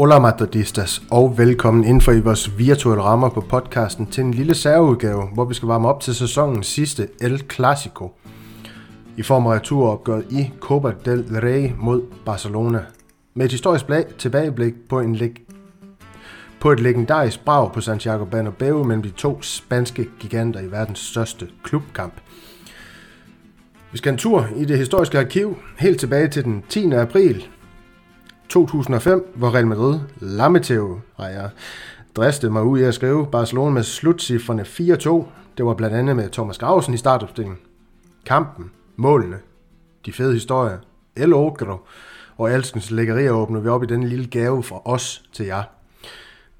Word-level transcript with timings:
Hola 0.00 0.18
Madridistas, 0.18 1.02
og 1.10 1.38
velkommen 1.38 1.84
ind 1.84 2.00
for 2.00 2.12
i 2.12 2.20
vores 2.20 2.58
virtuelle 2.58 3.02
rammer 3.02 3.28
på 3.28 3.40
podcasten 3.40 4.06
til 4.06 4.24
en 4.24 4.34
lille 4.34 4.54
særudgave, 4.54 5.26
hvor 5.34 5.44
vi 5.44 5.54
skal 5.54 5.66
varme 5.66 5.88
op 5.88 6.00
til 6.00 6.14
sæsonens 6.14 6.66
sidste 6.66 7.08
El 7.20 7.44
Clasico 7.52 8.12
i 9.16 9.22
form 9.22 9.46
af 9.46 9.54
returopgøret 9.54 10.24
i 10.30 10.50
Copa 10.60 10.92
del 11.04 11.24
Rey 11.42 11.70
mod 11.78 12.02
Barcelona. 12.26 12.84
Med 13.34 13.46
et 13.46 13.52
historisk 13.52 13.84
tilbageblik 14.18 14.74
på, 14.88 15.00
en 15.00 15.16
leg 15.16 15.34
på 16.60 16.72
et 16.72 16.80
legendarisk 16.80 17.44
brag 17.44 17.72
på 17.72 17.80
Santiago 17.80 18.24
Bernabeu 18.24 18.84
mellem 18.84 19.02
de 19.02 19.10
to 19.10 19.42
spanske 19.42 20.08
giganter 20.20 20.60
i 20.60 20.70
verdens 20.70 20.98
største 20.98 21.48
klubkamp. 21.62 22.14
Vi 23.92 23.98
skal 23.98 24.12
en 24.12 24.18
tur 24.18 24.46
i 24.56 24.64
det 24.64 24.78
historiske 24.78 25.18
arkiv 25.18 25.56
helt 25.78 26.00
tilbage 26.00 26.28
til 26.28 26.44
den 26.44 26.64
10. 26.68 26.92
april 26.92 27.46
2005, 28.48 29.32
hvor 29.34 29.54
Real 29.54 29.66
Madrid, 29.66 30.00
Lameteo, 30.20 31.00
har 31.16 31.28
jeg 31.28 31.50
mig 32.50 32.62
ud 32.62 32.78
i 32.78 32.82
at 32.82 32.94
skrive 32.94 33.26
Barcelona 33.26 33.70
med 33.70 33.82
slutcifrene 33.82 34.62
4-2. 34.62 35.24
Det 35.56 35.66
var 35.66 35.74
blandt 35.74 35.96
andet 35.96 36.16
med 36.16 36.30
Thomas 36.30 36.58
Grausen 36.58 36.94
i 36.94 36.96
startopstillingen. 36.96 37.58
Kampen, 38.26 38.70
målene, 38.96 39.36
de 40.06 40.12
fede 40.12 40.32
historier, 40.32 40.78
El 41.16 41.34
Ogro 41.34 41.78
og 42.36 42.50
alskens 42.50 42.90
lækkerier 42.90 43.30
åbner 43.30 43.60
vi 43.60 43.68
op 43.68 43.82
i 43.82 43.86
den 43.86 44.04
lille 44.04 44.26
gave 44.26 44.62
fra 44.62 44.82
os 44.84 45.22
til 45.32 45.46
jer. 45.46 45.79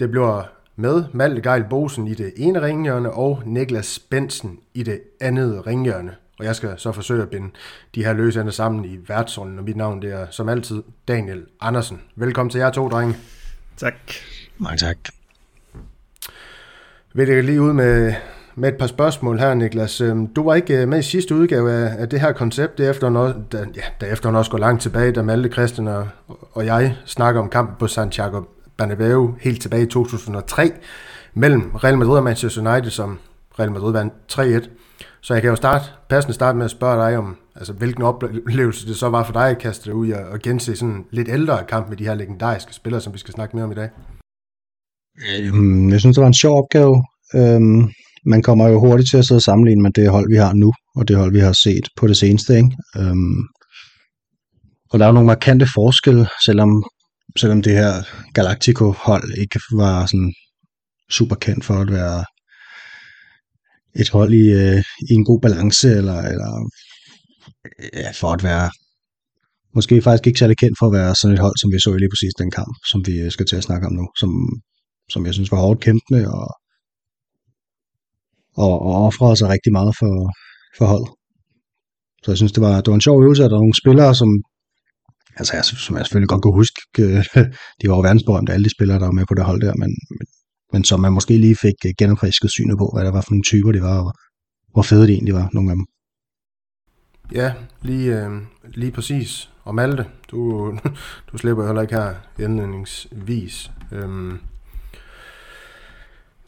Det 0.01 0.11
bliver 0.11 0.43
med 0.77 1.05
Malte 1.13 1.51
Geil 1.51 1.65
Bosen 1.71 2.09
i 2.09 2.15
det 2.15 2.33
ene 2.37 2.63
ringhjørne 2.63 3.11
og 3.11 3.43
Niklas 3.47 3.99
Bensen 3.99 4.59
i 4.75 4.83
det 4.83 5.01
andet 5.21 5.67
ringhjørne. 5.67 6.15
Og 6.39 6.45
jeg 6.45 6.57
skal 6.57 6.75
så 6.77 6.93
forsøge 6.93 7.23
at 7.23 7.31
binde 7.31 7.51
de 7.95 8.05
her 8.05 8.13
løse 8.13 8.41
ender 8.41 8.53
sammen 8.53 8.85
i 8.85 8.99
værtsrollen, 9.09 9.59
og 9.59 9.65
mit 9.65 9.77
navn 9.77 10.03
det 10.03 10.13
er 10.13 10.27
som 10.31 10.49
altid 10.49 10.83
Daniel 11.09 11.47
Andersen. 11.61 12.01
Velkommen 12.17 12.51
til 12.51 12.59
jer 12.59 12.71
to, 12.71 12.89
drenge. 12.89 13.17
Tak. 13.77 13.95
Mange 14.59 14.77
tak. 14.77 14.97
Vil 17.15 17.29
jeg 17.29 17.45
lige 17.45 17.63
ud 17.63 17.73
med, 17.73 18.15
med 18.55 18.69
et 18.69 18.79
par 18.79 18.87
spørgsmål 18.87 19.39
her, 19.39 19.55
Niklas. 19.55 20.01
Øhm, 20.01 20.27
du 20.27 20.45
var 20.45 20.55
ikke 20.55 20.83
øh, 20.83 20.89
med 20.89 20.99
i 20.99 21.03
sidste 21.03 21.35
udgave 21.35 21.73
af, 21.73 22.01
af 22.01 22.09
det 22.09 22.21
her 22.21 22.33
koncept, 22.33 22.79
det 22.79 22.91
efter 22.91 23.11
også, 23.11 23.39
da, 23.53 23.59
ja, 23.59 23.83
da 24.01 24.07
efter 24.07 24.33
også 24.33 24.51
går 24.51 24.59
langt 24.59 24.83
tilbage, 24.83 25.13
da 25.13 25.23
Malte 25.23 25.49
Christian 25.49 25.89
og, 25.89 26.09
og 26.53 26.67
jeg 26.67 26.97
snakker 27.05 27.41
om 27.41 27.49
kampen 27.49 27.77
på 27.79 27.87
Santiago 27.87 28.43
Bernabeu 28.81 29.35
helt 29.41 29.63
tilbage 29.63 29.83
i 29.83 29.87
2003 29.87 30.73
mellem 31.35 31.71
Real 31.85 31.99
Madrid 31.99 32.17
og 32.17 32.25
Manchester 32.25 32.73
United, 32.73 32.91
som 32.91 33.19
Real 33.59 33.73
Madrid 33.73 33.93
vandt 33.93 34.13
3-1. 34.33 34.71
Så 35.21 35.35
jeg 35.35 35.43
kan 35.43 35.51
jo 35.51 35.57
starte, 35.57 35.85
passende 36.09 36.35
starte 36.35 36.59
med 36.59 36.65
at 36.65 36.71
spørge 36.71 37.07
dig 37.07 37.19
om, 37.19 37.37
altså, 37.57 37.73
hvilken 37.73 38.03
oplevelse 38.03 38.89
det 38.89 38.97
så 38.97 39.09
var 39.09 39.25
for 39.25 39.33
dig 39.33 39.49
at 39.51 39.59
kaste 39.59 39.85
dig 39.85 39.95
ud 39.95 40.11
og, 40.11 40.41
gense 40.41 40.77
sådan 40.77 41.05
lidt 41.11 41.29
ældre 41.29 41.65
kamp 41.69 41.89
med 41.89 41.97
de 41.97 42.05
her 42.05 42.15
legendariske 42.15 42.75
spillere, 42.75 43.01
som 43.01 43.13
vi 43.15 43.19
skal 43.19 43.35
snakke 43.35 43.57
mere 43.57 43.65
om 43.65 43.73
i 43.73 43.75
dag. 43.75 43.89
Øhm, 45.31 45.91
jeg 45.91 46.01
synes, 46.01 46.17
det 46.17 46.23
var 46.23 46.29
en 46.29 46.35
sjov 46.35 46.59
opgave. 46.59 47.05
Øhm, 47.35 47.91
man 48.27 48.43
kommer 48.43 48.69
jo 48.69 48.81
hurtigt 48.81 49.11
til 49.11 49.19
at 49.19 49.25
sidde 49.25 49.39
og 49.39 49.43
sammenligne 49.43 49.83
med 49.83 49.91
det 49.91 50.11
hold, 50.11 50.29
vi 50.31 50.37
har 50.37 50.53
nu, 50.53 50.73
og 50.97 51.09
det 51.09 51.17
hold, 51.17 51.33
vi 51.33 51.41
har 51.41 51.53
set 51.53 51.89
på 51.97 52.07
det 52.07 52.17
seneste. 52.17 52.57
Ikke? 52.57 52.71
Øhm, 52.99 53.41
og 54.91 54.99
der 54.99 55.05
er 55.05 55.09
jo 55.09 55.15
nogle 55.15 55.27
markante 55.27 55.67
forskelle, 55.75 56.27
selvom, 56.47 56.85
selvom 57.37 57.63
det 57.63 57.73
her 57.73 57.93
Galactico-hold 58.35 59.39
ikke 59.39 59.61
var 59.73 60.07
sådan 60.07 60.35
super 61.11 61.37
kendt 61.37 61.65
for 61.65 61.75
at 61.75 61.91
være 61.91 62.25
et 63.95 64.11
hold 64.11 64.33
i, 64.33 64.47
øh, 64.63 64.83
i 65.11 65.13
en 65.15 65.25
god 65.25 65.41
balance, 65.41 65.89
eller, 65.89 66.19
eller 66.33 66.51
ja, 67.95 68.11
for 68.21 68.31
at 68.33 68.43
være 68.43 68.71
måske 69.75 70.03
faktisk 70.03 70.27
ikke 70.27 70.39
særlig 70.39 70.57
kendt 70.57 70.79
for 70.79 70.87
at 70.87 70.93
være 70.93 71.15
sådan 71.15 71.35
et 71.35 71.45
hold, 71.47 71.57
som 71.59 71.73
vi 71.73 71.79
så 71.81 71.91
i 71.95 71.99
lige 71.99 72.13
præcis 72.15 72.35
den 72.43 72.51
kamp, 72.51 72.75
som 72.91 73.07
vi 73.07 73.15
øh, 73.25 73.31
skal 73.31 73.47
til 73.47 73.57
at 73.57 73.67
snakke 73.69 73.87
om 73.87 73.93
nu, 73.93 74.07
som, 74.21 74.31
som 75.13 75.27
jeg 75.27 75.35
synes 75.35 75.53
var 75.53 75.59
hårdt 75.59 75.81
kæmpende, 75.81 76.23
og, 76.39 76.49
og, 78.65 78.75
og 78.87 78.95
offrede 79.07 79.37
sig 79.37 79.49
rigtig 79.49 79.73
meget 79.73 79.93
for, 80.01 80.15
for 80.79 80.87
holdet. 80.93 81.11
Så 82.23 82.31
jeg 82.31 82.39
synes, 82.39 82.53
det 82.53 82.63
var, 82.67 82.75
det 82.81 82.89
var 82.91 82.99
en 82.99 83.09
sjov 83.09 83.23
øvelse, 83.25 83.45
at 83.45 83.51
der 83.51 83.57
var 83.57 83.67
nogle 83.67 83.83
spillere, 83.83 84.15
som, 84.15 84.31
altså, 85.41 85.55
jeg, 85.57 85.65
som 85.65 85.97
jeg 85.97 86.07
selvfølgelig 86.07 86.29
godt 86.29 86.43
kunne 86.43 86.61
huske, 86.63 86.81
øh, 87.05 87.25
de 87.81 87.89
var 87.89 87.97
jo 87.97 88.01
verdensberømte, 88.09 88.53
alle 88.53 88.65
de 88.65 88.77
spillere, 88.77 88.99
der 88.99 89.09
var 89.11 89.19
med 89.19 89.27
på 89.27 89.35
det 89.35 89.45
hold 89.45 89.61
der, 89.67 89.75
men, 89.83 89.91
men 90.19 90.27
men 90.73 90.85
som 90.85 91.01
man 91.01 91.13
måske 91.13 91.39
lige 91.39 91.57
fik 91.57 91.75
øh, 91.87 91.93
genopfrisket 91.99 92.51
synet 92.51 92.79
på, 92.79 92.91
hvad 92.95 93.05
der 93.05 93.13
var 93.13 93.21
for 93.21 93.31
nogle 93.31 93.43
typer 93.43 93.73
det 93.73 93.83
var, 93.83 93.99
og 94.01 94.13
hvor 94.73 94.83
fede 94.83 95.07
de 95.07 95.13
egentlig 95.13 95.35
var, 95.35 95.49
nogle 95.53 95.71
af 95.71 95.77
dem. 95.77 95.87
Ja, 97.35 97.53
lige, 97.83 98.25
øh, 98.25 98.43
lige 98.65 98.93
præcis. 98.93 99.51
Og 99.65 99.75
Malte, 99.75 100.05
du, 100.31 100.71
du 101.33 101.39
slipper 101.39 101.67
heller 101.67 101.83
ikke 101.83 101.95
her 101.95 102.15
indledningsvis. 102.39 103.71
Øhm, 103.93 104.39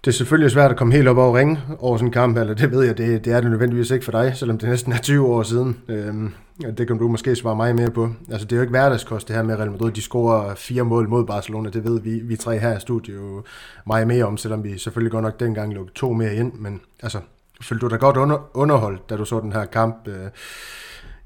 det 0.04 0.10
er 0.10 0.12
selvfølgelig 0.12 0.50
svært 0.50 0.70
at 0.70 0.76
komme 0.76 0.94
helt 0.94 1.08
op 1.08 1.16
over 1.16 1.38
ringe 1.38 1.60
over 1.78 1.96
sådan 1.96 2.08
en 2.08 2.12
kamp, 2.12 2.38
eller 2.38 2.54
det 2.54 2.70
ved 2.70 2.84
jeg, 2.84 2.98
det, 2.98 3.24
det 3.24 3.32
er 3.32 3.40
det 3.40 3.50
nødvendigvis 3.50 3.90
ikke 3.90 4.04
for 4.04 4.12
dig, 4.12 4.32
selvom 4.36 4.58
det 4.58 4.68
næsten 4.68 4.92
er 4.92 4.98
20 4.98 5.26
år 5.26 5.42
siden. 5.42 5.82
Øhm, 5.88 6.34
det 6.76 6.86
kan 6.86 6.98
du 6.98 7.08
måske 7.08 7.36
svare 7.36 7.56
mig 7.56 7.74
mere 7.74 7.90
på. 7.90 8.08
Altså 8.30 8.46
det 8.46 8.52
er 8.52 8.56
jo 8.56 8.62
ikke 8.62 8.70
hverdagskost 8.70 9.28
det 9.28 9.36
her 9.36 9.42
med 9.42 9.56
Real 9.56 9.70
Madrid, 9.70 9.92
de 9.92 10.02
scorer 10.02 10.54
fire 10.54 10.82
mål 10.82 11.08
mod 11.08 11.24
Barcelona, 11.26 11.70
det 11.70 11.84
ved 11.84 12.00
vi, 12.00 12.20
vi 12.24 12.36
tre 12.36 12.58
her 12.58 12.76
i 12.76 12.80
studiet 12.80 13.16
jo 13.16 13.42
meget 13.86 14.06
mere 14.06 14.24
om, 14.24 14.36
selvom 14.36 14.64
vi 14.64 14.78
selvfølgelig 14.78 15.12
godt 15.12 15.22
nok 15.22 15.40
dengang 15.40 15.74
lukkede 15.74 15.94
to 15.94 16.12
mere 16.12 16.34
ind, 16.34 16.52
men 16.52 16.80
altså, 17.02 17.18
følte 17.60 17.86
du 17.86 17.90
dig 17.90 18.00
godt 18.00 18.16
under, 18.16 18.50
underholdt, 18.54 19.10
da 19.10 19.16
du 19.16 19.24
så 19.24 19.40
den 19.40 19.52
her 19.52 19.64
kamp? 19.64 20.08
Øh, 20.08 20.28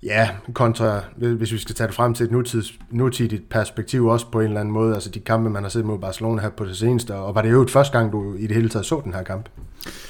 Ja, 0.06 0.28
kontra, 0.52 1.00
hvis 1.16 1.52
vi 1.52 1.58
skal 1.58 1.74
tage 1.74 1.86
det 1.86 1.94
frem 1.94 2.14
til 2.14 2.24
et 2.24 2.32
nutids, 2.32 2.72
nutidigt 2.90 3.48
perspektiv 3.48 4.06
også 4.06 4.26
på 4.32 4.40
en 4.40 4.46
eller 4.46 4.60
anden 4.60 4.74
måde, 4.74 4.94
altså 4.94 5.10
de 5.10 5.20
kampe, 5.20 5.50
man 5.50 5.62
har 5.62 5.70
set 5.70 5.84
mod 5.84 5.98
Barcelona 5.98 6.42
her 6.42 6.50
på 6.50 6.64
det 6.64 6.76
seneste, 6.76 7.14
og 7.14 7.34
var 7.34 7.42
det 7.42 7.50
jo 7.50 7.66
første 7.68 7.98
gang, 7.98 8.12
du 8.12 8.34
i 8.34 8.46
det 8.46 8.56
hele 8.56 8.68
taget 8.68 8.86
så 8.86 9.00
den 9.04 9.14
her 9.14 9.22
kamp? 9.22 9.48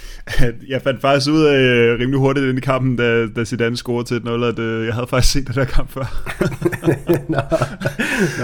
Jeg 0.68 0.82
fandt 0.82 1.00
faktisk 1.00 1.30
ud 1.30 1.44
af 1.44 1.58
øh, 1.58 2.00
rimelig 2.00 2.20
hurtigt 2.20 2.46
ind 2.46 2.58
i 2.58 2.60
kampen, 2.60 2.96
da, 2.96 3.26
da 3.26 3.44
Zidane 3.44 3.76
scorede 3.76 4.08
til 4.08 4.24
0 4.24 4.44
at 4.44 4.58
øh, 4.58 4.86
jeg 4.86 4.94
havde 4.94 5.06
faktisk 5.06 5.32
set 5.32 5.46
den 5.46 5.54
der 5.54 5.64
kamp 5.64 5.90
før. 5.90 6.24
nå, 7.32 7.38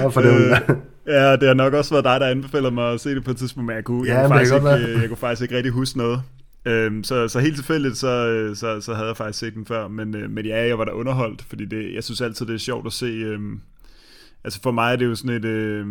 nå, 0.03 0.11
for 0.11 0.21
det 0.21 0.31
øh, 0.31 0.77
Ja, 1.07 1.37
det 1.37 1.49
har 1.49 1.55
nok 1.55 1.73
også 1.73 1.95
været 1.95 2.05
dig, 2.05 2.21
der 2.21 2.27
anbefaler 2.27 2.71
mig 2.71 2.93
at 2.93 3.01
se 3.01 3.15
det 3.15 3.25
på 3.25 3.31
et 3.31 3.37
tidspunkt, 3.37 3.67
men 3.67 3.77
jeg 3.77 3.85
kunne, 3.85 4.09
ja, 4.09 4.19
jeg, 4.19 4.29
kunne 4.29 4.39
faktisk 4.39 4.55
ikke, 4.55 5.01
jeg 5.01 5.09
kunne 5.09 5.17
faktisk 5.17 5.43
ikke 5.43 5.57
rigtig 5.57 5.73
huske 5.73 5.99
noget. 5.99 6.23
Øhm, 6.65 7.05
så, 7.05 7.29
så 7.29 7.41
helt 7.41 7.57
tilfældigt, 7.57 7.97
så, 7.97 8.09
øh, 8.09 8.57
så, 8.57 8.81
så 8.81 8.95
havde 8.95 9.09
jeg 9.09 9.17
faktisk 9.17 9.39
set 9.39 9.55
den 9.55 9.67
før, 9.67 9.89
men, 9.89 10.17
øh, 10.17 10.31
men 10.31 10.47
ja, 10.47 10.67
jeg 10.67 10.79
var 10.79 10.85
da 10.85 10.91
underholdt, 10.91 11.43
fordi 11.43 11.65
det, 11.65 11.95
jeg 11.95 12.05
synes 12.05 12.21
altid, 12.21 12.47
det 12.47 12.55
er 12.55 12.59
sjovt 12.59 12.87
at 12.87 12.93
se, 12.93 13.07
øh, 13.07 13.41
altså 14.45 14.63
for 14.63 14.71
mig 14.71 14.93
er 14.93 14.97
det 14.97 15.07
jo 15.07 15.15
sådan 15.15 15.37
et, 15.37 15.45
øh, 15.45 15.87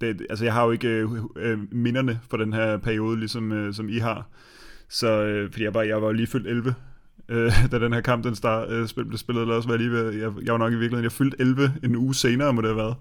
det, 0.00 0.26
altså 0.30 0.44
jeg 0.44 0.54
har 0.54 0.64
jo 0.64 0.70
ikke 0.70 0.88
øh, 0.88 1.08
øh, 1.36 1.58
minderne 1.72 2.20
for 2.30 2.36
den 2.36 2.52
her 2.52 2.76
periode, 2.76 3.18
ligesom 3.18 3.52
øh, 3.52 3.74
som 3.74 3.88
I 3.88 3.98
har, 3.98 4.28
så 4.88 5.22
øh, 5.22 5.50
fordi 5.50 5.64
jeg 5.64 5.74
var, 5.74 5.82
jeg 5.82 6.02
var 6.02 6.12
lige 6.12 6.26
fyldt 6.26 6.46
11, 6.46 6.74
øh, 7.28 7.52
da 7.72 7.78
den 7.78 7.92
her 7.92 8.00
kamp 8.00 8.24
den 8.24 8.34
start, 8.34 8.70
øh, 8.70 8.88
spil, 8.88 9.04
blev 9.04 9.18
spillet, 9.18 9.42
eller 9.42 9.54
også 9.54 9.68
var 9.68 9.74
jeg 9.74 9.80
lige 9.80 9.92
ved, 9.92 10.12
jeg, 10.12 10.32
jeg 10.44 10.52
var 10.52 10.58
nok 10.58 10.72
i 10.72 10.76
virkeligheden, 10.76 11.04
jeg 11.04 11.12
fyldte 11.12 11.40
11 11.40 11.74
en 11.84 11.96
uge 11.96 12.14
senere, 12.14 12.52
må 12.52 12.60
det 12.60 12.68
have 12.68 12.76
været. 12.76 12.94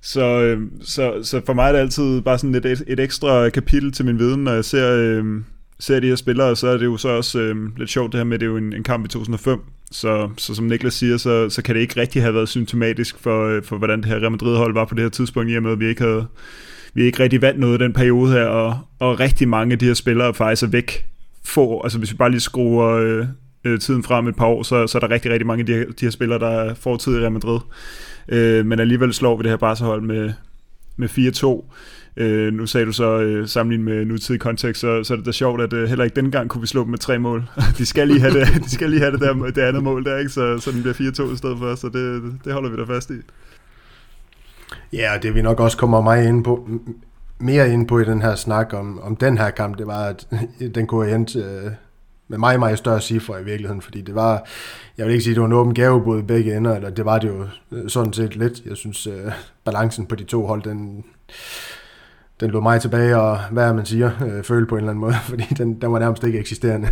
Så, 0.00 0.42
øh, 0.42 0.62
så, 0.80 1.20
så 1.22 1.42
for 1.46 1.52
mig 1.52 1.68
er 1.68 1.72
det 1.72 1.78
altid 1.78 2.20
bare 2.20 2.38
sådan 2.38 2.54
et, 2.54 2.82
et 2.86 3.00
ekstra 3.00 3.48
kapitel 3.48 3.92
til 3.92 4.04
min 4.04 4.18
viden, 4.18 4.44
når 4.44 4.52
jeg 4.52 4.64
ser, 4.64 4.96
øh, 4.96 5.42
ser 5.78 6.00
de 6.00 6.06
her 6.06 6.16
spillere, 6.16 6.56
så 6.56 6.68
er 6.68 6.76
det 6.76 6.84
jo 6.84 6.96
så 6.96 7.08
også 7.08 7.40
øh, 7.40 7.78
lidt 7.78 7.90
sjovt 7.90 8.12
det 8.12 8.18
her 8.18 8.24
med, 8.24 8.34
at 8.34 8.40
det 8.40 8.46
er 8.46 8.50
jo 8.50 8.56
en, 8.56 8.72
en 8.72 8.82
kamp 8.82 9.04
i 9.04 9.08
2005, 9.08 9.60
så, 9.90 10.28
så 10.36 10.54
som 10.54 10.64
Niklas 10.64 10.94
siger, 10.94 11.16
så, 11.16 11.48
så 11.50 11.62
kan 11.62 11.74
det 11.74 11.80
ikke 11.80 12.00
rigtig 12.00 12.22
have 12.22 12.34
været 12.34 12.48
symptomatisk 12.48 13.18
for, 13.18 13.46
øh, 13.46 13.62
for 13.62 13.78
hvordan 13.78 13.98
det 13.98 14.06
her 14.06 14.16
Real 14.20 14.30
Madrid-hold 14.30 14.74
var 14.74 14.84
på 14.84 14.94
det 14.94 15.02
her 15.02 15.10
tidspunkt, 15.10 15.50
i 15.50 15.56
og 15.56 15.62
med, 15.62 15.72
at 15.72 15.80
vi 15.80 15.86
ikke 15.86 16.02
havde 16.02 16.26
vi 16.96 17.02
ikke 17.02 17.22
rigtig 17.22 17.42
vandt 17.42 17.60
noget 17.60 17.80
i 17.80 17.84
den 17.84 17.92
periode 17.92 18.32
her, 18.32 18.44
og, 18.44 18.78
og 18.98 19.20
rigtig 19.20 19.48
mange 19.48 19.72
af 19.72 19.78
de 19.78 19.86
her 19.86 19.94
spillere 19.94 20.34
faktisk 20.34 20.62
er 20.62 20.66
væk. 20.66 21.06
Få, 21.44 21.82
altså 21.82 21.98
hvis 21.98 22.12
vi 22.12 22.16
bare 22.16 22.30
lige 22.30 22.40
skruer 22.40 22.88
øh, 22.88 23.26
øh, 23.64 23.80
tiden 23.80 24.02
frem 24.02 24.28
et 24.28 24.36
par 24.36 24.46
år, 24.46 24.62
så, 24.62 24.86
så 24.86 24.98
er 24.98 25.00
der 25.00 25.10
rigtig, 25.10 25.30
rigtig 25.30 25.46
mange 25.46 25.60
af 25.60 25.66
de 25.66 25.72
her, 25.72 25.84
de 25.84 26.04
her 26.06 26.10
spillere, 26.10 26.38
der 26.38 26.48
er 26.48 26.74
fortid 26.74 27.16
i 27.16 27.20
Real 27.20 27.32
Madrid. 27.32 27.60
Øh, 28.28 28.66
men 28.66 28.80
alligevel 28.80 29.14
slår 29.14 29.36
vi 29.36 29.42
det 29.42 29.50
her 29.50 29.56
Barca-hold 29.56 30.02
med, 30.02 30.32
med 30.96 31.08
4-2. 31.08 31.72
Øh, 32.16 32.52
nu 32.52 32.66
sagde 32.66 32.86
du 32.86 32.92
så 32.92 33.18
øh, 33.18 33.48
sammenlignet 33.48 33.84
med 33.84 34.04
nutidig 34.04 34.40
kontekst, 34.40 34.80
så, 34.80 35.04
så 35.04 35.14
er 35.14 35.16
det 35.16 35.26
da 35.26 35.32
sjovt, 35.32 35.60
at 35.60 35.72
øh, 35.72 35.88
heller 35.88 36.04
ikke 36.04 36.16
dengang 36.16 36.32
gang 36.32 36.50
kunne 36.50 36.60
vi 36.60 36.66
slå 36.66 36.82
dem 36.82 36.90
med 36.90 36.98
tre 36.98 37.18
mål. 37.18 37.44
de 37.78 37.86
skal 37.86 38.08
lige 38.08 38.20
have 38.20 38.40
det, 38.40 38.64
de 38.64 38.70
skal 38.70 38.90
lige 38.90 39.00
have 39.00 39.12
det, 39.12 39.20
der, 39.20 39.34
det 39.34 39.58
andet 39.58 39.82
mål 39.82 40.04
der, 40.04 40.18
ikke? 40.18 40.30
Så, 40.30 40.58
så 40.58 40.72
den 40.72 40.82
bliver 40.82 40.94
4-2 40.94 41.32
i 41.32 41.36
stedet 41.36 41.58
for, 41.58 41.74
så 41.74 41.88
det, 41.88 42.32
det 42.44 42.52
holder 42.52 42.70
vi 42.70 42.76
da 42.76 42.94
fast 42.94 43.10
i. 43.10 43.14
Ja, 44.92 45.18
det 45.22 45.34
vi 45.34 45.42
nok 45.42 45.60
også 45.60 45.76
kommer 45.76 46.00
meget 46.00 46.28
ind 46.28 46.44
på, 46.44 46.68
mere 47.38 47.72
ind 47.72 47.88
på 47.88 47.98
i 47.98 48.04
den 48.04 48.22
her 48.22 48.34
snak 48.34 48.74
om, 48.74 49.00
om 49.02 49.16
den 49.16 49.38
her 49.38 49.50
kamp, 49.50 49.78
det 49.78 49.86
var, 49.86 50.04
at 50.04 50.28
den 50.74 50.86
kunne 50.86 51.10
hente 51.10 51.38
øh, 51.38 51.70
med 52.28 52.38
meget, 52.38 52.58
meget 52.58 52.78
større 52.78 53.00
cifre 53.00 53.40
i 53.40 53.44
virkeligheden, 53.44 53.82
fordi 53.82 54.00
det 54.00 54.14
var, 54.14 54.46
jeg 54.98 55.06
vil 55.06 55.12
ikke 55.12 55.24
sige, 55.24 55.34
det 55.34 55.40
var 55.40 55.46
en 55.46 55.52
åben 55.52 55.74
gave 55.74 56.18
i 56.18 56.22
begge 56.22 56.56
ender, 56.56 56.76
eller 56.76 56.90
det 56.90 57.04
var 57.04 57.18
det 57.18 57.28
jo 57.28 57.46
øh, 57.72 57.88
sådan 57.88 58.12
set 58.12 58.36
lidt. 58.36 58.62
Jeg 58.66 58.76
synes, 58.76 59.06
øh, 59.06 59.32
balancen 59.64 60.06
på 60.06 60.14
de 60.14 60.24
to 60.24 60.46
hold, 60.46 60.62
den, 60.62 61.04
den 62.40 62.50
lå 62.50 62.60
mig 62.60 62.80
tilbage 62.80 63.16
og, 63.16 63.38
hvad 63.50 63.74
man 63.74 63.86
siger, 63.86 64.10
øh, 64.26 64.42
føle 64.42 64.66
på 64.66 64.74
en 64.74 64.78
eller 64.78 64.90
anden 64.90 65.00
måde, 65.00 65.14
fordi 65.30 65.44
den, 65.58 65.80
den 65.80 65.92
var 65.92 65.98
nærmest 65.98 66.24
ikke 66.24 66.38
eksisterende. 66.38 66.88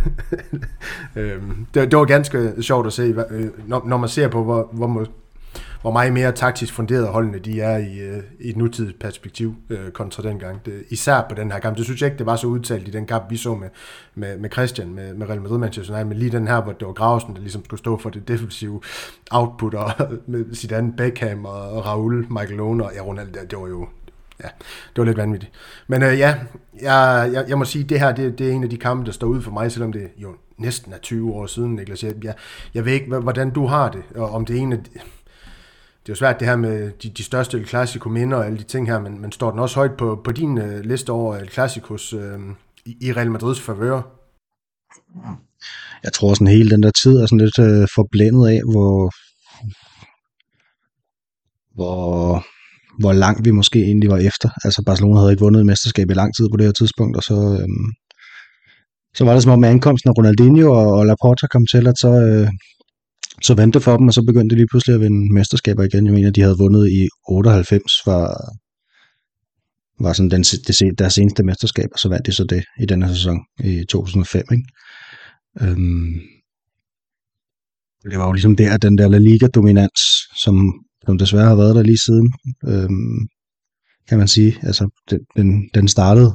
øhm, 1.15 1.65
det, 1.73 1.91
det 1.91 1.99
var 1.99 2.05
ganske 2.05 2.53
sjovt 2.63 2.87
at 2.87 2.93
se, 2.93 3.15
øh, 3.31 3.49
når, 3.67 3.83
når 3.85 3.97
man 3.97 4.09
ser 4.09 4.27
på, 4.27 4.43
hvor, 4.43 4.69
hvor, 4.71 5.07
hvor 5.81 5.91
meget 5.91 6.13
mere 6.13 6.31
taktisk 6.31 6.73
funderet 6.73 7.07
holdene 7.07 7.39
de 7.39 7.61
er 7.61 7.77
i, 7.77 7.99
øh, 7.99 8.23
i 8.39 8.49
et 8.49 8.57
nutidigt 8.57 8.99
perspektiv 8.99 9.55
øh, 9.69 9.91
kontra 9.91 10.23
dengang. 10.23 10.65
Det, 10.65 10.83
især 10.89 11.25
på 11.29 11.35
den 11.35 11.51
her 11.51 11.59
kamp. 11.59 11.77
Det 11.77 11.85
synes 11.85 12.01
jeg 12.01 12.07
ikke, 12.07 12.17
det 12.17 12.25
var 12.25 12.35
så 12.35 12.47
udtalt 12.47 12.87
i 12.87 12.91
den 12.91 13.05
kamp, 13.05 13.23
vi 13.29 13.37
så 13.37 13.55
med, 13.55 13.69
med, 14.15 14.37
med 14.37 14.49
Christian, 14.51 14.93
med, 14.93 15.13
med 15.13 15.29
Real 15.29 15.41
Madrid 15.41 15.57
Manchester 15.57 15.93
United, 15.93 16.09
men 16.09 16.17
lige 16.17 16.31
den 16.31 16.47
her, 16.47 16.61
hvor 16.61 16.71
det 16.71 16.87
var 16.87 16.93
Grausen, 16.93 17.35
der 17.35 17.41
ligesom 17.41 17.65
skulle 17.65 17.79
stå 17.79 17.97
for 17.97 18.09
det 18.09 18.27
defensive 18.27 18.81
output, 19.31 19.73
og 19.73 19.91
med 20.27 20.55
Zidane, 20.55 20.93
Beckham 20.97 21.45
og, 21.45 21.69
og 21.71 21.85
Raul, 21.85 22.25
Michael 22.29 22.59
Owen 22.59 22.81
og 22.81 22.91
ja, 22.95 23.01
Ronald, 23.01 23.31
det, 23.31 23.51
det 23.51 23.59
var 23.59 23.67
jo 23.67 23.87
ja, 24.43 24.47
det 24.89 24.97
var 24.97 25.03
lidt 25.03 25.17
vanvittigt. 25.17 25.51
Men 25.87 26.03
øh, 26.03 26.19
ja, 26.19 26.35
jeg, 26.81 27.29
jeg, 27.33 27.45
jeg 27.47 27.57
må 27.57 27.65
sige, 27.65 27.83
det 27.83 27.99
her 27.99 28.11
det, 28.11 28.39
det 28.39 28.47
er 28.47 28.51
en 28.51 28.63
af 28.63 28.69
de 28.69 28.77
kampe, 28.77 29.05
der 29.05 29.11
står 29.11 29.27
ud 29.27 29.41
for 29.41 29.51
mig, 29.51 29.71
selvom 29.71 29.91
det 29.91 30.09
jo 30.17 30.35
næsten 30.57 30.93
er 30.93 30.97
20 30.97 31.33
år 31.33 31.45
siden, 31.45 31.75
Niklas. 31.75 32.03
Jeg, 32.03 32.13
jeg, 32.23 32.33
jeg 32.73 32.85
ved 32.85 32.93
ikke, 32.93 33.17
hvordan 33.17 33.49
du 33.49 33.65
har 33.65 33.91
det, 33.91 34.03
og 34.15 34.31
om 34.31 34.45
det 34.45 34.57
er 34.57 34.61
en 34.61 34.73
af 34.73 34.79
det 36.05 36.11
er 36.11 36.13
jo 36.13 36.17
svært 36.19 36.39
det 36.39 36.47
her 36.47 36.55
med 36.55 36.91
de, 37.03 37.09
de 37.09 37.23
største 37.23 37.57
El 37.57 37.67
Clasico 37.67 38.09
minder 38.09 38.37
og 38.37 38.45
alle 38.45 38.57
de 38.57 38.63
ting 38.63 38.87
her, 38.87 38.99
men, 38.99 39.21
men 39.21 39.31
står 39.31 39.51
den 39.51 39.59
også 39.59 39.75
højt 39.75 39.97
på, 39.97 40.21
på 40.23 40.31
din 40.31 40.57
øh, 40.57 40.79
liste 40.79 41.09
over 41.09 41.35
El 41.35 41.49
Clasicos 41.49 42.13
øh, 42.13 42.39
i, 42.85 42.97
i 43.01 43.13
Real 43.13 43.31
Madrids 43.31 43.61
favør? 43.61 44.01
Jeg 46.03 46.13
tror 46.13 46.33
sådan 46.33 46.47
hele 46.47 46.69
den 46.69 46.83
der 46.83 46.91
tid 46.91 47.17
er 47.17 47.25
sådan 47.25 47.37
lidt 47.37 47.59
øh, 47.59 47.87
forblændet 47.95 48.47
af, 48.47 48.61
hvor, 48.71 49.11
hvor, 51.75 52.45
hvor 52.99 53.13
langt 53.13 53.45
vi 53.45 53.51
måske 53.51 53.79
egentlig 53.79 54.09
var 54.09 54.17
efter. 54.17 54.49
Altså 54.63 54.83
Barcelona 54.85 55.19
havde 55.19 55.31
ikke 55.31 55.43
vundet 55.43 55.59
et 55.59 55.65
mesterskab 55.65 56.09
i 56.09 56.13
lang 56.13 56.35
tid 56.35 56.45
på 56.51 56.57
det 56.57 56.65
her 56.65 56.71
tidspunkt, 56.71 57.17
og 57.17 57.23
så, 57.23 57.35
øhm, 57.61 57.87
så 59.15 59.25
var 59.25 59.33
det 59.33 59.43
som 59.43 59.51
om 59.51 59.59
med 59.59 59.69
ankomsten 59.69 60.09
af 60.09 60.17
Ronaldinho 60.17 60.71
og, 60.71 60.87
og 60.97 61.05
Laporta 61.05 61.47
kom 61.47 61.65
til, 61.65 61.87
at 61.87 61.97
så, 61.97 62.11
øh, 62.21 62.49
så 63.41 63.53
vendte 63.53 63.79
for 63.79 63.97
dem, 63.97 64.07
og 64.07 64.13
så 64.13 64.23
begyndte 64.27 64.53
de 64.53 64.59
lige 64.59 64.67
pludselig 64.71 64.95
at 64.95 65.01
vinde 65.01 65.33
mesterskaber 65.33 65.83
igen. 65.83 66.05
Jeg 66.05 66.13
mener, 66.13 66.31
de 66.31 66.41
havde 66.41 66.57
vundet 66.57 66.89
i 66.91 67.07
98, 67.29 67.93
var, 68.05 68.27
var 69.99 70.13
sådan 70.13 70.31
den, 70.31 70.41
det, 70.41 70.99
deres 70.99 71.13
seneste 71.13 71.43
mesterskab, 71.43 71.89
og 71.93 71.99
så 71.99 72.09
vandt 72.09 72.25
de 72.25 72.31
så 72.31 72.43
det 72.43 72.63
i 72.79 72.85
denne 72.85 73.09
sæson 73.15 73.39
i 73.63 73.83
2005. 73.89 74.43
Ikke? 74.51 74.63
Øhm, 75.61 76.13
det 78.11 78.19
var 78.19 78.25
jo 78.25 78.31
ligesom 78.31 78.55
der, 78.55 78.77
den 78.77 78.97
der 78.97 79.07
La 79.07 79.17
Liga-dominans, 79.17 80.01
som, 80.43 80.84
som 81.05 81.17
desværre 81.17 81.47
har 81.47 81.55
været 81.55 81.75
der 81.75 81.83
lige 81.83 82.05
siden, 82.05 82.33
øhm, 82.67 83.27
kan 84.09 84.17
man 84.17 84.27
sige, 84.27 84.57
altså 84.63 84.89
den, 85.37 85.69
den 85.73 85.87
startede. 85.87 86.33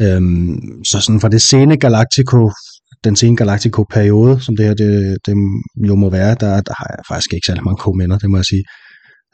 Øhm, 0.00 0.84
så 0.84 1.00
sådan 1.00 1.20
fra 1.20 1.28
det 1.28 1.42
sene 1.42 1.76
Galactico 1.76 2.50
den 3.04 3.16
sene 3.16 3.36
Galactico-periode, 3.36 4.40
som 4.40 4.56
det 4.56 4.66
her 4.66 4.74
det, 4.74 5.18
det 5.26 5.34
jo 5.88 5.94
må 5.94 6.10
være, 6.10 6.36
der, 6.40 6.60
der 6.60 6.74
har 6.78 6.88
jeg 6.96 7.04
faktisk 7.08 7.32
ikke 7.34 7.46
særlig 7.46 7.64
mange 7.64 7.82
gode 7.82 7.98
minder, 7.98 8.18
det 8.18 8.30
må 8.30 8.36
jeg 8.36 8.44
sige. 8.44 8.64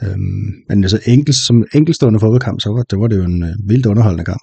Øhm, 0.02 0.50
men 0.68 0.84
altså 0.84 1.00
enkelt, 1.06 1.36
som 1.36 1.64
enkeltstående 1.74 2.20
fodboldkamp, 2.20 2.60
så 2.60 2.68
var 2.70 2.82
det, 2.90 3.00
var 3.00 3.08
det 3.08 3.16
jo 3.16 3.24
en 3.24 3.42
øh, 3.42 3.54
vildt 3.68 3.86
underholdende 3.86 4.24
kamp. 4.24 4.42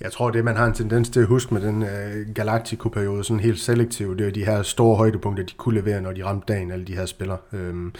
Jeg 0.00 0.12
tror, 0.12 0.30
det 0.30 0.44
man 0.44 0.56
har 0.56 0.66
en 0.66 0.74
tendens 0.74 1.10
til 1.10 1.20
at 1.20 1.26
huske 1.26 1.54
med 1.54 1.62
den 1.62 1.82
øh, 1.82 2.34
Galactico-periode, 2.34 3.24
sådan 3.24 3.40
helt 3.40 3.60
selektivt, 3.60 4.18
det 4.18 4.26
er 4.26 4.30
de 4.30 4.44
her 4.44 4.62
store 4.62 4.96
højdepunkter, 4.96 5.44
de 5.44 5.52
kunne 5.56 5.74
levere, 5.80 6.00
når 6.00 6.12
de 6.12 6.24
ramte 6.24 6.52
dagen, 6.52 6.70
alle 6.70 6.84
de 6.84 6.96
her 6.96 7.06
spillere. 7.06 7.38
Øhm, 7.52 7.92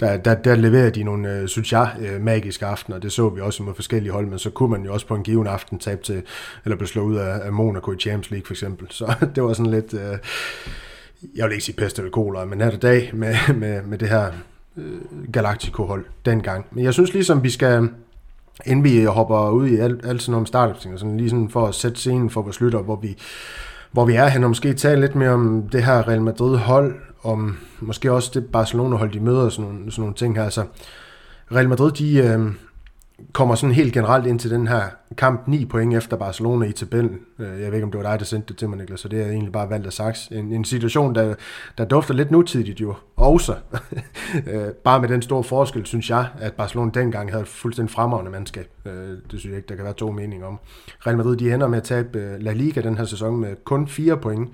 der, 0.00 0.16
der, 0.16 0.34
der 0.34 0.54
leverer 0.54 0.90
de 0.90 1.02
nogle, 1.02 1.32
øh, 1.32 1.48
synes 1.48 1.72
jeg, 1.72 1.90
øh, 2.00 2.20
magiske 2.20 2.66
aftener. 2.66 2.98
Det 2.98 3.12
så 3.12 3.28
vi 3.28 3.40
også 3.40 3.62
med 3.62 3.74
forskellige 3.74 4.12
hold, 4.12 4.26
men 4.26 4.38
så 4.38 4.50
kunne 4.50 4.70
man 4.70 4.84
jo 4.84 4.92
også 4.92 5.06
på 5.06 5.14
en 5.14 5.22
given 5.22 5.46
aften 5.46 5.78
tabe 5.78 6.02
til, 6.02 6.22
eller 6.64 6.76
blive 6.76 6.88
slået 6.88 7.06
ud 7.06 7.16
af, 7.16 7.40
af 7.44 7.52
Monaco 7.52 7.92
i 7.92 7.96
Champions 7.96 8.30
League 8.30 8.46
for 8.46 8.54
eksempel. 8.54 8.86
Så 8.90 9.14
det 9.34 9.42
var 9.42 9.52
sådan 9.52 9.70
lidt, 9.70 9.94
øh, 9.94 10.18
jeg 11.34 11.46
vil 11.46 11.52
ikke 11.52 11.64
sige 11.64 11.76
pest 11.76 11.98
eller 11.98 12.10
kolera, 12.10 12.44
men 12.44 12.60
her 12.60 12.70
dag 12.70 13.10
med, 13.14 13.34
med, 13.54 13.82
med 13.82 13.98
det 13.98 14.08
her 14.08 14.32
øh, 14.76 15.32
Galactico-hold 15.32 16.04
dengang. 16.24 16.66
Men 16.70 16.84
jeg 16.84 16.92
synes 16.92 17.14
ligesom, 17.14 17.42
vi 17.42 17.50
skal 17.50 17.88
inden 18.66 18.84
vi 18.84 19.04
hopper 19.04 19.50
ud 19.50 19.68
i 19.68 19.76
alt, 19.76 20.06
alt 20.06 20.22
sådan 20.22 20.34
om 20.34 20.46
og 20.92 20.98
sådan 20.98 21.16
lige 21.16 21.30
sådan 21.30 21.48
for 21.48 21.66
at 21.66 21.74
sætte 21.74 21.98
scenen 21.98 22.30
for 22.30 22.42
vores 22.42 22.60
lytter, 22.60 22.82
hvor 22.82 22.96
vi, 22.96 23.18
hvor 23.92 24.04
vi 24.04 24.14
er 24.14 24.28
hen, 24.28 24.44
og 24.44 24.50
måske 24.50 24.74
tale 24.74 25.00
lidt 25.00 25.14
mere 25.14 25.30
om 25.30 25.68
det 25.72 25.84
her 25.84 26.08
Real 26.08 26.22
Madrid 26.22 26.56
hold, 26.56 26.94
om 27.22 27.56
måske 27.80 28.12
også 28.12 28.30
det 28.34 28.46
Barcelona 28.46 28.96
hold, 28.96 29.12
de 29.12 29.20
møder, 29.20 29.40
og 29.40 29.52
sådan 29.52 29.70
nogle, 29.70 29.92
sådan 29.92 30.02
nogle 30.02 30.14
ting 30.14 30.36
her. 30.36 30.44
Altså, 30.44 30.64
Real 31.54 31.68
Madrid, 31.68 31.92
de, 31.92 32.16
øh, 32.16 32.52
kommer 33.32 33.54
sådan 33.54 33.74
helt 33.74 33.92
generelt 33.92 34.26
ind 34.26 34.38
til 34.38 34.50
den 34.50 34.66
her 34.66 34.82
kamp 35.16 35.48
9 35.48 35.64
point 35.64 35.94
efter 35.94 36.16
Barcelona 36.16 36.66
i 36.66 36.72
tabellen. 36.72 37.18
Øh, 37.38 37.46
jeg 37.46 37.66
ved 37.66 37.74
ikke, 37.74 37.84
om 37.84 37.90
det 37.90 38.00
var 38.00 38.10
dig, 38.10 38.18
der 38.18 38.24
sendte 38.24 38.48
det 38.48 38.56
til 38.56 38.68
mig, 38.68 38.78
Niklas, 38.78 39.00
så 39.00 39.08
det 39.08 39.22
er 39.22 39.30
egentlig 39.30 39.52
bare 39.52 39.70
valgt 39.70 39.86
af 39.86 39.92
saks. 39.92 40.26
En, 40.26 40.52
en 40.52 40.64
situation, 40.64 41.14
der, 41.14 41.34
der 41.78 41.84
dufter 41.84 42.14
lidt 42.14 42.30
nutidigt 42.30 42.80
jo, 42.80 42.94
også. 43.16 43.54
Øh, 44.46 44.68
bare 44.68 45.00
med 45.00 45.08
den 45.08 45.22
store 45.22 45.44
forskel, 45.44 45.86
synes 45.86 46.10
jeg, 46.10 46.26
at 46.38 46.52
Barcelona 46.52 46.90
dengang 46.94 47.32
havde 47.32 47.46
fuldstændig 47.46 47.94
fremragende 47.94 48.30
mandskab. 48.30 48.70
Øh, 48.86 48.92
det 48.92 49.18
synes 49.28 49.46
jeg 49.46 49.56
ikke, 49.56 49.68
der 49.68 49.74
kan 49.74 49.84
være 49.84 49.94
to 49.94 50.10
meninger 50.10 50.46
om. 50.46 50.58
Real 51.06 51.16
Madrid, 51.16 51.36
de 51.36 51.54
ender 51.54 51.68
med 51.68 51.78
at 51.78 51.84
tabe 51.84 52.36
La 52.40 52.52
Liga 52.52 52.80
den 52.80 52.98
her 52.98 53.04
sæson 53.04 53.36
med 53.40 53.56
kun 53.64 53.88
4 53.88 54.16
point 54.16 54.50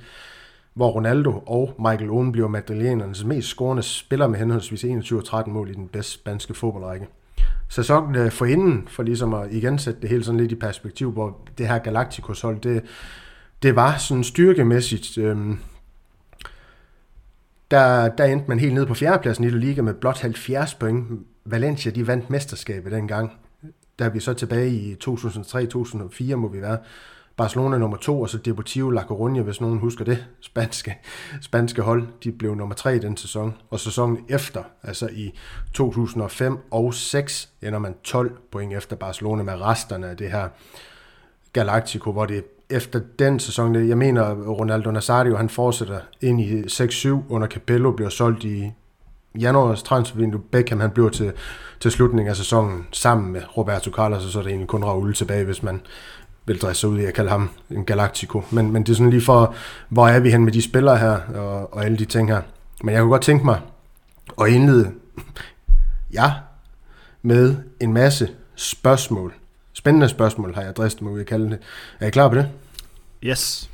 hvor 0.74 0.90
Ronaldo 0.90 1.42
og 1.46 1.74
Michael 1.78 2.10
Owen 2.10 2.32
bliver 2.32 2.48
madrilenernes 2.48 3.24
mest 3.24 3.48
scorende 3.48 3.82
spiller 3.82 4.26
med 4.26 4.38
henholdsvis 4.38 4.84
21 4.84 5.18
og 5.18 5.24
13 5.24 5.52
mål 5.52 5.70
i 5.70 5.74
den 5.74 5.88
bedste 5.88 6.12
spanske 6.12 6.54
fodboldrække 6.54 7.06
sæsonen 7.68 8.14
øh, 8.14 8.30
for 8.30 8.46
inden, 8.46 8.88
for 8.88 9.02
ligesom 9.02 9.34
at 9.34 9.52
igen 9.52 9.78
sætte 9.78 10.00
det 10.00 10.10
hele 10.10 10.24
sådan 10.24 10.40
lidt 10.40 10.52
i 10.52 10.54
perspektiv, 10.54 11.12
hvor 11.12 11.48
det 11.58 11.68
her 11.68 11.78
Galacticos 11.78 12.40
hold, 12.40 12.60
det, 12.60 12.82
det 13.62 13.76
var 13.76 13.96
sådan 13.96 14.24
styrkemæssigt, 14.24 15.18
øhm, 15.18 15.58
der, 17.70 18.08
der 18.08 18.24
endte 18.24 18.48
man 18.48 18.58
helt 18.58 18.74
nede 18.74 18.86
på 18.86 18.94
fjerdepladsen 18.94 19.44
i 19.44 19.48
La 19.48 19.56
Liga 19.56 19.82
med 19.82 19.94
blot 19.94 20.20
70 20.20 20.74
point. 20.74 21.26
Valencia, 21.44 21.90
de 21.90 22.06
vandt 22.06 22.30
mesterskabet 22.30 22.92
dengang. 22.92 23.32
Der 23.98 24.04
er 24.04 24.08
vi 24.08 24.20
så 24.20 24.34
tilbage 24.34 24.70
i 24.70 24.96
2003-2004, 25.04 26.34
må 26.34 26.48
vi 26.48 26.62
være. 26.62 26.78
Barcelona 27.38 27.78
nummer 27.78 27.96
to, 27.96 28.20
og 28.20 28.28
så 28.28 28.38
Deportivo 28.38 28.90
La 28.90 29.02
Coruña, 29.02 29.40
hvis 29.40 29.60
nogen 29.60 29.78
husker 29.78 30.04
det, 30.04 30.24
spanske, 30.40 30.98
spanske 31.40 31.82
hold, 31.82 32.06
de 32.24 32.32
blev 32.32 32.54
nummer 32.54 32.74
tre 32.74 32.96
i 32.96 32.98
den 32.98 33.16
sæson. 33.16 33.54
Og 33.70 33.80
sæsonen 33.80 34.18
efter, 34.28 34.62
altså 34.82 35.08
i 35.12 35.38
2005 35.74 36.58
og 36.70 36.94
6, 36.94 37.48
ender 37.62 37.78
man 37.78 37.94
12 38.04 38.38
point 38.52 38.72
efter 38.72 38.96
Barcelona 38.96 39.42
med 39.42 39.60
resterne 39.60 40.06
af 40.06 40.16
det 40.16 40.30
her 40.30 40.48
Galactico, 41.52 42.12
hvor 42.12 42.26
det 42.26 42.44
efter 42.70 43.00
den 43.18 43.40
sæson, 43.40 43.88
jeg 43.88 43.98
mener 43.98 44.34
Ronaldo 44.34 44.90
Nazario, 44.90 45.36
han 45.36 45.48
fortsætter 45.48 46.00
ind 46.20 46.40
i 46.40 46.62
6-7 46.62 47.08
under 47.28 47.46
Capello, 47.48 47.92
bliver 47.92 48.10
solgt 48.10 48.44
i 48.44 48.72
januars 49.40 49.82
transfervindue. 49.82 50.40
Beckham 50.40 50.80
han 50.80 50.90
bliver 50.90 51.08
til, 51.08 51.32
til 51.80 51.90
slutningen 51.90 52.30
af 52.30 52.36
sæsonen 52.36 52.86
sammen 52.92 53.32
med 53.32 53.42
Roberto 53.56 53.90
Carlos, 53.90 54.24
og 54.24 54.30
så 54.30 54.38
er 54.38 54.42
det 54.42 54.50
egentlig 54.50 54.68
kun 54.68 54.84
Raul 54.84 55.14
tilbage, 55.14 55.44
hvis 55.44 55.62
man 55.62 55.80
vil 56.48 56.60
dresse 56.60 56.80
sig 56.80 56.88
ud 56.90 56.98
i 56.98 57.04
at 57.04 57.14
kalde 57.14 57.30
ham 57.30 57.50
en 57.70 57.84
Galactico. 57.84 58.42
Men, 58.50 58.72
men 58.72 58.82
det 58.82 58.92
er 58.92 58.96
sådan 58.96 59.10
lige 59.10 59.22
for, 59.22 59.54
hvor 59.88 60.08
er 60.08 60.20
vi 60.20 60.30
hen 60.30 60.44
med 60.44 60.52
de 60.52 60.62
spillere 60.62 60.98
her, 60.98 61.18
og, 61.34 61.74
og 61.74 61.84
alle 61.84 61.98
de 61.98 62.04
ting 62.04 62.28
her. 62.28 62.42
Men 62.82 62.94
jeg 62.94 63.00
kunne 63.00 63.10
godt 63.10 63.22
tænke 63.22 63.44
mig 63.44 63.60
at 64.40 64.48
indlede, 64.48 64.92
ja, 66.12 66.32
med 67.22 67.56
en 67.80 67.92
masse 67.92 68.28
spørgsmål. 68.54 69.34
Spændende 69.72 70.08
spørgsmål 70.08 70.54
har 70.54 70.62
jeg 70.62 70.76
dristet 70.76 71.02
mig 71.02 71.12
ud 71.12 71.20
at 71.20 71.26
kalde 71.26 71.50
det. 71.50 71.58
Er 72.00 72.06
I 72.06 72.10
klar 72.10 72.28
på 72.28 72.34
det? 72.34 72.48
Yes. 73.22 73.70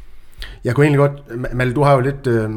Jeg 0.64 0.74
kunne 0.74 0.86
egentlig 0.86 0.98
godt, 0.98 1.54
Mal, 1.54 1.74
du 1.74 1.82
har 1.82 1.94
jo 1.94 2.00
lidt, 2.00 2.26
øh, 2.26 2.50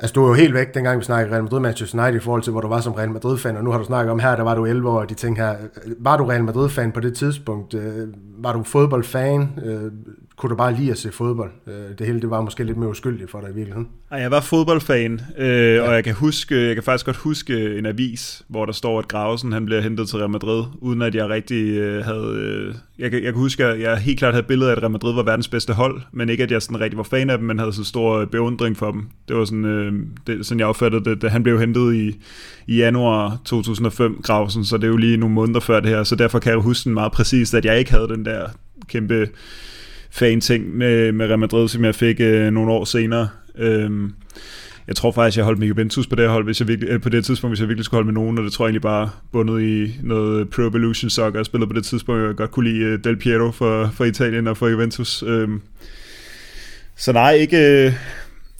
Altså, 0.00 0.12
du 0.14 0.20
var 0.20 0.28
jo 0.28 0.34
helt 0.34 0.54
væk, 0.54 0.74
dengang 0.74 0.98
vi 0.98 1.04
snakkede 1.04 1.34
Real 1.34 1.42
Madrid 1.42 1.60
Manchester 1.60 2.02
United 2.02 2.20
i 2.20 2.24
forhold 2.24 2.42
til, 2.42 2.50
hvor 2.50 2.60
du 2.60 2.68
var 2.68 2.80
som 2.80 2.92
Real 2.92 3.10
Madrid-fan, 3.10 3.56
og 3.56 3.64
nu 3.64 3.70
har 3.70 3.78
du 3.78 3.84
snakket 3.84 4.12
om 4.12 4.18
her, 4.18 4.36
der 4.36 4.42
var 4.42 4.54
du 4.54 4.64
11 4.64 4.88
år, 4.90 5.00
og 5.00 5.08
de 5.08 5.14
ting 5.14 5.36
her. 5.36 5.54
Var 5.98 6.16
du 6.16 6.24
Real 6.24 6.44
Madrid-fan 6.44 6.92
på 6.92 7.00
det 7.00 7.14
tidspunkt? 7.16 7.74
Øh, 7.74 8.08
var 8.38 8.52
du 8.52 8.62
fodboldfan? 8.62 9.48
Øh, 9.64 9.92
Øh, 10.40 10.42
kunne 10.42 10.50
du 10.50 10.56
bare 10.56 10.74
lide 10.74 10.90
at 10.90 10.98
se 10.98 11.12
fodbold? 11.12 11.50
Øh, 11.66 11.98
det 11.98 12.06
hele 12.06 12.20
det 12.20 12.30
var 12.30 12.40
måske 12.40 12.64
lidt 12.64 12.76
mere 12.76 12.90
uskyldigt 12.90 13.30
for 13.30 13.40
dig 13.40 13.50
i 13.50 13.54
virkeligheden. 13.54 13.88
Ej, 14.10 14.18
jeg 14.18 14.30
var 14.30 14.40
fodboldfan, 14.40 15.20
øh, 15.38 15.74
ja. 15.74 15.82
og 15.82 15.94
jeg 15.94 16.04
kan 16.04 16.14
huske, 16.14 16.66
jeg 16.66 16.74
kan 16.74 16.84
faktisk 16.84 17.06
godt 17.06 17.16
huske 17.16 17.78
en 17.78 17.86
avis, 17.86 18.42
hvor 18.48 18.66
der 18.66 18.72
står, 18.72 18.98
at 18.98 19.08
Grausen 19.08 19.52
han 19.52 19.66
bliver 19.66 19.80
hentet 19.80 20.08
til 20.08 20.18
Real 20.18 20.30
Madrid, 20.30 20.64
uden 20.78 21.02
at 21.02 21.14
jeg 21.14 21.28
rigtig 21.28 21.64
øh, 21.70 22.04
havde... 22.04 22.34
Øh, 22.36 22.74
jeg, 22.98 23.12
jeg 23.12 23.22
kan 23.22 23.34
huske, 23.34 23.64
at 23.64 23.80
jeg 23.80 23.98
helt 23.98 24.18
klart 24.18 24.34
havde 24.34 24.46
billedet 24.46 24.70
af, 24.70 24.76
at 24.76 24.82
Real 24.82 24.90
Madrid 24.90 25.14
var 25.14 25.22
verdens 25.22 25.48
bedste 25.48 25.72
hold, 25.72 26.00
men 26.12 26.28
ikke 26.28 26.42
at 26.42 26.50
jeg 26.50 26.62
sådan 26.62 26.80
rigtig 26.80 26.96
var 26.96 27.02
fan 27.02 27.30
af 27.30 27.38
dem, 27.38 27.46
men 27.46 27.58
havde 27.58 27.72
så 27.72 27.84
stor 27.84 28.24
beundring 28.24 28.76
for 28.76 28.90
dem. 28.90 29.08
Det 29.28 29.36
var 29.36 29.44
sådan, 29.44 29.64
øh, 29.64 29.92
det, 30.26 30.46
sådan 30.46 30.58
jeg 30.58 30.66
opfattede 30.66 31.04
det, 31.04 31.22
da 31.22 31.28
han 31.28 31.42
blev 31.42 31.60
hentet 31.60 31.94
i, 31.94 32.20
i 32.66 32.76
januar 32.76 33.38
2005, 33.44 34.20
Grausen, 34.22 34.64
så 34.64 34.76
det 34.76 34.84
er 34.84 34.88
jo 34.88 34.96
lige 34.96 35.16
nogle 35.16 35.34
måneder 35.34 35.60
før 35.60 35.80
det 35.80 35.90
her, 35.90 36.02
så 36.02 36.16
derfor 36.16 36.38
kan 36.38 36.52
jeg 36.52 36.60
huske 36.60 36.88
meget 36.88 37.12
præcist, 37.12 37.54
at 37.54 37.64
jeg 37.64 37.78
ikke 37.78 37.90
havde 37.90 38.08
den 38.08 38.24
der 38.24 38.48
kæmpe 38.88 39.28
fan-ting 40.10 40.76
med, 40.76 41.12
med 41.12 41.26
Real 41.26 41.38
Madrid, 41.38 41.68
som 41.68 41.84
jeg 41.84 41.94
fik 41.94 42.20
øh, 42.20 42.50
nogle 42.50 42.72
år 42.72 42.84
senere. 42.84 43.28
Øhm, 43.58 44.12
jeg 44.86 44.96
tror 44.96 45.12
faktisk, 45.12 45.36
jeg 45.36 45.44
holdt 45.44 45.58
med 45.58 45.68
Juventus 45.68 46.06
på 46.06 46.14
det 46.14 46.28
hold, 46.28 46.44
hvis 46.44 46.60
jeg 46.60 46.68
virkelig, 46.68 46.90
øh, 46.90 47.00
på 47.00 47.08
det 47.08 47.24
tidspunkt, 47.24 47.50
hvis 47.52 47.60
jeg 47.60 47.68
virkelig 47.68 47.84
skulle 47.84 47.98
holde 47.98 48.12
med 48.12 48.22
nogen, 48.22 48.38
og 48.38 48.44
det 48.44 48.52
tror 48.52 48.64
jeg 48.64 48.68
egentlig 48.68 48.82
bare 48.82 49.10
bundet 49.32 49.62
i 49.62 49.94
noget 50.02 50.50
Pro 50.50 50.62
Evolution 50.62 51.10
Soccer, 51.10 51.38
jeg 51.38 51.46
spillede 51.46 51.68
på 51.68 51.76
det 51.76 51.84
tidspunkt, 51.84 52.22
jeg 52.22 52.36
godt 52.36 52.50
kunne 52.50 52.70
lide 52.70 52.84
øh, 52.84 53.04
Del 53.04 53.16
Piero 53.16 53.50
for, 53.50 53.90
for 53.94 54.04
Italien 54.04 54.46
og 54.46 54.56
for 54.56 54.68
Juventus. 54.68 55.22
Øhm, 55.26 55.60
så 56.96 57.12
nej, 57.12 57.32
ikke, 57.32 57.86
øh, 57.86 57.92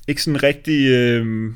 ikke 0.09 0.23
sådan 0.23 0.43
rigtig 0.43 0.91
øh, 0.91 1.51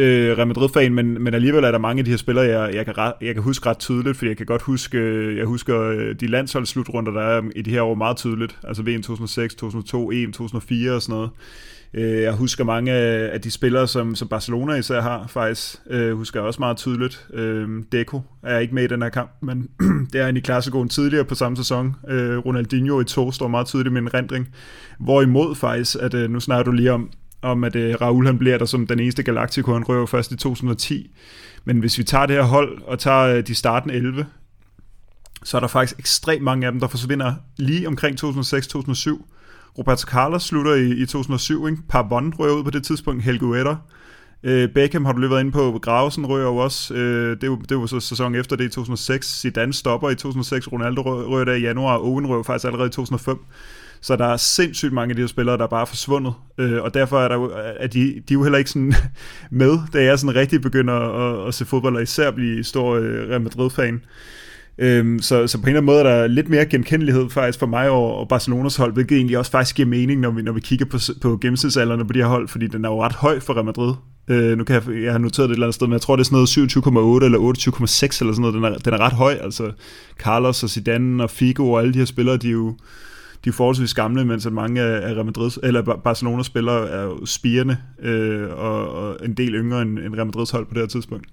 øh, 0.00 0.36
Real 0.36 0.46
Madrid-fan, 0.46 0.94
men, 0.94 1.22
men 1.22 1.34
alligevel 1.34 1.64
er 1.64 1.70
der 1.70 1.78
mange 1.78 2.00
af 2.00 2.04
de 2.04 2.10
her 2.10 2.18
spillere, 2.18 2.44
jeg, 2.44 2.74
jeg, 2.74 2.84
kan, 2.84 2.94
jeg 3.20 3.34
kan 3.34 3.42
huske 3.42 3.68
ret 3.68 3.78
tydeligt, 3.78 4.16
fordi 4.16 4.28
jeg 4.28 4.36
kan 4.36 4.46
godt 4.46 4.62
huske, 4.62 4.98
øh, 4.98 5.36
jeg 5.36 5.46
husker 5.46 5.80
øh, 5.80 6.14
de 6.20 6.26
landsholdsslutrunder, 6.26 7.12
der 7.12 7.22
er 7.22 7.38
um, 7.38 7.52
i 7.56 7.62
de 7.62 7.70
her 7.70 7.82
år 7.82 7.94
meget 7.94 8.16
tydeligt, 8.16 8.58
altså 8.64 8.82
VM 8.82 9.02
2006, 9.02 9.54
2002, 9.54 10.10
EM 10.10 10.32
2004 10.32 10.92
og 10.92 11.02
sådan 11.02 11.14
noget. 11.14 11.30
Øh, 11.94 12.22
jeg 12.22 12.32
husker 12.32 12.64
mange 12.64 12.92
af 12.92 13.40
de 13.40 13.50
spillere, 13.50 13.88
som, 13.88 14.14
som 14.14 14.28
Barcelona 14.28 14.74
især 14.74 15.00
har, 15.00 15.26
faktisk. 15.26 15.76
Øh, 15.90 16.16
husker 16.16 16.40
jeg 16.40 16.46
også 16.46 16.60
meget 16.60 16.76
tydeligt. 16.76 17.26
Øh, 17.34 17.68
Deco 17.92 18.20
er 18.42 18.58
ikke 18.58 18.74
med 18.74 18.84
i 18.84 18.86
den 18.86 19.02
her 19.02 19.08
kamp, 19.08 19.30
men 19.42 19.68
det 20.12 20.20
er 20.20 20.28
en 20.28 20.36
i 20.36 20.40
Clasicoen 20.40 20.88
tidligere 20.88 21.24
på 21.24 21.34
samme 21.34 21.56
sæson. 21.56 21.96
Øh, 22.08 22.38
Ronaldinho 22.38 23.00
i 23.00 23.04
to 23.04 23.32
står 23.32 23.48
meget 23.48 23.66
tydeligt 23.66 23.92
med 23.92 24.02
en 24.02 24.14
rendring. 24.14 24.48
Hvorimod 25.00 25.54
faktisk, 25.54 25.96
at 26.00 26.14
øh, 26.14 26.30
nu 26.30 26.40
snakker 26.40 26.64
du 26.64 26.72
lige 26.72 26.92
om, 26.92 27.10
om 27.42 27.64
at 27.64 27.76
øh, 27.76 27.94
Raul 28.00 28.26
han 28.26 28.38
bliver 28.38 28.58
der 28.58 28.64
som 28.64 28.86
den 28.86 29.00
eneste 29.00 29.22
Galactico, 29.22 29.72
han 29.72 29.84
røver 29.84 30.06
først 30.06 30.32
i 30.32 30.36
2010. 30.36 31.10
Men 31.64 31.78
hvis 31.78 31.98
vi 31.98 32.04
tager 32.04 32.26
det 32.26 32.36
her 32.36 32.42
hold 32.42 32.82
og 32.82 32.98
tager 32.98 33.36
øh, 33.36 33.46
de 33.46 33.54
starten 33.54 33.90
11, 33.90 34.26
så 35.44 35.56
er 35.56 35.60
der 35.60 35.68
faktisk 35.68 35.98
ekstremt 35.98 36.42
mange 36.42 36.66
af 36.66 36.72
dem, 36.72 36.80
der 36.80 36.88
forsvinder 36.88 37.34
lige 37.56 37.88
omkring 37.88 38.24
2006-2007. 38.24 38.26
Roberto 39.78 40.06
Carlos 40.06 40.42
slutter 40.42 40.74
i, 40.74 40.90
i 40.90 41.06
2007, 41.06 41.68
ikke? 41.68 41.82
Parbon 41.88 42.34
røver 42.38 42.56
ud 42.56 42.64
på 42.64 42.70
det 42.70 42.84
tidspunkt, 42.84 43.24
Helge 43.24 43.44
Uetter. 43.44 43.76
Øh, 44.42 44.68
Beckham 44.68 45.04
har 45.04 45.12
du 45.12 45.18
lige 45.18 45.30
været 45.30 45.40
inde 45.40 45.52
på, 45.52 45.78
Gravesen 45.82 46.26
rører 46.26 46.46
jo 46.46 46.56
også, 46.56 46.94
øh, 46.94 47.40
det, 47.40 47.50
var, 47.50 47.56
det 47.56 47.78
var 47.78 47.86
så 47.86 48.00
sæson 48.00 48.34
efter 48.34 48.56
det 48.56 48.64
i 48.64 48.68
2006, 48.68 49.40
Zidane 49.40 49.72
stopper 49.72 50.10
i 50.10 50.14
2006, 50.14 50.72
Ronaldo 50.72 51.02
rører 51.02 51.44
der 51.44 51.54
i 51.54 51.60
januar, 51.60 51.98
Owen 51.98 52.26
rører 52.26 52.42
faktisk 52.42 52.64
allerede 52.64 52.86
i 52.86 52.90
2005. 52.90 53.38
Så 54.02 54.16
der 54.16 54.26
er 54.26 54.36
sindssygt 54.36 54.92
mange 54.92 55.12
af 55.12 55.16
de 55.16 55.22
her 55.22 55.26
spillere, 55.26 55.56
der 55.56 55.64
er 55.64 55.68
bare 55.68 55.86
forsvundet, 55.86 56.34
øh, 56.58 56.82
og 56.82 56.94
derfor 56.94 57.20
er, 57.20 57.28
der, 57.28 57.48
er 57.76 57.86
de, 57.86 58.00
de 58.00 58.18
er 58.18 58.22
jo 58.32 58.42
heller 58.42 58.58
ikke 58.58 58.70
sådan 58.70 58.94
med, 59.50 59.78
da 59.92 60.04
jeg 60.04 60.18
sådan 60.18 60.36
rigtig 60.36 60.60
begynder 60.60 60.94
at, 60.94 61.48
at 61.48 61.54
se 61.54 61.64
fodbold, 61.64 61.96
og 61.96 62.02
især 62.02 62.30
blive 62.30 62.64
stor 62.64 62.94
øh, 62.94 63.28
Real 63.28 63.40
Madrid-fan. 63.40 64.00
Øhm, 64.78 65.18
så, 65.18 65.46
så 65.46 65.58
på 65.58 65.62
en 65.62 65.68
eller 65.68 65.80
anden 65.80 65.86
måde 65.86 65.98
er 65.98 66.02
der 66.02 66.26
lidt 66.26 66.48
mere 66.48 66.66
genkendelighed 66.66 67.30
faktisk 67.30 67.58
for 67.58 67.66
mig 67.66 67.90
og, 67.90 68.16
og 68.16 68.28
Barcelonas 68.28 68.76
hold, 68.76 68.92
hvilket 68.92 69.16
egentlig 69.16 69.38
også 69.38 69.50
faktisk 69.50 69.76
giver 69.76 69.88
mening, 69.88 70.20
når 70.20 70.30
vi, 70.30 70.42
når 70.42 70.52
vi 70.52 70.60
kigger 70.60 70.86
på, 70.86 70.98
på 71.22 71.38
gennemsnitsalderne 71.42 72.06
på 72.06 72.12
de 72.12 72.18
her 72.18 72.26
hold, 72.26 72.48
fordi 72.48 72.66
den 72.66 72.84
er 72.84 72.88
jo 72.88 73.02
ret 73.02 73.12
høj 73.12 73.40
for 73.40 73.54
Real 73.54 73.64
Madrid. 73.64 73.94
Øh, 74.28 74.58
nu 74.58 74.64
kan 74.64 74.74
jeg, 74.74 75.02
jeg 75.02 75.12
har 75.12 75.18
noteret 75.18 75.48
det 75.48 75.52
et 75.52 75.56
eller 75.56 75.66
andet 75.66 75.74
sted, 75.74 75.86
men 75.86 75.92
jeg 75.92 76.00
tror, 76.00 76.16
det 76.16 76.20
er 76.20 76.24
sådan 76.24 76.36
noget 76.36 77.20
27,8 77.20 77.24
eller 77.24 77.38
28,6 77.38 78.20
eller 78.20 78.32
sådan 78.32 78.34
noget. 78.40 78.54
Den 78.54 78.64
er, 78.64 78.78
den 78.78 78.94
er 78.94 79.00
ret 79.00 79.12
høj, 79.12 79.32
altså 79.40 79.72
Carlos 80.18 80.62
og 80.62 80.70
Zidane 80.70 81.22
og 81.22 81.30
Figo 81.30 81.72
og 81.72 81.80
alle 81.80 81.92
de 81.92 81.98
her 81.98 82.06
spillere, 82.06 82.36
de 82.36 82.48
er 82.48 82.52
jo, 82.52 82.76
de 83.44 83.48
er 83.48 83.52
forholdsvis 83.52 83.94
gamle, 83.94 84.24
mens 84.24 84.46
at 84.46 84.52
mange 84.52 84.80
af 84.80 85.14
Real 85.14 85.24
Madrid, 85.24 85.50
eller 85.62 85.96
Barcelona 86.04 86.42
spillere 86.42 86.88
er 86.88 87.24
spirende 87.24 87.76
øh, 87.98 88.50
og, 88.50 88.88
og 88.92 89.16
en 89.24 89.34
del 89.34 89.54
yngre 89.54 89.82
end, 89.82 89.98
end 89.98 90.14
Real 90.14 90.26
Madrids 90.26 90.50
hold 90.50 90.66
på 90.66 90.74
det 90.74 90.82
her 90.82 90.88
tidspunkt. 90.88 91.26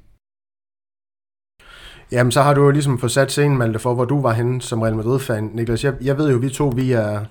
Jamen, 2.11 2.31
så 2.31 2.41
har 2.41 2.53
du 2.53 2.63
jo 2.63 2.71
ligesom 2.71 2.99
fået 2.99 3.11
sat 3.11 3.31
scenen, 3.31 3.57
Malte, 3.57 3.79
for 3.79 3.93
hvor 3.93 4.05
du 4.05 4.21
var 4.21 4.33
henne 4.33 4.61
som 4.61 4.81
Real 4.81 4.95
Madrid-fan. 4.95 5.49
Niklas, 5.53 5.83
jeg, 5.83 5.93
jeg 6.01 6.17
ved 6.17 6.31
jo, 6.31 6.37
vi 6.37 6.49
to, 6.49 6.67
vi 6.75 6.91
er, 6.91 7.25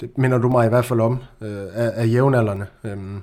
det 0.00 0.18
minder 0.18 0.38
du 0.38 0.48
mig 0.48 0.66
i 0.66 0.68
hvert 0.68 0.84
fald 0.84 1.00
om, 1.00 1.18
øh, 1.40 1.66
af, 1.72 1.92
af 1.94 2.06
jævnaldrende. 2.06 2.66
Øhm. 2.84 3.22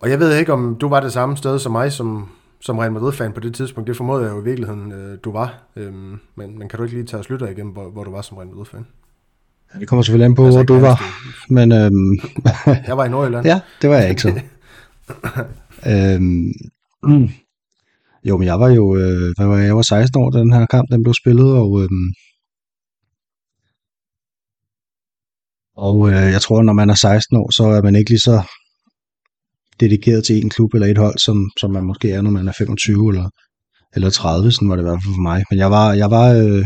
Og 0.00 0.10
jeg 0.10 0.20
ved 0.20 0.36
ikke, 0.36 0.52
om 0.52 0.76
du 0.80 0.88
var 0.88 1.00
det 1.00 1.12
samme 1.12 1.36
sted 1.36 1.58
som 1.58 1.72
mig, 1.72 1.92
som, 1.92 2.28
som 2.60 2.78
Real 2.78 2.92
Madrid-fan 2.92 3.32
på 3.32 3.40
det 3.40 3.54
tidspunkt. 3.54 3.88
Det 3.88 3.96
formoder 3.96 4.24
jeg 4.24 4.32
jo 4.32 4.40
i 4.40 4.44
virkeligheden, 4.44 4.92
øh, 4.92 5.18
du 5.24 5.32
var. 5.32 5.62
Øhm, 5.76 6.18
men, 6.36 6.58
men 6.58 6.68
kan 6.68 6.76
du 6.76 6.82
ikke 6.82 6.96
lige 6.96 7.06
tage 7.06 7.20
os 7.20 7.30
lytter 7.30 7.48
igen, 7.48 7.68
hvor, 7.68 7.90
hvor 7.90 8.04
du 8.04 8.10
var 8.10 8.22
som 8.22 8.36
Real 8.36 8.48
Madrid-fan? 8.48 8.86
Det 9.80 9.88
kommer 9.88 10.02
selvfølgelig 10.02 10.24
an 10.24 10.34
på, 10.34 10.44
altså, 10.44 10.58
hvor 10.58 10.64
du 10.64 10.80
var. 10.80 11.02
Men, 11.48 11.72
øhm, 11.72 12.20
jeg 12.88 12.96
var 12.96 13.04
i 13.04 13.08
Nordjylland. 13.08 13.46
Ja, 13.46 13.60
det 13.82 13.90
var 13.90 13.96
jeg 13.96 14.10
ikke 14.10 14.22
så. 14.22 14.28
øhm, 15.92 16.52
mm. 17.02 17.28
Jo, 18.24 18.36
men 18.36 18.46
jeg 18.46 18.60
var 18.60 18.68
jo, 18.68 18.96
øh, 18.96 19.34
hvad 19.36 19.46
var 19.46 19.56
jeg, 19.56 19.66
jeg 19.66 19.76
var 19.76 19.82
16 19.82 20.22
år, 20.22 20.30
da 20.30 20.38
den 20.38 20.52
her 20.52 20.66
kamp 20.66 20.88
den 20.90 21.02
blev 21.02 21.14
spillet, 21.14 21.52
og, 21.52 21.82
øh, 21.82 21.88
og 25.76 26.08
øh, 26.08 26.32
jeg 26.32 26.40
tror, 26.40 26.62
når 26.62 26.72
man 26.72 26.90
er 26.90 26.94
16 26.94 27.36
år, 27.36 27.50
så 27.56 27.64
er 27.64 27.82
man 27.82 27.96
ikke 27.96 28.10
lige 28.10 28.20
så 28.20 28.42
dedikeret 29.80 30.24
til 30.24 30.36
en 30.36 30.50
klub 30.50 30.74
eller 30.74 30.86
et 30.86 30.98
hold, 30.98 31.18
som, 31.18 31.50
som 31.60 31.70
man 31.70 31.84
måske 31.84 32.10
er, 32.12 32.22
når 32.22 32.30
man 32.30 32.48
er 32.48 32.52
25 32.58 33.08
eller, 33.08 33.28
eller 33.94 34.10
30, 34.10 34.52
sådan 34.52 34.68
var 34.68 34.76
det 34.76 34.82
i 34.82 34.88
hvert 34.88 35.02
fald 35.04 35.14
for 35.14 35.22
mig. 35.22 35.44
Men 35.50 35.58
jeg 35.58 35.70
var, 35.70 35.92
jeg 35.92 36.10
var, 36.10 36.28
øh, 36.32 36.64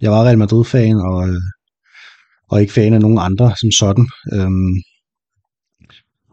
jeg 0.00 0.10
var 0.10 0.24
Real 0.24 0.38
Madrid-fan, 0.38 0.96
og, 0.96 1.28
øh, 1.28 1.42
og 2.50 2.60
ikke 2.60 2.72
fan 2.72 2.94
af 2.94 3.00
nogen 3.00 3.18
andre 3.20 3.54
som 3.60 3.70
sådan. 3.70 4.06
Øhm, 4.32 4.74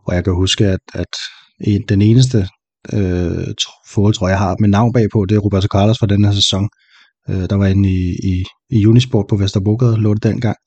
og 0.06 0.16
jeg 0.16 0.24
kan 0.24 0.34
huske, 0.34 0.68
at, 0.68 0.80
at 0.94 1.14
den 1.90 2.02
eneste 2.02 2.48
øh, 2.94 3.48
fodbold, 3.88 4.14
tror 4.14 4.30
jeg, 4.30 4.38
har 4.38 4.56
med 4.60 4.70
navn 4.70 4.94
bagpå, 4.94 5.26
det 5.26 5.36
er 5.36 5.40
Roberto 5.40 5.68
Carlos 5.68 6.00
fra 6.00 6.08
den 6.08 6.26
her 6.26 6.32
sæson. 6.32 6.70
Øh, 7.30 7.50
der 7.50 7.56
var 7.56 7.68
inde 7.68 7.90
i, 7.90 8.16
i, 8.24 8.44
i 8.70 8.86
Unisport 8.86 9.26
på 9.30 9.36
Vesterbrogade, 9.36 9.98
lå 9.98 10.14
det 10.14 10.24
dengang 10.24 10.58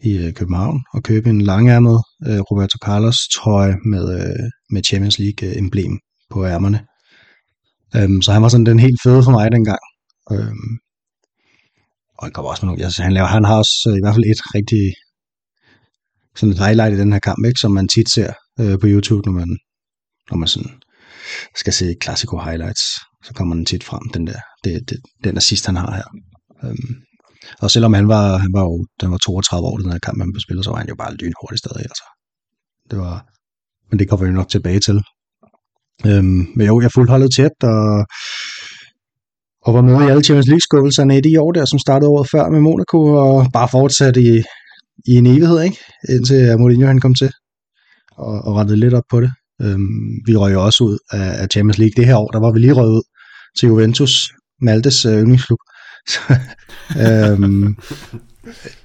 i 0.00 0.16
øh, 0.16 0.34
København, 0.34 0.80
og 0.94 1.02
købe 1.02 1.30
en 1.30 1.40
langærmet 1.40 2.02
øh, 2.26 2.40
Roberto 2.40 2.78
Carlos 2.84 3.18
trøje 3.34 3.76
med, 3.84 4.20
øh, 4.20 4.50
med 4.70 4.82
Champions 4.84 5.18
League 5.18 5.48
øh, 5.48 5.58
emblem 5.58 5.98
på 6.30 6.46
ærmerne. 6.46 6.80
Øhm, 7.96 8.22
så 8.22 8.32
han 8.32 8.42
var 8.42 8.48
sådan 8.48 8.66
den 8.66 8.78
helt 8.78 9.00
fede 9.02 9.22
for 9.24 9.30
mig 9.30 9.52
dengang. 9.52 9.78
Øhm, 10.32 10.70
og 12.18 12.24
han 12.26 12.32
kommer 12.32 12.50
også 12.50 12.66
med 12.66 12.68
nogle, 12.68 12.84
altså 12.84 13.02
han, 13.02 13.12
laver, 13.12 13.26
han 13.26 13.44
har 13.44 13.56
også 13.56 13.88
øh, 13.90 13.96
i 13.96 14.02
hvert 14.02 14.14
fald 14.14 14.24
et 14.24 14.54
rigtig 14.54 14.94
sådan 16.36 16.52
et 16.52 16.58
highlight 16.58 16.94
i 16.94 16.98
den 16.98 17.12
her 17.12 17.18
kamp, 17.18 17.44
ikke, 17.46 17.60
som 17.60 17.72
man 17.72 17.88
tit 17.88 18.10
ser 18.10 18.32
øh, 18.60 18.78
på 18.78 18.86
YouTube, 18.86 19.26
når 19.26 19.32
man, 19.32 19.58
når 20.30 20.36
man 20.36 20.48
sådan 20.48 20.70
skal 21.56 21.72
se 21.72 21.96
Classico 22.02 22.38
highlights, 22.38 22.82
så 23.24 23.34
kommer 23.34 23.54
den 23.54 23.66
tit 23.66 23.84
frem, 23.84 24.08
den 24.14 24.26
der, 24.26 24.40
det, 24.64 24.90
det, 24.90 24.98
den 25.24 25.36
assist, 25.36 25.66
han 25.66 25.76
har 25.76 25.94
her. 25.94 26.08
Øhm, 26.64 26.94
og 27.62 27.70
selvom 27.70 27.94
han 27.94 28.08
var, 28.08 28.36
han 28.36 28.52
var 28.52 28.60
jo, 28.60 28.86
den 29.00 29.10
var 29.10 29.18
32 29.18 29.66
år, 29.68 29.76
den 29.76 29.92
her 29.92 29.98
kamp, 29.98 30.18
han 30.20 30.40
spillet, 30.40 30.64
så 30.64 30.70
var 30.70 30.78
han 30.78 30.88
jo 30.88 30.94
bare 30.94 31.14
lynhurtig 31.14 31.58
stadig, 31.58 31.82
altså. 31.90 32.04
Det 32.90 32.98
var, 32.98 33.16
men 33.90 33.98
det 33.98 34.08
kommer 34.08 34.26
vi 34.26 34.32
nok 34.32 34.48
tilbage 34.48 34.80
til. 34.80 35.02
Øhm, 36.06 36.46
men 36.56 36.66
jo, 36.66 36.80
jeg 36.80 36.92
fulgte 36.92 37.10
holdet 37.10 37.34
tæt, 37.36 37.56
og, 37.62 38.06
og 39.66 39.74
var 39.74 39.82
med 39.82 40.06
i 40.06 40.10
alle 40.10 40.24
Champions 40.24 40.48
League-skuffelserne 40.52 41.18
i 41.18 41.20
de 41.20 41.40
år 41.40 41.52
der, 41.52 41.64
som 41.64 41.78
startede 41.78 42.10
året 42.10 42.30
før 42.30 42.48
med 42.48 42.60
Monaco, 42.60 42.98
og 43.24 43.46
bare 43.52 43.68
fortsatte 43.68 44.20
i, 44.20 44.34
i 45.10 45.12
en 45.20 45.26
evighed, 45.26 45.60
ikke? 45.62 45.78
indtil 46.08 46.58
Mourinho 46.58 46.86
han 46.86 47.00
kom 47.00 47.14
til 47.14 47.30
og, 48.18 48.34
og 48.46 48.56
rettede 48.56 48.80
lidt 48.80 48.94
op 48.94 49.08
på 49.10 49.20
det. 49.20 49.32
Øhm, 49.62 50.10
vi 50.26 50.36
røg 50.36 50.52
jo 50.52 50.64
også 50.64 50.84
ud 50.84 50.98
af, 51.10 51.42
af 51.42 51.46
Champions 51.52 51.78
League 51.78 51.96
det 51.96 52.06
her 52.06 52.16
år. 52.16 52.30
Der 52.30 52.40
var 52.40 52.52
vi 52.52 52.58
lige 52.58 52.72
røget 52.72 52.94
ud 52.98 53.02
til 53.58 53.66
Juventus, 53.66 54.32
Maltes 54.60 55.04
øh, 55.04 55.18
yndlingsklub 55.22 55.58
øhm, 57.04 57.76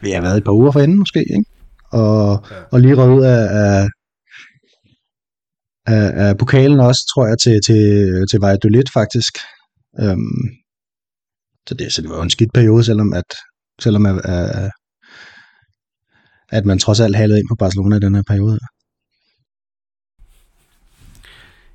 vi 0.01 0.11
har 0.11 0.21
været 0.21 0.37
et 0.37 0.43
par 0.43 0.51
uger 0.51 0.71
for 0.71 0.79
enden 0.79 0.97
måske, 0.97 1.19
ikke? 1.19 1.45
Og, 1.91 2.45
og 2.71 2.79
lige 2.79 2.95
røget 2.95 3.17
ud 3.17 3.23
af, 3.23 3.43
af, 3.63 3.87
af, 5.85 6.27
af 6.27 6.37
pokalen 6.37 6.79
også, 6.79 7.01
tror 7.13 7.27
jeg, 7.27 7.37
til, 7.39 7.59
til, 7.67 7.81
til 8.31 8.39
Valladolid 8.39 8.83
faktisk. 8.93 9.33
Øhm, 9.99 10.47
så, 11.67 11.73
det, 11.75 11.93
så 11.93 12.01
det 12.01 12.09
var 12.09 12.15
jo 12.15 12.21
en 12.21 12.29
skidt 12.29 12.53
periode, 12.53 12.83
selvom 12.83 13.13
at, 13.13 13.29
selvom 13.81 14.05
at, 14.05 14.25
at, 14.25 14.71
at 16.49 16.65
man 16.65 16.79
trods 16.79 16.99
alt 16.99 17.15
halede 17.15 17.39
ind 17.39 17.47
på 17.49 17.55
Barcelona 17.55 17.95
i 17.95 17.99
den 17.99 18.15
her 18.15 18.23
periode. 18.27 18.59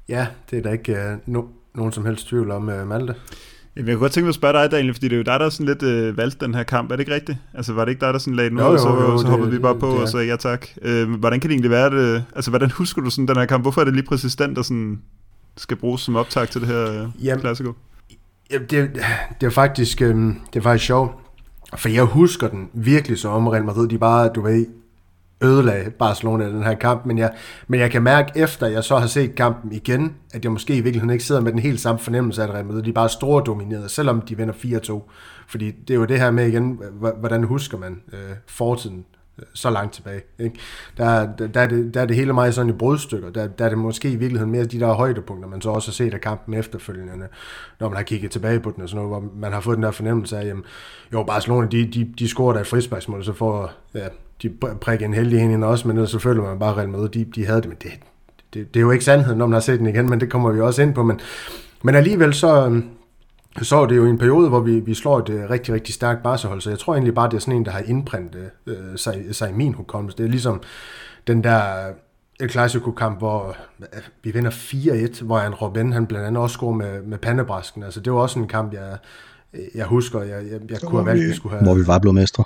Ja, 0.09 0.27
det 0.51 0.59
er 0.59 0.63
der 0.63 0.73
ikke 0.73 0.93
uh, 0.93 1.33
no, 1.33 1.43
nogen 1.75 1.93
som 1.93 2.07
helst 2.07 2.29
tvivl 2.29 2.51
om, 2.51 2.69
uh, 2.69 2.89
Malte. 2.89 3.15
Jamen, 3.79 3.89
jeg 3.89 3.97
kunne 3.97 4.05
godt 4.05 4.13
tænke 4.13 4.25
mig 4.25 4.29
at 4.29 4.35
spørge 4.35 4.63
dig, 4.63 4.71
Daniel, 4.71 4.95
fordi 4.95 5.09
det 5.09 5.13
er 5.13 5.17
jo 5.17 5.23
dig, 5.23 5.41
der 5.41 5.49
sådan 5.49 5.67
lidt 5.67 5.83
øh, 5.83 6.17
valgte 6.17 6.47
den 6.47 6.55
her 6.55 6.63
kamp. 6.63 6.91
Er 6.91 6.97
det 6.97 7.01
ikke 7.01 7.15
rigtigt? 7.15 7.39
Altså, 7.55 7.73
var 7.73 7.85
det 7.85 7.93
ikke 7.93 8.01
dig, 8.07 8.13
der 8.13 8.19
sådan 8.19 8.35
lagde 8.35 8.51
den 8.51 8.59
ud, 8.59 8.79
så, 8.79 8.89
jo, 8.89 9.19
så 9.19 9.27
hoppede 9.27 9.51
det, 9.51 9.59
vi 9.59 9.63
bare 9.63 9.75
på 9.75 9.87
og 9.87 10.09
sagde 10.09 10.27
ja 10.27 10.37
tak. 10.37 10.67
Øh, 10.83 11.11
hvordan 11.11 11.41
kan 11.41 11.51
det 11.51 11.55
egentlig 11.55 11.71
være, 11.71 11.91
det, 11.91 12.25
altså, 12.37 12.51
hvordan 12.51 12.71
husker 12.71 13.03
du 13.03 13.11
sådan 13.11 13.29
den 13.29 13.37
her 13.37 13.47
kamp? 13.47 13.65
Hvorfor 13.65 13.81
er 13.81 13.85
det 13.85 13.95
lige 13.95 14.07
præcis 14.07 14.37
den, 14.37 14.57
der 14.57 14.63
sådan 14.63 15.01
skal 15.57 15.77
bruges 15.77 16.01
som 16.01 16.17
optag 16.17 16.49
til 16.49 16.61
det 16.61 16.69
her 16.69 17.03
øh, 17.03 17.25
Jamen, 17.25 17.41
klassiko? 17.41 17.73
Jamen, 18.51 18.67
det, 18.71 18.91
det 19.41 19.47
er 19.47 19.51
faktisk, 19.51 20.03
øh, 20.03 20.17
det 20.53 20.59
er 20.59 20.61
faktisk 20.61 20.87
sjovt, 20.87 21.13
for 21.77 21.89
jeg 21.89 22.05
husker 22.05 22.49
den 22.49 22.69
virkelig 22.75 23.19
så 23.19 23.29
om 23.29 23.49
Real 23.49 23.65
Madrid, 23.65 23.89
de 23.89 23.99
bare, 23.99 24.31
du 24.35 24.43
ved, 24.43 24.67
ødelagde 25.43 25.91
Barcelona 25.91 26.47
i 26.47 26.53
den 26.53 26.63
her 26.63 26.75
kamp, 26.75 27.07
men 27.07 27.19
jeg, 27.19 27.33
men 27.69 27.81
jeg 27.81 27.91
kan 27.91 28.03
mærke 28.03 28.33
efter, 28.37 28.67
jeg 28.67 28.85
så 28.85 28.97
har 28.97 29.07
set 29.07 29.35
kampen 29.35 29.73
igen, 29.73 30.15
at 30.35 30.45
jeg 30.45 30.53
måske 30.53 30.77
i 30.77 30.81
virkeligheden 30.81 31.11
ikke 31.11 31.25
sidder 31.25 31.41
med 31.41 31.53
den 31.53 31.59
helt 31.59 31.81
samme 31.81 31.99
fornemmelse 31.99 32.43
af, 32.43 32.47
at 32.47 32.55
Real 32.55 32.65
Madrid 32.65 32.83
de 32.83 32.91
er 32.91 32.95
bare 32.95 33.09
store 33.09 33.43
domineret, 33.47 33.91
selvom 33.91 34.21
de 34.21 34.37
vinder 34.37 34.55
4-2. 34.55 35.11
Fordi 35.49 35.71
det 35.71 35.95
er 35.95 35.99
jo 35.99 36.05
det 36.05 36.21
her 36.21 36.31
med 36.31 36.47
igen, 36.47 36.81
hvordan 37.21 37.45
husker 37.45 37.79
man 37.79 38.01
øh, 38.13 38.19
fortiden 38.47 39.05
øh, 39.39 39.45
så 39.55 39.71
langt 39.71 39.95
tilbage. 39.95 40.23
Ikke? 40.39 40.59
Der, 40.97 41.37
der, 41.39 41.47
der, 41.47 41.61
er 41.61 41.67
det, 41.67 41.95
der 41.95 42.01
er 42.01 42.07
det 42.07 42.17
hele 42.17 42.33
meget 42.33 42.55
sådan 42.55 42.71
i 42.71 42.73
brudstykker. 42.73 43.31
Der, 43.31 43.47
der 43.47 43.65
er 43.65 43.69
det 43.69 43.79
måske 43.79 44.11
i 44.11 44.17
virkeligheden 44.17 44.53
mere 44.53 44.65
de 44.65 44.81
der 44.81 44.93
højdepunkter, 44.93 45.49
man 45.49 45.61
så 45.61 45.71
også 45.71 45.91
har 45.91 45.93
set 45.93 46.15
af 46.15 46.21
kampen 46.21 46.55
efterfølgende, 46.55 47.29
når 47.81 47.89
man 47.89 47.97
har 47.97 48.05
kigget 48.05 48.31
tilbage 48.31 48.61
på 48.61 48.71
den 48.71 48.83
og 48.83 48.89
sådan 48.89 49.05
noget, 49.05 49.23
hvor 49.23 49.31
man 49.41 49.53
har 49.53 49.61
fået 49.61 49.77
den 49.77 49.83
der 49.83 49.91
fornemmelse 49.91 50.39
af, 50.39 50.47
jamen, 50.47 50.65
jo, 51.13 51.23
Barcelona, 51.23 51.67
de, 51.69 51.87
de, 51.87 52.13
de 52.19 52.29
scorer 52.29 52.53
der 52.53 52.61
et 52.61 52.67
frisparksmål, 52.67 53.25
så 53.25 53.33
får 53.33 53.73
ja, 53.95 54.09
de 54.43 54.51
prikker 54.81 55.07
en 55.07 55.15
heldig 55.15 55.41
ind 55.41 55.65
også, 55.65 55.89
men 55.89 56.07
så 56.07 56.19
føler 56.19 56.43
man 56.43 56.59
bare 56.59 56.75
reelt 56.75 56.91
med, 56.91 57.09
de, 57.09 57.25
de 57.25 57.47
havde 57.47 57.61
det, 57.61 57.69
men 57.69 57.77
det, 57.83 57.91
det, 58.55 58.75
det, 58.75 58.81
er 58.81 58.85
jo 58.85 58.91
ikke 58.91 59.05
sandheden, 59.05 59.39
når 59.39 59.47
man 59.47 59.53
har 59.53 59.61
set 59.61 59.79
den 59.79 59.87
igen, 59.87 60.11
men 60.11 60.21
det 60.21 60.31
kommer 60.31 60.53
vi 60.53 60.61
også 60.61 60.83
ind 60.83 60.95
på, 60.95 61.03
men, 61.03 61.21
men 61.83 61.95
alligevel 61.95 62.35
så, 62.35 62.81
så 63.63 63.77
er 63.77 63.87
det 63.87 63.97
jo 63.97 64.07
en 64.07 64.19
periode, 64.19 64.49
hvor 64.49 64.61
vi, 64.61 64.81
vi 64.81 64.95
slår 64.95 65.19
et 65.19 65.29
uh, 65.29 65.51
rigtig, 65.51 65.75
rigtig 65.75 65.95
stærkt 65.95 66.23
Barca-hold, 66.23 66.61
så 66.61 66.71
jeg 66.71 66.79
tror 66.79 66.93
egentlig 66.95 67.15
bare, 67.15 67.31
det 67.31 67.37
er 67.37 67.41
sådan 67.41 67.57
en, 67.57 67.65
der 67.65 67.71
har 67.71 67.83
indprintet 67.87 68.51
uh, 68.67 68.73
sig, 68.97 69.25
sig 69.33 69.51
i 69.51 69.53
min 69.53 69.75
hukommelse. 69.75 70.19
Det 70.19 70.25
er 70.25 70.29
ligesom 70.29 70.63
den 71.27 71.45
der 71.45 71.89
El 72.41 72.51
Clasico-kamp, 72.51 73.19
hvor 73.19 73.57
uh, 73.79 73.85
vi 74.23 74.31
vinder 74.31 74.51
4-1, 74.51 75.25
hvor 75.25 75.39
en 75.39 75.55
Robben, 75.55 75.93
han 75.93 76.07
blandt 76.07 76.27
andet 76.27 76.43
også 76.43 76.55
scorer 76.55 76.75
med, 76.75 77.03
med 77.03 77.19
pandebrasken. 77.19 77.83
Altså, 77.83 78.01
det 78.01 78.13
var 78.13 78.19
også 78.19 78.39
en 78.39 78.49
kamp, 78.49 78.73
jeg, 78.73 78.99
jeg 79.75 79.87
husker, 79.87 80.23
jeg, 80.23 80.43
jeg, 80.51 80.61
jeg 80.71 80.81
kunne 80.81 80.99
have 80.99 81.07
valgt, 81.07 81.23
at 81.23 81.29
vi 81.29 81.35
skulle 81.35 81.57
have... 81.57 81.65
Hvor 81.65 81.75
vi 81.75 81.87
var 81.87 81.99
blevet 81.99 82.15
mestre. 82.15 82.45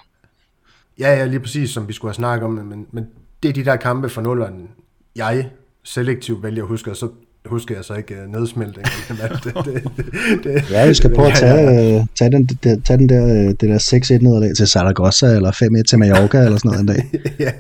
Ja, 0.99 1.17
ja, 1.17 1.27
lige 1.27 1.41
præcis, 1.41 1.71
som 1.71 1.89
vi 1.89 1.93
skulle 1.93 2.11
have 2.11 2.15
snakket 2.15 2.45
om, 2.45 2.53
men, 2.53 2.87
men 2.93 3.07
det 3.43 3.49
er 3.49 3.53
de 3.53 3.65
der 3.65 3.77
kampe 3.77 4.09
for 4.09 4.23
nulleren, 4.23 4.69
jeg 5.17 5.51
selektivt 5.85 6.43
vælger 6.43 6.63
at 6.63 6.69
huske, 6.69 6.91
og 6.91 6.97
så 6.97 7.09
husker 7.47 7.75
jeg 7.75 7.85
så 7.85 7.95
ikke 7.95 8.15
uh, 8.25 8.33
nedsmeltning. 8.33 8.87
det, 9.09 9.55
det, 9.65 10.45
det, 10.45 10.71
ja, 10.71 10.89
vi 10.89 10.95
skal 10.95 11.15
prøve 11.15 11.29
at 11.29 11.35
tage, 11.35 11.71
ja, 11.71 11.83
ja. 11.83 12.07
tage, 12.15 12.31
den, 12.31 12.45
det, 12.45 12.85
tage 12.85 12.99
den 12.99 13.09
der, 13.09 13.25
øh, 13.25 13.49
det 13.49 13.61
der 13.61 14.19
6-1 14.19 14.23
nederlag 14.23 14.57
til 14.57 14.69
Zaragoza, 14.69 15.27
eller 15.27 15.51
5-1 15.51 15.83
til 15.83 15.99
Mallorca, 15.99 16.39
eller 16.39 16.59
sådan 16.59 16.71
noget 16.71 16.81
en 16.81 16.87
dag. 16.87 17.21
ja. 17.47 17.53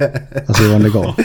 Og 0.49 0.57
se, 0.57 0.62
hvordan 0.62 0.85
det 0.85 0.93
går. 0.93 1.21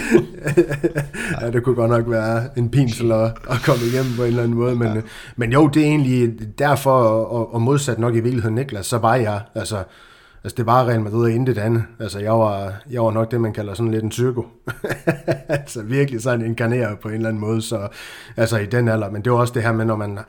ja, 1.42 1.52
det 1.52 1.64
kunne 1.64 1.76
godt 1.76 1.92
nok 1.92 2.10
være 2.10 2.44
en 2.58 2.70
pinsel 2.70 3.12
at, 3.12 3.26
at 3.26 3.58
komme 3.66 3.86
igennem 3.86 4.14
på 4.16 4.22
en 4.22 4.28
eller 4.28 4.44
anden 4.44 4.58
måde, 4.58 4.76
men, 4.76 4.88
ja. 4.88 5.02
men 5.36 5.52
jo, 5.52 5.68
det 5.68 5.82
er 5.82 5.88
egentlig 5.88 6.30
derfor, 6.60 6.92
og, 7.02 7.54
og 7.54 7.62
modsat 7.62 8.00
nok 8.00 8.16
i 8.16 8.20
virkeligheden 8.20 8.56
Niklas, 8.56 8.86
så 8.86 8.98
var 8.98 9.16
jeg, 9.16 9.42
altså, 9.56 9.78
Altså, 10.44 10.56
det 10.56 10.66
var 10.66 10.88
Real 10.88 11.02
Madrid 11.02 11.24
og 11.24 11.32
intet 11.32 11.58
andet. 11.58 11.84
Altså, 12.00 12.20
jeg 12.20 12.34
var, 12.34 12.74
jeg 12.90 13.04
var 13.04 13.12
nok 13.12 13.32
det, 13.32 13.42
man 13.42 13.54
kalder 13.54 13.74
sådan 13.74 13.92
lidt 13.92 14.04
en 14.04 14.10
psyko. 14.10 14.46
altså, 15.50 15.84
virkelig 15.84 16.22
sådan 16.22 16.46
inkarneret 16.46 17.00
på 17.00 17.08
en 17.08 17.14
eller 17.14 17.30
anden 17.30 17.42
måde. 17.42 17.62
Så, 17.62 17.88
altså, 18.38 18.58
i 18.58 18.66
den 18.66 18.88
alder. 18.88 19.12
Men 19.12 19.22
det 19.22 19.32
var 19.32 19.38
også 19.38 19.54
det 19.54 19.64
her 19.64 19.72
med, 19.72 19.86
når 19.86 19.96
man 19.96 20.20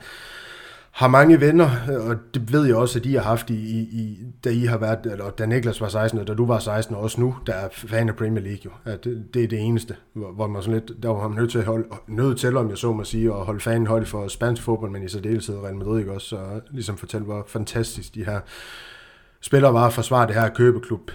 har 0.99 1.07
mange 1.07 1.41
venner, 1.41 1.69
og 2.07 2.15
det 2.33 2.53
ved 2.53 2.65
jeg 2.65 2.75
også, 2.75 2.99
at 2.99 3.05
I 3.05 3.13
har 3.13 3.21
haft, 3.21 3.49
i, 3.49 3.79
i, 3.79 4.17
da 4.43 4.49
I 4.49 4.65
har 4.65 4.77
været, 4.77 4.99
eller 5.05 5.29
da 5.29 5.45
Niklas 5.45 5.81
var 5.81 5.87
16, 5.87 6.19
og 6.19 6.27
da 6.27 6.33
du 6.33 6.45
var 6.45 6.59
16, 6.59 6.95
og 6.95 7.01
også 7.01 7.21
nu, 7.21 7.35
der 7.47 7.53
er 7.53 7.67
fan 7.71 8.09
af 8.09 8.15
Premier 8.15 8.43
League 8.43 8.61
jo. 8.65 8.69
At 8.85 9.03
det, 9.03 9.33
det, 9.33 9.43
er 9.43 9.47
det 9.47 9.59
eneste, 9.59 9.95
hvor, 10.13 10.31
hvor 10.31 10.47
man 10.47 10.61
sådan 10.61 10.79
lidt, 10.79 11.03
der 11.03 11.09
var 11.09 11.27
man 11.27 11.37
nødt 11.37 11.51
til 11.51 11.59
at 11.59 11.65
holde, 11.65 11.87
nødt 12.07 12.39
til, 12.39 12.57
om 12.57 12.69
jeg 12.69 12.77
så 12.77 12.93
må 12.93 13.03
sige, 13.03 13.25
at 13.25 13.45
holde 13.45 13.59
fanen 13.59 13.87
højt 13.87 14.07
for 14.07 14.27
spansk 14.27 14.61
fodbold, 14.61 14.91
men 14.91 15.03
i 15.03 15.07
særdeleshed 15.07 15.57
Real 15.63 15.75
Madrid, 15.75 15.99
ikke 15.99 16.11
også? 16.11 16.27
Så 16.27 16.39
ligesom 16.71 16.97
fortælle, 16.97 17.25
hvor 17.25 17.45
fantastisk 17.47 18.15
de 18.15 18.25
her 18.25 18.39
spiller 19.41 19.69
var 19.69 19.89
forsvare 19.89 20.27
det 20.27 20.35
her 20.35 20.49
købeklub 20.49 21.11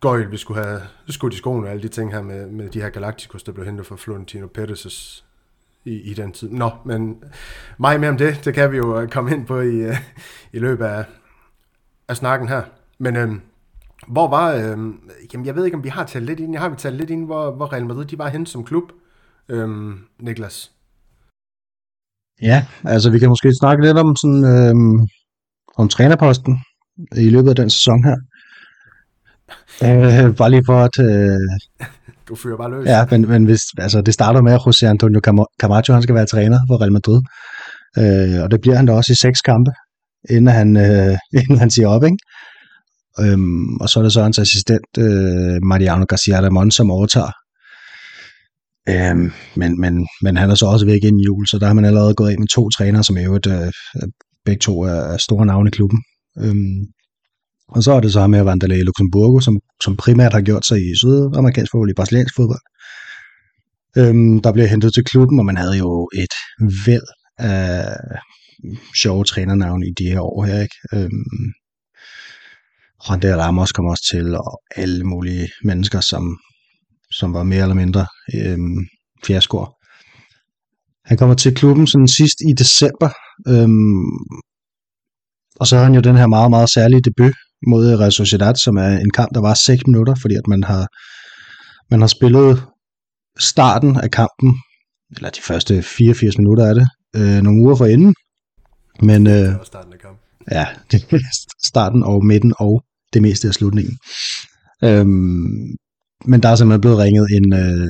gøjl, 0.00 0.30
vi 0.30 0.36
skulle 0.36 0.64
have 0.64 0.80
skudt 1.08 1.34
i 1.34 1.36
skoene 1.36 1.66
og 1.66 1.70
alle 1.70 1.82
de 1.82 1.88
ting 1.88 2.12
her 2.12 2.22
med, 2.22 2.46
med 2.46 2.68
de 2.68 2.80
her 2.80 2.88
Galacticos, 2.88 3.42
der 3.42 3.52
blev 3.52 3.66
hentet 3.66 3.86
fra 3.86 3.96
Florentino 3.96 4.46
Perez' 4.58 5.22
i, 5.84 6.10
i 6.10 6.14
den 6.14 6.32
tid. 6.32 6.50
Nå, 6.50 6.70
men 6.84 7.22
meget 7.78 8.00
mere 8.00 8.10
om 8.10 8.16
det, 8.16 8.44
det 8.44 8.54
kan 8.54 8.72
vi 8.72 8.76
jo 8.76 9.00
øh, 9.00 9.08
komme 9.08 9.30
ind 9.32 9.46
på 9.46 9.60
i, 9.60 9.74
øh, 9.74 9.96
i 10.52 10.58
løbet 10.58 10.84
af, 10.84 11.04
af 12.08 12.16
snakken 12.16 12.48
her. 12.48 12.62
Men 12.98 13.16
øhm, 13.16 13.40
hvor 14.08 14.28
var, 14.28 14.54
øhm, 14.54 15.00
jamen 15.32 15.46
jeg 15.46 15.56
ved 15.56 15.64
ikke, 15.64 15.76
om 15.76 15.84
vi 15.84 15.88
har 15.88 16.04
talt 16.04 16.24
lidt 16.24 16.40
ind, 16.40 16.52
jeg 16.52 16.60
har 16.60 16.68
vi 16.68 16.76
talt 16.76 16.96
lidt 16.96 17.10
ind, 17.10 17.24
hvor, 17.24 17.50
hvor 17.50 17.72
Real 17.72 17.86
Madrid 17.86 18.04
de 18.04 18.18
var 18.18 18.28
hen 18.28 18.46
som 18.46 18.64
klub, 18.64 18.92
øhm, 19.48 19.98
Niklas. 20.18 20.72
Ja, 22.42 22.66
altså 22.84 23.10
vi 23.10 23.18
kan 23.18 23.28
måske 23.28 23.52
snakke 23.60 23.84
lidt 23.84 23.98
om 23.98 24.16
sådan, 24.16 24.44
øhm, 24.44 25.08
om 25.76 25.88
trænerposten 25.88 26.60
i 27.16 27.30
løbet 27.30 27.48
af 27.48 27.56
den 27.56 27.70
sæson 27.70 28.04
her. 28.04 28.16
Øh, 29.84 30.36
bare 30.36 30.50
lige 30.50 30.62
for 30.66 30.78
at... 30.78 30.98
Øh, 30.98 31.88
du 32.28 32.34
fyrer 32.34 32.56
bare 32.56 32.70
løs. 32.70 32.86
Ja, 32.86 33.06
men, 33.10 33.28
men 33.28 33.44
hvis, 33.44 33.62
altså, 33.78 34.00
det 34.00 34.14
starter 34.14 34.42
med, 34.42 34.52
at 34.52 34.60
José 34.60 34.86
Antonio 34.86 35.20
Camacho 35.60 35.92
han 35.92 36.02
skal 36.02 36.14
være 36.14 36.26
træner 36.26 36.58
for 36.68 36.80
Real 36.80 36.92
Madrid. 36.92 37.20
Øh, 37.98 38.42
og 38.44 38.50
det 38.50 38.60
bliver 38.60 38.76
han 38.76 38.86
da 38.86 38.92
også 38.92 39.12
i 39.12 39.16
seks 39.16 39.40
kampe, 39.40 39.70
inden 40.30 40.54
han, 40.54 40.76
øh, 40.76 41.18
inden 41.40 41.58
han 41.58 41.70
siger 41.70 41.88
op, 41.88 42.04
ikke? 42.04 42.18
Øhm, 43.20 43.76
og 43.76 43.88
så 43.88 43.98
er 43.98 44.02
det 44.02 44.12
så 44.12 44.22
hans 44.22 44.38
assistent, 44.38 44.92
øh, 44.98 45.58
Mariano 45.62 46.04
Garcia 46.04 46.40
Ramon, 46.40 46.70
som 46.70 46.90
overtager. 46.90 47.32
Øhm, 48.88 49.32
men, 49.56 49.80
men, 49.80 50.06
men 50.22 50.36
han 50.36 50.50
er 50.50 50.54
så 50.54 50.66
også 50.66 50.86
væk 50.86 51.04
ind 51.04 51.20
i 51.20 51.24
jul, 51.24 51.46
så 51.46 51.58
der 51.58 51.66
har 51.66 51.74
man 51.74 51.84
allerede 51.84 52.14
gået 52.14 52.30
af 52.30 52.38
med 52.38 52.48
to 52.48 52.70
trænere, 52.70 53.04
som 53.04 53.16
er 53.16 53.22
jo 53.22 53.34
et, 53.34 53.46
øh, 53.46 53.72
begge 54.44 54.60
to 54.60 54.80
er 54.80 55.16
store 55.16 55.46
navne 55.46 55.68
i 55.68 55.76
klubben. 55.76 55.98
Øhm, 56.42 56.82
og 57.68 57.82
så 57.82 57.92
er 57.92 58.00
det 58.00 58.12
så 58.12 58.26
med 58.26 58.42
Vandalay 58.42 58.82
Luxemburgo, 58.82 59.40
som, 59.40 59.60
som 59.84 59.96
primært 59.96 60.32
har 60.32 60.40
gjort 60.40 60.66
sig 60.66 60.78
i 60.78 60.96
sydamerikansk 60.96 61.72
fodbold, 61.72 61.90
i 61.90 61.94
brasiliansk 61.94 62.34
fodbold. 62.36 62.60
Øhm, 63.98 64.42
der 64.42 64.52
bliver 64.52 64.68
hentet 64.68 64.94
til 64.94 65.04
klubben, 65.04 65.38
og 65.38 65.44
man 65.44 65.56
havde 65.56 65.78
jo 65.78 66.10
et 66.14 66.34
væld 66.86 67.08
af 67.38 67.96
sjove 68.94 69.24
trænernavne 69.24 69.86
i 69.86 69.92
de 69.98 70.04
her 70.04 70.20
år 70.20 70.44
her. 70.44 70.60
Ikke? 70.60 70.76
Øhm, 70.94 71.52
Rondé 73.04 73.28
Ramos 73.28 73.72
kom 73.72 73.86
også 73.86 74.04
til, 74.10 74.36
og 74.36 74.62
alle 74.76 75.04
mulige 75.04 75.48
mennesker, 75.64 76.00
som, 76.00 76.38
som 77.10 77.32
var 77.32 77.42
mere 77.42 77.62
eller 77.62 77.74
mindre 77.74 78.06
øhm, 78.34 78.86
fiaskoer. 79.26 79.76
Han 81.08 81.16
kommer 81.16 81.34
til 81.34 81.54
klubben 81.54 81.86
sådan 81.86 82.08
sidst 82.08 82.38
i 82.48 82.52
december, 82.52 83.10
øhm, 83.48 84.06
og 85.60 85.66
så 85.66 85.76
har 85.76 85.84
han 85.84 85.94
jo 85.94 86.00
den 86.00 86.16
her 86.16 86.26
meget, 86.26 86.50
meget 86.50 86.70
særlige 86.70 87.00
debut 87.00 87.34
mod 87.66 87.94
Real 88.00 88.12
Sociedad, 88.12 88.54
som 88.54 88.76
er 88.76 88.88
en 88.88 89.10
kamp, 89.10 89.34
der 89.34 89.40
var 89.40 89.54
6 89.54 89.86
minutter, 89.86 90.14
fordi 90.14 90.34
at 90.34 90.46
man 90.48 90.64
har, 90.64 90.86
man 91.90 92.00
har 92.00 92.06
spillet 92.06 92.62
starten 93.38 93.96
af 93.96 94.10
kampen, 94.10 94.54
eller 95.16 95.30
de 95.30 95.40
første 95.40 95.82
84 95.82 96.38
minutter 96.38 96.66
af 96.66 96.74
det, 96.74 96.86
øh, 97.16 97.42
nogle 97.42 97.62
uger 97.62 97.76
for 97.76 97.86
enden. 97.86 98.14
Men, 99.02 99.26
øh, 99.26 99.48
starten 99.64 99.92
af 99.92 99.98
kampen. 99.98 100.20
Ja, 100.50 100.66
det 100.90 101.04
er 101.12 101.18
starten 101.66 102.02
og 102.02 102.24
midten 102.24 102.52
og 102.58 102.82
det 103.12 103.22
meste 103.22 103.48
af 103.48 103.54
slutningen. 103.54 103.98
Øhm, 104.84 105.76
men 106.24 106.42
der 106.42 106.48
er 106.48 106.56
simpelthen 106.56 106.80
blevet 106.80 106.98
ringet 106.98 107.26
en, 107.38 107.52
øh, 107.52 107.88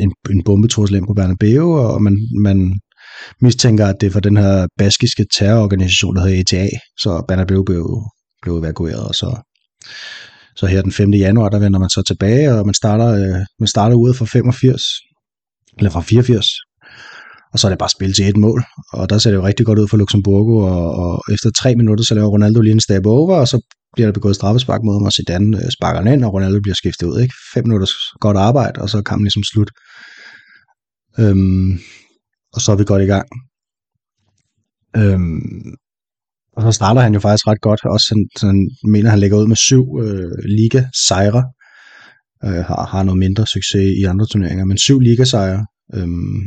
en, 0.00 0.12
en 0.30 0.44
bombetrussel 0.44 0.96
ind 0.96 1.06
på 1.06 1.14
Bernabeu, 1.14 1.76
og 1.76 2.02
man, 2.02 2.16
man 2.40 2.80
mistænker, 3.40 3.86
at 3.86 3.96
det 4.00 4.06
er 4.06 4.10
for 4.10 4.20
den 4.20 4.36
her 4.36 4.66
baskiske 4.78 5.26
terrororganisation, 5.38 6.16
der 6.16 6.22
hedder 6.22 6.40
ETA, 6.40 6.68
så 6.98 7.24
Bernabeu 7.28 7.62
blev, 7.62 7.84
blev 8.44 8.54
evakueret, 8.56 9.04
og 9.10 9.14
så, 9.14 9.28
så 10.56 10.66
her 10.66 10.82
den 10.82 10.92
5. 10.92 11.10
januar, 11.10 11.48
der 11.48 11.58
vender 11.58 11.78
man 11.78 11.88
så 11.88 12.02
tilbage, 12.02 12.54
og 12.54 12.66
man 12.66 12.74
starter, 12.74 13.08
øh, 13.20 13.40
man 13.58 13.66
starter 13.66 13.96
ude 13.96 14.14
fra 14.14 14.24
85, 14.24 14.82
eller 15.78 15.90
fra 15.90 16.00
84, 16.00 16.46
og 17.52 17.58
så 17.58 17.66
er 17.66 17.70
det 17.70 17.78
bare 17.78 17.96
spil 17.96 18.12
til 18.12 18.28
et 18.28 18.36
mål, 18.36 18.64
og 18.92 19.10
der 19.10 19.18
ser 19.18 19.30
det 19.30 19.36
jo 19.36 19.46
rigtig 19.46 19.66
godt 19.66 19.78
ud 19.78 19.88
for 19.88 19.96
Luxemburgo, 19.96 20.56
og, 20.58 20.94
og 20.94 21.22
efter 21.34 21.50
tre 21.50 21.74
minutter, 21.74 22.04
så 22.04 22.14
laver 22.14 22.28
Ronaldo 22.28 22.60
lige 22.60 22.72
en 22.72 22.80
stab 22.80 23.06
over, 23.06 23.36
og 23.36 23.48
så 23.48 23.60
bliver 23.94 24.06
der 24.06 24.12
begået 24.12 24.36
straffespark 24.36 24.80
mod 24.84 24.94
ham, 24.94 25.02
og 25.02 25.12
Zidane 25.12 25.58
øh, 25.58 25.70
sparker 25.70 26.00
den 26.00 26.12
ind, 26.12 26.24
og 26.24 26.32
Ronaldo 26.34 26.60
bliver 26.60 26.74
skiftet 26.74 27.06
ud. 27.06 27.20
Ikke? 27.20 27.34
Fem 27.54 27.64
minutters 27.64 27.94
godt 28.20 28.36
arbejde, 28.36 28.80
og 28.82 28.90
så 28.90 28.98
er 28.98 29.02
kampen 29.02 29.24
ligesom 29.24 29.42
slut. 29.42 29.70
Øhm, 31.18 31.78
og 32.52 32.60
så 32.60 32.72
er 32.72 32.76
vi 32.76 32.84
godt 32.84 33.02
i 33.02 33.06
gang. 33.06 33.28
Øhm, 34.96 35.74
og 36.56 36.62
så 36.62 36.72
starter 36.72 37.00
han 37.00 37.14
jo 37.14 37.20
faktisk 37.20 37.46
ret 37.46 37.60
godt. 37.60 37.80
Også 37.84 38.06
sådan, 38.08 38.28
sådan 38.36 38.70
mener, 38.84 39.10
han 39.10 39.18
lægger 39.18 39.38
ud 39.38 39.46
med 39.46 39.56
syv 39.56 39.84
øh, 40.02 40.38
liga-sejre. 40.58 41.44
Øh, 42.44 42.64
har, 42.68 42.86
har 42.86 43.02
noget 43.02 43.18
mindre 43.18 43.46
succes 43.46 43.94
i 44.00 44.04
andre 44.04 44.26
turneringer, 44.26 44.64
men 44.64 44.78
syv 44.78 45.00
ligasejre. 45.00 45.66
Øhm, 45.94 46.42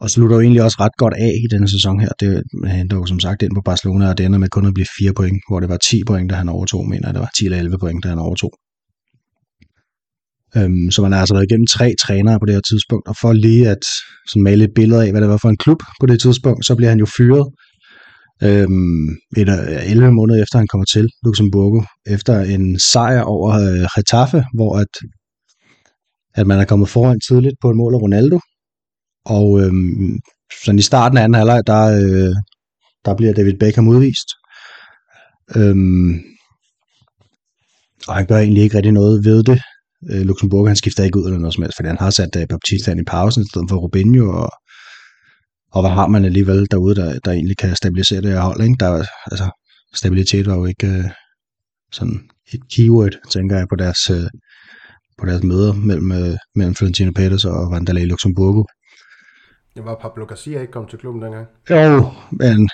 og 0.00 0.10
slutter 0.10 0.36
jo 0.36 0.40
egentlig 0.40 0.62
også 0.62 0.76
ret 0.80 0.96
godt 0.98 1.14
af 1.14 1.32
i 1.44 1.46
denne 1.50 1.68
sæson 1.68 2.00
her. 2.00 2.08
Det 2.20 2.42
henter 2.66 2.96
jo 2.96 3.06
som 3.06 3.20
sagt 3.20 3.42
ind 3.42 3.54
på 3.54 3.60
Barcelona, 3.60 4.08
og 4.08 4.18
det 4.18 4.26
ender 4.26 4.38
med 4.38 4.48
kun 4.48 4.66
at 4.66 4.74
blive 4.74 4.86
4 4.98 5.12
point, 5.12 5.38
hvor 5.48 5.60
det 5.60 5.68
var 5.68 5.76
10 5.76 6.04
point, 6.06 6.30
da 6.30 6.34
han 6.36 6.48
overtog, 6.48 6.88
mener 6.88 7.08
jeg, 7.08 7.14
det 7.14 7.20
var 7.20 7.30
10 7.38 7.44
eller 7.44 7.58
11 7.58 7.78
point, 7.78 8.04
da 8.04 8.08
han 8.08 8.18
overtog. 8.18 8.52
Øhm, 10.56 10.90
så 10.90 11.02
man 11.02 11.12
har 11.12 11.20
altså 11.20 11.34
været 11.34 11.46
igennem 11.50 11.66
tre 11.66 11.94
trænere 12.02 12.40
på 12.40 12.46
det 12.46 12.54
her 12.54 12.60
tidspunkt, 12.70 13.08
og 13.08 13.16
for 13.20 13.32
lige 13.32 13.68
at 13.68 13.84
sådan 14.28 14.42
male 14.42 14.64
et 14.64 14.74
billede 14.74 15.04
af, 15.04 15.10
hvad 15.10 15.20
det 15.20 15.28
var 15.28 15.36
for 15.36 15.48
en 15.48 15.56
klub 15.56 15.80
på 16.00 16.06
det 16.06 16.20
tidspunkt, 16.20 16.66
så 16.66 16.76
bliver 16.76 16.90
han 16.90 16.98
jo 16.98 17.06
fyret 17.16 17.46
øhm, 18.42 19.08
et, 19.36 19.48
11 19.90 20.12
måneder 20.12 20.42
efter 20.42 20.58
han 20.58 20.68
kommer 20.68 20.84
til 20.84 21.08
Luxemburgo, 21.24 21.82
efter 22.06 22.40
en 22.40 22.78
sejr 22.78 23.22
over 23.22 23.50
øh, 23.54 23.86
Getafe, 23.96 24.44
hvor 24.54 24.78
at, 24.78 24.92
at 26.34 26.46
man 26.46 26.58
er 26.58 26.64
kommet 26.64 26.88
foran 26.88 27.20
tidligt 27.28 27.54
på 27.60 27.70
et 27.70 27.76
mål 27.76 27.94
af 27.94 28.00
Ronaldo, 28.00 28.40
og 29.24 29.60
øhm, 29.60 30.18
sådan 30.64 30.78
i 30.78 30.82
starten 30.82 31.18
af 31.18 31.22
anden 31.22 31.34
halvleg, 31.34 31.62
der, 31.66 31.84
øh, 31.86 32.34
der 33.04 33.16
bliver 33.16 33.32
David 33.32 33.58
Beckham 33.58 33.88
udvist. 33.88 34.28
Øhm, 35.56 36.20
og 38.08 38.14
han 38.14 38.26
gør 38.26 38.38
egentlig 38.38 38.62
ikke 38.62 38.76
rigtig 38.76 38.92
noget 38.92 39.24
ved 39.24 39.42
det. 39.42 39.60
Øh, 40.10 40.20
Luxemburg, 40.20 40.68
han 40.68 40.76
skifter 40.76 41.04
ikke 41.04 41.18
ud 41.18 41.24
eller 41.24 41.38
noget 41.38 41.54
som 41.54 41.62
helst, 41.62 41.76
fordi 41.76 41.88
han 41.88 41.98
har 41.98 42.10
sat 42.10 42.36
øh, 42.36 42.46
Baptista 42.48 42.90
ind 42.90 43.00
i 43.00 43.04
pausen 43.04 43.42
i 43.42 43.48
stedet 43.50 43.70
for 43.70 43.76
Robinho, 43.76 44.42
og, 44.42 44.50
og 45.76 45.82
hvad 45.82 45.90
har 45.90 46.06
man 46.06 46.24
alligevel 46.24 46.66
derude, 46.70 46.94
der, 46.94 47.18
der 47.24 47.32
egentlig 47.32 47.56
kan 47.56 47.76
stabilisere 47.76 48.20
det 48.20 48.32
her 48.32 48.40
hold, 48.40 48.60
ikke? 48.60 48.76
Der, 48.80 49.04
altså, 49.30 49.50
stabilitet 49.94 50.46
var 50.46 50.54
jo 50.54 50.64
ikke 50.64 50.88
uh, 50.88 51.10
sådan 51.92 52.30
et 52.52 52.60
keyword, 52.70 53.12
tænker 53.30 53.56
jeg, 53.56 53.68
på 53.68 53.76
deres, 53.76 54.10
uh, 54.10 54.26
på 55.18 55.26
deres 55.26 55.42
møder 55.42 55.72
mellem, 55.72 56.10
uh, 56.10 56.36
mellem 56.54 56.74
Florentino 56.74 57.12
Pérez 57.18 57.48
og 57.48 57.70
Vandalay 57.70 58.06
Luxemburgo. 58.06 58.64
Det 59.74 59.84
var 59.84 59.98
Pablo 60.02 60.24
Garcia 60.24 60.60
ikke 60.60 60.72
kom 60.72 60.86
til 60.88 60.98
klubben 60.98 61.22
dengang? 61.22 61.46
Jo, 61.70 62.10
men 62.30 62.70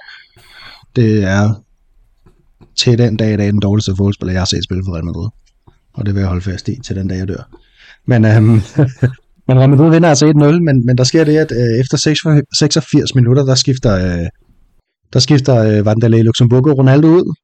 det 0.97 1.25
er 1.25 1.63
til 2.77 2.99
den 2.99 3.17
dag 3.17 3.35
i 3.35 3.37
dag 3.37 3.47
den 3.47 3.61
dårligste 3.61 3.93
fodboldspiller, 3.97 4.33
jeg 4.33 4.41
har 4.41 4.47
set 4.47 4.65
spille 4.65 4.85
for 4.87 4.95
Real 4.95 5.05
Madrid. 5.05 5.29
Og 5.95 6.07
det 6.07 6.15
vil 6.15 6.21
jeg 6.21 6.29
holde 6.29 6.43
fast 6.43 6.69
i 6.69 6.81
til 6.85 6.97
den 6.97 7.09
dag, 7.09 7.17
jeg 7.17 7.29
dør. 7.29 7.59
Men, 8.07 8.25
øhm, 8.25 8.61
men 9.49 9.59
Real 9.59 9.71
Madrid 9.71 9.91
vinder 9.91 10.09
altså 10.09 10.27
1-0, 10.27 10.31
men, 10.69 10.87
men 10.87 10.99
der 10.99 11.05
sker 11.05 11.25
det, 11.25 11.37
at 11.37 11.53
øh, 11.53 11.81
efter 11.81 11.97
86 11.97 13.15
minutter, 13.15 13.45
der 13.45 13.55
skifter, 13.55 13.95
øh, 13.95 14.27
der 15.13 15.19
skifter 15.19 15.57
øh, 15.57 15.87
Vandalay 15.87 16.23
Luxemburgo 16.23 16.71
Ronaldo 16.71 17.09
ud. 17.09 17.35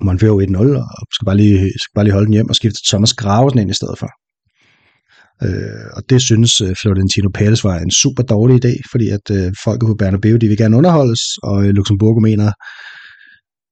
Man 0.00 0.18
fører 0.18 0.46
1-0, 0.46 0.78
og 0.78 1.06
skal 1.12 1.26
bare, 1.26 1.36
lige, 1.36 1.58
skal 1.58 1.94
bare 1.94 2.04
lige 2.04 2.12
holde 2.12 2.26
den 2.26 2.34
hjem 2.34 2.48
og 2.48 2.56
skifte 2.56 2.80
Thomas 2.88 3.14
Gravesen 3.14 3.58
ind 3.58 3.70
i 3.70 3.74
stedet 3.74 3.98
for. 3.98 4.10
Øh, 5.42 5.86
og 5.96 6.02
det 6.10 6.22
synes 6.22 6.60
øh, 6.60 6.74
Florentino 6.82 7.28
Pérez 7.38 7.60
var 7.68 7.78
en 7.78 7.90
super 7.90 8.22
dårlig 8.22 8.64
idé, 8.64 8.82
fordi 8.90 9.08
at 9.08 9.30
øh, 9.30 9.52
folket 9.64 9.86
på 9.86 9.94
Bernabeu, 9.94 10.36
de 10.36 10.48
vil 10.48 10.56
gerne 10.56 10.76
underholdes, 10.76 11.20
og 11.42 11.64
øh, 11.64 11.70
Luxemburgo 11.70 12.20
mener, 12.20 12.52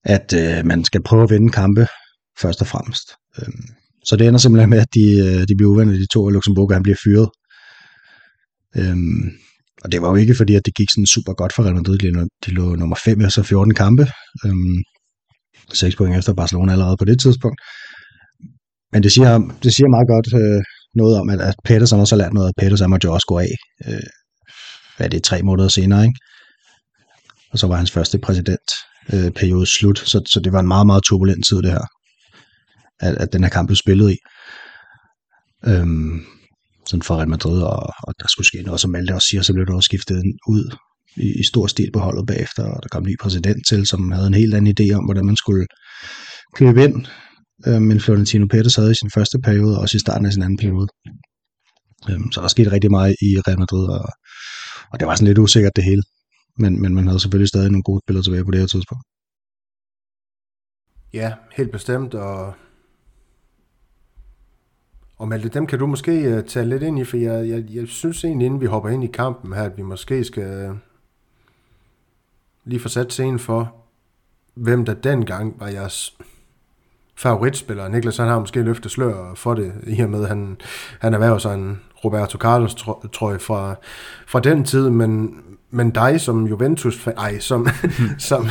at 0.05 0.35
øh, 0.37 0.67
man 0.67 0.85
skal 0.85 1.03
prøve 1.03 1.23
at 1.23 1.31
vinde 1.31 1.53
kampe 1.53 1.87
først 2.39 2.61
og 2.61 2.67
fremmest. 2.67 3.09
Øh, 3.39 3.49
så 4.05 4.17
det 4.17 4.27
ender 4.27 4.39
simpelthen 4.39 4.71
med, 4.71 4.79
at 4.79 4.95
de, 4.95 5.05
øh, 5.27 5.49
de 5.49 5.57
bliver 5.57 5.71
uvenner, 5.71 5.93
de 5.93 6.07
to, 6.07 6.25
og 6.25 6.75
han 6.75 6.83
bliver 6.83 6.99
fyret. 7.05 7.29
Øhm, 8.77 9.31
og 9.85 9.93
det 9.93 10.03
var 10.03 10.09
jo 10.09 10.15
ikke 10.15 10.35
fordi, 10.35 10.55
at 10.55 10.67
det 10.67 10.75
gik 10.75 10.91
sådan 10.91 11.07
super 11.07 11.33
godt 11.33 11.53
for 11.53 11.63
Real 11.63 11.75
Madrid. 11.75 11.99
De 12.47 12.51
lå, 12.51 12.75
nummer 12.75 12.97
5 13.05 13.31
så 13.31 13.43
14 13.43 13.75
kampe. 13.75 14.07
Øhm, 14.45 14.79
6 15.73 15.97
point 15.97 16.17
efter 16.17 16.35
Barcelona 16.35 16.73
allerede 16.73 16.97
på 16.97 17.05
det 17.05 17.21
tidspunkt. 17.21 17.61
Men 18.93 19.03
det 19.03 19.13
siger, 19.13 19.39
det 19.63 19.75
siger 19.75 19.89
meget 19.89 20.09
godt 20.09 20.29
øh, 20.43 20.63
noget 20.95 21.21
om, 21.21 21.31
at, 21.31 21.41
at 21.41 21.55
Pedersen 21.65 22.01
også 22.01 22.15
har 22.17 22.23
lært 22.23 22.33
noget, 22.33 22.49
at 22.49 22.55
Pedersen 22.59 22.91
måtte 22.91 23.05
jo 23.05 23.13
også 23.13 23.27
gå 23.27 23.39
af. 23.39 23.53
Øh, 23.87 24.09
hvad 24.97 25.07
er 25.07 25.11
det, 25.11 25.23
tre 25.23 25.43
måneder 25.43 25.69
senere, 25.69 26.03
ikke? 26.07 26.19
Og 27.51 27.59
så 27.59 27.67
var 27.67 27.77
hans 27.77 27.91
første 27.91 28.19
præsidentperiode 28.19 29.61
øh, 29.61 29.67
slut, 29.67 29.99
så, 29.99 30.23
så 30.27 30.41
det 30.41 30.53
var 30.53 30.61
en 30.61 30.69
meget, 30.69 30.87
meget 30.87 31.03
turbulent 31.03 31.47
tid, 31.47 31.57
det 31.57 31.71
her, 31.71 31.87
at, 33.05 33.15
at 33.15 33.33
den 33.33 33.43
her 33.43 33.51
kamp 33.51 33.69
blev 33.69 33.77
spillet 33.77 34.13
i. 34.13 34.17
Øhm, 35.67 36.21
sådan 36.87 37.03
for 37.03 37.17
Real 37.17 37.29
Madrid, 37.29 37.63
og, 37.63 37.93
og 38.03 38.15
der 38.21 38.27
skulle 38.29 38.47
ske 38.47 38.63
noget, 38.63 38.81
som 38.81 38.91
Malte 38.91 39.15
også 39.15 39.29
siger, 39.31 39.43
så 39.43 39.53
blev 39.53 39.67
der 39.67 39.75
også 39.75 39.87
skiftet 39.87 40.23
ud 40.49 40.77
i, 41.17 41.41
i 41.41 41.43
stor 41.43 41.67
stil 41.67 41.91
på 41.93 41.99
holdet 41.99 42.27
bagefter, 42.27 42.65
og 42.65 42.83
der 42.83 42.89
kom 42.89 43.03
en 43.03 43.09
ny 43.11 43.17
præsident 43.21 43.67
til, 43.69 43.87
som 43.87 44.13
havde 44.13 44.27
en 44.27 44.35
helt 44.35 44.55
anden 44.55 44.75
idé 44.81 44.95
om, 44.95 45.05
hvordan 45.05 45.27
man 45.27 45.37
skulle 45.37 45.67
købe 46.55 46.85
ind 46.85 47.07
øh, 47.67 47.83
men 47.83 48.01
Florentino 48.01 48.47
Pérez 48.55 48.81
havde 48.81 48.91
i 48.91 49.01
sin 49.01 49.11
første 49.11 49.39
periode, 49.39 49.77
og 49.77 49.81
også 49.81 49.97
i 49.97 50.01
starten 50.01 50.27
af 50.27 50.33
sin 50.33 50.43
anden 50.43 50.57
periode. 50.57 50.89
Øh, 52.11 52.21
så 52.33 52.41
der 52.41 52.49
skete 52.49 52.73
rigtig 52.73 52.91
meget 52.91 53.15
i 53.23 53.29
Real 53.47 53.59
Madrid, 53.59 53.87
og, 53.89 54.05
og 54.93 55.01
det 55.01 55.09
var 55.09 55.15
sådan 55.15 55.29
lidt 55.29 55.39
usikkert 55.39 55.77
det 55.77 55.85
hele. 55.85 56.03
Men, 56.59 56.83
men 56.83 56.95
man 56.95 57.07
havde 57.07 57.21
selvfølgelig 57.21 57.49
stadig 57.49 57.71
nogle 57.71 57.83
gode 57.83 58.01
spillere 58.05 58.25
tilbage 58.25 58.45
på 58.45 58.51
det 58.51 58.61
her 58.61 58.67
tidspunkt. 58.67 59.05
Ja, 61.13 61.33
helt 61.57 61.73
bestemt, 61.73 62.15
og 62.15 62.55
og 65.19 65.29
Malte, 65.29 65.49
dem 65.49 65.67
kan 65.67 65.79
du 65.79 65.87
måske 65.87 66.13
øh, 66.13 66.45
tage 66.45 66.67
lidt 66.67 66.83
ind 66.83 66.99
i, 66.99 67.05
for 67.05 67.17
jeg, 67.17 67.49
jeg, 67.49 67.65
jeg 67.71 67.89
synes 67.89 68.25
egentlig, 68.25 68.47
inden 68.47 68.61
vi 68.61 68.67
hopper 68.67 68.91
ind 68.91 69.05
i 69.05 69.07
kampen 69.07 69.53
her, 69.53 69.63
at 69.63 69.77
vi 69.77 69.83
måske 69.83 70.25
skal 70.25 70.43
øh, 70.43 70.75
lige 72.65 72.81
få 72.81 72.89
sat 72.89 73.13
scenen 73.13 73.39
for, 73.39 73.75
hvem 74.55 74.85
der 74.85 74.95
dengang 74.95 75.61
var 75.61 75.69
jeres 75.69 76.17
favoritspiller. 77.17 77.89
Niklas 77.89 78.17
han 78.17 78.29
har 78.29 78.39
måske 78.39 78.63
løftet 78.63 78.91
slør 78.91 79.35
for 79.35 79.55
det, 79.55 79.73
i 79.87 80.01
og 80.01 80.11
med, 80.11 80.23
at 80.23 80.29
han, 80.29 80.57
han 81.01 81.15
erhverver 81.15 81.39
sig 81.39 81.55
en 81.55 81.81
Roberto 82.05 82.39
Carlos 82.39 82.75
trøje 83.13 83.39
fra, 83.39 83.75
fra 84.27 84.41
den 84.41 84.65
tid, 84.65 84.91
men, 84.91 85.41
men 85.75 85.91
dig 85.91 86.21
som 86.21 86.47
Juventus, 86.47 87.07
ej, 87.07 87.39
som, 87.39 87.69
som 88.19 88.47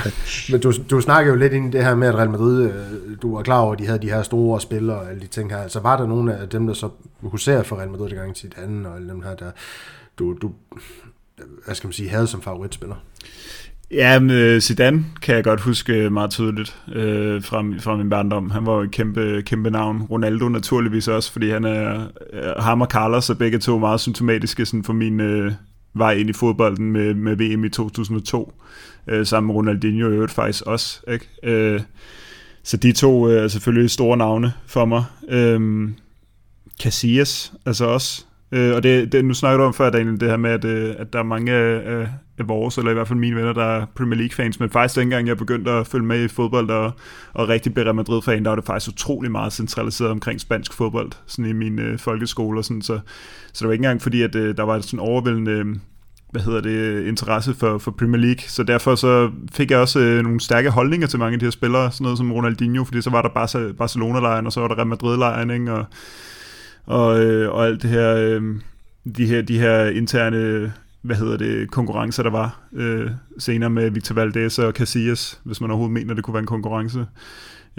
men 0.51 0.61
du, 0.61 0.73
du 0.89 1.01
snakker 1.01 1.31
jo 1.31 1.37
lidt 1.37 1.53
ind 1.53 1.73
i 1.73 1.77
det 1.77 1.85
her 1.85 1.95
med, 1.95 2.07
at 2.07 2.15
Real 2.15 2.29
Madrid, 2.29 2.63
øh, 2.63 2.75
du 3.21 3.35
var 3.35 3.43
klar 3.43 3.59
over, 3.59 3.73
at 3.73 3.79
de 3.79 3.85
havde 3.85 4.01
de 4.01 4.09
her 4.09 4.23
store 4.23 4.61
spillere 4.61 4.97
og 4.97 5.09
alle 5.09 5.21
de 5.21 5.27
ting 5.27 5.51
her. 5.51 5.57
Altså 5.57 5.79
var 5.79 5.97
der 5.97 6.07
nogle 6.07 6.37
af 6.37 6.49
dem, 6.49 6.67
der 6.67 6.73
så 6.73 6.89
huserer 7.21 7.63
for 7.63 7.75
Real 7.75 7.89
Madrid 7.89 8.09
gang 8.09 8.35
til 8.35 8.53
anden, 8.63 8.85
og 8.85 8.95
alle 8.95 9.09
dem 9.09 9.21
her, 9.21 9.35
der 9.35 9.51
du, 10.19 10.37
du 10.41 10.51
hvad 11.65 11.75
skal 11.75 11.87
man 11.87 11.93
sige, 11.93 12.09
havde 12.09 12.27
som 12.27 12.41
favoritspiller? 12.41 12.95
Ja, 13.91 14.19
men 14.19 14.29
øh, 14.29 14.61
Zidane 14.61 15.05
kan 15.21 15.35
jeg 15.35 15.43
godt 15.43 15.61
huske 15.61 16.09
meget 16.09 16.31
tydeligt 16.31 16.77
øh, 16.93 17.43
fra, 17.43 17.63
fra 17.79 17.95
min 17.95 18.09
barndom. 18.09 18.49
Han 18.49 18.65
var 18.65 18.73
jo 18.73 18.81
et 18.81 18.91
kæmpe, 18.91 19.43
kæmpe 19.45 19.69
navn. 19.71 20.01
Ronaldo 20.01 20.49
naturligvis 20.49 21.07
også, 21.07 21.31
fordi 21.31 21.49
han 21.49 21.63
er, 21.63 22.07
øh, 22.33 22.43
ham 22.59 22.81
og 22.81 22.87
Carlos 22.87 23.29
er 23.29 23.33
begge 23.33 23.59
to 23.59 23.79
meget 23.79 23.99
symptomatiske 23.99 24.65
sådan 24.65 24.83
for 24.83 24.93
min 24.93 25.19
øh, 25.19 25.51
vej 25.93 26.13
ind 26.13 26.29
i 26.29 26.33
fodbolden 26.33 26.91
med, 26.91 27.13
med 27.13 27.35
VM 27.35 27.65
i 27.65 27.69
2002. 27.69 28.53
Øh, 29.07 29.25
sammen 29.25 29.47
med 29.47 29.55
Ronaldinho 29.55 30.09
i 30.09 30.13
øvrigt 30.13 30.31
faktisk 30.31 30.65
også. 30.65 31.01
Ikke? 31.07 31.27
Øh, 31.43 31.81
så 32.63 32.77
de 32.77 32.91
to 32.91 33.29
øh, 33.29 33.43
er 33.43 33.47
selvfølgelig 33.47 33.89
store 33.89 34.17
navne 34.17 34.53
for 34.67 34.85
mig. 34.85 35.03
Øh, 35.29 35.89
Casillas, 36.81 37.53
altså 37.65 37.85
også. 37.85 38.25
Øh, 38.51 38.75
og 38.75 38.83
det, 38.83 39.11
det, 39.11 39.25
nu 39.25 39.33
snakker 39.33 39.57
du 39.57 39.63
om 39.63 39.73
før, 39.73 39.89
Daniel, 39.89 40.19
det 40.19 40.29
her 40.29 40.37
med, 40.37 40.51
at, 40.51 40.65
øh, 40.65 40.95
at 40.97 41.13
der 41.13 41.19
er 41.19 41.23
mange 41.23 41.51
af, 41.51 41.99
af 41.99 42.07
vores, 42.37 42.77
eller 42.77 42.91
i 42.91 42.93
hvert 42.93 43.07
fald 43.07 43.19
mine 43.19 43.35
venner, 43.35 43.53
der 43.53 43.63
er 43.63 43.85
Premier 43.95 44.17
League-fans, 44.17 44.59
men 44.59 44.69
faktisk 44.69 44.99
dengang 44.99 45.27
jeg 45.27 45.37
begyndte 45.37 45.71
at 45.71 45.87
følge 45.87 46.05
med 46.05 46.23
i 46.23 46.27
fodbold 46.27 46.69
og, 46.69 46.91
og 47.33 47.49
rigtig 47.49 47.73
blive 47.73 47.85
Real 47.85 47.95
Madrid-fan, 47.95 48.43
der 48.43 48.49
var 48.49 48.55
det 48.55 48.65
faktisk 48.65 48.91
utrolig 48.91 49.31
meget 49.31 49.53
centraliseret 49.53 50.11
omkring 50.11 50.41
spansk 50.41 50.73
fodbold, 50.73 51.11
sådan 51.25 51.49
i 51.49 51.53
min 51.53 51.79
øh, 51.79 51.99
folkeskole 51.99 52.59
og 52.59 52.65
sådan, 52.65 52.81
så, 52.81 52.99
så 53.53 53.59
det 53.59 53.67
var 53.67 53.73
ikke 53.73 53.81
engang 53.81 54.01
fordi, 54.01 54.21
at 54.21 54.35
øh, 54.35 54.57
der 54.57 54.63
var 54.63 54.79
sådan 54.79 54.99
overvældende 54.99 55.51
øh, 55.51 55.65
hvad 56.33 56.41
hedder 56.41 56.61
det, 56.61 57.07
interesse 57.07 57.53
for, 57.53 57.77
for 57.77 57.91
Premier 57.91 58.21
League, 58.21 58.41
så 58.47 58.63
derfor 58.63 58.95
så 58.95 59.31
fik 59.51 59.71
jeg 59.71 59.79
også 59.79 59.99
øh, 59.99 60.23
nogle 60.23 60.39
stærke 60.39 60.69
holdninger 60.69 61.07
til 61.07 61.19
mange 61.19 61.33
af 61.33 61.39
de 61.39 61.45
her 61.45 61.51
spillere, 61.51 61.91
sådan 61.91 62.03
noget 62.03 62.17
som 62.17 62.31
Ronaldinho, 62.31 62.83
fordi 62.83 63.01
så 63.01 63.09
var 63.09 63.21
der 63.21 63.73
Barcelona-lejren, 63.77 64.45
og 64.45 64.51
så 64.51 64.59
var 64.59 64.67
der 64.67 64.75
Real 64.75 64.87
Madrid-lejren, 64.87 65.51
ikke? 65.51 65.73
og, 65.73 65.85
og, 66.85 67.25
øh, 67.25 67.51
og 67.51 67.65
alt 67.65 67.81
det 67.81 67.89
her, 67.89 68.15
øh, 68.15 68.41
de 69.17 69.25
her, 69.25 69.41
de 69.41 69.59
her 69.59 69.85
interne 69.85 70.73
hvad 71.03 71.15
hedder 71.15 71.37
det, 71.37 71.71
konkurrencer, 71.71 72.23
der 72.23 72.29
var 72.29 72.61
øh, 72.73 73.11
senere 73.39 73.69
med 73.69 73.89
Victor 73.89 74.15
Valdez 74.15 74.59
og 74.59 74.73
Casillas, 74.73 75.41
hvis 75.43 75.61
man 75.61 75.71
overhovedet 75.71 75.93
mener, 75.93 76.13
det 76.13 76.23
kunne 76.23 76.33
være 76.33 76.41
en 76.41 76.47
konkurrence. 76.47 77.05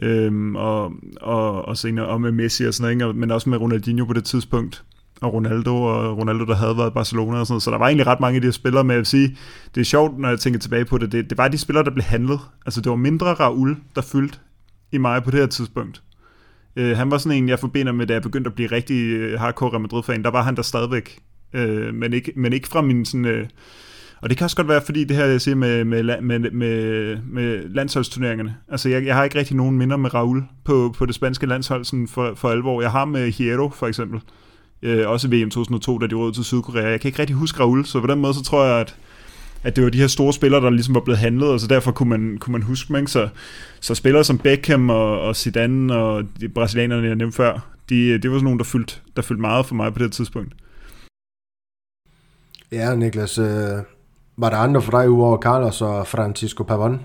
Øhm, 0.03 0.57
og, 0.57 0.93
og, 1.21 1.65
og 1.65 1.77
senere 1.77 2.07
og 2.07 2.21
med 2.21 2.33
Messi 2.33 2.65
og 2.65 2.75
sådan 2.75 2.99
noget, 2.99 3.17
men 3.17 3.31
også 3.31 3.51
med 3.51 3.59
Ronaldinho 3.59 4.05
på 4.05 4.13
det 4.13 4.25
tidspunkt, 4.25 4.85
og 5.21 5.35
Ronaldo, 5.35 5.83
og 5.83 6.19
Ronaldo, 6.19 6.45
der 6.45 6.55
havde 6.55 6.77
været 6.77 6.91
i 6.91 6.95
Barcelona 6.95 7.39
og 7.39 7.47
sådan 7.47 7.53
noget. 7.53 7.63
Så 7.63 7.71
der 7.71 7.79
var 7.79 7.87
egentlig 7.87 8.07
ret 8.07 8.21
mange 8.21 8.37
af 8.37 8.41
de 8.41 8.47
her 8.47 8.53
spillere, 8.53 8.85
men 8.85 8.91
jeg 8.91 8.99
vil 8.99 9.07
sige, 9.07 9.37
det 9.75 9.81
er 9.81 9.85
sjovt, 9.85 10.19
når 10.19 10.29
jeg 10.29 10.41
tænker 10.41 10.61
tilbage 10.61 10.85
på 10.85 10.99
det, 10.99 11.13
det, 11.13 11.31
det 11.31 11.39
var 11.39 11.49
de 11.49 11.59
spillere, 11.59 11.85
der 11.85 11.91
blev 11.91 12.05
handlet. 12.05 12.41
Altså 12.67 12.81
det 12.81 12.91
var 12.91 12.97
mindre 12.97 13.27
Raul, 13.27 13.77
der 13.97 14.03
fyldte 14.03 14.39
i 14.93 14.99
mig 14.99 15.23
på 15.23 15.31
det 15.31 15.41
her 15.41 15.47
tidspunkt. 15.47 16.03
Øh, 16.77 16.97
han 16.97 17.11
var 17.11 17.19
sådan 17.19 17.39
en, 17.39 17.49
jeg 17.49 17.59
forbinder 17.59 17.93
med, 17.93 18.07
da 18.07 18.13
jeg 18.13 18.23
begyndte 18.23 18.49
at 18.49 18.55
blive 18.55 18.73
rigtig 18.73 18.97
øh, 18.97 19.41
hardcore 19.41 19.71
Real 19.71 19.81
Madrid-fan, 19.81 20.23
der 20.23 20.31
var 20.31 20.43
han 20.43 20.57
der 20.57 20.63
stadigvæk 20.63 21.19
øh, 21.55 21.95
men, 21.95 22.12
ikke, 22.12 22.33
men 22.37 22.53
ikke 22.53 22.69
fra 22.69 22.83
min 22.83 23.05
sådan... 23.05 23.25
Øh, 23.25 23.47
og 24.25 24.31
det 24.31 24.38
kan 24.38 24.45
også 24.45 24.57
godt 24.57 24.69
være, 24.69 24.83
fordi 24.85 25.05
det 25.05 25.17
her, 25.17 25.25
jeg 25.25 25.40
siger 25.40 25.55
med, 25.55 25.85
med, 25.85 26.21
med, 26.21 26.51
med, 26.51 27.17
med 27.31 27.69
landsholdsturneringerne. 27.69 28.57
Altså, 28.69 28.88
jeg, 28.88 29.07
jeg 29.07 29.14
har 29.14 29.25
ikke 29.25 29.38
rigtig 29.38 29.57
nogen 29.57 29.79
minder 29.79 29.97
med 29.97 30.14
Raul 30.14 30.43
på, 30.64 30.95
på 30.99 31.07
det 31.07 31.14
spanske 31.14 31.47
landshold 31.47 31.85
sådan 31.85 32.09
for, 32.09 32.33
for 32.37 32.51
alvor. 32.51 32.81
Jeg 32.83 32.90
har 32.90 33.05
med 33.05 33.33
Hierro, 33.33 33.71
for 33.71 33.87
eksempel. 33.87 34.21
Øh, 34.83 35.09
også 35.09 35.29
VM 35.29 35.51
2002, 35.51 35.99
da 35.99 36.07
de 36.07 36.14
råd 36.14 36.33
til 36.33 36.45
Sydkorea. 36.45 36.88
Jeg 36.88 37.01
kan 37.01 37.09
ikke 37.09 37.19
rigtig 37.19 37.37
huske 37.37 37.61
Raul, 37.61 37.85
så 37.85 38.01
på 38.01 38.07
den 38.07 38.21
måde, 38.21 38.35
så 38.35 38.43
tror 38.43 38.64
jeg, 38.64 38.81
at, 38.81 38.97
at 39.62 39.77
det 39.77 39.85
var 39.85 39.90
de 39.90 39.99
her 39.99 40.07
store 40.07 40.33
spillere, 40.33 40.61
der 40.61 40.71
ligesom 40.71 40.95
var 40.95 41.01
blevet 41.01 41.19
handlet, 41.19 41.49
og 41.49 41.61
så 41.61 41.67
derfor 41.67 41.93
kunne 41.93 42.09
man, 42.09 42.38
kunne 42.40 42.53
man 42.53 42.62
huske 42.62 42.95
dem. 42.95 43.07
Så, 43.07 43.29
så 43.81 43.95
spillere 43.95 44.25
som 44.25 44.38
Beckham 44.38 44.90
og, 44.90 45.21
og 45.21 45.37
Zidane 45.37 45.95
og 45.95 46.25
de 46.40 46.49
brasilianerne, 46.49 47.07
jeg 47.07 47.17
nævnte 47.17 47.37
før, 47.37 47.75
de, 47.88 48.19
det 48.19 48.31
var 48.31 48.37
sådan 48.37 48.45
nogle, 48.45 48.59
der 48.59 48.64
fyldte, 48.64 48.95
der 49.17 49.23
fyldte 49.23 49.40
meget 49.40 49.67
for 49.67 49.75
mig 49.75 49.93
på 49.93 49.99
det 49.99 50.12
tidspunkt. 50.12 50.55
Ja, 52.72 52.94
Niklas, 52.94 53.38
øh, 53.38 53.79
var 54.37 54.50
der 54.50 54.57
andre 54.57 54.83
for 54.83 54.90
dig 54.90 55.11
uover 55.11 55.38
Carlos 55.38 55.83
og 55.83 56.07
Francisco 56.07 56.64
Pavon? 56.64 57.00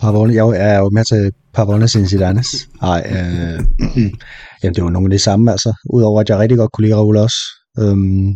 Pavon, 0.00 0.34
jeg 0.34 0.48
er 0.48 0.78
jo 0.78 0.90
med 0.90 1.04
til 1.04 1.32
Pavon 1.54 1.82
og 1.82 1.88
Zidanes. 1.88 2.68
Nej, 2.82 3.06
øh, 3.10 3.60
jamen 4.62 4.74
det 4.74 4.84
var 4.84 4.90
nogle 4.90 5.06
af 5.06 5.10
de 5.10 5.18
samme, 5.18 5.50
altså. 5.50 5.74
Udover 5.92 6.20
at 6.20 6.28
jeg 6.28 6.38
rigtig 6.38 6.58
godt 6.58 6.72
kunne 6.72 6.86
lide 6.86 6.96
Raul 6.96 7.16
også. 7.16 7.36
Øhm, 7.78 8.28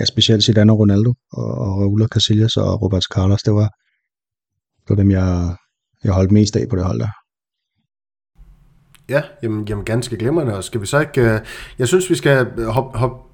ja, 0.00 0.04
specielt 0.04 0.44
Zidane 0.44 0.72
og 0.72 0.78
Ronaldo, 0.78 1.14
og, 1.32 1.46
og 1.46 1.80
Raul 1.80 2.02
og 2.02 2.08
Casillas 2.08 2.56
og 2.56 2.82
Roberto 2.82 3.14
Carlos, 3.14 3.42
det 3.42 3.54
var, 3.54 3.68
det 4.82 4.88
var 4.88 4.96
dem, 4.96 5.10
jeg, 5.10 5.56
jeg 6.04 6.12
holdt 6.12 6.32
mest 6.32 6.56
af 6.56 6.68
på 6.68 6.76
det 6.76 6.84
hold 6.84 7.00
der. 7.00 7.08
Ja, 9.08 9.22
jamen, 9.42 9.68
jamen 9.68 9.84
ganske 9.84 10.16
glimrende, 10.16 10.56
og 10.56 10.64
skal 10.64 10.80
vi 10.80 10.86
så 10.86 11.00
ikke... 11.00 11.34
Uh, 11.34 11.40
jeg 11.78 11.88
synes, 11.88 12.10
vi 12.10 12.14
skal 12.14 12.64
hoppe 12.64 12.98
hop 12.98 13.33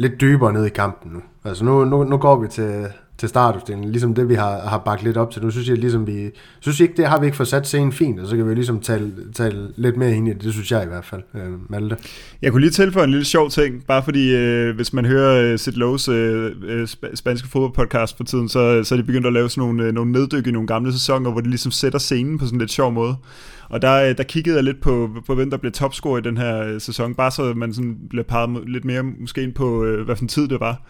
lidt 0.00 0.20
dybere 0.20 0.52
ned 0.52 0.66
i 0.66 0.68
kampen 0.68 1.12
nu. 1.12 1.20
Altså 1.44 1.64
nu, 1.64 1.84
nu, 1.84 2.04
nu 2.04 2.16
går 2.16 2.40
vi 2.40 2.48
til, 2.48 2.86
til 3.18 3.28
startopstillingen, 3.28 3.92
ligesom 3.92 4.14
det 4.14 4.28
vi 4.28 4.34
har, 4.34 4.60
har 4.60 4.78
bakket 4.78 5.04
lidt 5.04 5.16
op 5.16 5.30
til. 5.30 5.42
Nu 5.42 5.50
synes 5.50 5.68
jeg 5.68 5.78
ligesom 5.78 6.06
vi, 6.06 6.30
synes 6.60 6.80
ikke, 6.80 6.94
det 6.96 7.06
har 7.06 7.20
vi 7.20 7.26
ikke 7.26 7.36
fået 7.36 7.48
sat 7.48 7.66
scenen 7.66 7.92
fint, 7.92 8.20
og 8.20 8.26
så 8.26 8.36
kan 8.36 8.48
vi 8.48 8.54
ligesom 8.54 8.80
tale, 8.80 9.12
tale 9.34 9.68
lidt 9.76 9.96
mere 9.96 10.14
ind 10.14 10.28
i 10.28 10.32
det, 10.32 10.42
det 10.42 10.52
synes 10.52 10.72
jeg 10.72 10.84
i 10.84 10.86
hvert 10.86 11.04
fald, 11.04 11.22
øh, 11.34 11.70
Malte. 11.70 11.96
Jeg 12.42 12.52
kunne 12.52 12.60
lige 12.60 12.70
tilføje 12.70 13.04
en 13.04 13.10
lille 13.10 13.24
sjov 13.24 13.50
ting, 13.50 13.84
bare 13.86 14.02
fordi 14.02 14.34
øh, 14.34 14.74
hvis 14.74 14.92
man 14.92 15.04
hører 15.04 15.52
øh, 15.52 15.58
Sid 15.58 15.72
Lowe's 15.72 16.10
øh, 16.10 16.52
øh 16.62 16.82
sp- 16.82 17.14
spanske 17.14 17.48
fodboldpodcast 17.48 18.16
for 18.16 18.24
tiden, 18.24 18.48
så, 18.48 18.84
så 18.84 18.94
er 18.94 18.96
de 18.96 19.04
begyndt 19.04 19.26
at 19.26 19.32
lave 19.32 19.50
sådan 19.50 19.62
nogle, 19.62 19.84
øh, 19.84 19.92
nogle 19.92 20.12
neddyk 20.12 20.46
i 20.46 20.50
nogle 20.50 20.66
gamle 20.66 20.92
sæsoner, 20.92 21.30
hvor 21.30 21.40
de 21.40 21.48
ligesom 21.48 21.72
sætter 21.72 21.98
scenen 21.98 22.38
på 22.38 22.44
sådan 22.44 22.56
en 22.56 22.60
lidt 22.60 22.72
sjov 22.72 22.92
måde. 22.92 23.16
Og 23.70 23.82
der, 23.82 24.08
øh, 24.08 24.16
der 24.16 24.22
kiggede 24.22 24.56
jeg 24.56 24.64
lidt 24.64 24.80
på, 24.80 25.10
på 25.26 25.34
hvem 25.34 25.50
der 25.50 25.56
blev 25.56 25.72
topscorer 25.72 26.18
i 26.18 26.22
den 26.22 26.36
her 26.36 26.62
øh, 26.62 26.80
sæson, 26.80 27.14
bare 27.14 27.30
så 27.30 27.54
man 27.54 27.74
sådan 27.74 27.98
blev 28.10 28.24
peget 28.24 28.68
lidt 28.68 28.84
mere 28.84 29.02
måske 29.02 29.42
ind 29.42 29.52
på, 29.52 29.84
øh, 29.84 30.04
hvad 30.04 30.16
for 30.16 30.22
en 30.22 30.28
tid 30.28 30.48
det 30.48 30.60
var. 30.60 30.82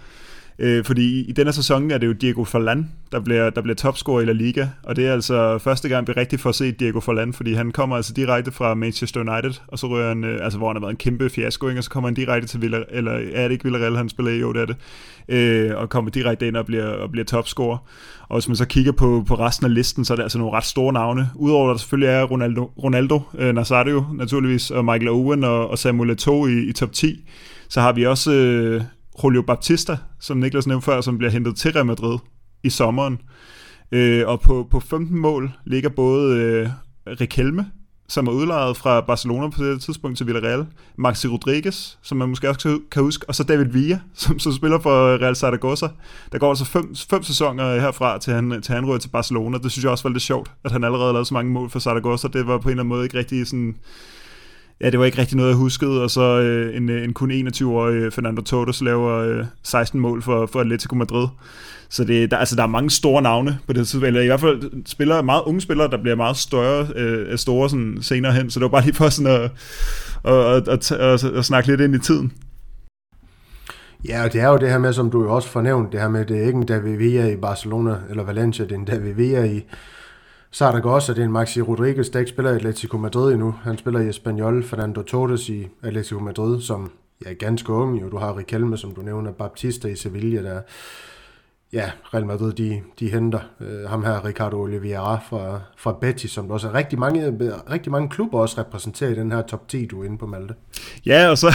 Øh, 0.58 0.84
fordi 0.84 1.20
i 1.20 1.32
denne 1.32 1.52
sæson 1.52 1.90
er 1.90 1.98
det 1.98 2.06
jo 2.06 2.12
Diego 2.12 2.44
Forlan, 2.44 2.90
der 3.12 3.20
bliver, 3.20 3.50
der 3.50 3.60
bliver 3.60 3.74
topscorer 3.74 4.20
i 4.20 4.24
La 4.24 4.32
Liga, 4.32 4.68
og 4.82 4.96
det 4.96 5.06
er 5.06 5.12
altså 5.12 5.58
første 5.58 5.88
gang, 5.88 6.08
vi 6.08 6.12
rigtig 6.12 6.40
får 6.40 6.52
set 6.52 6.80
Diego 6.80 7.00
Forlan, 7.00 7.32
fordi 7.32 7.54
han 7.54 7.70
kommer 7.70 7.96
altså 7.96 8.12
direkte 8.12 8.52
fra 8.52 8.74
Manchester 8.74 9.20
United, 9.20 9.60
og 9.68 9.78
så 9.78 9.86
rører 9.86 10.08
han, 10.08 10.24
øh, 10.24 10.44
altså 10.44 10.58
hvor 10.58 10.68
han 10.68 10.76
har 10.76 10.80
været 10.80 10.90
en 10.90 10.96
kæmpe 10.96 11.30
fiasko, 11.30 11.68
ikke? 11.68 11.80
og 11.80 11.84
så 11.84 11.90
kommer 11.90 12.08
han 12.08 12.14
direkte 12.14 12.48
til 12.48 12.60
Villa, 12.60 12.82
eller 12.90 13.12
er 13.12 13.42
det 13.42 13.52
ikke 13.52 13.64
Villarreal, 13.64 13.96
han 13.96 14.08
spiller 14.08 14.32
i? 14.32 14.38
Jo, 14.38 14.52
det 14.52 14.62
er 14.62 14.66
det. 14.66 14.76
Øh, 15.28 15.76
og 15.76 15.88
kommer 15.88 16.10
direkte 16.10 16.48
ind 16.48 16.56
og 16.56 16.66
bliver, 16.66 16.86
og 16.86 17.10
bliver 17.10 17.24
topscorer. 17.24 17.78
Og 18.28 18.36
hvis 18.36 18.48
man 18.48 18.56
så 18.56 18.66
kigger 18.66 18.92
på, 18.92 19.24
på 19.28 19.34
resten 19.34 19.66
af 19.66 19.74
listen, 19.74 20.04
så 20.04 20.14
er 20.14 20.16
det 20.16 20.22
altså 20.22 20.38
nogle 20.38 20.56
ret 20.56 20.64
store 20.64 20.92
navne. 20.92 21.30
Udover 21.34 21.70
at 21.70 21.74
der 21.74 21.78
selvfølgelig 21.78 22.08
er 22.08 22.22
Ronaldo, 22.22 22.70
Ronaldo 22.82 23.20
øh, 23.38 23.54
Nazario 23.54 24.04
naturligvis, 24.14 24.70
og 24.70 24.84
Michael 24.84 25.08
Owen 25.08 25.44
og, 25.44 25.70
og 25.70 25.78
Samuel 25.78 26.10
Eto'o 26.10 26.46
i, 26.46 26.68
i 26.68 26.72
top 26.72 26.92
10, 26.92 27.28
så 27.68 27.80
har 27.80 27.92
vi 27.92 28.06
også 28.06 28.32
øh, 28.32 28.82
Julio 29.24 29.42
Baptista, 29.42 29.96
som 30.20 30.36
Niklas 30.36 30.66
nævnte 30.66 30.84
før, 30.84 31.00
som 31.00 31.18
bliver 31.18 31.30
hentet 31.30 31.56
til 31.56 31.72
Real 31.72 31.86
Madrid 31.86 32.18
i 32.62 32.70
sommeren. 32.70 33.20
Øh, 33.92 34.28
og 34.28 34.40
på, 34.40 34.66
på 34.70 34.80
15 34.80 35.18
mål 35.18 35.52
ligger 35.64 35.88
både 35.88 36.36
øh, 36.36 36.68
Riquelme, 37.20 37.66
som 38.08 38.26
er 38.26 38.32
udlejet 38.32 38.76
fra 38.76 39.00
Barcelona 39.00 39.48
på 39.48 39.64
det 39.64 39.82
tidspunkt 39.82 40.16
til 40.16 40.26
Villarreal, 40.26 40.66
Maxi 40.96 41.28
Rodriguez, 41.28 41.96
som 42.02 42.18
man 42.18 42.28
måske 42.28 42.48
også 42.48 42.80
kan 42.90 43.02
huske, 43.02 43.28
og 43.28 43.34
så 43.34 43.44
David 43.44 43.64
Villa, 43.64 44.00
som, 44.14 44.38
som 44.38 44.52
spiller 44.52 44.78
for 44.78 45.22
Real 45.22 45.36
Zaragoza. 45.36 45.88
Der 46.32 46.38
går 46.38 46.48
altså 46.48 46.64
fem, 46.64 46.94
fem 47.10 47.22
sæsoner 47.22 47.80
herfra 47.80 48.18
til 48.18 48.32
han, 48.32 48.62
til 48.62 48.74
han 48.74 48.86
rører 48.86 48.98
til 48.98 49.08
Barcelona. 49.08 49.58
Det 49.58 49.72
synes 49.72 49.84
jeg 49.84 49.92
også 49.92 50.02
var 50.02 50.10
lidt 50.10 50.22
sjovt, 50.22 50.50
at 50.64 50.72
han 50.72 50.84
allerede 50.84 51.12
lavede 51.12 51.26
så 51.26 51.34
mange 51.34 51.52
mål 51.52 51.70
for 51.70 51.78
Zaragoza. 51.78 52.28
Det 52.28 52.46
var 52.46 52.58
på 52.58 52.68
en 52.68 52.70
eller 52.70 52.82
anden 52.82 52.88
måde 52.88 53.04
ikke 53.04 53.18
rigtig 53.18 53.46
sådan 53.46 53.76
ja, 54.80 54.90
det 54.90 54.98
var 54.98 55.04
ikke 55.04 55.18
rigtig 55.18 55.36
noget, 55.36 55.50
jeg 55.50 55.56
huskede, 55.56 56.02
og 56.02 56.10
så 56.10 56.40
øh, 56.40 56.76
en, 56.76 56.88
øh, 56.88 57.04
en 57.04 57.12
kun 57.12 57.30
21-årig 57.30 57.94
øh, 57.94 58.12
Fernando 58.12 58.42
Torres 58.42 58.80
laver 58.80 59.18
øh, 59.18 59.44
16 59.62 60.00
mål 60.00 60.22
for, 60.22 60.46
for 60.46 60.60
Atletico 60.60 60.94
Madrid. 60.94 61.26
Så 61.88 62.04
det, 62.04 62.30
der, 62.30 62.36
altså, 62.36 62.56
der 62.56 62.62
er 62.62 62.66
mange 62.66 62.90
store 62.90 63.22
navne 63.22 63.58
på 63.66 63.72
det 63.72 63.86
tidspunkt, 63.86 64.06
eller 64.06 64.20
i 64.20 64.26
hvert 64.26 64.40
fald 64.40 64.86
spillere, 64.86 65.22
meget 65.22 65.42
unge 65.46 65.60
spillere, 65.60 65.90
der 65.90 66.02
bliver 66.02 66.16
meget 66.16 66.36
større, 66.36 66.86
øh, 66.96 67.38
store 67.38 67.70
sådan, 67.70 67.98
senere 68.02 68.32
hen, 68.32 68.50
så 68.50 68.60
det 68.60 68.62
var 68.62 68.68
bare 68.68 68.84
lige 68.84 68.94
for 68.94 69.08
sådan 69.08 69.32
at, 69.32 69.50
at, 70.24 70.68
at, 70.68 70.68
at, 70.68 70.92
at, 70.92 71.24
at 71.24 71.44
snakke 71.44 71.68
lidt 71.68 71.80
ind 71.80 71.94
i 71.94 71.98
tiden. 71.98 72.32
Ja, 74.08 74.24
og 74.24 74.32
det 74.32 74.40
er 74.40 74.48
jo 74.48 74.56
det 74.56 74.70
her 74.70 74.78
med, 74.78 74.92
som 74.92 75.10
du 75.10 75.22
jo 75.22 75.34
også 75.34 75.48
fornævnt, 75.48 75.92
det 75.92 76.00
her 76.00 76.08
med, 76.08 76.26
det 76.26 76.38
er 76.38 76.46
ikke 76.46 76.56
en 76.56 76.66
David 76.66 76.96
Villa 76.96 77.26
i 77.26 77.36
Barcelona 77.36 77.96
eller 78.10 78.24
Valencia, 78.24 78.64
det 78.64 78.72
er 78.72 78.76
en 78.78 78.84
David 78.84 79.12
Villa 79.12 79.44
i, 79.44 79.64
Saragossa, 80.52 80.94
også, 80.94 81.12
at 81.12 81.16
det 81.16 81.22
er 81.22 81.26
en 81.26 81.32
Maxi 81.32 81.60
Rodriguez, 81.60 82.10
der 82.10 82.18
ikke 82.18 82.28
spiller 82.28 82.52
i 82.52 82.54
Atletico 82.54 82.96
Madrid 82.96 83.32
endnu. 83.32 83.54
Han 83.62 83.78
spiller 83.78 84.00
i 84.00 84.08
Espanyol, 84.08 84.64
Fernando 84.64 85.02
Torres 85.02 85.48
i 85.48 85.68
Atletico 85.82 86.20
Madrid, 86.20 86.60
som 86.60 86.90
ja, 87.24 87.30
er 87.30 87.34
ganske 87.34 87.72
ung. 87.72 88.00
Jo. 88.00 88.08
Du 88.08 88.16
har 88.16 88.36
Riquelme, 88.36 88.76
som 88.76 88.94
du 88.94 89.02
nævner, 89.02 89.32
Baptista 89.32 89.88
i 89.88 89.96
Sevilla, 89.96 90.42
der 90.42 90.60
ja, 91.72 91.90
Real 92.14 92.26
Madrid, 92.26 92.52
de, 92.52 92.80
de 93.00 93.10
henter 93.10 93.40
øh, 93.60 93.90
ham 93.90 94.04
her, 94.04 94.24
Ricardo 94.24 94.60
Oliveira 94.60 95.20
fra, 95.28 95.60
fra 95.76 95.92
Betis, 96.00 96.30
som 96.30 96.50
også 96.50 96.68
er 96.68 96.74
rigtig 96.74 96.98
mange, 96.98 97.32
rigtig 97.70 97.92
mange 97.92 98.08
klubber 98.08 98.38
også 98.38 98.60
repræsenterer 98.60 99.10
i 99.10 99.14
den 99.14 99.32
her 99.32 99.42
top 99.42 99.68
10, 99.68 99.86
du 99.86 100.00
er 100.00 100.04
inde 100.04 100.18
på, 100.18 100.26
Malte. 100.26 100.54
Ja, 101.06 101.28
og, 101.28 101.38
så, 101.38 101.54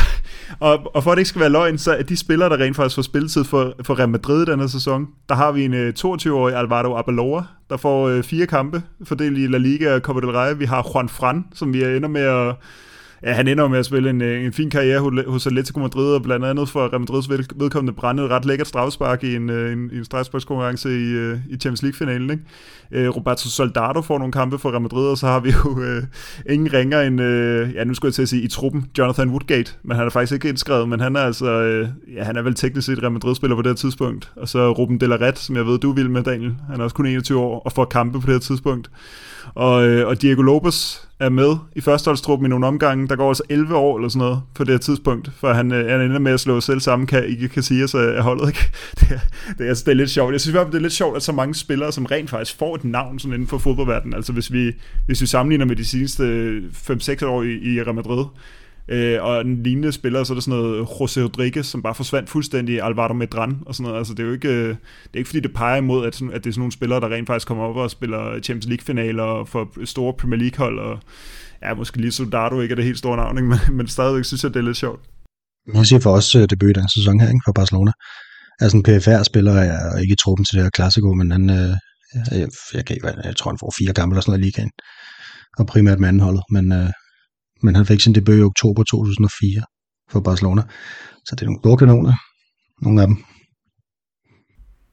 og, 0.60 0.96
og 0.96 1.04
for 1.04 1.12
at 1.12 1.16
det 1.16 1.22
ikke 1.22 1.30
skal 1.30 1.42
være 1.42 1.50
løgn, 1.50 1.78
så 1.78 1.96
er 1.96 2.04
de 2.04 2.18
spillere, 2.18 2.50
der 2.50 2.58
rent 2.58 2.76
faktisk 2.76 2.96
får 2.96 3.02
spilletid 3.02 3.44
for, 3.44 3.74
for 3.84 4.00
Real 4.00 4.10
Madrid 4.10 4.46
denne 4.46 4.70
sæson, 4.70 5.08
der 5.30 5.36
har 5.36 5.52
vi 5.52 5.66
en 5.66 5.74
øh, 5.74 5.94
22-årig 6.00 6.56
Alvaro 6.56 6.98
Abaloa, 6.98 7.44
der 7.70 7.78
får 7.78 8.08
øh, 8.08 8.24
fire 8.24 8.46
kampe 8.46 8.84
fordelt 9.04 9.38
i 9.38 9.48
La 9.48 9.58
Liga 9.58 9.96
og 9.96 10.02
Copa 10.02 10.20
del 10.20 10.30
Rey. 10.30 10.58
Vi 10.58 10.66
har 10.66 10.92
Juan 10.94 11.10
Fran, 11.10 11.46
som 11.54 11.74
vi 11.74 11.84
ender 11.84 12.10
med 12.10 12.22
at 12.22 12.56
ja, 13.26 13.34
han 13.34 13.48
ender 13.48 13.68
med 13.68 13.80
at 13.80 13.86
spille 13.86 14.10
en, 14.10 14.22
øh, 14.22 14.46
en 14.46 14.54
fin 14.54 14.70
karriere 14.70 15.24
hos 15.28 15.48
Atletico 15.48 15.80
Madrid, 15.80 16.14
og 16.14 16.24
blandt 16.24 16.46
andet 16.46 16.70
for 16.70 16.80
Real 16.80 17.00
Madrids 17.00 17.30
vedkommende 17.56 17.94
brændede 17.94 18.28
ret 18.28 18.46
lækkert 18.46 18.68
strafspark 18.68 19.24
i 19.24 19.36
en, 19.36 19.50
øh, 19.50 19.74
en, 19.74 19.80
en 19.94 20.06
strafsparkskonkurrence 20.06 20.90
i, 20.90 21.12
øh, 21.12 21.38
i 21.50 21.58
Champions 21.58 21.84
League-finalen. 21.84 22.30
Ikke? 22.30 22.44
Roberto 22.92 23.50
Soldado 23.50 24.02
får 24.02 24.18
nogle 24.18 24.32
kampe 24.32 24.58
for 24.58 24.70
Real 24.70 24.82
Madrid, 24.82 25.08
og 25.08 25.18
så 25.18 25.28
har 25.28 25.40
vi 25.40 25.50
jo 25.66 25.82
øh, 25.82 26.04
ingen 26.50 26.74
ringer 26.74 27.02
end, 27.02 27.22
øh, 27.22 27.74
ja 27.74 27.84
nu 27.84 27.94
skulle 27.94 28.10
jeg 28.10 28.14
til 28.14 28.22
at 28.22 28.30
sige, 28.30 28.42
i 28.42 28.48
truppen, 28.48 28.86
Jonathan 28.98 29.30
Woodgate, 29.30 29.74
men 29.84 29.98
han 29.98 30.06
er 30.06 30.10
faktisk 30.10 30.34
ikke 30.34 30.50
indskrevet, 30.50 30.90
men 30.90 31.00
han 31.00 31.16
er 31.16 31.20
altså, 31.20 31.46
øh, 31.46 31.88
ja 32.16 32.24
han 32.24 32.36
er 32.36 32.42
vel 32.42 32.56
teknisk 32.56 32.86
set 32.86 33.02
Real 33.02 33.12
Madrid-spiller 33.12 33.56
på 33.56 33.62
det 33.62 33.70
her 33.70 33.76
tidspunkt. 33.76 34.32
Og 34.36 34.48
så 34.48 34.72
Ruben 34.72 35.00
de 35.00 35.08
la 35.08 35.16
Red, 35.16 35.34
som 35.36 35.56
jeg 35.56 35.66
ved, 35.66 35.80
du 35.80 35.92
vil 35.92 36.10
med, 36.10 36.24
Daniel. 36.24 36.54
Han 36.70 36.80
er 36.80 36.84
også 36.84 36.96
kun 36.96 37.06
21 37.06 37.40
år 37.40 37.60
og 37.60 37.72
får 37.72 37.86
kampe 37.86 38.22
på 38.22 38.26
det 38.26 38.34
her 38.34 38.40
tidspunkt. 38.40 38.90
Og, 39.56 39.88
øh, 39.88 40.08
og 40.08 40.22
Diego 40.22 40.42
Lopez 40.42 41.05
er 41.20 41.30
med 41.30 41.56
i 41.76 41.82
førsteholdstruppen 41.82 42.46
i 42.46 42.50
nogle 42.50 42.68
omgange. 42.68 43.08
Der 43.08 43.16
går 43.16 43.28
altså 43.28 43.44
11 43.50 43.76
år 43.76 43.98
eller 43.98 44.10
sådan 44.10 44.20
noget 44.20 44.42
på 44.56 44.64
det 44.64 44.74
her 44.74 44.78
tidspunkt, 44.78 45.32
for 45.38 45.54
han, 45.54 45.72
øh, 45.72 45.90
han 45.90 46.02
ender 46.02 46.20
med 46.20 46.32
at 46.32 46.40
slå 46.40 46.62
selv 46.62 46.80
sammen 46.80 47.08
kan, 47.08 47.26
ikke 47.26 47.50
kan 47.50 47.64
sige 47.64 47.88
så 47.88 47.98
øh, 47.98 48.18
er 48.18 48.22
holdet. 48.22 48.48
Ikke? 48.48 48.60
Det, 49.00 49.12
er, 49.12 49.20
det, 49.58 49.66
er, 49.66 49.70
altså, 49.70 49.84
det 49.86 49.92
er 49.92 49.96
lidt 49.96 50.10
sjovt. 50.10 50.32
Jeg 50.32 50.42
synes 50.42 50.52
i 50.52 50.56
hvert 50.56 50.66
fald, 50.66 50.72
det 50.72 50.78
er 50.78 50.82
lidt 50.82 50.94
sjovt, 50.94 51.16
at 51.16 51.24
så 51.24 51.32
mange 51.32 51.56
spillere, 51.56 51.92
som 51.92 52.06
rent 52.06 52.30
faktisk 52.30 52.58
får 52.58 52.76
et 52.76 52.84
navn 52.84 53.20
sådan 53.20 53.34
inden 53.34 53.48
for 53.48 53.58
fodboldverdenen. 53.58 54.14
Altså 54.14 54.34
hvis 54.34 54.54
vi, 54.54 54.72
hvis 55.06 55.22
vi 55.22 55.28
sammenligner 55.28 55.66
med 55.66 55.76
de 55.76 55.86
seneste 55.86 56.24
øh, 56.24 56.64
5-6 56.90 57.26
år 57.26 57.44
i, 57.44 57.74
i 57.74 57.82
Real 57.82 57.96
Madrid, 57.96 58.26
Øh, 58.88 59.24
og 59.24 59.42
en 59.42 59.64
lignende 59.64 59.92
spiller, 59.92 60.24
så 60.24 60.34
er 60.34 60.36
der 60.36 60.42
sådan 60.42 60.60
noget 60.60 60.86
José 60.86 61.22
Rodriguez, 61.22 61.66
som 61.66 61.82
bare 61.82 61.96
forsvandt 61.96 62.30
fuldstændig, 62.30 62.82
Alvaro 62.82 63.14
Medran 63.14 63.58
og 63.66 63.76
sådan 63.76 63.84
noget. 63.84 63.98
Altså 63.98 64.14
det 64.14 64.24
er 64.24 64.28
jo 64.28 64.34
ikke, 64.34 64.50
øh, 64.50 64.70
det 64.70 65.14
er 65.14 65.18
ikke 65.18 65.28
fordi, 65.28 65.40
det 65.40 65.54
peger 65.54 65.78
imod, 65.78 66.06
at, 66.06 66.16
sådan, 66.16 66.34
at 66.34 66.44
det 66.44 66.50
er 66.50 66.54
sådan 66.54 66.60
nogle 66.60 66.72
spillere, 66.72 67.00
der 67.00 67.10
rent 67.10 67.28
faktisk 67.28 67.48
kommer 67.48 67.64
op 67.64 67.76
og 67.76 67.92
spiller 67.92 68.42
Champions 68.42 68.68
League-finaler 68.68 69.46
for 69.46 69.86
store 69.86 70.14
Premier 70.14 70.40
League-hold, 70.40 70.80
og 70.80 71.00
ja, 71.64 71.74
måske 71.74 71.98
lige 71.98 72.12
Soldado 72.12 72.62
ikke 72.62 72.72
er 72.72 72.76
det 72.76 72.86
helt 72.86 72.98
store 72.98 73.18
navn, 73.18 73.38
ikke? 73.38 73.50
Men, 73.54 73.78
men 73.78 73.88
stadigvæk 73.88 74.26
synes 74.26 74.44
jeg, 74.44 74.54
det 74.54 74.60
er 74.60 74.64
lidt 74.64 74.78
sjovt. 74.78 75.02
Man 75.74 75.86
siger 75.86 76.00
for 76.00 76.12
os 76.12 76.36
uh, 76.36 76.44
debut 76.50 76.70
i 76.70 76.74
den 76.74 76.90
sæson 76.96 77.20
her, 77.20 77.28
ikke? 77.28 77.42
for 77.46 77.52
Barcelona. 77.52 77.92
Altså 78.60 78.78
en 78.78 78.84
PFR-spiller 78.84 79.54
er 79.54 79.98
ikke 79.98 80.14
i 80.14 80.22
truppen 80.24 80.46
til 80.46 80.56
det 80.56 80.64
her 80.64 80.70
klassiko, 80.70 81.14
men 81.14 81.32
han, 81.32 81.50
øh, 81.50 81.74
jeg, 82.16 82.48
jeg, 82.74 82.84
jeg, 82.90 83.14
jeg 83.24 83.36
tror, 83.36 83.52
han 83.52 83.60
får 83.60 83.74
fire 83.80 83.94
kampe 83.94 84.14
eller 84.14 84.22
sådan 84.22 84.32
noget 84.32 84.44
i 84.44 84.48
ligaen. 84.48 84.72
Og 85.60 85.68
primært 85.68 86.00
med 86.00 86.10
anholdet, 86.10 86.44
men 86.52 86.72
øh, 86.72 86.90
men 87.66 87.76
han 87.76 87.86
fik 87.86 88.02
sin 88.02 88.16
debut 88.16 88.40
i 88.40 88.42
oktober 88.42 88.84
2004 88.84 89.62
for 90.12 90.20
Barcelona. 90.20 90.62
Så 91.26 91.36
det 91.36 91.42
er 91.42 91.46
nogle 91.46 91.60
store 91.60 91.78
kanoner, 91.78 92.14
nogle 92.82 93.02
af 93.02 93.08
dem. 93.08 93.18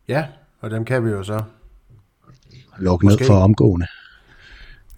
Ja, 0.08 0.26
og 0.60 0.70
dem 0.70 0.84
kan 0.84 1.04
vi 1.04 1.10
jo 1.10 1.22
så 1.22 1.42
lukke 2.78 3.06
ned 3.06 3.18
for 3.26 3.34
omgående. 3.34 3.86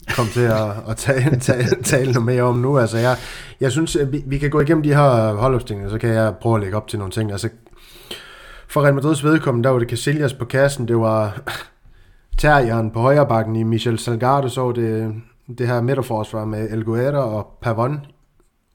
Kom 0.08 0.26
til 0.26 0.40
at, 0.40 0.70
at 0.88 0.96
tale, 0.96 1.40
tale, 1.50 1.82
tale 1.82 2.12
noget 2.12 2.26
mere 2.26 2.42
om 2.42 2.58
nu. 2.58 2.78
Altså 2.78 2.98
jeg, 2.98 3.16
jeg 3.60 3.72
synes, 3.72 3.96
vi, 4.12 4.22
vi 4.26 4.38
kan 4.38 4.50
gå 4.50 4.60
igennem 4.60 4.82
de 4.82 4.94
her 4.94 5.34
holdopstillinger, 5.34 5.90
så 5.90 5.98
kan 5.98 6.10
jeg 6.10 6.34
prøve 6.40 6.54
at 6.54 6.60
lægge 6.60 6.76
op 6.76 6.88
til 6.88 6.98
nogle 6.98 7.12
ting. 7.12 7.32
Altså, 7.32 7.48
for 8.68 8.82
Real 8.82 8.94
Madrids 8.94 9.24
vedkommende, 9.24 9.64
der 9.66 9.70
var 9.70 9.78
det 9.78 9.90
Casillas 9.90 10.34
på 10.34 10.44
kassen, 10.44 10.88
det 10.88 10.96
var 10.96 11.40
Terrieren 12.38 12.90
på 12.90 13.00
højre 13.00 13.26
bakken 13.26 13.56
i 13.56 13.62
Michel 13.62 13.98
Salgado, 13.98 14.48
så 14.48 14.72
det 14.72 15.14
det 15.46 15.66
her 15.66 15.80
midterforsvar 15.80 16.44
med 16.44 16.70
El 16.70 16.84
Guerra 16.84 17.18
og 17.18 17.58
Pavon, 17.60 18.06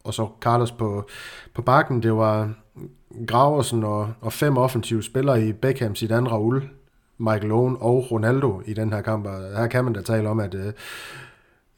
og 0.04 0.14
så 0.14 0.28
Carlos 0.42 0.72
på, 0.72 1.06
på 1.54 1.62
bakken. 1.62 2.04
Det 2.04 2.16
var 2.16 2.54
Graversen 3.28 3.84
og, 3.84 4.14
og 4.22 4.34
fem 4.34 4.58
offensive 4.58 5.04
spillere 5.04 5.48
i 5.48 5.54
Beckham, 5.54 5.96
Zidane, 5.96 6.30
Raul, 6.30 6.70
Michael 7.18 7.52
Owen 7.52 7.78
og 7.80 8.12
Ronaldo 8.12 8.62
i 8.66 8.74
den 8.74 8.94
her 8.94 9.02
kamp. 9.02 9.26
Og 9.26 9.58
her 9.58 9.68
kan 9.68 9.84
man 9.84 9.94
da 9.94 10.02
tale 10.02 10.30
om, 10.30 10.40
at 10.40 10.54
øh, 10.54 10.74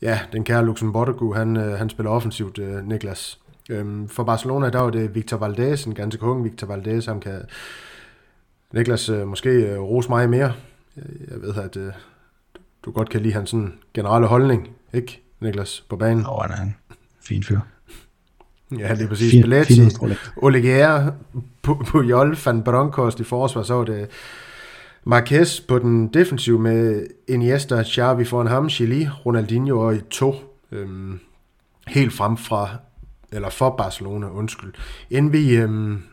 ja, 0.02 0.20
den 0.32 0.44
kære 0.44 0.66
Luxembourg, 0.66 1.36
han, 1.36 1.58
øh, 1.58 1.74
han 1.74 1.90
spiller 1.90 2.12
offensivt, 2.12 2.60
øh, 2.60 2.88
Niklas. 2.88 3.40
Øhm, 3.70 4.08
for 4.08 4.24
Barcelona, 4.24 4.70
der 4.70 4.80
var 4.80 4.90
det 4.90 5.16
Victor 5.16 5.38
Valdez, 5.38 5.86
en 5.86 5.96
ganske 5.96 6.24
ung 6.24 6.44
Victor 6.44 6.68
Valdez, 6.68 7.06
han 7.06 7.20
kan 7.20 7.42
Niklas 8.74 9.10
øh, 9.10 9.28
måske 9.28 9.50
øh, 9.50 9.80
rose 9.80 10.10
mig 10.10 10.30
mere. 10.30 10.54
Øh, 10.98 11.32
jeg 11.32 11.42
ved, 11.42 11.56
at 11.56 11.78
øh, 11.78 11.94
du 12.86 12.92
godt 12.92 13.10
kan 13.10 13.22
lide 13.22 13.34
hans 13.34 13.50
sådan 13.50 13.74
generelle 13.94 14.28
holdning 14.28 14.70
ikke, 14.94 15.22
Niklas, 15.40 15.86
på 15.90 15.96
banen? 15.96 16.26
Åh, 16.26 16.38
oh, 16.38 16.44
han 16.44 16.52
er 16.52 16.62
en 16.62 16.76
fin 17.22 17.44
fyr. 17.44 17.60
Ja, 18.78 18.94
lige 18.94 19.08
præcis. 19.08 19.32
Fin, 19.32 19.42
Belletti, 19.42 19.82
Oligier, 20.38 21.12
Pujol, 21.62 22.38
Van 22.46 22.64
Bronckhorst 22.64 23.20
i 23.20 23.24
forsvar, 23.24 23.64
så 23.64 23.74
var 23.74 23.84
det 23.84 24.10
Marquez 25.04 25.60
på 25.60 25.80
den 25.80 26.08
defensiv 26.08 26.60
med 26.60 27.08
Iniesta, 27.28 27.84
Xavi 27.84 28.26
foran 28.26 28.48
ham, 28.48 28.70
Chili, 28.70 29.08
Ronaldinho 29.26 29.80
og 29.80 30.10
to 30.10 30.36
øhm, 30.72 31.20
helt 31.88 32.14
frem 32.14 32.38
fra, 32.38 32.70
eller 33.32 33.50
for 33.50 33.76
Barcelona, 33.78 34.30
undskyld. 34.30 34.74
Inden 35.10 35.34
vi, 35.34 35.56
øhm, 35.56 36.04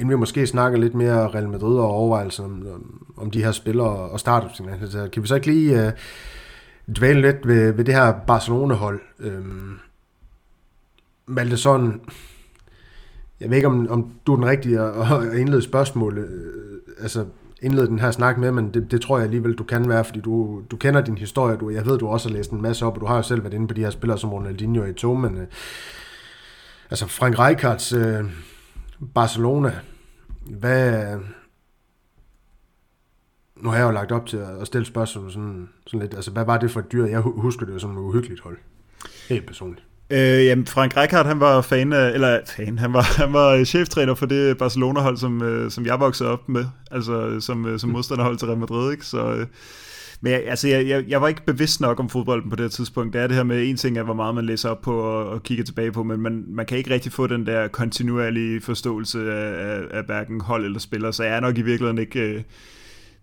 inden 0.00 0.10
vi 0.10 0.16
måske 0.16 0.46
snakker 0.46 0.78
lidt 0.78 0.94
mere 0.94 1.28
Real 1.28 1.48
Madrid 1.48 1.78
og 1.78 1.90
overvejelser 1.90 2.44
om, 2.44 2.66
om, 2.74 3.06
om 3.16 3.30
de 3.30 3.44
her 3.44 3.52
spillere 3.52 3.88
og 3.88 4.20
startopstillingen, 4.20 4.90
så 4.90 5.08
kan 5.12 5.22
vi 5.22 5.28
så 5.28 5.34
ikke 5.34 5.46
lige 5.46 5.86
øh, 5.86 5.92
dvæle 6.86 7.20
lidt 7.20 7.46
ved, 7.48 7.72
ved 7.72 7.84
det 7.84 7.94
her 7.94 8.12
Barcelona-hold. 8.26 9.00
Øhm, 9.18 9.78
Malte, 11.26 11.56
sådan, 11.56 12.00
jeg 13.40 13.50
ved 13.50 13.56
ikke, 13.56 13.68
om, 13.68 13.90
om 13.90 14.12
du 14.26 14.32
er 14.32 14.36
den 14.36 14.46
rigtige 14.46 14.80
at, 14.80 15.38
indlede 15.38 15.62
spørgsmålet, 15.62 16.28
øh, 16.28 17.02
altså 17.02 17.24
indlede 17.62 17.86
den 17.86 17.98
her 17.98 18.10
snak 18.10 18.38
med, 18.38 18.52
men 18.52 18.74
det, 18.74 18.90
det 18.90 19.00
tror 19.00 19.18
jeg 19.18 19.24
alligevel, 19.24 19.54
du 19.54 19.64
kan 19.64 19.88
være, 19.88 20.04
fordi 20.04 20.20
du, 20.20 20.62
du 20.70 20.76
kender 20.76 21.00
din 21.00 21.18
historie, 21.18 21.56
du, 21.56 21.70
jeg 21.70 21.86
ved, 21.86 21.98
du 21.98 22.08
også 22.08 22.28
har 22.28 22.36
læst 22.36 22.50
en 22.50 22.62
masse 22.62 22.86
op, 22.86 22.94
og 22.94 23.00
du 23.00 23.06
har 23.06 23.16
jo 23.16 23.22
selv 23.22 23.42
været 23.42 23.54
inde 23.54 23.68
på 23.68 23.74
de 23.74 23.80
her 23.80 23.90
spillere 23.90 24.18
som 24.18 24.32
Ronaldinho 24.32 24.84
i 24.84 24.92
to, 24.92 25.14
men 25.14 25.36
øh, 25.36 25.46
altså 26.90 27.06
Frank 27.06 27.38
Rijkaards 27.38 27.92
øh, 27.92 28.24
Barcelona, 29.14 29.72
hvad, 30.46 31.16
nu 33.62 33.68
har 33.68 33.76
jeg 33.76 33.84
jo 33.84 33.90
lagt 33.90 34.12
op 34.12 34.26
til 34.26 34.36
at 34.60 34.66
stille 34.66 34.86
spørgsmål 34.86 35.32
sådan, 35.32 35.68
sådan 35.86 36.00
lidt, 36.00 36.14
altså 36.14 36.30
hvad 36.30 36.44
var 36.44 36.58
det 36.58 36.70
for 36.70 36.80
et 36.80 36.92
dyr? 36.92 37.06
Jeg 37.06 37.20
husker 37.20 37.66
det 37.66 37.72
jo 37.72 37.78
som 37.78 37.96
et 37.96 38.00
uhyggeligt 38.00 38.40
hold, 38.40 38.58
helt 39.28 39.46
personligt. 39.46 39.84
Øh, 40.10 40.44
jamen, 40.46 40.66
Frank 40.66 40.96
Rijkaard, 40.96 41.26
han 41.26 41.40
var 41.40 41.60
fan 41.60 41.92
af, 41.92 42.10
eller 42.14 42.40
fan, 42.56 42.78
han 42.78 42.92
var, 42.92 43.02
han 43.22 43.32
var 43.32 43.64
cheftræner 43.64 44.14
for 44.14 44.26
det 44.26 44.58
Barcelona-hold, 44.58 45.16
som, 45.16 45.42
øh, 45.42 45.70
som 45.70 45.86
jeg 45.86 46.00
voksede 46.00 46.28
op 46.28 46.48
med, 46.48 46.64
altså 46.90 47.40
som, 47.40 47.66
øh, 47.66 47.78
som 47.78 47.90
modstanderhold 47.90 48.36
til 48.36 48.48
Real 48.48 48.58
Madrid, 48.58 48.92
ikke? 48.92 49.06
Så, 49.06 49.34
øh, 49.34 49.46
men 50.20 50.32
jeg, 50.32 50.42
altså, 50.46 50.68
jeg, 50.68 50.88
jeg, 50.88 51.04
jeg 51.08 51.20
var 51.20 51.28
ikke 51.28 51.46
bevidst 51.46 51.80
nok 51.80 52.00
om 52.00 52.08
fodbolden 52.08 52.50
på 52.50 52.56
det 52.56 52.72
tidspunkt. 52.72 53.12
Det 53.12 53.22
er 53.22 53.26
det 53.26 53.36
her 53.36 53.42
med, 53.42 53.68
en 53.68 53.76
ting 53.76 53.98
er, 53.98 54.02
hvor 54.02 54.14
meget 54.14 54.34
man 54.34 54.46
læser 54.46 54.68
op 54.68 54.80
på 54.80 54.98
og, 54.98 55.28
og 55.28 55.42
kigger 55.42 55.64
tilbage 55.64 55.92
på, 55.92 56.02
men 56.02 56.20
man, 56.20 56.44
man 56.48 56.66
kan 56.66 56.78
ikke 56.78 56.90
rigtig 56.90 57.12
få 57.12 57.26
den 57.26 57.46
der 57.46 57.68
kontinuerlige 57.68 58.60
forståelse 58.60 59.32
af, 59.32 59.74
af, 59.74 59.82
af 59.90 60.04
hverken 60.04 60.40
hold 60.40 60.64
eller 60.64 60.78
spillere, 60.78 61.12
så 61.12 61.24
jeg 61.24 61.36
er 61.36 61.40
nok 61.40 61.58
i 61.58 61.62
virkeligheden 61.62 61.98
ikke... 61.98 62.20
Øh, 62.20 62.42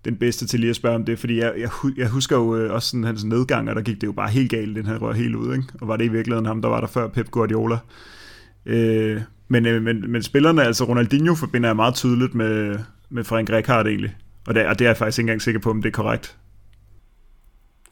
den 0.05 0.15
bedste 0.15 0.47
til 0.47 0.59
lige 0.59 0.69
at 0.69 0.75
spørge 0.75 0.95
om 0.95 1.05
det, 1.05 1.19
fordi 1.19 1.39
jeg, 1.39 1.53
jeg, 1.57 1.69
jeg 1.97 2.07
husker 2.07 2.35
jo 2.35 2.55
øh, 2.55 2.73
også 2.73 2.89
sådan 2.89 3.03
hans 3.03 3.23
nedgang, 3.23 3.69
og 3.69 3.75
der 3.75 3.81
gik 3.81 4.01
det 4.01 4.07
jo 4.07 4.11
bare 4.11 4.29
helt 4.29 4.51
galt, 4.51 4.75
den 4.75 4.85
her 4.85 4.97
rør 4.97 5.13
helt 5.13 5.35
ud, 5.35 5.53
ikke? 5.55 5.67
og 5.81 5.87
var 5.87 5.97
det 5.97 6.05
i 6.05 6.07
virkeligheden 6.07 6.45
ham, 6.45 6.61
der 6.61 6.69
var 6.69 6.79
der 6.79 6.87
før 6.87 7.07
Pep 7.07 7.31
Guardiola. 7.31 7.77
Øh, 8.65 9.21
men, 9.47 9.65
øh, 9.65 9.83
men, 9.83 10.11
men 10.11 10.23
spillerne, 10.23 10.63
altså 10.63 10.83
Ronaldinho 10.83 11.35
forbinder 11.35 11.69
jeg 11.69 11.75
meget 11.75 11.95
tydeligt 11.95 12.35
med, 12.35 12.79
med 13.09 13.23
Frank 13.23 13.49
Rijkaard 13.49 13.87
egentlig, 13.87 14.15
og 14.47 14.55
det, 14.55 14.65
og 14.65 14.79
det 14.79 14.85
er 14.85 14.89
jeg 14.89 14.97
faktisk 14.97 15.19
ikke 15.19 15.27
engang 15.27 15.41
sikker 15.41 15.61
på, 15.61 15.69
om 15.69 15.81
det 15.81 15.89
er 15.89 15.93
korrekt. 15.93 16.37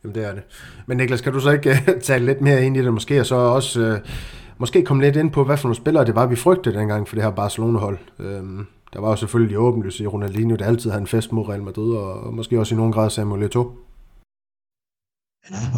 Jamen 0.04 0.16
det 0.16 0.26
er 0.26 0.34
det. 0.34 0.44
Men 0.86 0.98
Niklas, 0.98 1.22
kan 1.22 1.34
du 1.34 1.40
så 1.40 1.52
ikke 1.52 1.70
uh, 1.70 2.02
tale 2.02 2.26
lidt 2.26 2.42
mere 2.42 2.66
ind 2.66 2.78
i 2.78 2.82
det, 2.82 2.94
måske, 2.94 3.20
og 3.20 3.26
så 3.26 3.36
også 3.36 3.92
uh, 3.94 3.98
måske 4.58 4.84
komme 4.84 5.04
lidt 5.04 5.16
ind 5.16 5.32
på, 5.32 5.44
hvad 5.44 5.58
for 5.58 5.68
nogle 5.68 5.76
spillere 5.76 6.06
det 6.06 6.16
var, 6.16 6.26
vi 6.26 6.36
frygtede 6.36 6.78
dengang 6.78 7.08
for 7.08 7.16
det 7.16 7.24
her 7.24 7.32
Barcelona-hold. 7.32 7.98
Uh, 8.20 8.66
der 8.98 9.02
var 9.02 9.10
jo 9.10 9.16
selvfølgelig 9.16 9.54
de 9.54 9.60
åbenlyse 9.60 10.04
i 10.04 10.08
Ronaldinho, 10.08 10.56
der 10.56 10.66
altid 10.66 10.90
havde 10.90 11.02
en 11.02 11.08
fest 11.08 11.32
mod 11.32 11.50
Real 11.50 11.64
Madrid, 11.64 11.96
og 11.96 12.34
måske 12.34 12.60
også 12.60 12.76
i 12.76 12.78
nogen 12.78 12.92
grad 12.92 13.10
Samuel 13.10 13.44
Eto'o. 13.48 13.64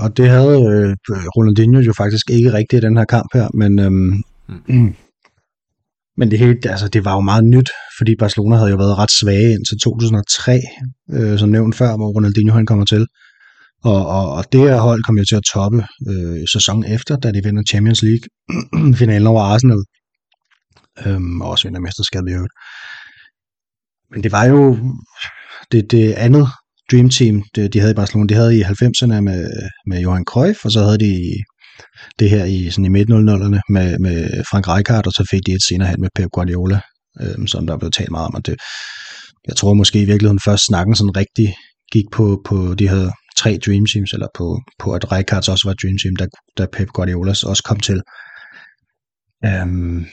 Og 0.03 0.17
det 0.17 0.29
havde 0.29 0.57
øh, 0.69 0.95
Ronaldinho 1.35 1.79
jo 1.79 1.93
faktisk 1.93 2.29
ikke 2.29 2.53
rigtigt 2.53 2.83
i 2.83 2.85
den 2.85 2.97
her 2.97 3.05
kamp 3.05 3.29
her, 3.33 3.47
men, 3.53 3.79
øhm, 3.79 4.23
mm. 4.67 4.95
men 6.19 6.31
det, 6.31 6.39
hele, 6.39 6.57
altså, 6.63 6.87
det 6.87 7.05
var 7.05 7.13
jo 7.13 7.21
meget 7.21 7.43
nyt, 7.43 7.69
fordi 7.97 8.15
Barcelona 8.15 8.55
havde 8.55 8.71
jo 8.71 8.77
været 8.77 8.97
ret 8.97 9.11
svage 9.11 9.53
indtil 9.53 9.77
2003, 9.79 10.59
øh, 11.11 11.39
som 11.39 11.49
nævnt 11.49 11.75
før, 11.75 11.95
hvor 11.95 12.07
Ronaldinho 12.15 12.55
han 12.55 12.65
kommer 12.65 12.85
til. 12.85 13.07
Og, 13.83 14.07
og, 14.07 14.33
og 14.33 14.43
det 14.51 14.59
her 14.59 14.79
hold 14.79 15.03
kom 15.03 15.17
jo 15.17 15.25
til 15.25 15.35
at 15.35 15.49
toppe 15.53 15.83
øh, 16.09 16.47
sæsonen 16.53 16.85
efter, 16.93 17.15
da 17.17 17.31
de 17.31 17.43
vinder 17.43 17.63
Champions 17.63 18.01
League 18.03 18.25
finalen 19.01 19.27
over 19.27 19.41
Arsenal, 19.41 19.83
øhm, 21.05 21.41
og 21.41 21.49
også 21.49 21.67
vinder 21.67 21.79
mesterskabet 21.79 22.29
i 22.29 22.33
øvrigt. 22.33 22.53
Men 24.11 24.23
det 24.23 24.31
var 24.31 24.45
jo 24.45 24.77
det, 25.71 25.91
det 25.91 26.13
andet 26.13 26.47
Dream 26.91 27.09
Team, 27.09 27.43
det, 27.55 27.73
de 27.73 27.79
havde 27.79 27.91
i 27.91 27.95
Barcelona, 27.95 28.27
de 28.27 28.33
havde 28.33 28.57
i 28.57 28.61
90'erne 28.61 29.21
med, 29.21 29.49
med 29.87 29.99
Johan 30.01 30.25
Cruyff, 30.25 30.65
og 30.65 30.71
så 30.71 30.83
havde 30.83 30.97
de 30.97 31.43
det 32.19 32.29
her 32.29 32.45
i, 32.45 32.69
sådan 32.69 32.85
i 32.85 32.89
midt-00'erne 32.89 33.61
med, 33.69 33.99
med 33.99 34.43
Frank 34.51 34.67
Rijkaard, 34.67 35.07
og 35.07 35.13
så 35.13 35.27
fik 35.31 35.41
de 35.45 35.51
et 35.51 35.63
senere 35.63 35.89
hen 35.89 36.01
med 36.01 36.09
Pep 36.15 36.29
Guardiola, 36.31 36.79
øhm, 37.21 37.47
som 37.47 37.67
der 37.67 37.77
blev 37.77 37.91
talt 37.91 38.11
meget 38.11 38.27
om. 38.27 38.35
Og 38.35 38.45
det, 38.45 38.55
jeg 39.47 39.55
tror 39.55 39.73
måske 39.73 40.01
i 40.01 40.05
virkeligheden 40.05 40.39
først 40.45 40.65
snakken 40.65 40.95
sådan 40.95 41.17
rigtig 41.17 41.55
gik 41.91 42.05
på, 42.11 42.41
på 42.45 42.75
de 42.75 42.89
her 42.89 43.11
tre 43.37 43.57
Dream 43.65 43.85
Teams, 43.85 44.13
eller 44.13 44.27
på, 44.37 44.59
på 44.79 44.93
at 44.93 45.11
Rijkaards 45.11 45.47
også 45.47 45.67
var 45.67 45.75
Dream 45.81 45.97
Team, 45.97 46.15
da, 46.15 46.25
da 46.57 46.65
Pep 46.73 46.87
Guardiola 46.87 47.31
også 47.31 47.63
kom 47.65 47.79
til. 47.79 48.01
Øhm, 49.45 50.05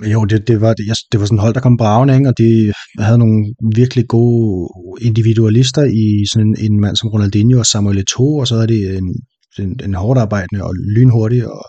jo, 0.00 0.24
det, 0.24 0.48
det, 0.48 0.60
var, 0.60 0.74
det, 0.74 0.84
det 1.12 1.20
var 1.20 1.26
sådan 1.26 1.38
et 1.38 1.42
hold, 1.42 1.54
der 1.54 1.60
kom 1.60 1.76
bravende, 1.76 2.14
ikke? 2.14 2.28
og 2.28 2.38
de 2.38 2.72
havde 2.98 3.18
nogle 3.18 3.54
virkelig 3.76 4.08
gode 4.08 4.68
individualister 5.00 5.84
i 5.84 6.26
sådan 6.32 6.46
en, 6.46 6.72
en 6.72 6.80
mand 6.80 6.96
som 6.96 7.08
Ronaldinho 7.08 7.58
og 7.58 7.66
Samuel 7.66 7.98
Eto'o, 7.98 8.40
og 8.40 8.48
så 8.48 8.54
havde 8.54 8.68
de 8.68 8.96
en, 8.98 9.14
en, 9.58 9.80
en 9.84 9.94
hårdt 9.94 10.20
arbejdende 10.20 10.64
og 10.64 10.74
lynhurtig, 10.74 11.48
og, 11.48 11.64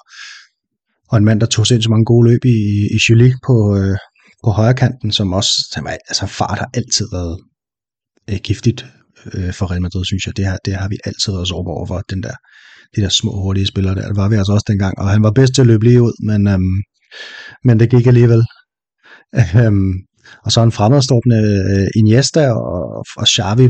og 1.10 1.18
en 1.18 1.26
mand, 1.26 1.40
der 1.40 1.46
tog 1.46 1.68
sindssygt 1.68 1.90
mange 1.90 2.06
gode 2.06 2.30
løb 2.30 2.46
i, 2.46 2.88
i 2.96 3.00
Chili 3.00 3.34
på, 3.48 3.78
øh, 3.78 3.98
på 4.44 4.50
højre 4.50 4.74
kanten, 4.74 5.12
som 5.12 5.34
også, 5.34 5.52
som, 5.72 5.88
altså 5.88 6.26
fart 6.26 6.60
har 6.60 6.70
altid 6.74 7.08
været 7.12 7.40
øh, 8.30 8.40
giftigt 8.44 8.86
øh, 9.34 9.54
for 9.54 9.72
Real 9.72 9.82
Madrid, 9.82 10.06
synes 10.06 10.26
jeg. 10.26 10.38
Det, 10.38 10.46
her, 10.46 10.58
det 10.66 10.76
har 10.76 10.90
vi 10.90 10.98
altid 11.06 11.34
været 11.34 11.48
sårbare 11.48 11.76
over 11.76 11.86
for, 11.86 12.02
den 12.10 12.24
der, 12.24 12.36
de 12.96 13.02
der 13.02 13.10
små 13.10 13.32
hurtige 13.42 13.66
spillere 13.66 13.96
der. 13.96 14.08
Det 14.08 14.18
var 14.18 14.30
vi 14.30 14.36
altså 14.36 14.54
også 14.54 14.66
dengang, 14.68 15.00
og 15.00 15.10
han 15.10 15.24
var 15.24 15.32
bedst 15.32 15.54
til 15.54 15.62
at 15.62 15.68
løbe 15.68 15.84
lige 15.84 16.02
ud, 16.02 16.14
men 16.26 16.48
Øh, 16.48 16.60
men 17.64 17.80
det 17.80 17.90
gik 17.90 18.08
alligevel. 18.08 18.44
Øhm, 19.56 19.94
og 20.46 20.52
så 20.52 20.64
en 20.64 20.72
fremadstående 20.72 21.40
øh, 21.72 21.88
Iniesta 21.96 22.52
og, 22.52 23.06
og 23.18 23.28
Xavi, 23.28 23.70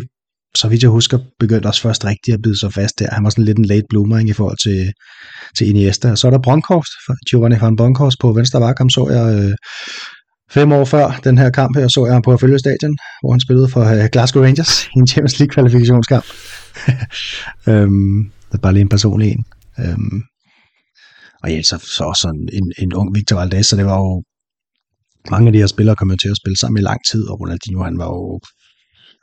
så 0.55 0.67
vidt 0.67 0.83
jeg 0.83 0.89
husker, 0.89 1.19
begyndte 1.39 1.67
også 1.67 1.81
først 1.81 2.05
rigtigt 2.05 2.35
at 2.35 2.41
bide 2.41 2.59
sig 2.59 2.73
fast 2.73 2.99
der. 2.99 3.07
Han 3.11 3.23
var 3.23 3.29
sådan 3.29 3.45
lidt 3.45 3.57
en 3.57 3.65
late 3.65 3.85
bloomer 3.89 4.17
ikke, 4.17 4.29
i 4.29 4.33
forhold 4.33 4.57
til, 4.63 4.93
til 5.57 5.69
Iniesta. 5.69 6.11
Og 6.11 6.17
så 6.17 6.27
er 6.27 6.31
der 6.31 6.41
Bronkhorst, 6.41 6.91
Giovanni 7.29 7.57
van 7.61 7.75
Bronkhorst 7.75 8.19
på 8.19 8.33
venstre 8.33 8.59
bakkam, 8.59 8.89
så 8.89 9.09
jeg 9.09 9.43
øh, 9.43 9.55
fem 10.51 10.71
år 10.71 10.85
før 10.85 11.19
den 11.23 11.37
her 11.37 11.49
kamp 11.49 11.77
her, 11.77 11.87
så 11.87 12.05
jeg 12.05 12.13
ham 12.13 12.21
på 12.21 12.37
Følge 12.37 12.59
Stadion, 12.59 12.97
hvor 13.21 13.31
han 13.31 13.39
spillede 13.39 13.67
for 13.69 13.83
øh, 13.83 14.09
Glasgow 14.11 14.43
Rangers 14.43 14.85
i 14.95 14.99
en 14.99 15.07
Champions 15.07 15.39
League 15.39 15.53
kvalifikationskamp. 15.53 16.25
øhm, 17.69 18.31
det 18.51 18.57
er 18.57 18.61
bare 18.61 18.73
lige 18.73 18.81
en 18.81 18.89
personlig 18.89 19.31
en. 19.31 19.45
Øhm, 19.79 20.23
og 21.43 21.51
ja, 21.51 21.61
så, 21.61 21.77
så 21.77 22.03
også 22.03 22.21
sådan 22.21 22.49
en, 22.53 22.73
en 22.77 22.93
ung 22.93 23.15
Victor 23.15 23.35
Valdez, 23.35 23.65
så 23.65 23.75
det 23.75 23.85
var 23.85 23.97
jo, 23.97 24.23
mange 25.31 25.47
af 25.47 25.53
de 25.53 25.59
her 25.59 25.67
spillere 25.67 25.95
kom 25.95 26.11
jo 26.11 26.17
til 26.17 26.29
at 26.29 26.37
spille 26.41 26.57
sammen 26.57 26.77
i 26.79 26.87
lang 26.89 26.99
tid, 27.11 27.23
og 27.29 27.39
Ronaldinho, 27.39 27.83
han 27.83 27.97
var 27.97 28.05
jo, 28.05 28.39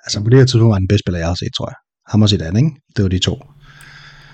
altså 0.04 0.16
på 0.24 0.30
det 0.30 0.38
her 0.38 0.44
tidspunkt 0.44 0.68
var 0.68 0.78
han 0.78 0.82
den 0.82 0.88
bedste 0.88 1.04
spiller, 1.04 1.18
jeg 1.18 1.28
har 1.28 1.34
set, 1.34 1.54
tror 1.56 1.68
jeg. 1.72 1.78
Ham 2.10 2.22
og 2.22 2.28
Zidane, 2.28 2.58
ikke? 2.58 2.70
Det 2.96 3.02
var 3.02 3.08
de 3.08 3.18
to. 3.18 3.34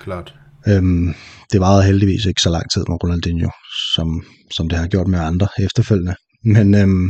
Klart. 0.00 0.34
Øhm, 0.68 1.14
det 1.52 1.60
varede 1.60 1.84
heldigvis 1.84 2.24
ikke 2.26 2.40
så 2.40 2.50
lang 2.50 2.70
tid 2.70 2.84
med 2.88 2.96
Ronaldinho, 3.02 3.50
som, 3.94 4.24
som 4.56 4.68
det 4.68 4.78
har 4.78 4.86
gjort 4.86 5.08
med 5.08 5.18
andre 5.18 5.48
efterfølgende. 5.58 6.14
Men, 6.44 6.74
øhm, 6.74 7.08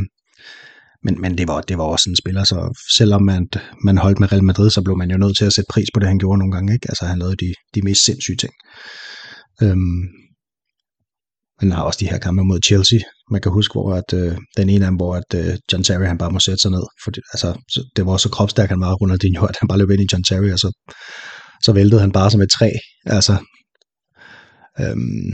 men, 1.03 1.21
men 1.21 1.37
det, 1.37 1.47
var, 1.47 1.61
det 1.61 1.77
var 1.77 1.83
også 1.83 2.09
en 2.09 2.15
spiller, 2.15 2.43
så 2.43 2.57
selvom 2.97 3.23
man, 3.23 3.47
man 3.83 3.97
holdt 3.97 4.19
med 4.19 4.31
Real 4.31 4.43
Madrid, 4.43 4.69
så 4.69 4.81
blev 4.81 4.97
man 4.97 5.11
jo 5.11 5.17
nødt 5.17 5.37
til 5.37 5.45
at 5.45 5.53
sætte 5.53 5.71
pris 5.73 5.87
på 5.93 5.99
det, 5.99 6.07
han 6.07 6.19
gjorde 6.19 6.39
nogle 6.39 6.53
gange. 6.55 6.73
Ikke? 6.73 6.89
Altså 6.89 7.05
han 7.05 7.19
lavede 7.19 7.35
de, 7.35 7.53
de 7.75 7.81
mest 7.81 8.05
sindssyge 8.05 8.37
ting. 8.37 8.53
Øhm, 9.63 10.01
han 11.59 11.71
har 11.71 11.81
også 11.83 11.99
de 12.01 12.09
her 12.09 12.17
kampe 12.17 12.43
mod 12.43 12.59
Chelsea. 12.65 12.99
Man 13.31 13.41
kan 13.41 13.51
huske, 13.51 13.73
hvor 13.73 13.93
at, 13.93 14.13
øh, 14.13 14.37
den 14.57 14.69
ene 14.69 14.85
af 14.85 14.91
dem, 14.91 14.95
hvor 14.95 15.15
at, 15.15 15.29
øh, 15.35 15.57
John 15.71 15.83
Terry 15.83 16.05
han 16.05 16.17
bare 16.17 16.31
må 16.31 16.39
sætte 16.39 16.61
sig 16.61 16.71
ned. 16.71 16.85
For 17.03 17.11
det, 17.11 17.23
altså, 17.33 17.49
det 17.95 18.05
var 18.05 18.17
så 18.17 18.29
kropstærk, 18.29 18.69
han 18.69 18.81
var 18.81 18.93
Ronaldinho, 18.93 19.45
at 19.45 19.57
han 19.59 19.67
bare 19.67 19.77
løb 19.77 19.89
ind 19.89 20.01
i 20.01 20.07
John 20.13 20.23
Terry, 20.23 20.51
og 20.51 20.59
så, 20.59 20.69
så 21.63 21.71
væltede 21.73 22.01
han 22.01 22.11
bare 22.11 22.31
som 22.31 22.41
et 22.41 22.51
træ. 22.51 22.69
Altså, 23.05 23.33
øhm, 24.81 25.31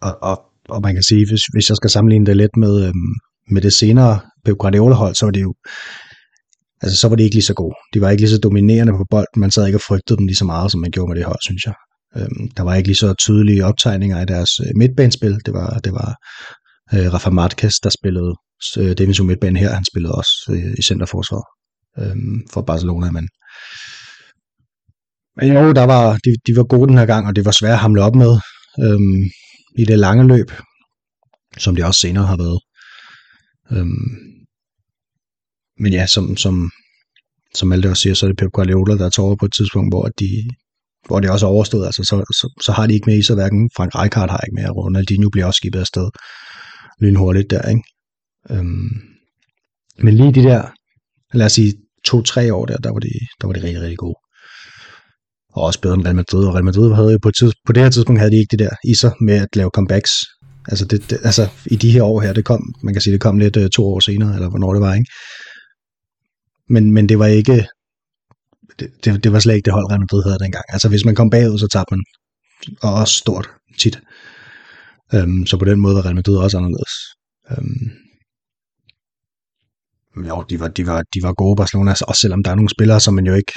og, 0.00 0.18
og, 0.22 0.36
og 0.68 0.80
man 0.82 0.94
kan 0.94 1.02
sige, 1.02 1.26
hvis, 1.26 1.42
hvis 1.54 1.68
jeg 1.68 1.76
skal 1.76 1.90
sammenligne 1.90 2.26
det 2.26 2.36
lidt 2.36 2.56
med, 2.56 2.86
øhm, 2.86 3.12
med 3.50 3.62
det 3.62 3.72
senere 3.72 4.20
Pep 4.44 4.56
Guardiola-hold, 4.58 5.14
så 5.14 5.26
var 5.26 5.32
det 5.32 5.42
jo 5.42 5.54
altså 6.82 6.96
så 7.00 7.08
var 7.08 7.16
det 7.16 7.24
ikke 7.24 7.36
lige 7.36 7.50
så 7.50 7.54
gode. 7.54 7.74
De 7.94 8.00
var 8.00 8.10
ikke 8.10 8.20
lige 8.20 8.30
så 8.30 8.38
dominerende 8.38 8.92
på 8.92 9.06
bolden. 9.10 9.40
Man 9.40 9.50
sad 9.50 9.66
ikke 9.66 9.76
og 9.76 9.86
frygtede 9.88 10.16
dem 10.18 10.26
lige 10.26 10.36
så 10.36 10.44
meget, 10.44 10.70
som 10.70 10.80
man 10.80 10.90
gjorde 10.90 11.08
med 11.10 11.16
det 11.16 11.24
hold, 11.24 11.42
synes 11.42 11.64
jeg. 11.64 11.74
Øhm, 12.16 12.50
der 12.56 12.62
var 12.62 12.74
ikke 12.74 12.88
lige 12.88 12.96
så 12.96 13.14
tydelige 13.14 13.64
optegninger 13.64 14.22
i 14.22 14.24
deres 14.24 14.50
øh, 14.60 14.70
midtbanespil. 14.76 15.40
Det 15.46 15.54
var, 15.54 15.78
det 15.78 15.92
var 15.92 16.16
øh, 16.94 17.12
Rafa 17.14 17.30
Marquez, 17.30 17.74
der 17.82 17.90
spillede 17.90 18.34
øh, 18.78 18.98
defensiv 18.98 19.24
midtbane 19.24 19.58
her. 19.58 19.74
Han 19.74 19.84
spillede 19.84 20.14
også 20.14 20.34
i 20.78 20.82
centerforsvar 20.82 21.44
øhm, 21.98 22.48
for 22.52 22.62
Barcelona, 22.62 23.10
men 23.10 23.28
men 25.40 25.52
jo, 25.52 25.72
der 25.72 25.84
var, 25.84 26.16
de, 26.24 26.30
de 26.46 26.56
var 26.56 26.64
gode 26.64 26.88
den 26.88 26.98
her 26.98 27.06
gang, 27.06 27.26
og 27.26 27.36
det 27.36 27.44
var 27.44 27.50
svært 27.50 27.72
at 27.72 27.78
hamle 27.78 28.02
op 28.02 28.14
med 28.14 28.32
øhm, 28.84 29.22
i 29.78 29.84
det 29.84 29.98
lange 29.98 30.26
løb, 30.26 30.50
som 31.58 31.74
det 31.74 31.84
også 31.84 32.00
senere 32.00 32.26
har 32.26 32.36
været. 32.36 32.60
Øhm, 33.72 34.38
men 35.80 35.92
ja, 35.92 36.06
som, 36.06 36.36
som, 36.36 36.70
som 37.54 37.68
Malte 37.68 37.90
også 37.90 38.02
siger, 38.02 38.14
så 38.14 38.26
er 38.26 38.30
det 38.30 38.38
Pep 38.38 38.52
Guardiola, 38.52 38.94
der 38.98 39.10
tager 39.10 39.26
over 39.26 39.36
på 39.36 39.46
et 39.46 39.52
tidspunkt, 39.52 39.92
hvor 39.92 40.08
de, 40.20 40.50
hvor 41.06 41.20
det 41.20 41.30
også 41.30 41.46
er 41.46 41.50
overstået, 41.50 41.86
altså 41.86 42.02
så, 42.02 42.16
så, 42.40 42.62
så 42.64 42.72
har 42.72 42.86
de 42.86 42.94
ikke 42.94 43.10
med 43.10 43.18
i 43.18 43.22
sig, 43.22 43.34
hverken 43.34 43.70
Frank 43.76 43.94
Rijkaard 43.94 44.30
har 44.30 44.40
ikke 44.40 44.54
med, 44.54 44.68
og 44.68 44.76
Ronaldinho 44.76 45.30
bliver 45.30 45.46
også 45.46 45.58
skibet 45.58 45.80
afsted 45.80 46.08
lynhurtigt 47.00 47.50
der, 47.50 47.68
ikke? 47.68 47.82
Øhm, 48.50 48.90
men 49.98 50.14
lige 50.14 50.32
de 50.34 50.42
der, 50.42 50.62
lad 51.34 51.46
os 51.46 51.52
sige, 51.52 51.74
to-tre 52.04 52.54
år 52.54 52.66
der, 52.66 52.76
der 52.76 52.92
var 52.92 52.98
de, 52.98 53.08
der 53.40 53.46
var 53.46 53.54
de 53.54 53.62
rigtig, 53.62 53.80
rigtig 53.80 53.98
gode. 53.98 54.18
Og 55.52 55.62
også 55.62 55.80
bedre 55.80 55.94
end 55.94 56.04
Real 56.04 56.16
Madrid, 56.16 56.46
og 56.46 56.54
Real 56.54 56.64
Madrid 56.64 56.94
havde 56.94 57.12
jo 57.12 57.18
på, 57.22 57.30
tids, 57.30 57.54
på 57.66 57.72
det 57.72 57.82
her 57.82 57.90
tidspunkt 57.90 58.20
havde 58.20 58.32
de 58.32 58.36
ikke 58.36 58.50
det 58.50 58.58
der 58.58 58.70
i 58.84 58.94
sig 58.94 59.12
med 59.20 59.34
at 59.34 59.56
lave 59.56 59.70
comebacks. 59.74 60.12
Altså, 60.68 60.84
det, 60.84 61.10
det, 61.10 61.18
altså 61.24 61.48
i 61.66 61.76
de 61.76 61.90
her 61.90 62.02
år 62.02 62.20
her, 62.20 62.32
det 62.32 62.44
kom, 62.44 62.74
man 62.82 62.94
kan 62.94 63.00
sige, 63.00 63.12
det 63.12 63.20
kom 63.20 63.38
lidt 63.38 63.56
uh, 63.56 63.66
to 63.68 63.86
år 63.86 64.00
senere, 64.00 64.34
eller 64.34 64.48
hvornår 64.50 64.72
det 64.72 64.82
var, 64.82 64.94
ikke? 64.94 65.10
Men, 66.68 66.92
men 66.92 67.08
det 67.08 67.18
var 67.18 67.26
ikke, 67.26 67.66
det, 68.78 68.88
det, 69.04 69.24
det 69.24 69.32
var 69.32 69.38
slet 69.38 69.54
ikke 69.54 69.64
det 69.64 69.72
hold, 69.72 69.90
Real 69.90 70.00
Madrid 70.00 70.22
havde 70.22 70.38
dengang. 70.38 70.64
Altså 70.68 70.88
hvis 70.88 71.04
man 71.04 71.14
kom 71.14 71.30
bagud, 71.30 71.58
så 71.58 71.68
tabte 71.72 71.94
man, 71.94 72.02
og 72.82 72.94
også 72.94 73.14
stort, 73.14 73.48
tit. 73.78 74.00
Um, 75.14 75.46
så 75.46 75.56
på 75.56 75.64
den 75.64 75.80
måde 75.80 75.94
var 75.94 76.04
Real 76.04 76.14
Madrid 76.14 76.36
også 76.36 76.56
anderledes. 76.58 76.92
Um, 77.58 77.90
jo, 80.28 80.44
de 80.50 80.60
var, 80.60 80.68
de, 80.68 80.86
var, 80.86 81.02
de 81.14 81.22
var 81.22 81.32
gode 81.32 81.56
Barcelona, 81.56 81.90
også 81.90 82.20
selvom 82.20 82.42
der 82.42 82.50
er 82.50 82.54
nogle 82.54 82.70
spillere, 82.70 83.00
som 83.00 83.14
man 83.14 83.26
jo 83.26 83.34
ikke 83.34 83.52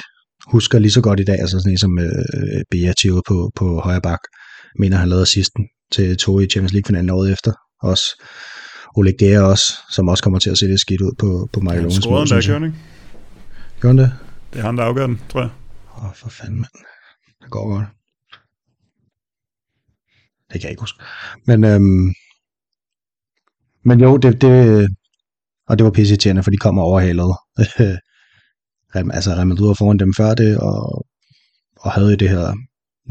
husker 0.46 0.78
lige 0.78 0.92
så 0.92 1.00
godt 1.00 1.20
i 1.20 1.24
dag, 1.24 1.38
altså 1.40 1.58
sådan 1.58 1.72
en 1.72 1.78
som 1.78 1.98
øh, 1.98 2.62
Beati 2.70 3.10
ude 3.10 3.22
på, 3.28 3.50
på 3.54 3.80
højre 3.80 4.00
bak, 4.00 4.18
mener 4.78 4.96
han 4.96 5.08
lavede 5.08 5.26
sidsten 5.26 5.68
til 5.92 6.16
to 6.16 6.40
i 6.40 6.46
Champions 6.46 6.72
League-finalen 6.72 7.10
året 7.10 7.32
efter. 7.32 7.52
Også 7.82 8.04
Oleg 8.96 9.14
Gea 9.18 9.40
også, 9.40 9.64
som 9.90 10.08
også 10.08 10.22
kommer 10.22 10.38
til 10.38 10.50
at 10.50 10.58
se 10.58 10.66
lidt 10.66 10.80
skidt 10.80 11.00
ud 11.00 11.12
på, 11.18 11.48
på 11.52 11.60
Michael 11.60 11.80
Owens. 11.80 11.94
Han 11.94 12.02
scorede 12.02 12.28
der, 12.28 12.64
ikke? 12.64 12.78
Gør 13.80 13.88
han 13.88 13.98
det? 13.98 14.12
Det 14.52 14.60
er 14.60 14.64
han, 14.64 14.76
der 14.76 14.84
afgør 14.84 15.06
den, 15.06 15.20
tror 15.28 15.40
jeg. 15.40 15.50
Åh, 15.96 16.04
oh, 16.04 16.14
for 16.14 16.28
fanden, 16.28 16.56
mand. 16.56 16.72
Det 17.42 17.50
går 17.50 17.68
godt. 17.68 17.86
Det 20.52 20.60
kan 20.60 20.62
jeg 20.62 20.70
ikke 20.70 20.82
huske. 20.82 20.98
Men, 21.46 21.64
øhm, 21.64 22.14
men 23.84 24.00
jo, 24.00 24.16
det, 24.16 24.42
det, 24.42 24.88
og 25.68 25.78
det 25.78 25.84
var 25.84 25.90
pisse 25.90 26.42
for 26.42 26.50
de 26.50 26.56
kom 26.56 26.78
overhalet. 26.78 27.36
altså 29.16 29.30
Real 29.30 29.46
Madrid 29.46 29.66
var 29.66 29.74
foran 29.74 29.98
dem 29.98 30.14
før 30.16 30.34
det, 30.34 30.58
og, 30.58 31.06
og 31.76 31.92
havde 31.92 32.16
det 32.16 32.28
her 32.28 32.54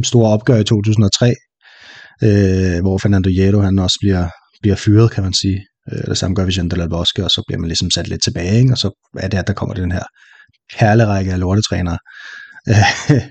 store 0.04 0.34
opgør 0.34 0.58
i 0.58 0.64
2003, 0.64 1.36
øh, 2.24 2.82
hvor 2.82 2.98
Fernando 2.98 3.30
Hierro 3.30 3.62
han 3.62 3.80
også 3.80 3.98
bliver, 4.02 4.30
bliver 4.62 4.76
fyret, 4.76 5.12
kan 5.12 5.24
man 5.24 5.34
sige. 5.34 5.66
Øh, 5.92 6.06
det 6.08 6.18
samme 6.18 6.36
gør 6.36 6.46
Vicente 6.46 6.76
Del 6.76 6.90
Bosque, 6.90 7.24
og 7.24 7.32
så 7.32 7.44
bliver 7.48 7.60
man 7.60 7.68
ligesom 7.68 7.90
sat 7.92 8.08
lidt 8.08 8.24
tilbage, 8.24 8.60
ikke? 8.60 8.74
og 8.74 8.78
så 8.78 9.08
er 9.18 9.28
det, 9.28 9.38
at 9.38 9.48
der 9.48 9.54
kommer 9.54 9.76
den 9.76 9.92
her 9.92 10.04
perlerække 10.80 11.34
af 11.34 11.40
lortetrænere 11.40 11.98
øh, 12.70 12.76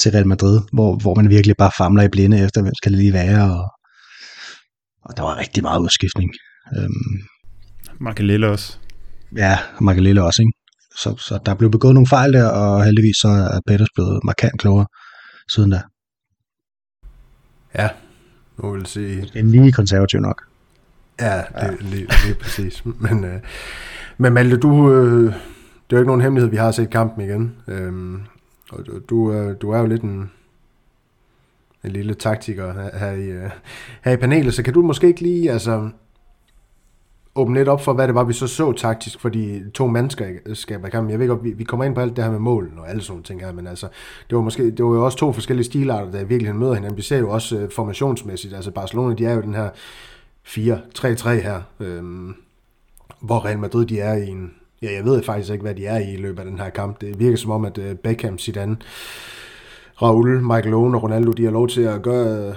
til 0.00 0.12
Real 0.12 0.26
Madrid, 0.26 0.60
hvor, 0.72 0.96
hvor 0.96 1.14
man 1.14 1.30
virkelig 1.30 1.56
bare 1.58 1.70
famler 1.78 2.02
i 2.02 2.08
blinde 2.08 2.44
efter, 2.44 2.62
hvem 2.62 2.74
skal 2.74 2.92
det 2.92 2.98
lige 2.98 3.12
være, 3.12 3.42
og, 3.54 3.70
og 5.04 5.16
der 5.16 5.22
var 5.22 5.36
rigtig 5.38 5.62
meget 5.62 5.80
udskiftning. 5.80 6.30
Øhm, 6.76 7.18
Makalele 8.00 8.48
også. 8.48 8.78
Ja, 9.36 9.58
Makalele 9.80 10.22
også, 10.22 10.42
ikke? 10.42 10.52
Så, 10.96 11.16
så 11.16 11.38
der 11.46 11.54
blev 11.54 11.70
begået 11.70 11.94
nogle 11.94 12.06
fejl 12.06 12.32
der, 12.32 12.48
og 12.48 12.84
heldigvis 12.84 13.16
så 13.16 13.28
er 13.28 13.60
Peters 13.66 13.88
blevet 13.94 14.20
markant 14.24 14.60
klogere 14.60 14.86
siden 15.52 15.70
da. 15.70 15.80
Ja, 17.74 17.88
nu 18.58 18.72
vil 18.72 18.86
sige... 18.86 19.20
Det 19.20 19.40
er 19.40 19.44
lige 19.44 19.72
konservativ 19.72 20.20
nok. 20.20 20.42
Ja, 21.20 21.36
det 21.36 21.44
ja. 21.62 21.70
Lige, 21.80 22.06
lige 22.24 22.34
præcis. 22.40 22.82
Men, 22.84 23.24
øh, 23.24 23.40
men 24.18 24.32
Malte, 24.32 24.56
du, 24.56 24.92
øh, 24.92 25.34
det 25.90 25.96
er 25.96 25.98
jo 25.98 26.02
ikke 26.02 26.08
nogen 26.08 26.20
hemmelighed, 26.20 26.50
vi 26.50 26.56
har 26.56 26.70
set 26.70 26.90
kampen 26.90 27.24
igen. 27.24 27.56
Øhm, 27.68 28.20
og 28.70 28.86
du, 29.08 29.52
du, 29.52 29.70
er 29.70 29.78
jo 29.78 29.86
lidt 29.86 30.02
en, 30.02 30.30
en 31.84 31.90
lille 31.90 32.14
taktiker 32.14 32.98
her, 32.98 33.12
i, 33.12 33.24
øh, 33.24 33.50
her 34.04 34.12
i 34.12 34.16
panelet, 34.16 34.54
så 34.54 34.62
kan 34.62 34.74
du 34.74 34.82
måske 34.82 35.06
ikke 35.06 35.20
lige, 35.20 35.50
altså, 35.50 35.90
åbne 37.38 37.54
lidt 37.54 37.68
op 37.68 37.84
for, 37.84 37.92
hvad 37.92 38.06
det 38.06 38.14
var, 38.14 38.24
vi 38.24 38.32
så 38.32 38.46
så 38.46 38.72
taktisk 38.72 39.20
for 39.20 39.28
de 39.28 39.70
to 39.74 39.86
mandskaber 39.86 40.86
i 40.86 40.90
kampen. 40.90 41.10
Jeg 41.10 41.18
ved 41.18 41.28
godt, 41.28 41.44
vi, 41.44 41.50
vi 41.50 41.64
kommer 41.64 41.84
ind 41.84 41.94
på 41.94 42.00
alt 42.00 42.16
det 42.16 42.24
her 42.24 42.30
med 42.30 42.38
mål 42.38 42.72
og 42.78 42.90
alle 42.90 43.02
sådan 43.02 43.22
ting 43.22 43.40
her, 43.40 43.52
men 43.52 43.66
altså, 43.66 43.88
det 44.30 44.36
var, 44.36 44.42
måske, 44.42 44.70
det 44.70 44.84
var 44.84 44.90
jo 44.90 45.04
også 45.04 45.18
to 45.18 45.32
forskellige 45.32 45.64
stilarter, 45.64 46.10
der 46.10 46.20
i 46.20 46.28
virkeligheden 46.28 46.60
møder 46.60 46.74
hinanden. 46.74 46.96
Vi 46.96 47.02
ser 47.02 47.18
jo 47.18 47.30
også 47.30 47.64
uh, 47.64 47.70
formationsmæssigt, 47.70 48.54
altså 48.54 48.70
Barcelona, 48.70 49.14
de 49.14 49.26
er 49.26 49.34
jo 49.34 49.40
den 49.40 49.54
her 49.54 49.70
4-3-3 50.46 51.28
her, 51.28 51.62
øhm, 51.80 52.34
hvor 53.20 53.44
Real 53.44 53.58
Madrid, 53.58 53.86
de 53.86 54.00
er 54.00 54.14
i 54.14 54.28
en, 54.28 54.54
ja, 54.82 54.92
jeg 54.92 55.04
ved 55.04 55.22
faktisk 55.22 55.52
ikke, 55.52 55.62
hvad 55.62 55.74
de 55.74 55.86
er 55.86 55.98
i 55.98 56.12
i 56.12 56.16
løbet 56.16 56.38
af 56.38 56.44
den 56.44 56.58
her 56.58 56.70
kamp. 56.70 57.00
Det 57.00 57.18
virker 57.18 57.36
som 57.36 57.50
om, 57.50 57.64
at 57.64 57.78
øh, 57.78 57.94
Beckham, 57.94 58.38
Zidane, 58.38 58.76
Raul, 60.02 60.42
Michael 60.42 60.74
Owen 60.74 60.94
og 60.94 61.02
Ronaldo, 61.02 61.32
de 61.32 61.44
har 61.44 61.50
lov 61.50 61.68
til 61.68 61.80
at 61.82 62.02
gøre 62.02 62.48
øh, 62.48 62.54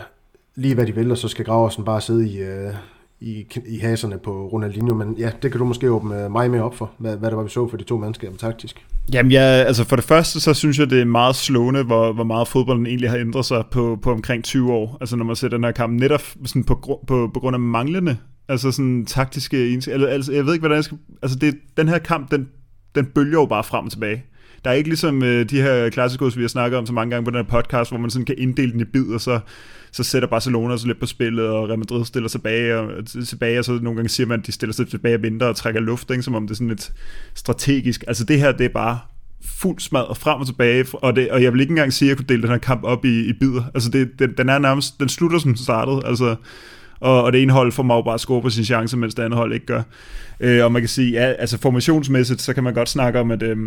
lige 0.55 0.75
hvad 0.75 0.85
de 0.85 0.95
vil, 0.95 1.11
og 1.11 1.17
så 1.17 1.27
skal 1.27 1.45
Graversen 1.45 1.85
bare 1.85 2.01
sidde 2.01 2.29
i, 2.29 2.41
øh, 2.41 2.73
i, 3.19 3.45
i 3.67 3.77
haserne 3.77 4.17
på 4.17 4.47
Ronaldinho, 4.47 4.95
men 4.95 5.15
ja, 5.17 5.31
det 5.41 5.51
kan 5.51 5.59
du 5.59 5.65
måske 5.65 5.91
åbne 5.91 6.29
mig 6.29 6.51
mere 6.51 6.63
op 6.63 6.75
for, 6.75 6.91
hvad, 6.97 7.17
hvad 7.17 7.29
det 7.29 7.37
var, 7.37 7.43
vi 7.43 7.49
så 7.49 7.67
for 7.67 7.77
de 7.77 7.83
to 7.83 7.97
mandskaber 7.97 8.37
taktisk. 8.37 8.85
Jamen 9.13 9.31
ja, 9.31 9.39
altså 9.41 9.83
for 9.83 9.95
det 9.95 10.05
første, 10.05 10.39
så 10.39 10.53
synes 10.53 10.79
jeg, 10.79 10.89
det 10.89 11.01
er 11.01 11.05
meget 11.05 11.35
slående, 11.35 11.83
hvor, 11.83 12.13
hvor 12.13 12.23
meget 12.23 12.47
fodbolden 12.47 12.85
egentlig 12.85 13.09
har 13.09 13.17
ændret 13.17 13.45
sig 13.45 13.63
på, 13.71 13.99
på 14.01 14.11
omkring 14.11 14.43
20 14.43 14.73
år. 14.73 14.97
Altså 15.01 15.15
når 15.15 15.25
man 15.25 15.35
ser 15.35 15.47
den 15.47 15.63
her 15.63 15.71
kamp, 15.71 15.99
netop 15.99 16.21
sådan 16.45 16.63
på, 16.63 17.01
på, 17.07 17.29
på 17.33 17.39
grund 17.39 17.55
af 17.55 17.59
manglende, 17.59 18.17
altså 18.51 18.71
sådan 18.71 19.05
taktiske 19.05 19.67
egenskaber. 19.67 20.07
Altså, 20.07 20.33
jeg 20.33 20.45
ved 20.45 20.53
ikke, 20.53 20.61
hvordan 20.61 20.75
jeg 20.75 20.83
skal... 20.83 20.97
Altså 21.21 21.37
det, 21.39 21.55
den 21.77 21.87
her 21.87 21.97
kamp, 21.97 22.31
den, 22.31 22.47
den 22.95 23.05
bølger 23.05 23.39
jo 23.39 23.45
bare 23.45 23.63
frem 23.63 23.85
og 23.85 23.91
tilbage. 23.91 24.23
Der 24.65 24.71
er 24.71 24.75
ikke 24.75 24.89
ligesom 24.89 25.23
øh, 25.23 25.49
de 25.49 25.61
her 25.61 25.89
klassikos, 25.89 26.37
vi 26.37 26.41
har 26.41 26.47
snakket 26.47 26.77
om 26.77 26.85
så 26.85 26.93
mange 26.93 27.11
gange 27.11 27.25
på 27.25 27.31
den 27.31 27.45
her 27.45 27.61
podcast, 27.61 27.91
hvor 27.91 27.97
man 27.97 28.09
sådan 28.09 28.25
kan 28.25 28.35
inddele 28.37 28.71
den 28.71 28.79
i 28.79 28.83
bid, 28.83 29.13
og 29.13 29.21
så 29.21 29.39
så 29.91 30.03
sætter 30.03 30.29
Barcelona 30.29 30.77
sig 30.77 30.87
lidt 30.87 30.99
på 30.99 31.05
spillet, 31.05 31.47
og 31.47 31.67
Real 31.67 31.79
Madrid 31.79 32.05
stiller 32.05 32.29
sig 32.29 32.41
tilbage, 32.41 32.77
og, 32.77 33.05
tilbage, 33.05 33.59
og 33.59 33.65
så 33.65 33.71
nogle 33.71 33.95
gange 33.95 34.09
siger 34.09 34.27
man, 34.27 34.39
at 34.39 34.47
de 34.47 34.51
stiller 34.51 34.73
sig 34.73 34.87
tilbage 34.87 35.15
og 35.15 35.21
venter 35.21 35.45
og 35.45 35.55
trækker 35.55 35.81
luft, 35.81 36.11
ikke? 36.11 36.23
som 36.23 36.35
om 36.35 36.47
det 36.47 36.51
er 36.51 36.55
sådan 36.55 36.67
lidt 36.67 36.93
strategisk. 37.33 38.03
Altså 38.07 38.23
det 38.23 38.39
her, 38.39 38.51
det 38.51 38.65
er 38.65 38.69
bare 38.69 38.99
fuld 39.45 39.79
smad 39.79 40.01
og 40.01 40.17
frem 40.17 40.39
og 40.39 40.47
tilbage, 40.47 40.85
og, 40.93 41.15
det, 41.15 41.31
og 41.31 41.43
jeg 41.43 41.53
vil 41.53 41.61
ikke 41.61 41.71
engang 41.71 41.93
sige, 41.93 42.07
at 42.07 42.09
jeg 42.09 42.17
kunne 42.17 42.27
dele 42.29 42.41
den 42.41 42.51
her 42.51 42.57
kamp 42.57 42.83
op 42.83 43.05
i, 43.05 43.29
i 43.29 43.33
bidder. 43.33 43.63
Altså 43.73 43.89
det, 43.89 44.09
den, 44.19 44.33
den 44.37 44.49
er 44.49 44.59
nærmest, 44.59 44.99
den 44.99 45.09
slutter 45.09 45.39
som 45.39 45.51
den 45.51 45.63
startede, 45.63 46.01
altså 46.05 46.35
og, 47.01 47.23
og 47.23 47.33
det 47.33 47.41
ene 47.41 47.53
hold 47.53 47.71
får 47.71 47.83
bare 47.83 48.13
at 48.13 48.19
score 48.19 48.41
på 48.41 48.49
sin 48.49 48.63
chance, 48.63 48.97
mens 48.97 49.15
det 49.15 49.23
andet 49.23 49.37
hold 49.37 49.53
ikke 49.53 49.65
gør. 49.65 49.81
Øh, 50.39 50.65
og 50.65 50.71
man 50.71 50.81
kan 50.81 50.89
sige, 50.89 51.11
ja, 51.11 51.33
altså 51.33 51.57
formationsmæssigt, 51.57 52.41
så 52.41 52.53
kan 52.53 52.63
man 52.63 52.73
godt 52.73 52.89
snakke 52.89 53.19
om, 53.19 53.31
at, 53.31 53.43
øh, 53.43 53.57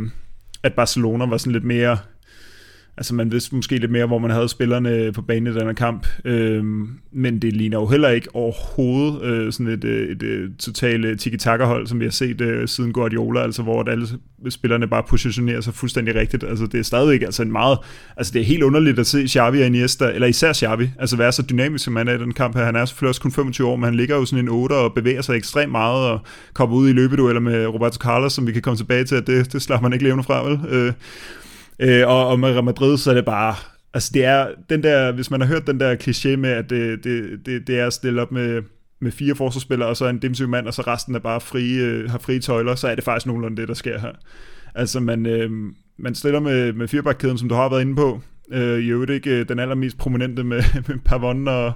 at 0.62 0.72
Barcelona 0.74 1.26
var 1.26 1.36
sådan 1.36 1.52
lidt 1.52 1.64
mere 1.64 1.96
Altså 2.96 3.14
man 3.14 3.32
vidste 3.32 3.54
måske 3.54 3.78
lidt 3.78 3.90
mere, 3.90 4.06
hvor 4.06 4.18
man 4.18 4.30
havde 4.30 4.48
spillerne 4.48 5.12
på 5.12 5.22
banen 5.22 5.52
i 5.52 5.58
den 5.58 5.66
her 5.66 5.72
kamp, 5.72 6.06
øhm, 6.24 6.88
men 7.12 7.42
det 7.42 7.52
ligner 7.52 7.78
jo 7.78 7.86
heller 7.86 8.08
ikke 8.08 8.28
overhovedet 8.34 9.22
øh, 9.22 9.52
sådan 9.52 9.72
et, 9.72 9.84
øh, 9.84 10.08
et, 10.08 10.22
øh, 10.22 10.50
et, 10.50 10.56
totalt 10.58 11.20
tiki-taka-hold, 11.20 11.86
som 11.86 12.00
vi 12.00 12.04
har 12.04 12.10
set 12.10 12.40
øh, 12.40 12.68
siden 12.68 12.92
Guardiola, 12.92 13.42
altså 13.42 13.62
hvor 13.62 13.82
alle 13.82 14.06
spillerne 14.50 14.88
bare 14.88 15.02
positionerer 15.08 15.60
sig 15.60 15.74
fuldstændig 15.74 16.14
rigtigt. 16.14 16.44
Altså 16.44 16.66
det 16.66 16.80
er 16.80 16.84
stadigvæk 16.84 17.22
altså 17.22 17.42
en 17.42 17.52
meget, 17.52 17.78
altså 18.16 18.32
det 18.32 18.40
er 18.40 18.44
helt 18.44 18.62
underligt 18.62 18.98
at 18.98 19.06
se 19.06 19.28
Xavi 19.28 19.60
og 19.60 19.66
Iniesta, 19.66 20.10
eller 20.10 20.26
især 20.26 20.52
Xavi, 20.52 20.90
altså 20.98 21.16
være 21.16 21.32
så 21.32 21.42
dynamisk 21.42 21.84
som 21.84 21.96
han 21.96 22.08
er 22.08 22.14
i 22.14 22.18
den 22.18 22.32
kamp 22.32 22.56
her. 22.56 22.64
Han 22.64 22.76
er 22.76 22.84
selvfølgelig 22.84 23.08
også 23.08 23.20
kun 23.20 23.32
25 23.32 23.68
år, 23.68 23.76
men 23.76 23.84
han 23.84 23.94
ligger 23.94 24.16
jo 24.16 24.24
sådan 24.24 24.44
en 24.44 24.48
8 24.48 24.72
og 24.72 24.94
bevæger 24.94 25.22
sig 25.22 25.36
ekstremt 25.36 25.72
meget 25.72 26.10
og 26.10 26.20
kommer 26.52 26.76
ud 26.76 26.88
i 26.88 26.92
løbedueller 26.92 27.40
med 27.40 27.66
Roberto 27.66 27.96
Carlos, 27.96 28.32
som 28.32 28.46
vi 28.46 28.52
kan 28.52 28.62
komme 28.62 28.76
tilbage 28.76 29.04
til, 29.04 29.14
at 29.14 29.26
det, 29.26 29.52
det 29.52 29.62
slapper 29.62 29.88
man 29.88 29.92
ikke 29.92 30.04
levende 30.04 30.24
fra, 30.24 30.48
vel? 30.48 30.60
Øh, 30.68 30.92
Øh, 31.78 32.08
og, 32.08 32.28
og 32.28 32.40
med 32.40 32.48
Real 32.48 32.64
Madrid, 32.64 32.98
så 32.98 33.10
er 33.10 33.14
det 33.14 33.24
bare... 33.24 33.54
Altså 33.94 34.10
det 34.14 34.24
er 34.24 34.48
den 34.70 34.82
der, 34.82 35.12
hvis 35.12 35.30
man 35.30 35.40
har 35.40 35.48
hørt 35.48 35.66
den 35.66 35.80
der 35.80 35.96
kliché 35.96 36.36
med, 36.36 36.50
at 36.50 36.70
det, 36.70 37.04
det, 37.04 37.40
det, 37.46 37.66
det 37.66 37.78
er 37.78 37.86
at 37.86 37.92
stille 37.92 38.22
op 38.22 38.32
med, 38.32 38.62
med 39.00 39.12
fire 39.12 39.34
forsvarsspillere, 39.34 39.88
og 39.88 39.96
så 39.96 40.06
en 40.06 40.22
defensiv 40.22 40.48
mand, 40.48 40.66
og 40.66 40.74
så 40.74 40.82
resten 40.82 41.14
er 41.14 41.18
bare 41.18 41.40
frie, 41.40 41.82
øh, 41.82 42.10
har 42.10 42.18
frie 42.18 42.40
tøjler, 42.40 42.74
så 42.74 42.88
er 42.88 42.94
det 42.94 43.04
faktisk 43.04 43.26
nogenlunde 43.26 43.56
det, 43.56 43.68
der 43.68 43.74
sker 43.74 43.98
her. 43.98 44.12
Altså 44.74 45.00
man, 45.00 45.26
øh, 45.26 45.50
man 45.98 46.14
stiller 46.14 46.40
med, 46.40 46.72
med 46.72 46.88
firebakkæden, 46.88 47.38
som 47.38 47.48
du 47.48 47.54
har 47.54 47.68
været 47.68 47.80
inde 47.80 47.96
på, 47.96 48.20
øh, 48.52 48.78
i 48.78 48.88
øvrigt 48.88 49.10
ikke 49.10 49.30
øh, 49.30 49.48
den 49.48 49.58
allermest 49.58 49.98
prominente 49.98 50.44
med, 50.44 50.62
med 50.88 50.98
Pavon 51.04 51.48
og, 51.48 51.72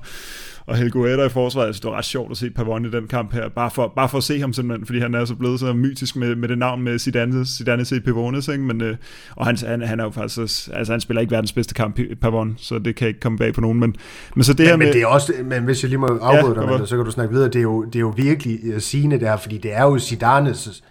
og 0.69 0.77
Helguera 0.77 1.25
i 1.25 1.29
forsvaret. 1.29 1.67
Altså, 1.67 1.81
det 1.81 1.91
var 1.91 1.97
ret 1.97 2.05
sjovt 2.05 2.31
at 2.31 2.37
se 2.37 2.51
Pavon 2.51 2.85
i 2.85 2.91
den 2.91 3.07
kamp 3.07 3.33
her, 3.33 3.49
bare 3.49 3.71
for, 3.71 3.93
bare 3.97 4.09
for 4.09 4.19
at 4.19 4.25
se 4.25 4.41
ham 4.41 4.53
simpelthen, 4.53 4.87
fordi 4.87 5.01
han 5.01 5.15
er 5.15 5.25
så 5.25 5.35
blevet 5.35 5.61
så 5.61 5.73
mytisk 5.73 6.17
med, 6.17 6.35
med 6.35 6.49
det 6.49 6.59
navn 6.59 6.83
med 6.83 6.99
Zidane, 6.99 7.47
Zidane 7.47 7.85
C. 7.85 8.05
Pavones, 8.05 8.49
ikke? 8.49 8.65
Men, 8.65 8.81
øh, 8.81 8.97
og 9.37 9.47
han, 9.47 9.57
han, 9.57 9.83
han, 9.83 10.01
er 10.01 10.05
jo 10.05 10.11
faktisk, 10.11 10.69
altså 10.73 10.93
han 10.93 11.01
spiller 11.01 11.21
ikke 11.21 11.31
verdens 11.31 11.53
bedste 11.53 11.75
kamp, 11.75 11.99
Pavon, 12.21 12.55
så 12.59 12.79
det 12.79 12.97
kan 12.97 13.09
ikke 13.09 13.21
komme 13.21 13.39
bag 13.39 13.55
på 13.55 13.61
nogen, 13.61 13.81
men, 13.81 13.95
men 14.35 14.45
så 14.45 14.53
det 14.53 14.59
men, 14.59 14.67
her 14.67 14.77
med... 14.77 14.87
Men 14.87 14.95
det 14.95 15.03
er 15.03 15.07
også, 15.07 15.33
men 15.45 15.65
hvis 15.65 15.83
jeg 15.83 15.89
lige 15.89 15.99
må 15.99 16.07
afbryde 16.07 16.73
ja, 16.73 16.79
dig, 16.79 16.89
så 16.89 16.97
kan 16.97 17.05
du 17.05 17.11
snakke 17.11 17.35
videre, 17.35 17.49
det 17.49 17.57
er 17.57 17.63
jo, 17.63 17.85
det 17.85 17.97
er 17.97 18.01
jo 18.01 18.13
virkelig 18.17 18.61
øh, 18.65 18.81
sigende 18.81 19.21
der, 19.21 19.37
fordi 19.37 19.59
det 19.59 19.75
er 19.75 19.83
jo 19.83 19.99
Zidanes, 19.99 20.83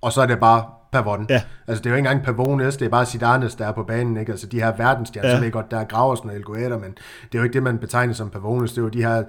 og 0.00 0.12
så 0.12 0.20
er 0.20 0.26
det 0.26 0.38
bare 0.38 0.64
Pavon. 1.02 1.26
Ja. 1.30 1.42
Altså, 1.66 1.82
det 1.82 1.86
er 1.86 1.90
jo 1.90 1.96
ikke 1.96 2.08
engang 2.08 2.24
Pavones, 2.24 2.76
det 2.76 2.84
er 2.84 2.88
bare 2.88 3.06
Sidanes, 3.06 3.54
der 3.54 3.66
er 3.66 3.72
på 3.72 3.82
banen, 3.82 4.16
ikke? 4.16 4.32
Altså, 4.32 4.46
de 4.46 4.60
her 4.60 4.72
verdensstjerner, 4.76 5.30
ja. 5.30 5.36
så 5.36 5.42
ved 5.42 5.50
godt, 5.50 5.70
der 5.70 5.78
er 5.78 5.84
Graversen 5.84 6.30
og 6.30 6.36
Elguera, 6.36 6.78
men 6.78 6.90
det 7.32 7.34
er 7.34 7.38
jo 7.38 7.42
ikke 7.42 7.54
det, 7.54 7.62
man 7.62 7.78
betegner 7.78 8.14
som 8.14 8.30
Pavones, 8.30 8.72
det 8.72 8.78
er 8.78 8.82
jo 8.82 8.88
de 8.88 9.02
her 9.02 9.22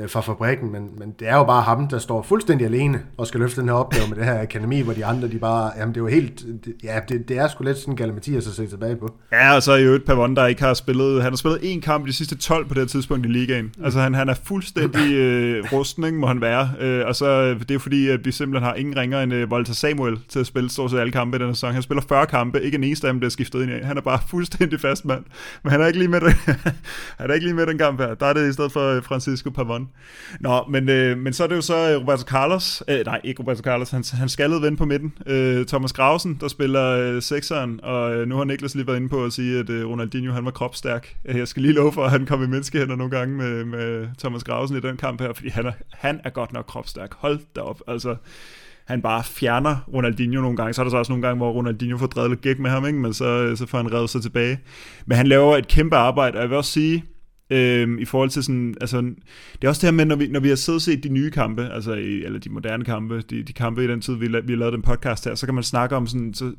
øh, 0.00 0.08
fra 0.08 0.20
fabrikken, 0.20 0.72
men, 0.72 0.90
men 0.98 1.14
det 1.18 1.28
er 1.28 1.36
jo 1.36 1.44
bare 1.44 1.62
ham, 1.62 1.88
der 1.88 1.98
står 1.98 2.22
fuldstændig 2.22 2.66
alene 2.66 3.02
og 3.16 3.26
skal 3.26 3.40
løfte 3.40 3.60
den 3.60 3.68
her 3.68 3.76
opgave 3.76 4.08
med 4.08 4.16
det 4.16 4.24
her 4.24 4.40
akademi, 4.42 4.80
hvor 4.80 4.92
de 4.92 5.04
andre, 5.04 5.28
de 5.28 5.38
bare, 5.38 5.72
jamen 5.78 5.94
det 5.94 6.00
er 6.00 6.04
jo 6.04 6.06
helt, 6.06 6.44
det, 6.64 6.74
ja, 6.84 7.00
det, 7.08 7.28
det 7.28 7.38
er 7.38 7.48
sgu 7.48 7.64
lidt 7.64 7.78
sådan 7.78 7.96
Galle 7.96 8.14
Mathias 8.14 8.46
at 8.46 8.52
se 8.52 8.66
tilbage 8.66 8.96
på. 8.96 9.14
Ja, 9.32 9.54
og 9.54 9.62
så 9.62 9.72
er 9.72 9.78
jo 9.78 9.92
et 9.92 10.04
Pavon, 10.04 10.36
der 10.36 10.46
ikke 10.46 10.62
har 10.62 10.74
spillet, 10.74 11.22
han 11.22 11.32
har 11.32 11.36
spillet 11.36 11.58
én 11.58 11.80
kamp 11.80 12.06
de 12.06 12.12
sidste 12.12 12.36
12 12.36 12.66
på 12.66 12.74
det 12.74 12.82
her 12.82 12.88
tidspunkt 12.88 13.26
i 13.26 13.28
ligaen. 13.28 13.64
Mm. 13.64 13.84
Altså 13.84 14.00
han, 14.00 14.14
han 14.14 14.28
er 14.28 14.34
fuldstændig 14.44 15.12
øh, 15.24 15.64
rustning, 15.72 16.18
må 16.18 16.26
han 16.26 16.40
være, 16.40 16.70
øh, 16.80 17.06
og 17.06 17.16
så 17.16 17.54
det 17.54 17.70
er 17.70 17.78
fordi, 17.78 18.08
at 18.08 18.24
vi 18.24 18.32
simpelthen 18.32 18.66
har 18.66 18.74
ingen 18.74 18.96
ringer 18.96 19.20
end 19.20 19.34
øh, 19.34 19.50
Volta 19.50 19.72
Samuel 19.72 20.18
til 20.28 20.38
at 20.38 20.46
spille 20.46 20.70
stort 20.70 20.90
set 20.90 20.98
alle 20.98 21.12
kampe 21.12 21.36
i 21.36 21.40
den 21.40 21.54
sæson. 21.54 21.72
Han 21.72 21.82
spiller 21.82 22.02
40 22.08 22.26
kampe, 22.26 22.62
ikke 22.62 22.74
en 22.74 22.84
eneste 22.84 23.06
af 23.06 23.12
dem 23.12 23.20
bliver 23.20 23.30
skiftet 23.30 23.62
ind 23.62 23.70
i. 23.70 23.74
Han 23.82 23.96
er 23.96 24.00
bare 24.00 24.18
fuldstændig 24.30 24.80
fast 24.80 25.04
mand, 25.04 25.24
men 25.62 25.70
han 25.70 25.80
er 25.80 25.86
ikke 25.86 25.98
lige 25.98 26.08
med, 26.08 26.20
det. 26.20 26.34
han 27.20 27.30
er 27.30 27.34
ikke 27.34 27.46
lige 27.46 27.56
med 27.56 27.66
den 27.66 27.78
kamp 27.78 28.00
her. 28.00 28.14
Der 28.14 28.26
er 28.26 28.32
det 28.32 28.50
i 28.50 28.52
stedet 28.52 28.72
for 28.72 29.00
Francisco 29.00 29.50
Pavon. 29.50 29.88
Nå, 30.40 30.64
men, 30.68 30.88
øh, 30.88 31.18
men 31.18 31.32
så 31.32 31.44
er 31.44 31.46
det 31.46 31.56
jo 31.56 31.60
så 31.60 31.90
øh, 31.90 32.00
Roberto 32.00 32.22
Carlos, 32.22 32.82
øh, 32.88 33.04
nej, 33.06 33.20
ikke 33.24 33.40
Roberto 33.40 33.62
Carlos, 33.62 33.90
han, 33.90 34.04
han 34.12 34.28
skaldede 34.28 34.62
ven 34.62 34.76
på 34.76 34.84
midten. 34.84 35.12
Øh, 35.26 35.66
Thomas 35.66 35.92
Grausen, 35.92 36.38
der 36.40 36.48
spiller 36.48 36.86
øh, 36.86 37.22
sekseren, 37.22 37.80
og 37.82 38.14
øh, 38.14 38.28
nu 38.28 38.36
har 38.36 38.44
Niklas 38.44 38.74
lige 38.74 38.86
været 38.86 38.96
inde 38.96 39.08
på 39.08 39.24
at 39.24 39.32
sige, 39.32 39.58
at 39.58 39.70
øh, 39.70 39.86
Ronaldinho, 39.86 40.32
han 40.32 40.44
var 40.44 40.50
kropstærk. 40.50 41.16
Øh, 41.24 41.38
jeg 41.38 41.48
skal 41.48 41.62
lige 41.62 41.74
love 41.74 41.92
for, 41.92 42.04
at 42.04 42.10
han 42.10 42.26
kom 42.26 42.42
i 42.42 42.46
menneskehænder 42.46 42.96
nogle 42.96 43.10
gange 43.10 43.36
med, 43.36 43.64
med 43.64 44.06
Thomas 44.18 44.44
Grausen 44.44 44.76
i 44.76 44.80
den 44.80 44.96
kamp 44.96 45.20
her, 45.20 45.32
fordi 45.32 45.48
han 45.48 45.66
er, 45.66 45.72
han 45.92 46.20
er 46.24 46.30
godt 46.30 46.52
nok 46.52 46.66
kropstærk. 46.66 47.14
Hold 47.14 47.40
da 47.56 47.60
op, 47.60 47.80
altså 47.88 48.16
han 48.90 49.02
bare 49.02 49.24
fjerner 49.24 49.76
Ronaldinho 49.94 50.40
nogle 50.40 50.56
gange. 50.56 50.72
Så 50.72 50.82
er 50.82 50.84
der 50.84 50.90
så 50.90 50.96
også 50.96 51.12
nogle 51.12 51.26
gange, 51.26 51.36
hvor 51.36 51.50
Ronaldinho 51.50 51.98
får 51.98 52.06
drevet 52.06 52.30
lidt 52.30 52.40
gæk 52.40 52.58
med 52.58 52.70
ham, 52.70 52.86
ikke? 52.86 52.98
men 52.98 53.14
så, 53.14 53.24
øh, 53.24 53.56
så 53.56 53.66
får 53.66 53.78
han 53.78 53.92
revet 53.92 54.10
sig 54.10 54.22
tilbage. 54.22 54.58
Men 55.06 55.16
han 55.16 55.26
laver 55.26 55.56
et 55.56 55.68
kæmpe 55.68 55.96
arbejde, 55.96 56.36
og 56.36 56.40
jeg 56.40 56.50
vil 56.50 56.56
også 56.58 56.72
sige, 56.72 57.04
Øhm, 57.50 57.98
I 57.98 58.04
forhold 58.04 58.30
til 58.30 58.42
sådan, 58.42 58.74
altså, 58.80 59.00
det 59.52 59.64
er 59.64 59.68
også 59.68 59.80
det 59.80 59.90
her 59.90 59.96
med, 59.96 60.04
når 60.04 60.16
vi, 60.16 60.26
når 60.26 60.40
vi 60.40 60.48
har 60.48 60.56
siddet 60.56 60.82
set 60.82 61.04
de 61.04 61.08
nye 61.08 61.30
kampe, 61.30 61.68
altså, 61.72 61.94
i, 61.94 62.24
eller 62.24 62.38
de 62.38 62.50
moderne 62.50 62.84
kampe, 62.84 63.22
de, 63.30 63.42
de 63.42 63.52
kampe 63.52 63.84
i 63.84 63.86
den 63.86 64.00
tid, 64.00 64.14
vi, 64.14 64.26
vi 64.26 64.52
har 64.52 64.56
lavet 64.56 64.72
den 64.72 64.82
podcast 64.82 65.24
her, 65.24 65.34
så 65.34 65.46
kan 65.46 65.54
man 65.54 65.64
snakke 65.64 65.96
om 65.96 66.06
sådan, 66.06 66.34
så, 66.34 66.52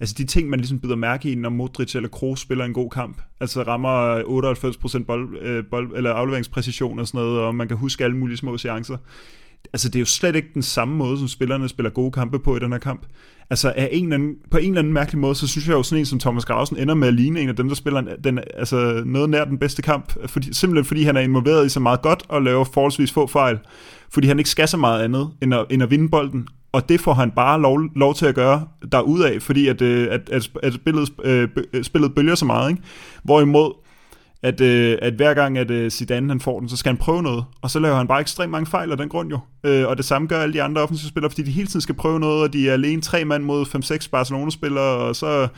altså 0.00 0.14
de 0.18 0.24
ting, 0.24 0.48
man 0.48 0.58
ligesom 0.58 0.78
byder 0.78 0.96
mærke 0.96 1.30
i, 1.30 1.34
når 1.34 1.50
Modric 1.50 1.94
eller 1.94 2.08
Kroos 2.08 2.40
spiller 2.40 2.64
en 2.64 2.72
god 2.72 2.90
kamp. 2.90 3.20
Altså 3.40 3.62
rammer 3.62 4.20
98% 5.00 5.04
bold, 5.04 5.38
øh, 5.42 5.64
bold, 5.70 5.96
eller 5.96 6.12
afleveringspræcision 6.12 6.98
og 6.98 7.06
sådan 7.06 7.18
noget, 7.20 7.40
og 7.40 7.54
man 7.54 7.68
kan 7.68 7.76
huske 7.76 8.04
alle 8.04 8.16
mulige 8.16 8.36
små 8.36 8.58
seancer 8.58 8.96
altså 9.72 9.88
det 9.88 9.96
er 9.96 10.00
jo 10.00 10.06
slet 10.06 10.36
ikke 10.36 10.48
den 10.54 10.62
samme 10.62 10.96
måde, 10.96 11.18
som 11.18 11.28
spillerne 11.28 11.68
spiller 11.68 11.90
gode 11.90 12.12
kampe 12.12 12.38
på 12.38 12.56
i 12.56 12.58
den 12.58 12.72
her 12.72 12.78
kamp. 12.78 13.06
Altså 13.50 13.72
af 13.76 13.88
en 13.92 14.04
eller 14.04 14.14
anden, 14.14 14.34
på 14.50 14.56
en 14.56 14.68
eller 14.68 14.78
anden 14.78 14.92
mærkelig 14.92 15.20
måde, 15.20 15.34
så 15.34 15.48
synes 15.48 15.68
jeg 15.68 15.74
jo 15.74 15.82
sådan 15.82 16.00
en 16.00 16.06
som 16.06 16.18
Thomas 16.18 16.44
Grausen 16.44 16.76
ender 16.76 16.94
med 16.94 17.08
at 17.08 17.14
ligne 17.14 17.40
en 17.40 17.48
af 17.48 17.56
dem, 17.56 17.68
der 17.68 17.74
spiller 17.74 18.02
den, 18.24 18.38
altså 18.54 19.02
noget 19.06 19.30
nær 19.30 19.44
den 19.44 19.58
bedste 19.58 19.82
kamp, 19.82 20.12
fordi, 20.26 20.54
simpelthen 20.54 20.84
fordi 20.84 21.02
han 21.02 21.16
er 21.16 21.20
involveret 21.20 21.66
i 21.66 21.68
så 21.68 21.80
meget 21.80 22.02
godt 22.02 22.22
og 22.28 22.42
laver 22.42 22.64
forholdsvis 22.64 23.12
få 23.12 23.26
fejl, 23.26 23.58
fordi 24.10 24.26
han 24.26 24.38
ikke 24.38 24.50
skal 24.50 24.68
så 24.68 24.76
meget 24.76 25.02
andet 25.02 25.30
end 25.42 25.54
at, 25.54 25.66
end 25.70 25.82
at 25.82 25.90
vinde 25.90 26.08
bolden, 26.08 26.48
og 26.72 26.88
det 26.88 27.00
får 27.00 27.14
han 27.14 27.30
bare 27.30 27.60
lov, 27.60 27.80
lov 27.96 28.14
til 28.14 28.26
at 28.26 28.34
gøre 28.34 28.66
derudaf, 28.92 29.42
fordi 29.42 29.68
at, 29.68 29.82
øh, 29.82 30.08
at, 30.10 30.30
at, 30.30 30.50
at 30.62 30.74
spillet, 30.74 31.10
øh, 31.24 31.48
spillet 31.82 32.14
bølger 32.14 32.34
så 32.34 32.44
meget. 32.44 32.70
Ikke? 32.70 32.82
Hvorimod 33.22 33.72
at, 34.42 34.60
øh, 34.60 34.98
at 35.02 35.12
hver 35.12 35.34
gang, 35.34 35.58
at 35.58 35.70
øh, 35.70 35.90
Zidane 35.90 36.28
han 36.28 36.40
får 36.40 36.60
den, 36.60 36.68
så 36.68 36.76
skal 36.76 36.90
han 36.90 36.96
prøve 36.96 37.22
noget, 37.22 37.44
og 37.62 37.70
så 37.70 37.78
laver 37.78 37.96
han 37.96 38.08
bare 38.08 38.20
ekstremt 38.20 38.50
mange 38.50 38.66
fejl 38.66 38.90
af 38.90 38.96
den 38.96 39.08
grund 39.08 39.30
jo. 39.30 39.38
Øh, 39.64 39.88
og 39.88 39.96
det 39.96 40.04
samme 40.04 40.28
gør 40.28 40.40
alle 40.40 40.52
de 40.52 40.62
andre 40.62 40.82
offensive 40.82 41.08
spillere, 41.08 41.30
fordi 41.30 41.42
de 41.42 41.50
hele 41.50 41.68
tiden 41.68 41.80
skal 41.80 41.94
prøve 41.94 42.20
noget, 42.20 42.42
og 42.42 42.52
de 42.52 42.68
er 42.68 42.72
alene 42.72 43.02
tre 43.02 43.24
mand 43.24 43.44
mod 43.44 43.66
5-6 44.04 44.08
Barcelona-spillere, 44.10 44.96
og 44.96 45.16
så, 45.16 45.48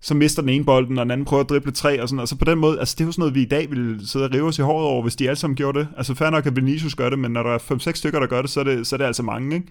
så 0.00 0.14
mister 0.14 0.42
den 0.42 0.48
ene 0.48 0.64
bolden, 0.64 0.98
og 0.98 1.04
den 1.04 1.10
anden 1.10 1.24
prøver 1.24 1.42
at 1.42 1.48
drible 1.48 1.72
tre, 1.72 2.02
og 2.02 2.08
sådan, 2.08 2.20
og 2.20 2.28
så 2.28 2.36
på 2.36 2.44
den 2.44 2.58
måde, 2.58 2.78
altså 2.78 2.94
det 2.98 3.04
er 3.04 3.08
jo 3.08 3.12
sådan 3.12 3.20
noget, 3.20 3.34
vi 3.34 3.42
i 3.42 3.48
dag 3.48 3.70
ville 3.70 4.08
sidde 4.08 4.24
og 4.24 4.34
rive 4.34 4.46
os 4.46 4.58
i 4.58 4.62
håret 4.62 4.86
over, 4.86 5.02
hvis 5.02 5.16
de 5.16 5.28
alle 5.28 5.38
sammen 5.38 5.56
gjorde 5.56 5.78
det. 5.78 5.88
Altså 5.96 6.14
fair 6.14 6.30
nok, 6.30 6.46
at 6.46 6.56
Vinicius 6.56 6.94
gør 6.94 7.10
det, 7.10 7.18
men 7.18 7.30
når 7.30 7.42
der 7.42 7.50
er 7.50 7.58
5-6 7.58 7.92
stykker, 7.92 8.20
der 8.20 8.26
gør 8.26 8.42
det, 8.42 8.50
så 8.50 8.60
er 8.60 8.64
det, 8.64 8.86
så 8.86 8.96
er 8.96 8.98
det 8.98 9.04
altså 9.04 9.22
mange, 9.22 9.56
ikke? 9.56 9.68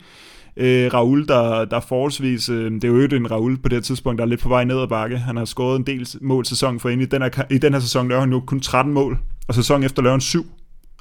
Øh, 0.59 0.93
Raul, 0.93 1.27
der, 1.27 1.65
der 1.65 1.79
forholdsvis, 1.79 2.49
øh, 2.49 2.71
det 2.71 2.83
er 2.83 2.87
jo 2.87 2.99
en 2.99 3.31
Raul 3.31 3.57
på 3.57 3.69
det 3.69 3.75
her 3.75 3.81
tidspunkt, 3.81 4.17
der 4.17 4.25
er 4.25 4.29
lidt 4.29 4.41
på 4.41 4.49
vej 4.49 4.63
ned 4.63 4.81
ad 4.81 4.87
bakke. 4.87 5.17
Han 5.17 5.37
har 5.37 5.45
scoret 5.45 5.75
en 5.79 5.85
del 5.85 6.07
mål 6.21 6.45
sæson 6.45 6.79
for 6.79 6.89
ind. 6.89 7.01
I 7.01 7.05
den 7.05 7.21
her, 7.21 7.43
i 7.51 7.57
den 7.57 7.73
her 7.73 7.79
sæson 7.79 8.07
laver 8.07 8.19
han 8.19 8.29
nu 8.29 8.39
kun 8.39 8.59
13 8.59 8.93
mål, 8.93 9.19
og 9.47 9.55
sæson 9.55 9.83
efter 9.83 10.01
laver 10.01 10.13
han 10.13 10.21
7. 10.21 10.45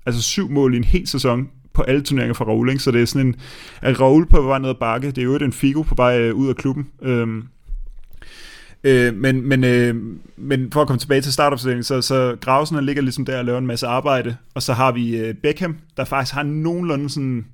Altså 0.07 0.23
7 0.23 0.51
mål 0.51 0.75
i 0.75 0.77
en 0.77 0.85
hel 0.85 1.07
sæson 1.07 1.49
på 1.73 1.83
alle 1.83 2.03
turneringer 2.03 2.35
for 2.35 2.45
Raul, 2.45 2.69
ikke? 2.69 2.83
så 2.83 2.91
det 2.91 3.03
er 3.03 3.07
sådan 3.07 3.27
en, 3.27 3.35
at 3.83 4.01
Raul 4.01 4.27
på 4.27 4.43
vej 4.43 4.59
ned 4.59 4.69
ad 4.69 4.75
bakke, 4.75 5.11
det 5.11 5.19
er 5.19 5.23
jo 5.23 5.37
en 5.37 5.53
Figo 5.53 5.83
på 5.83 5.95
vej 5.95 6.21
øh, 6.21 6.35
ud 6.35 6.49
af 6.49 6.57
klubben. 6.57 6.87
Øhm, 7.03 7.45
Øh, 8.85 9.15
men, 9.15 9.49
men, 9.49 9.65
øh, 9.65 9.95
men 10.37 10.73
for 10.73 10.81
at 10.81 10.87
komme 10.87 10.99
tilbage 10.99 11.21
til 11.21 11.33
startopstillingen, 11.33 11.85
så, 11.85 12.03
så 12.03 12.37
Grausen 12.41 12.85
ligger 12.85 13.03
ligesom 13.03 13.25
der 13.25 13.39
og 13.39 13.45
laver 13.45 13.59
en 13.59 13.67
masse 13.67 13.87
arbejde, 13.87 14.37
og 14.55 14.63
så 14.63 14.73
har 14.73 14.93
vi 14.93 15.17
øh, 15.17 15.35
Beckham, 15.35 15.77
der 15.97 16.05
faktisk 16.05 16.35
har 16.35 16.43
nogenlunde 16.43 17.11
sådan 17.11 17.47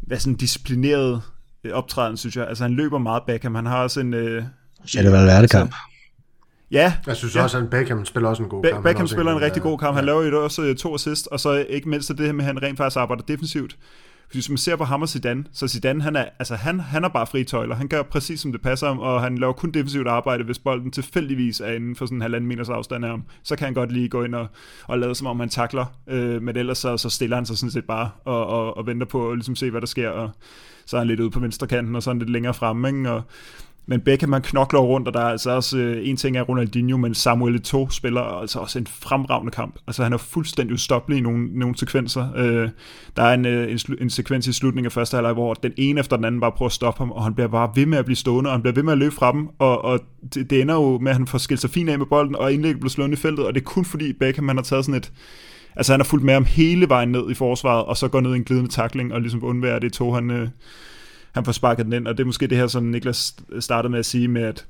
hvad 0.00 0.18
sådan 0.18 0.34
disciplineret 0.36 1.22
øh, 1.64 1.72
optræden, 1.72 2.16
synes 2.16 2.36
jeg. 2.36 2.48
Altså 2.48 2.64
han 2.64 2.72
løber 2.72 2.98
meget 2.98 3.22
Beckham, 3.26 3.54
han 3.54 3.66
har 3.66 3.82
også 3.82 4.00
en... 4.00 4.14
Øh, 4.14 4.44
ja, 4.94 5.02
det 5.02 5.12
var 5.12 5.40
en 5.40 5.48
kamp. 5.48 5.74
Ja. 6.70 6.94
Jeg 7.06 7.16
synes 7.16 7.36
ja. 7.36 7.42
også, 7.42 7.58
at 7.58 7.70
Beckham 7.70 8.04
spiller 8.04 8.28
også 8.28 8.42
en 8.42 8.48
god 8.48 8.62
Be- 8.62 8.68
kamp. 8.68 8.84
Beckham 8.84 9.06
spiller 9.06 9.32
en, 9.32 9.38
en 9.38 9.44
rigtig 9.44 9.62
god 9.62 9.78
kamp. 9.78 9.94
Han 9.94 10.04
ja. 10.04 10.06
laver 10.06 10.22
jo 10.22 10.44
også 10.44 10.62
øh, 10.62 10.76
to 10.76 10.94
assist, 10.94 11.26
og 11.26 11.40
så 11.40 11.66
ikke 11.68 11.88
mindst 11.88 12.08
det 12.08 12.26
her 12.26 12.32
med, 12.32 12.44
at 12.44 12.46
han 12.46 12.62
rent 12.62 12.76
faktisk 12.76 12.96
arbejder 12.96 13.22
defensivt. 13.22 13.76
Fordi 14.30 14.38
hvis 14.38 14.48
man 14.48 14.58
ser 14.58 14.76
på 14.76 14.84
ham 14.84 15.02
og 15.02 15.08
Zidane, 15.08 15.44
så 15.52 15.68
Zidane, 15.68 16.02
han 16.02 16.16
er, 16.16 16.24
altså 16.38 16.54
han, 16.54 16.80
han 16.80 17.04
er 17.04 17.08
bare 17.08 17.26
fritøjler. 17.26 17.74
Han 17.74 17.88
gør 17.88 18.02
præcis 18.02 18.40
som 18.40 18.52
det 18.52 18.60
passer 18.60 18.86
ham, 18.86 18.98
og 18.98 19.20
han 19.22 19.38
laver 19.38 19.52
kun 19.52 19.70
defensivt 19.70 20.08
arbejde, 20.08 20.44
hvis 20.44 20.58
bolden 20.58 20.90
tilfældigvis 20.90 21.60
er 21.60 21.72
inden 21.72 21.96
for 21.96 22.06
sådan 22.06 22.18
en 22.18 22.22
halvanden 22.22 22.48
meters 22.48 22.68
afstand 22.68 23.04
af 23.04 23.10
ham. 23.10 23.22
Så 23.42 23.56
kan 23.56 23.64
han 23.64 23.74
godt 23.74 23.92
lige 23.92 24.08
gå 24.08 24.24
ind 24.24 24.34
og, 24.34 24.46
og 24.84 24.98
lade 24.98 25.14
som 25.14 25.26
om 25.26 25.40
han 25.40 25.48
takler, 25.48 25.84
øh, 26.06 26.42
men 26.42 26.56
ellers 26.56 26.78
så, 26.78 26.96
så 26.96 27.10
stiller 27.10 27.36
han 27.36 27.46
sig 27.46 27.58
sådan 27.58 27.70
set 27.70 27.84
bare 27.84 28.10
og, 28.24 28.46
og, 28.46 28.76
og 28.76 28.86
venter 28.86 29.06
på 29.06 29.30
at 29.30 29.36
ligesom 29.36 29.56
se, 29.56 29.70
hvad 29.70 29.80
der 29.80 29.86
sker, 29.86 30.08
og 30.08 30.30
så 30.86 30.96
er 30.96 31.00
han 31.00 31.08
lidt 31.08 31.20
ude 31.20 31.30
på 31.30 31.40
venstre 31.40 31.66
kanten, 31.66 31.96
og 31.96 32.02
så 32.02 32.10
er 32.10 32.14
han 32.14 32.18
lidt 32.18 32.30
længere 32.30 32.54
fremme, 32.54 32.88
ikke? 32.88 33.10
og 33.10 33.22
men 33.90 34.00
Beckham 34.00 34.30
man 34.30 34.42
knokler 34.42 34.80
rundt, 34.80 35.08
og 35.08 35.14
der 35.14 35.20
er 35.20 35.24
altså 35.24 35.50
også 35.50 35.78
øh, 35.78 36.08
en 36.08 36.16
ting 36.16 36.36
af 36.36 36.48
Ronaldinho, 36.48 36.96
men 36.96 37.14
Samuel 37.14 37.60
Eto'o 37.60 37.90
spiller 37.90 38.20
altså 38.20 38.58
også 38.58 38.78
en 38.78 38.86
fremragende 38.86 39.52
kamp. 39.52 39.74
Altså 39.86 40.02
han 40.02 40.12
er 40.12 40.16
fuldstændig 40.16 40.74
ustoppelig 40.74 41.18
i 41.18 41.20
nogle, 41.20 41.58
nogle 41.58 41.76
sekvenser. 41.76 42.28
Øh, 42.36 42.68
der 43.16 43.22
er 43.22 43.34
en, 43.34 43.46
øh, 43.46 43.72
en, 43.72 43.78
en 44.00 44.10
sekvens 44.10 44.46
i 44.46 44.52
slutningen 44.52 44.86
af 44.86 44.92
første 44.92 45.14
halvleg, 45.14 45.32
hvor 45.32 45.54
den 45.54 45.72
ene 45.76 46.00
efter 46.00 46.16
den 46.16 46.24
anden 46.24 46.40
bare 46.40 46.52
prøver 46.52 46.68
at 46.68 46.72
stoppe 46.72 46.98
ham, 46.98 47.10
og 47.10 47.24
han 47.24 47.34
bliver 47.34 47.48
bare 47.48 47.70
ved 47.74 47.86
med 47.86 47.98
at 47.98 48.04
blive 48.04 48.16
stående, 48.16 48.48
og 48.50 48.54
han 48.54 48.62
bliver 48.62 48.74
ved 48.74 48.82
med 48.82 48.92
at 48.92 48.98
løbe 48.98 49.14
fra 49.14 49.32
dem, 49.32 49.48
og, 49.58 49.84
og 49.84 50.00
det, 50.34 50.50
det 50.50 50.60
ender 50.60 50.74
jo 50.74 50.98
med, 50.98 51.10
at 51.10 51.16
han 51.16 51.26
får 51.26 51.38
skilt 51.38 51.60
sig 51.60 51.70
fint 51.70 51.90
af 51.90 51.98
med 51.98 52.06
bolden, 52.06 52.36
og 52.36 52.52
indlægget 52.52 52.80
bliver 52.80 52.90
slået 52.90 53.12
i 53.12 53.16
feltet, 53.16 53.46
og 53.46 53.54
det 53.54 53.60
er 53.60 53.64
kun 53.64 53.84
fordi 53.84 54.12
Beckham 54.12 54.48
han 54.48 54.56
har 54.56 54.64
taget 54.64 54.84
sådan 54.84 54.98
et 54.98 55.12
Altså 55.76 55.92
han 55.92 56.00
har 56.00 56.04
fulgt 56.04 56.24
med 56.24 56.34
ham 56.34 56.44
hele 56.44 56.88
vejen 56.88 57.08
ned 57.08 57.30
i 57.30 57.34
forsvaret, 57.34 57.84
og 57.84 57.96
så 57.96 58.08
går 58.08 58.20
ned 58.20 58.34
i 58.34 58.36
en 58.36 58.44
glidende 58.44 58.70
takling, 58.70 59.12
og 59.12 59.20
ligesom 59.20 59.44
undværer 59.44 59.78
det 59.78 59.92
tog 59.92 60.14
han, 60.14 60.30
øh, 60.30 60.48
han 61.34 61.44
får 61.44 61.52
sparket 61.52 61.84
den 61.84 61.92
ind, 61.92 62.06
og 62.06 62.18
det 62.18 62.24
er 62.24 62.26
måske 62.26 62.46
det 62.46 62.58
her, 62.58 62.66
som 62.66 62.82
Niklas 62.82 63.36
startede 63.60 63.90
med 63.90 63.98
at 63.98 64.06
sige 64.06 64.28
med, 64.28 64.42
at 64.42 64.66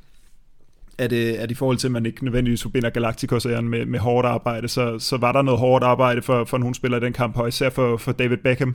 at, 1.01 1.13
øh, 1.13 1.35
at 1.39 1.51
i 1.51 1.55
forhold 1.55 1.77
til, 1.77 1.89
at 1.89 1.93
man 1.93 2.07
ikke 2.07 2.25
nødvendigvis 2.25 2.63
forbinder 2.63 2.91
galacticos 2.91 3.45
med, 3.45 3.87
med 3.87 3.99
hårdt 3.99 4.27
arbejde, 4.27 4.69
så, 4.69 4.99
så 4.99 5.17
var 5.17 5.33
der 5.33 5.43
noget 5.43 5.61
hårdt 5.61 5.85
arbejde 5.85 6.23
for, 6.23 6.45
for 6.45 6.59
nogle 6.59 6.75
spillere 6.75 7.01
i 7.01 7.05
den 7.05 7.13
kamp, 7.13 7.39
og 7.39 7.49
især 7.49 7.71
for, 7.71 7.97
for 7.97 8.13
David 8.13 8.37
Beckham, 8.37 8.75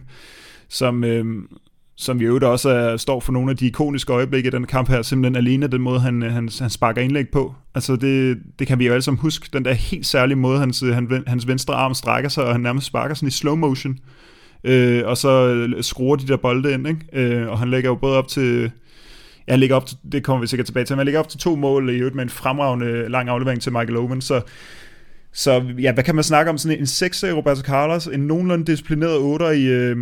som, 0.69 1.03
øh, 1.03 1.25
som 1.95 2.21
i 2.21 2.23
øvrigt 2.23 2.45
også 2.45 2.69
er, 2.69 2.97
står 2.97 3.19
for 3.19 3.31
nogle 3.31 3.51
af 3.51 3.57
de 3.57 3.67
ikoniske 3.67 4.13
øjeblikke 4.13 4.47
i 4.47 4.51
den 4.51 4.65
kamp 4.65 4.89
her, 4.89 5.01
simpelthen 5.01 5.35
alene 5.35 5.67
den 5.67 5.81
måde, 5.81 5.99
han, 5.99 6.23
øh, 6.23 6.31
han, 6.31 6.49
han 6.59 6.69
sparker 6.69 7.01
indlæg 7.01 7.29
på. 7.29 7.55
Altså 7.75 7.95
det, 7.95 8.37
det 8.59 8.67
kan 8.67 8.79
vi 8.79 8.85
jo 8.85 8.93
alle 8.93 9.01
sammen 9.01 9.21
huske, 9.21 9.49
den 9.53 9.65
der 9.65 9.73
helt 9.73 10.05
særlige 10.05 10.37
måde, 10.37 10.59
hans, 10.59 10.83
øh, 10.83 10.93
han, 10.93 11.23
hans 11.27 11.47
venstre 11.47 11.73
arm 11.73 11.93
strækker 11.93 12.29
sig, 12.29 12.43
og 12.45 12.51
han 12.51 12.61
nærmest 12.61 12.87
sparker 12.87 13.15
sådan 13.15 13.27
i 13.27 13.31
slow 13.31 13.55
motion 13.55 13.97
øh, 14.65 15.07
og 15.07 15.17
så 15.17 15.47
øh, 15.47 15.83
skruer 15.83 16.15
de 16.15 16.27
der 16.27 16.37
bolde 16.37 16.73
ind, 16.73 16.87
ikke? 16.87 16.99
Øh, 17.13 17.47
og 17.47 17.59
han 17.59 17.69
lægger 17.71 17.89
jo 17.89 17.95
både 17.95 18.17
op 18.17 18.27
til, 18.27 18.71
jeg 19.47 19.59
lægger 19.59 19.75
op 19.75 19.85
til, 19.85 19.97
det 20.11 20.23
kommer 20.23 20.41
vi 20.41 20.47
sikkert 20.47 20.65
tilbage 20.65 20.85
til, 20.85 20.95
men 20.95 20.99
jeg 20.99 21.05
lægger 21.05 21.19
op 21.19 21.29
til 21.29 21.39
to 21.39 21.55
mål 21.55 21.89
i 21.89 21.97
øvrigt 21.97 22.15
med 22.15 22.23
en 22.23 22.29
fremragende 22.29 23.09
lang 23.09 23.29
aflevering 23.29 23.61
til 23.61 23.71
Michael 23.71 23.97
Owen, 23.97 24.21
så 24.21 24.41
så 25.33 25.63
ja, 25.79 25.93
hvad 25.93 26.03
kan 26.03 26.15
man 26.15 26.23
snakke 26.23 26.51
om? 26.51 26.57
Sådan 26.57 26.79
en 26.79 26.87
6 26.87 27.23
i 27.23 27.31
Roberto 27.31 27.61
Carlos, 27.61 28.07
en 28.07 28.19
nogenlunde 28.19 28.65
disciplineret 28.65 29.17
8 29.17 29.57
i, 29.57 29.65
øh, 29.65 29.97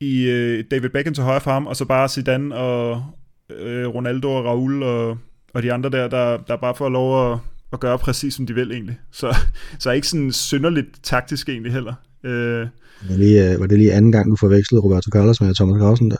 i 0.00 0.22
øh, 0.22 0.64
David 0.70 0.88
Beckham 0.88 1.14
til 1.14 1.24
højre 1.24 1.40
for 1.40 1.50
ham, 1.50 1.66
og 1.66 1.76
så 1.76 1.84
bare 1.84 2.08
Zidane 2.08 2.54
og 2.54 3.04
øh, 3.50 3.86
Ronaldo 3.86 4.32
og 4.32 4.44
Raul 4.44 4.82
og, 4.82 5.18
og 5.54 5.62
de 5.62 5.72
andre 5.72 5.90
der, 5.90 6.08
der, 6.08 6.36
der 6.36 6.56
bare 6.56 6.74
får 6.74 6.88
lov 6.88 7.32
at, 7.32 7.38
at 7.72 7.80
gøre 7.80 7.98
præcis 7.98 8.34
som 8.34 8.46
de 8.46 8.54
vil 8.54 8.72
egentlig. 8.72 8.98
Så, 9.12 9.36
så 9.78 9.90
er 9.90 9.94
ikke 9.94 10.08
sådan 10.08 10.32
synderligt 10.32 11.02
taktisk 11.02 11.48
egentlig 11.48 11.72
heller. 11.72 11.94
Øh, 12.24 12.68
var, 13.08 13.16
det, 13.16 13.52
øh, 13.52 13.60
var 13.60 13.66
det 13.66 13.78
lige 13.78 13.92
anden 13.92 14.12
gang, 14.12 14.30
du 14.30 14.36
forvekslede 14.40 14.82
Roberto 14.82 15.10
Carlos 15.10 15.40
med 15.40 15.54
Thomas 15.54 15.80
Carlsen 15.80 16.10
der? 16.10 16.16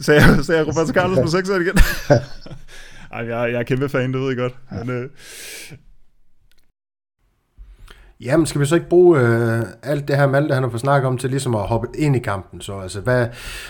Sagde 0.00 0.20
jeg, 0.22 0.44
sagde 0.44 0.58
jeg 0.58 0.68
Roberto 0.68 0.92
Carlos 0.92 1.18
på 1.18 1.26
6 1.26 1.48
igen? 1.48 1.78
Ej, 3.12 3.26
jeg, 3.26 3.52
jeg 3.52 3.58
er 3.58 3.62
kæmpe 3.62 3.88
fan, 3.88 4.12
det 4.12 4.20
ved 4.20 4.28
jeg 4.28 4.36
godt. 4.36 4.54
Ja. 4.72 4.84
Men, 4.84 4.96
øh... 4.96 5.08
Jamen, 8.20 8.46
skal 8.46 8.60
vi 8.60 8.66
så 8.66 8.74
ikke 8.74 8.88
bruge 8.88 9.20
øh, 9.20 9.62
alt 9.82 10.08
det 10.08 10.16
her 10.16 10.26
Malte, 10.26 10.54
han 10.54 10.62
har 10.62 10.70
fået 10.70 10.80
snakket 10.80 11.08
om, 11.08 11.18
til 11.18 11.30
ligesom 11.30 11.54
at 11.54 11.66
hoppe 11.66 11.88
ind 11.94 12.16
i 12.16 12.18
kampen? 12.18 12.60
Så, 12.60 12.78
altså, 12.78 13.00
hvad, 13.00 13.28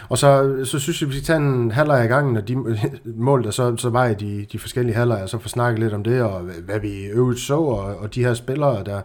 og 0.09 0.19
så, 0.19 0.61
så 0.65 0.79
synes 0.79 1.01
jeg, 1.01 1.09
vi 1.09 1.15
skal 1.15 1.25
tage 1.25 1.37
en 1.37 1.71
halvleg 1.71 2.05
i 2.05 2.09
gangen, 2.09 2.37
og 2.37 2.49
de 2.49 2.57
mål, 3.27 3.45
der 3.45 3.51
så, 3.51 3.77
så 3.77 3.91
var 3.91 4.07
i 4.07 4.15
de, 4.15 4.47
de 4.53 4.59
forskellige 4.59 4.97
halvlejer, 4.97 5.27
så 5.27 5.39
få 5.39 5.49
snakket 5.49 5.81
lidt 5.81 5.93
om 5.93 6.05
det, 6.05 6.23
og 6.23 6.41
hvad 6.41 6.81
vi 6.81 7.05
øvrigt 7.05 7.41
så, 7.41 7.57
og, 7.57 7.97
og 7.97 8.15
de 8.15 8.25
her 8.25 8.35
spillere, 8.35 8.85
der, 8.85 9.01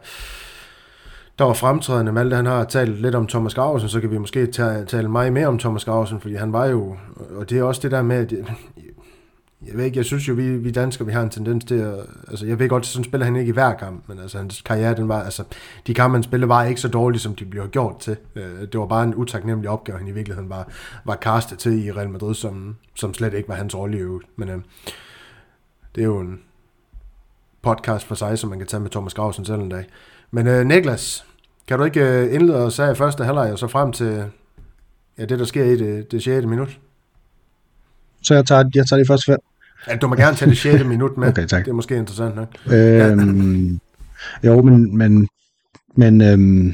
der 1.39 1.45
var 1.45 1.53
fremtrædende. 1.53 2.11
Malte, 2.11 2.36
han 2.36 2.45
har 2.45 2.63
talt 2.63 3.01
lidt 3.01 3.15
om 3.15 3.27
Thomas 3.27 3.53
Gausen, 3.53 3.89
så 3.89 4.01
kan 4.01 4.11
vi 4.11 4.17
måske 4.17 4.47
tale, 4.47 4.86
tale 4.86 5.09
meget 5.09 5.33
mere 5.33 5.47
om 5.47 5.59
Thomas 5.59 5.86
Gausen, 5.86 6.19
fordi 6.19 6.36
han 6.36 6.53
var 6.53 6.65
jo, 6.65 6.95
og 7.36 7.49
det 7.49 7.57
er 7.57 7.63
også 7.63 7.81
det 7.81 7.91
der 7.91 8.01
med, 8.01 8.15
at 8.15 8.33
jeg 9.67 9.77
ved 9.77 9.86
ikke, 9.86 9.97
jeg 9.97 10.05
synes 10.05 10.27
jo, 10.27 10.33
vi, 10.33 10.57
vi 10.57 10.71
danskere, 10.71 11.05
vi 11.05 11.13
har 11.13 11.21
en 11.21 11.29
tendens 11.29 11.65
til 11.65 11.75
at, 11.75 11.95
altså 12.27 12.45
jeg 12.45 12.59
ved 12.59 12.69
godt, 12.69 12.86
sådan 12.86 13.03
spiller 13.03 13.25
han 13.25 13.36
ikke 13.36 13.49
i 13.49 13.53
hver 13.53 13.73
kamp, 13.73 14.09
men 14.09 14.19
altså 14.19 14.38
hans 14.38 14.61
karriere, 14.61 14.95
den 14.95 15.09
var, 15.09 15.23
altså 15.23 15.43
de 15.88 15.93
kampe, 15.93 16.15
han 16.15 16.23
spillede, 16.23 16.49
var 16.49 16.63
ikke 16.63 16.81
så 16.81 16.88
dårlige, 16.88 17.19
som 17.19 17.36
de 17.36 17.45
blev 17.45 17.67
gjort 17.67 17.99
til. 17.99 18.17
Øh, 18.36 18.61
det 18.61 18.79
var 18.79 18.86
bare 18.86 19.03
en 19.03 19.15
utaknemmelig 19.15 19.69
opgave, 19.69 19.97
han 19.97 20.07
i 20.07 20.11
virkeligheden 20.11 20.49
var, 20.49 20.67
var 21.05 21.15
castet 21.15 21.59
til 21.59 21.86
i 21.86 21.91
Real 21.91 22.09
Madrid, 22.09 22.36
som, 22.36 22.75
som 22.95 23.13
slet 23.13 23.33
ikke 23.33 23.49
var 23.49 23.55
hans 23.55 23.75
rolle 23.75 23.97
i 23.97 24.01
øvrigt. 24.01 24.27
Men 24.36 24.49
øh, 24.49 24.57
det 25.95 26.01
er 26.01 26.05
jo 26.05 26.19
en 26.19 26.41
podcast 27.61 28.05
for 28.05 28.15
sig, 28.15 28.39
som 28.39 28.49
man 28.49 28.59
kan 28.59 28.67
tage 28.67 28.81
med 28.81 28.89
Thomas 28.89 29.13
Grausen 29.13 29.45
selv 29.45 29.61
en 29.61 29.69
dag. 29.69 29.86
Men 30.36 30.47
øh, 30.47 30.65
Niklas, 30.65 31.25
kan 31.67 31.79
du 31.79 31.83
ikke 31.83 31.99
øh, 31.99 32.33
indlede 32.33 32.57
os 32.57 32.79
af 32.79 32.97
første 32.97 33.23
halvleg, 33.23 33.51
og 33.51 33.59
så 33.59 33.67
frem 33.67 33.91
til 33.91 34.23
ja, 35.17 35.25
det, 35.25 35.39
der 35.39 35.45
sker 35.45 35.63
i 35.63 35.77
det, 35.77 36.11
det 36.11 36.23
6. 36.23 36.45
minut? 36.45 36.79
Så 38.23 38.33
jeg 38.33 38.45
tager, 38.45 38.63
jeg 38.75 38.86
tager 38.88 39.03
de 39.03 39.07
første 39.07 39.25
fem. 39.25 39.38
Ja, 39.88 39.95
du 39.95 40.07
må 40.07 40.15
gerne 40.15 40.36
tage 40.36 40.49
det 40.49 40.57
6. 40.57 40.83
minut 40.86 41.17
med. 41.17 41.27
Okay, 41.31 41.47
tak. 41.47 41.65
Det 41.65 41.71
er 41.71 41.75
måske 41.75 41.97
interessant 41.97 42.36
nok. 42.36 42.47
Øhm, 42.71 43.79
ja. 44.43 44.49
Jo, 44.49 44.61
men, 44.61 44.97
men, 44.97 45.27
men 45.95 46.21
øhm, 46.21 46.73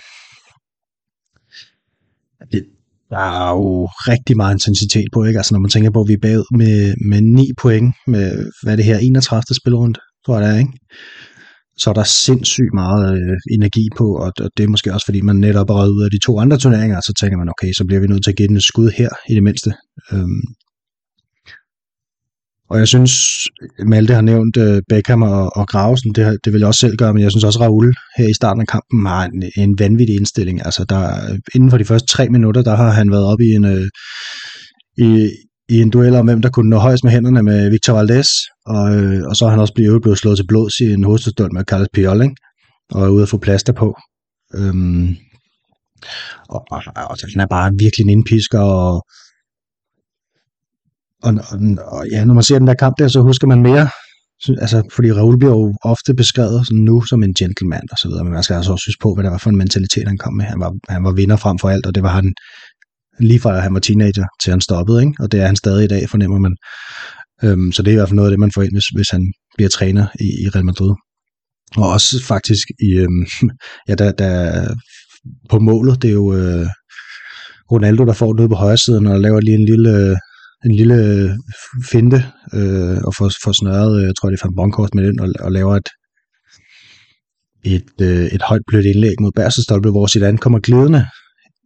det, 2.51 2.65
der 3.09 3.17
er 3.17 3.51
jo 3.51 3.85
rigtig 3.85 4.37
meget 4.37 4.55
intensitet 4.55 5.07
på, 5.13 5.23
ikke? 5.23 5.39
Altså 5.39 5.53
når 5.53 5.59
man 5.59 5.69
tænker 5.69 5.91
på, 5.91 6.01
at 6.01 6.07
vi 6.07 6.13
er 6.13 6.17
bagud 6.21 6.57
med, 6.57 6.93
med 7.05 7.21
9 7.21 7.51
point, 7.57 7.95
med, 8.07 8.51
hvad 8.63 8.73
er 8.73 8.75
det 8.75 8.85
her, 8.85 8.97
31. 8.97 9.55
spilrunde, 9.55 9.99
tror 10.25 10.39
jeg 10.39 10.47
det 10.47 10.55
er, 10.55 10.59
ikke? 10.59 10.71
Så 11.81 11.89
er 11.89 11.93
der 11.93 12.03
sindssygt 12.03 12.73
meget 12.73 13.03
øh, 13.17 13.37
energi 13.57 13.85
på, 13.97 14.15
og, 14.15 14.31
og 14.43 14.49
det 14.57 14.63
er 14.63 14.67
måske 14.67 14.93
også, 14.93 15.05
fordi 15.05 15.21
man 15.21 15.35
netop 15.35 15.69
er 15.69 15.87
ud 15.87 16.03
af 16.03 16.11
de 16.11 16.25
to 16.25 16.39
andre 16.39 16.57
turneringer, 16.57 16.99
så 17.01 17.13
tænker 17.19 17.37
man, 17.37 17.49
okay, 17.49 17.71
så 17.77 17.83
bliver 17.87 18.01
vi 18.01 18.07
nødt 18.07 18.23
til 18.23 18.31
at 18.31 18.37
give 18.37 18.47
den 18.47 18.57
et 18.57 18.63
skud 18.63 18.89
her, 18.97 19.09
i 19.29 19.33
det 19.35 19.43
mindste. 19.43 19.73
Øhm, 20.13 20.41
og 22.69 22.79
jeg 22.79 22.87
synes, 22.87 23.13
Malte 23.85 24.13
har 24.13 24.21
nævnt 24.21 24.57
øh, 24.57 24.81
Beckham 24.89 25.21
og, 25.21 25.57
og 25.57 25.67
Gravesen, 25.67 26.13
det, 26.15 26.37
det 26.45 26.53
vil 26.53 26.59
jeg 26.59 26.67
også 26.67 26.79
selv 26.79 26.97
gøre, 26.97 27.13
men 27.13 27.23
jeg 27.23 27.31
synes 27.31 27.43
også, 27.43 27.59
Raul 27.59 27.93
her 28.17 28.27
i 28.27 28.33
starten 28.33 28.61
af 28.61 28.67
kampen 28.67 29.05
har 29.05 29.25
en, 29.25 29.43
en 29.57 29.79
vanvittig 29.79 30.15
indstilling. 30.15 30.65
Altså 30.65 30.85
der, 30.89 31.31
øh, 31.31 31.37
inden 31.55 31.69
for 31.69 31.77
de 31.77 31.85
første 31.85 32.07
tre 32.07 32.29
minutter, 32.29 32.61
der 32.61 32.75
har 32.75 32.91
han 32.91 33.11
været 33.11 33.25
oppe 33.25 33.43
i 33.45 33.51
en, 33.51 33.65
Øh, 33.65 33.87
i, 34.97 35.29
i 35.73 35.81
en 35.81 35.89
duel 35.89 36.15
om, 36.15 36.25
hvem 36.25 36.41
der 36.41 36.49
kunne 36.49 36.69
nå 36.69 36.77
højst 36.77 37.03
med 37.03 37.11
hænderne 37.11 37.43
med 37.43 37.69
Victor 37.69 37.93
Valdez, 37.93 38.29
og, 38.65 38.95
øh, 38.95 39.21
og 39.29 39.35
så 39.35 39.45
er 39.45 39.49
han 39.49 39.59
også 39.59 39.73
blevet, 39.73 40.01
blevet 40.01 40.17
slået 40.17 40.37
til 40.37 40.47
blods 40.47 40.79
i 40.79 40.93
en 40.93 41.03
hovedstødstøl 41.03 41.53
med 41.53 41.63
Carlos 41.63 41.87
Piol, 41.93 42.21
ikke? 42.21 42.35
og 42.91 43.05
er 43.05 43.09
ude 43.09 43.23
at 43.23 43.29
få 43.29 43.37
plaster 43.37 43.73
på. 43.73 43.95
Um, 44.57 45.15
og, 46.49 46.65
og, 46.71 46.81
og, 46.95 47.17
han 47.33 47.41
er 47.41 47.47
bare 47.49 47.71
virkelig 47.77 48.03
en 48.03 48.09
indpisker, 48.09 48.59
og 48.59 49.05
og, 51.23 51.33
og, 51.51 51.57
og 51.87 52.07
ja, 52.11 52.25
når 52.25 52.33
man 52.33 52.43
ser 52.43 52.59
den 52.59 52.67
der 52.67 52.73
kamp 52.73 52.95
der, 52.99 53.07
så 53.07 53.21
husker 53.21 53.47
man 53.47 53.61
mere, 53.61 53.89
altså, 54.47 54.83
fordi 54.95 55.11
Raul 55.11 55.37
bliver 55.39 55.53
jo 55.53 55.73
ofte 55.83 56.13
beskrevet 56.13 56.67
sådan 56.67 56.83
nu 56.83 57.01
som 57.01 57.23
en 57.23 57.33
gentleman 57.33 57.87
og 57.91 57.97
så 57.97 58.07
videre, 58.07 58.23
men 58.23 58.33
man 58.33 58.43
skal 58.43 58.55
altså 58.55 58.71
også 58.71 58.87
huske 58.87 59.01
på, 59.01 59.13
hvad 59.13 59.23
det 59.23 59.31
var 59.31 59.37
for 59.37 59.49
en 59.49 59.57
mentalitet, 59.57 60.07
han 60.07 60.17
kom 60.17 60.33
med. 60.33 60.45
Han 60.45 60.59
var, 60.59 60.71
han 60.89 61.03
var 61.03 61.11
vinder 61.11 61.35
frem 61.35 61.59
for 61.59 61.69
alt, 61.69 61.85
og 61.85 61.95
det 61.95 62.03
var 62.03 62.09
han 62.09 62.33
lige 63.21 63.39
fra 63.39 63.59
han 63.59 63.73
var 63.73 63.79
teenager, 63.79 64.25
til 64.43 64.51
han 64.51 64.61
stoppede, 64.61 65.01
ikke? 65.01 65.13
og 65.19 65.31
det 65.31 65.41
er 65.41 65.45
han 65.45 65.55
stadig 65.55 65.83
i 65.83 65.87
dag, 65.87 66.09
fornemmer 66.09 66.39
man. 66.39 66.55
Øhm, 67.43 67.71
så 67.71 67.83
det 67.83 67.87
er 67.87 67.93
i 67.93 67.95
hvert 67.95 68.09
fald 68.09 68.15
noget 68.15 68.29
af 68.29 68.31
det, 68.31 68.39
man 68.39 68.51
får 68.55 68.61
ind, 68.61 68.71
hvis, 68.71 68.87
hvis 68.95 69.09
han 69.09 69.33
bliver 69.57 69.69
træner 69.69 70.05
i, 70.19 70.27
i 70.43 70.49
Real 70.49 70.65
Madrid. 70.65 70.93
Og 71.77 71.89
også 71.89 72.23
faktisk 72.23 72.67
i, 72.79 72.91
øhm, 72.91 73.25
ja, 73.87 73.95
der, 73.95 74.11
der, 74.11 74.33
på 75.49 75.59
målet, 75.59 76.01
det 76.01 76.09
er 76.09 76.13
jo 76.13 76.33
øh, 76.33 76.67
Ronaldo, 77.71 78.05
der 78.05 78.13
får 78.13 78.33
det 78.33 78.49
på 78.49 78.55
højre 78.55 78.77
siden, 78.77 79.07
og 79.07 79.19
laver 79.19 79.39
lige 79.39 79.55
en 79.55 79.65
lille 79.65 79.89
øh, 79.97 80.17
en 80.65 80.75
lille 80.75 80.95
øh, 80.95 81.29
finte 81.91 82.19
øh, 82.53 82.97
og 83.07 83.15
får, 83.17 83.31
får 83.43 83.51
snørret, 83.51 83.99
øh, 83.99 84.05
jeg 84.07 84.15
tror 84.15 84.29
det 84.29 84.41
er 84.41 84.45
Van 84.45 84.55
Bronckhorst 84.55 84.95
med 84.95 85.07
den, 85.07 85.19
og, 85.19 85.29
og 85.39 85.51
laver 85.51 85.75
et, 85.75 85.89
et, 87.63 87.93
øh, 88.01 88.25
et 88.25 88.41
højt 88.41 88.61
blødt 88.67 88.85
indlæg 88.85 89.15
mod 89.19 89.31
Bærsestolpe, 89.35 89.89
hvor 89.89 90.07
Zidane 90.07 90.37
kommer 90.37 90.59
glidende 90.59 91.05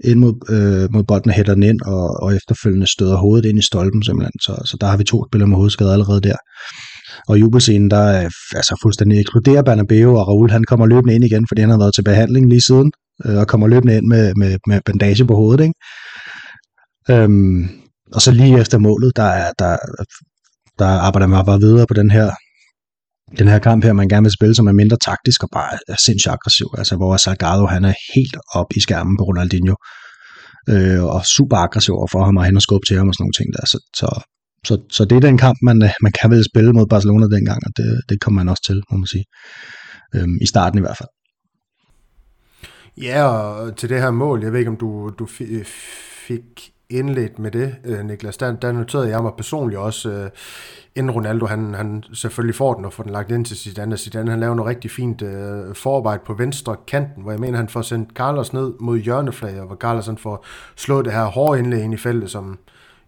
ind 0.04 0.20
mod, 0.20 0.34
øh, 0.50 0.94
mod 0.94 1.04
bolden 1.04 1.30
og 1.30 1.36
hætter 1.36 1.54
den 1.54 1.64
ind, 1.64 1.82
og, 1.86 2.24
og 2.24 2.36
efterfølgende 2.36 2.88
støder 2.88 3.18
hovedet 3.18 3.46
ind 3.50 3.60
i 3.60 3.62
stolpen 3.62 4.04
simpelthen. 4.04 4.40
Så, 4.42 4.62
så 4.66 4.78
der 4.82 4.88
har 4.88 4.98
vi 4.98 5.04
to 5.04 5.26
spillere 5.30 5.50
med 5.50 5.58
hovedskade 5.58 5.94
allerede 5.94 6.22
der. 6.22 6.36
Og 7.28 7.40
jubelscenen, 7.40 7.92
der 7.92 7.98
er 7.98 8.30
altså 8.56 8.80
fuldstændig 8.82 9.20
eksploderer 9.20 9.62
Bernabeu, 9.62 10.18
og 10.18 10.28
Raul 10.28 10.50
han 10.50 10.64
kommer 10.64 10.86
løbende 10.86 11.16
ind 11.16 11.26
igen, 11.26 11.46
fordi 11.50 11.62
han 11.62 11.70
har 11.70 11.78
været 11.78 11.94
til 11.96 12.04
behandling 12.04 12.50
lige 12.50 12.62
siden, 12.62 12.92
øh, 13.26 13.38
og 13.38 13.48
kommer 13.48 13.68
løbende 13.68 13.98
ind 13.98 14.06
med, 14.08 14.34
med, 14.36 14.58
med 14.68 14.80
bandage 14.86 15.26
på 15.26 15.36
hovedet. 15.36 15.64
Ikke? 15.64 15.74
Øhm, 17.12 17.70
og 18.14 18.22
så 18.22 18.32
lige 18.32 18.60
efter 18.60 18.78
målet, 18.78 19.16
der, 19.16 19.24
er, 19.24 19.52
der, 19.60 19.78
der 20.80 20.86
arbejder 20.86 21.28
man 21.28 21.46
bare 21.46 21.60
videre 21.60 21.88
på 21.88 21.94
den 21.94 22.12
her, 22.12 22.32
den 23.40 23.48
her 23.48 23.60
kamp 23.60 23.84
her, 23.84 23.94
man 23.94 24.10
gerne 24.10 24.24
vil 24.24 24.32
spille, 24.32 24.56
som 24.56 24.68
er 24.68 24.72
mindre 24.72 24.98
taktisk 24.98 25.44
og 25.44 25.50
bare 25.54 25.78
er 25.88 25.96
sindssygt 26.06 26.34
aggressiv. 26.34 26.68
Altså, 26.78 26.96
hvor 26.96 27.18
Salgado, 27.18 27.66
han 27.66 27.86
er 27.86 27.94
helt 28.16 28.38
op 28.54 28.66
i 28.76 28.80
skærmen 28.80 29.18
på 29.18 29.24
Ronaldinho. 29.24 29.76
Øh, 30.70 31.04
og 31.04 31.26
super 31.26 31.58
aggressiv 31.58 31.96
for 32.12 32.24
ham, 32.24 32.38
og 32.38 32.44
han 32.44 32.56
har 32.56 32.60
skubbet 32.60 32.88
til 32.88 32.98
ham 32.98 33.08
og 33.08 33.14
sådan 33.14 33.24
nogle 33.24 33.38
ting 33.40 33.54
der. 33.54 33.66
Så, 33.66 33.78
så, 34.00 34.08
så, 34.68 34.74
så 34.90 35.06
det 35.06 35.16
er 35.16 35.20
den 35.20 35.38
kamp, 35.38 35.58
man, 35.64 35.84
øh, 35.84 35.90
man 36.02 36.12
kan 36.22 36.32
vel 36.32 36.44
spille 36.52 36.74
mod 36.74 36.88
Barcelona 36.88 37.26
dengang, 37.36 37.60
og 37.66 37.72
det, 37.78 38.02
det 38.10 38.22
kommer 38.22 38.44
man 38.44 38.50
også 38.50 38.64
til, 38.66 38.84
må 38.92 38.98
man 38.98 39.08
sige. 39.08 39.26
Øh, 40.16 40.28
I 40.42 40.46
starten 40.46 40.80
i 40.80 40.82
hvert 40.82 40.98
fald. 40.98 41.10
Ja, 43.02 43.24
og 43.24 43.78
til 43.78 43.90
det 43.90 44.02
her 44.02 44.12
mål, 44.12 44.44
jeg 44.44 44.52
ved 44.52 44.60
ikke, 44.60 44.72
om 44.72 44.78
du, 44.78 45.12
du 45.20 45.26
fik 46.28 46.75
indledt 46.90 47.40
med 47.40 47.52
det, 47.52 47.76
øh, 47.84 48.06
Niklas, 48.06 48.38
der, 48.38 48.56
der 48.56 48.72
noterede 48.72 49.10
jeg 49.10 49.24
mig 49.24 49.32
personligt 49.38 49.80
også, 49.80 50.10
øh, 50.10 50.30
inden 50.96 51.12
Ronaldo, 51.12 51.46
han, 51.46 51.74
han 51.74 52.04
selvfølgelig 52.14 52.56
får 52.56 52.74
den 52.74 52.86
og 52.86 52.94
får 52.94 53.04
den 53.04 53.12
lagt 53.12 53.32
ind 53.32 53.46
til 53.46 53.58
Zidane, 53.58 53.96
og 53.96 54.00
Zidane 54.00 54.32
han 54.32 54.40
laver 54.40 54.56
noget 54.56 54.70
rigtig 54.70 54.92
fint 54.92 55.22
øh, 55.22 55.76
forarbejde 55.76 56.22
på 56.26 56.34
venstre 56.34 56.76
kanten, 56.88 57.24
hvor 57.24 57.32
jeg 57.32 57.40
mener, 57.40 57.58
han 57.58 57.70
får 57.70 57.82
sendt 57.82 58.10
Carlos 58.14 58.54
ned 58.54 58.74
mod 58.80 58.98
hjørneflaget, 58.98 59.68
hvor 59.68 59.76
Carlos 59.76 60.06
han 60.06 60.18
får 60.18 60.46
slået 60.76 61.06
det 61.06 61.14
her 61.14 61.26
hårde 61.26 61.60
indlæg 61.60 61.84
ind 61.84 61.94
i 61.94 61.98
feltet, 61.98 62.32
som, 62.32 62.60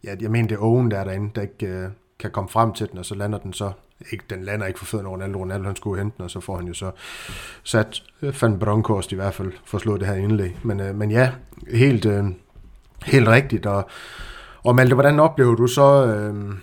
ja, 0.04 0.16
jeg 0.22 0.32
mener, 0.32 0.48
det 0.48 0.56
er 0.56 0.62
Owen, 0.62 0.92
der 0.92 0.98
er 0.98 1.04
derinde, 1.04 1.32
der 1.36 1.42
ikke 1.42 1.68
øh, 1.68 1.90
kan 2.20 2.32
komme 2.32 2.50
frem 2.50 2.74
til 2.74 2.90
den, 2.92 2.98
og 3.00 3.06
så 3.06 3.16
lander 3.16 3.38
den 3.38 3.54
så 3.54 3.72
ikke, 4.12 4.24
den 4.30 4.44
lander 4.44 4.66
ikke 4.66 4.80
for 4.80 4.86
fødderne 4.86 5.10
Ronaldo. 5.10 5.40
Ronaldo 5.40 5.66
han 5.66 5.76
skulle 5.76 6.02
hente 6.02 6.18
den, 6.18 6.24
og 6.24 6.32
så 6.32 6.40
får 6.40 6.58
han 6.58 6.68
jo 6.68 6.74
så 6.74 6.92
sat 7.64 8.04
øh, 8.22 8.42
Van 8.42 8.60
Bronckhorst 8.60 9.12
i 9.12 9.16
hvert 9.16 9.34
fald 9.34 9.52
for 9.66 9.78
at 9.78 9.82
slå 9.82 9.98
det 9.98 10.08
her 10.08 10.16
indlæg. 10.16 10.58
Men, 10.64 10.80
øh, 10.80 10.96
men 10.96 11.12
ja, 11.12 11.32
helt, 11.74 12.06
øh, 12.06 12.26
Helt 13.08 13.28
rigtigt, 13.28 13.66
og, 13.66 13.90
og 14.64 14.76
Malte, 14.76 14.94
hvordan 14.94 15.20
oplever 15.20 15.56
du 15.56 15.68
så, 15.68 16.06
øh, 16.06 16.54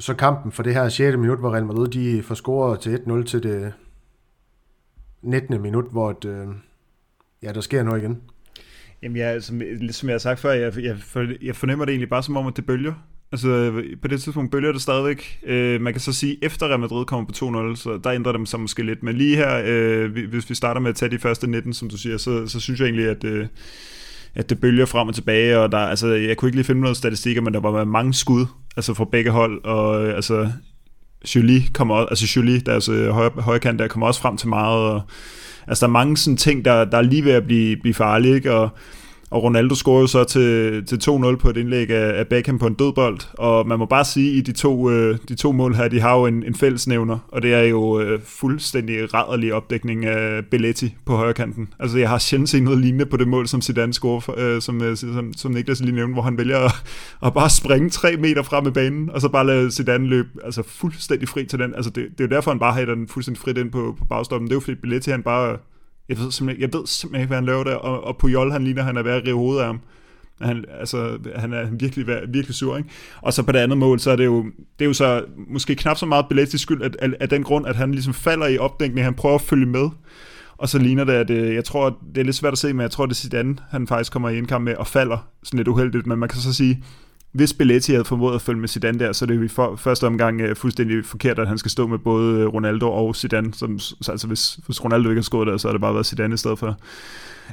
så 0.00 0.14
kampen 0.14 0.52
for 0.52 0.62
det 0.62 0.74
her 0.74 0.88
6. 0.88 1.16
minut, 1.16 1.38
hvor 1.38 1.52
Real 1.52 1.66
Madrid 1.66 1.88
de 1.88 2.22
får 2.22 2.34
scoret 2.34 2.80
til 2.80 2.96
1-0 2.96 3.24
til 3.24 3.42
det 3.42 3.72
19. 5.22 5.62
minut, 5.62 5.84
hvor 5.90 6.10
et, 6.10 6.24
øh, 6.24 6.46
ja, 7.42 7.52
der 7.52 7.60
sker 7.60 7.82
noget 7.82 8.02
igen? 8.02 8.20
Jamen 9.02 9.16
ja, 9.16 9.40
som, 9.40 9.62
som 9.90 10.08
jeg 10.08 10.14
har 10.14 10.18
sagt 10.18 10.40
før, 10.40 10.52
jeg, 10.52 10.72
jeg, 10.82 10.96
jeg 11.42 11.56
fornemmer 11.56 11.84
det 11.84 11.92
egentlig 11.92 12.08
bare 12.08 12.22
som 12.22 12.36
om, 12.36 12.46
at 12.46 12.56
det 12.56 12.66
bølger. 12.66 12.94
Altså 13.32 13.82
på 14.02 14.08
det 14.08 14.22
tidspunkt 14.22 14.50
bølger 14.50 14.72
det 14.72 14.82
stadigvæk. 14.82 15.40
Øh, 15.46 15.80
man 15.80 15.92
kan 15.92 16.00
så 16.00 16.12
sige, 16.12 16.44
efter 16.44 16.68
Real 16.68 16.80
Madrid 16.80 17.04
kommer 17.04 17.26
på 17.26 17.32
2-0, 17.72 17.76
så 17.76 18.00
der 18.04 18.12
ændrer 18.12 18.32
det 18.32 18.48
sig 18.48 18.60
måske 18.60 18.82
lidt. 18.82 19.02
Men 19.02 19.16
lige 19.16 19.36
her, 19.36 19.62
øh, 19.66 20.28
hvis 20.28 20.50
vi 20.50 20.54
starter 20.54 20.80
med 20.80 20.90
at 20.90 20.96
tage 20.96 21.10
de 21.10 21.18
første 21.18 21.46
19, 21.46 21.72
som 21.72 21.90
du 21.90 21.96
siger, 21.96 22.16
så, 22.16 22.46
så 22.46 22.60
synes 22.60 22.80
jeg 22.80 22.86
egentlig, 22.86 23.08
at... 23.08 23.24
Øh, 23.24 23.46
at 24.36 24.50
det 24.50 24.60
bølger 24.60 24.86
frem 24.86 25.08
og 25.08 25.14
tilbage, 25.14 25.58
og 25.58 25.72
der, 25.72 25.78
altså, 25.78 26.06
jeg 26.06 26.36
kunne 26.36 26.48
ikke 26.48 26.56
lige 26.56 26.64
finde 26.64 26.80
noget 26.80 26.96
statistikker, 26.96 27.42
men 27.42 27.54
der 27.54 27.60
var 27.60 27.84
mange 27.84 28.14
skud, 28.14 28.46
altså 28.76 28.94
fra 28.94 29.04
begge 29.04 29.30
hold, 29.30 29.64
og 29.64 30.04
altså, 30.04 30.48
Julie 31.34 31.62
kommer 31.74 31.96
altså 31.96 32.32
Julie, 32.36 32.60
deres 32.60 32.88
øh, 32.88 33.08
højre, 33.08 33.30
højkant 33.30 33.78
der, 33.78 33.88
kommer 33.88 34.06
også 34.06 34.20
frem 34.20 34.36
til 34.36 34.48
meget, 34.48 34.90
og 34.90 35.02
altså 35.66 35.86
der 35.86 35.90
er 35.90 35.92
mange 35.92 36.16
sådan 36.16 36.36
ting, 36.36 36.64
der, 36.64 36.84
der 36.84 36.98
er 36.98 37.02
lige 37.02 37.24
ved 37.24 37.32
at 37.32 37.44
blive, 37.44 37.76
blive 37.76 37.94
farlige, 37.94 38.34
ikke? 38.34 38.52
og 38.52 38.68
og 39.36 39.42
Ronaldo 39.42 39.74
scorer 39.74 40.00
jo 40.00 40.06
så 40.06 40.24
til, 40.24 40.84
til 40.86 41.10
2-0 41.10 41.36
på 41.36 41.50
et 41.50 41.56
indlæg 41.56 41.90
af, 41.90 42.18
af 42.18 42.26
Beckham 42.28 42.58
på 42.58 42.66
en 42.66 42.74
dødbold, 42.74 43.18
og 43.38 43.68
man 43.68 43.78
må 43.78 43.86
bare 43.86 44.04
sige, 44.04 44.30
at 44.30 44.36
i 44.36 44.40
de 44.40 44.52
to, 44.52 44.90
øh, 44.90 45.18
de 45.28 45.34
to 45.34 45.52
mål 45.52 45.74
her, 45.74 45.88
de 45.88 46.00
har 46.00 46.16
jo 46.16 46.26
en, 46.26 46.42
en 46.42 46.54
fællesnævner, 46.54 47.18
og 47.28 47.42
det 47.42 47.54
er 47.54 47.62
jo 47.62 48.00
øh, 48.00 48.20
fuldstændig 48.24 49.14
rædderlig 49.14 49.54
opdækning 49.54 50.04
af 50.04 50.46
Belletti 50.50 50.94
på 51.04 51.16
højre 51.16 51.34
kanten. 51.34 51.68
Altså 51.80 51.98
jeg 51.98 52.08
har 52.08 52.18
sjældent 52.18 52.48
set 52.48 52.62
noget 52.62 52.80
lignende 52.80 53.06
på 53.06 53.16
det 53.16 53.28
mål, 53.28 53.48
som 53.48 53.62
Zidane 53.62 53.94
scorer, 53.94 54.34
øh, 54.36 54.56
øh, 54.56 54.62
som, 54.62 54.96
som, 54.96 55.32
som 55.36 55.52
Niklas 55.52 55.80
lige 55.80 55.94
nævnte, 55.94 56.12
hvor 56.12 56.22
han 56.22 56.38
vælger 56.38 56.58
at, 56.58 56.72
at 57.26 57.34
bare 57.34 57.50
springe 57.50 57.90
tre 57.90 58.16
meter 58.16 58.42
frem 58.42 58.64
med 58.64 58.72
banen, 58.72 59.10
og 59.10 59.20
så 59.20 59.28
bare 59.28 59.46
lade 59.46 59.70
Zidane 59.70 60.06
løbe 60.06 60.28
altså 60.44 60.62
fuldstændig 60.66 61.28
fri 61.28 61.44
til 61.44 61.58
den. 61.58 61.74
Altså 61.74 61.90
det, 61.90 62.04
det 62.18 62.24
er 62.24 62.28
jo 62.28 62.36
derfor, 62.36 62.50
han 62.50 62.58
bare 62.58 62.72
har 62.72 62.84
den 62.84 63.08
fuldstændig 63.08 63.42
frit 63.42 63.58
ind 63.58 63.70
på, 63.70 63.94
på 63.98 64.04
bagstoppen. 64.04 64.48
Det 64.48 64.52
er 64.52 64.56
jo 64.56 64.60
fordi 64.60 64.74
Belletti, 64.74 65.10
han 65.10 65.22
bare 65.22 65.56
jeg 66.08 66.18
ved 66.18 66.32
simpelthen, 66.32 66.62
jeg 66.62 66.78
ved 66.78 66.86
simpelthen 66.86 67.20
ikke, 67.20 67.28
hvad 67.28 67.36
han 67.36 67.46
laver 67.46 67.64
der, 67.64 67.74
og, 67.74 68.04
og 68.04 68.16
Puyol, 68.16 68.52
han 68.52 68.64
ligner, 68.64 68.82
han 68.82 68.96
er 68.96 69.02
ved 69.02 69.12
at 69.12 69.26
rive 69.26 69.36
hovedet 69.36 69.60
af 69.60 69.66
ham. 69.66 69.80
Han, 70.40 70.64
altså, 70.80 71.18
han 71.36 71.52
er 71.52 71.66
virkelig, 71.70 72.06
virkelig 72.06 72.54
sur, 72.54 72.76
ikke? 72.76 72.90
Og 73.22 73.32
så 73.32 73.42
på 73.42 73.52
det 73.52 73.58
andet 73.58 73.78
mål, 73.78 74.00
så 74.00 74.10
er 74.10 74.16
det 74.16 74.24
jo, 74.24 74.44
det 74.78 74.84
er 74.84 74.86
jo 74.86 74.92
så 74.92 75.24
måske 75.48 75.74
knap 75.74 75.96
så 75.96 76.06
meget 76.06 76.26
billet 76.28 76.48
til 76.48 76.58
skyld, 76.58 76.82
at, 76.82 76.96
at, 76.98 77.14
at 77.20 77.30
den 77.30 77.42
grund, 77.42 77.66
at 77.66 77.76
han 77.76 77.92
ligesom 77.92 78.14
falder 78.14 78.46
i 78.46 78.58
opdækning, 78.58 79.04
han 79.04 79.14
prøver 79.14 79.34
at 79.34 79.40
følge 79.40 79.66
med, 79.66 79.88
og 80.58 80.68
så 80.68 80.78
ligner 80.78 81.04
det, 81.04 81.12
at 81.12 81.30
øh, 81.30 81.54
jeg 81.54 81.64
tror, 81.64 81.98
det 82.14 82.20
er 82.20 82.24
lidt 82.24 82.36
svært 82.36 82.52
at 82.52 82.58
se, 82.58 82.72
men 82.72 82.80
jeg 82.80 82.90
tror, 82.90 83.06
det 83.06 83.12
er 83.12 83.16
Zidane, 83.16 83.56
han 83.70 83.86
faktisk 83.86 84.12
kommer 84.12 84.28
i 84.28 84.38
indkamp 84.38 84.64
med 84.64 84.74
og 84.74 84.86
falder 84.86 85.28
sådan 85.42 85.58
lidt 85.58 85.68
uheldigt, 85.68 86.06
men 86.06 86.18
man 86.18 86.28
kan 86.28 86.40
så 86.40 86.54
sige, 86.54 86.84
hvis 87.36 87.52
Belletti 87.52 87.92
havde 87.92 88.04
formået 88.04 88.34
at 88.34 88.42
følge 88.42 88.60
med 88.60 88.68
Zidane 88.68 88.98
der, 88.98 89.12
så 89.12 89.24
er 89.24 89.26
det 89.26 89.36
jo 89.36 89.42
i 89.42 89.48
for, 89.48 89.76
første 89.76 90.06
omgang 90.06 90.42
uh, 90.50 90.56
fuldstændig 90.56 91.04
forkert, 91.04 91.38
at 91.38 91.48
han 91.48 91.58
skal 91.58 91.70
stå 91.70 91.86
med 91.86 91.98
både 91.98 92.40
øh, 92.40 92.46
Ronaldo 92.46 92.92
og 92.92 93.16
Zidane. 93.16 93.54
Som, 93.54 93.78
så, 93.78 94.12
altså 94.12 94.26
hvis, 94.26 94.58
hvis 94.66 94.84
Ronaldo 94.84 95.08
ikke 95.08 95.18
har 95.18 95.22
skåret 95.22 95.46
der, 95.46 95.56
så 95.56 95.68
har 95.68 95.72
det 95.72 95.80
bare 95.80 95.94
været 95.94 96.06
Zidane 96.06 96.34
i 96.34 96.36
stedet 96.36 96.58
for. 96.58 96.78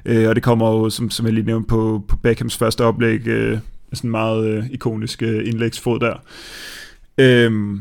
Uh, 0.09 0.29
og 0.29 0.35
det 0.35 0.43
kommer 0.43 0.69
jo, 0.69 0.89
som, 0.89 1.09
som 1.09 1.25
jeg 1.25 1.33
lige 1.33 1.45
nævnte, 1.45 1.67
på, 1.67 2.03
på 2.07 2.15
Beckhams 2.15 2.57
første 2.57 2.83
oplæg, 2.83 3.19
uh, 3.19 3.59
sådan 3.93 4.07
en 4.07 4.11
meget 4.11 4.57
uh, 4.57 4.65
ikonisk 4.71 5.21
uh, 5.25 5.47
indlægsfod 5.47 5.99
der. 5.99 6.13
Uh, 7.47 7.79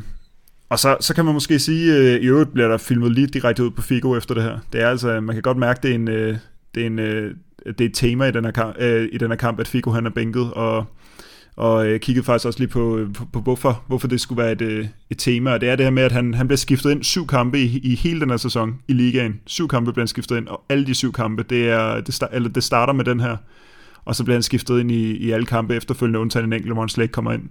og 0.68 0.78
så, 0.78 0.96
så 1.00 1.14
kan 1.14 1.24
man 1.24 1.34
måske 1.34 1.58
sige, 1.58 1.98
uh, 1.98 2.22
i 2.22 2.26
øvrigt 2.26 2.52
bliver 2.52 2.68
der 2.68 2.76
filmet 2.76 3.12
lige 3.12 3.26
direkte 3.26 3.64
ud 3.64 3.70
på 3.70 3.82
Figo 3.82 4.16
efter 4.16 4.34
det 4.34 4.42
her. 4.42 4.58
Det 4.72 4.82
er 4.82 4.88
altså, 4.88 5.20
man 5.20 5.36
kan 5.36 5.42
godt 5.42 5.58
mærke, 5.58 5.80
det 5.82 5.90
er 5.90 5.94
en, 5.94 6.08
uh, 6.08 6.36
det 6.74 6.82
er 6.82 6.86
en, 6.86 6.98
uh, 6.98 7.30
det 7.66 7.80
er 7.80 7.84
et 7.84 7.94
tema 7.94 8.24
i 8.24 8.30
den 8.30 8.44
her 8.44 8.52
kamp, 8.52 8.76
øh, 8.78 9.08
i 9.12 9.18
den 9.18 9.30
her 9.30 9.36
kamp 9.36 9.60
at 9.60 9.68
Figo 9.68 9.90
han 9.90 10.06
er 10.06 10.10
bænket, 10.10 10.52
og 10.52 10.84
og 11.62 11.86
øh, 11.86 12.00
kiggede 12.00 12.24
faktisk 12.24 12.46
også 12.46 12.58
lige 12.58 12.68
på, 12.68 12.98
øh, 12.98 13.12
på, 13.12 13.24
på 13.32 13.40
hvorfor, 13.40 13.82
hvorfor 13.86 14.08
det 14.08 14.20
skulle 14.20 14.42
være 14.42 14.52
et, 14.52 14.62
øh, 14.62 14.88
et 15.10 15.18
tema, 15.18 15.52
og 15.52 15.60
det 15.60 15.68
er 15.68 15.76
det 15.76 15.86
her 15.86 15.90
med, 15.90 16.02
at 16.02 16.12
han, 16.12 16.34
han 16.34 16.48
bliver 16.48 16.56
skiftet 16.56 16.90
ind 16.90 17.04
syv 17.04 17.26
kampe 17.26 17.60
i, 17.60 17.78
i 17.78 17.94
hele 17.94 18.20
den 18.20 18.30
her 18.30 18.36
sæson 18.36 18.78
i 18.88 18.92
ligaen. 18.92 19.40
Syv 19.46 19.68
kampe 19.68 19.92
bliver 19.92 20.02
han 20.02 20.08
skiftet 20.08 20.36
ind, 20.36 20.48
og 20.48 20.64
alle 20.68 20.86
de 20.86 20.94
syv 20.94 21.12
kampe, 21.12 21.42
det, 21.42 21.68
er, 21.68 22.00
det, 22.00 22.14
start, 22.14 22.30
eller 22.32 22.48
det 22.48 22.64
starter 22.64 22.92
med 22.92 23.04
den 23.04 23.20
her, 23.20 23.36
og 24.04 24.16
så 24.16 24.24
bliver 24.24 24.34
han 24.34 24.42
skiftet 24.42 24.80
ind 24.80 24.92
i, 24.92 25.16
i 25.16 25.30
alle 25.30 25.46
kampe 25.46 25.74
efterfølgende, 25.74 26.18
undtagen 26.18 26.46
en 26.46 26.52
enkelt, 26.52 26.72
hvor 26.72 26.82
han 26.82 26.88
slet 26.88 27.04
ikke 27.04 27.12
kommer 27.12 27.32
ind. 27.32 27.42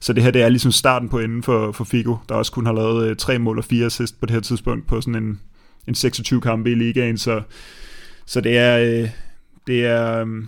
Så 0.00 0.12
det 0.12 0.22
her, 0.22 0.30
det 0.30 0.42
er 0.42 0.48
ligesom 0.48 0.72
starten 0.72 1.08
på 1.08 1.18
enden 1.18 1.42
for, 1.42 1.72
for 1.72 1.84
Figo, 1.84 2.16
der 2.28 2.34
også 2.34 2.52
kun 2.52 2.66
har 2.66 2.72
lavet 2.72 3.08
øh, 3.08 3.16
tre 3.16 3.38
mål 3.38 3.58
og 3.58 3.64
fire 3.64 3.86
assist 3.86 4.20
på 4.20 4.26
det 4.26 4.34
her 4.34 4.40
tidspunkt, 4.40 4.86
på 4.86 5.00
sådan 5.00 5.22
en, 5.22 5.40
en 5.88 5.94
26 5.94 6.40
kampe 6.40 6.70
i 6.70 6.74
ligaen, 6.74 7.18
så, 7.18 7.42
så 8.26 8.40
det 8.40 8.58
er, 8.58 8.78
øh, 8.78 9.08
det 9.66 9.86
er, 9.86 10.24
øh, 10.24 10.44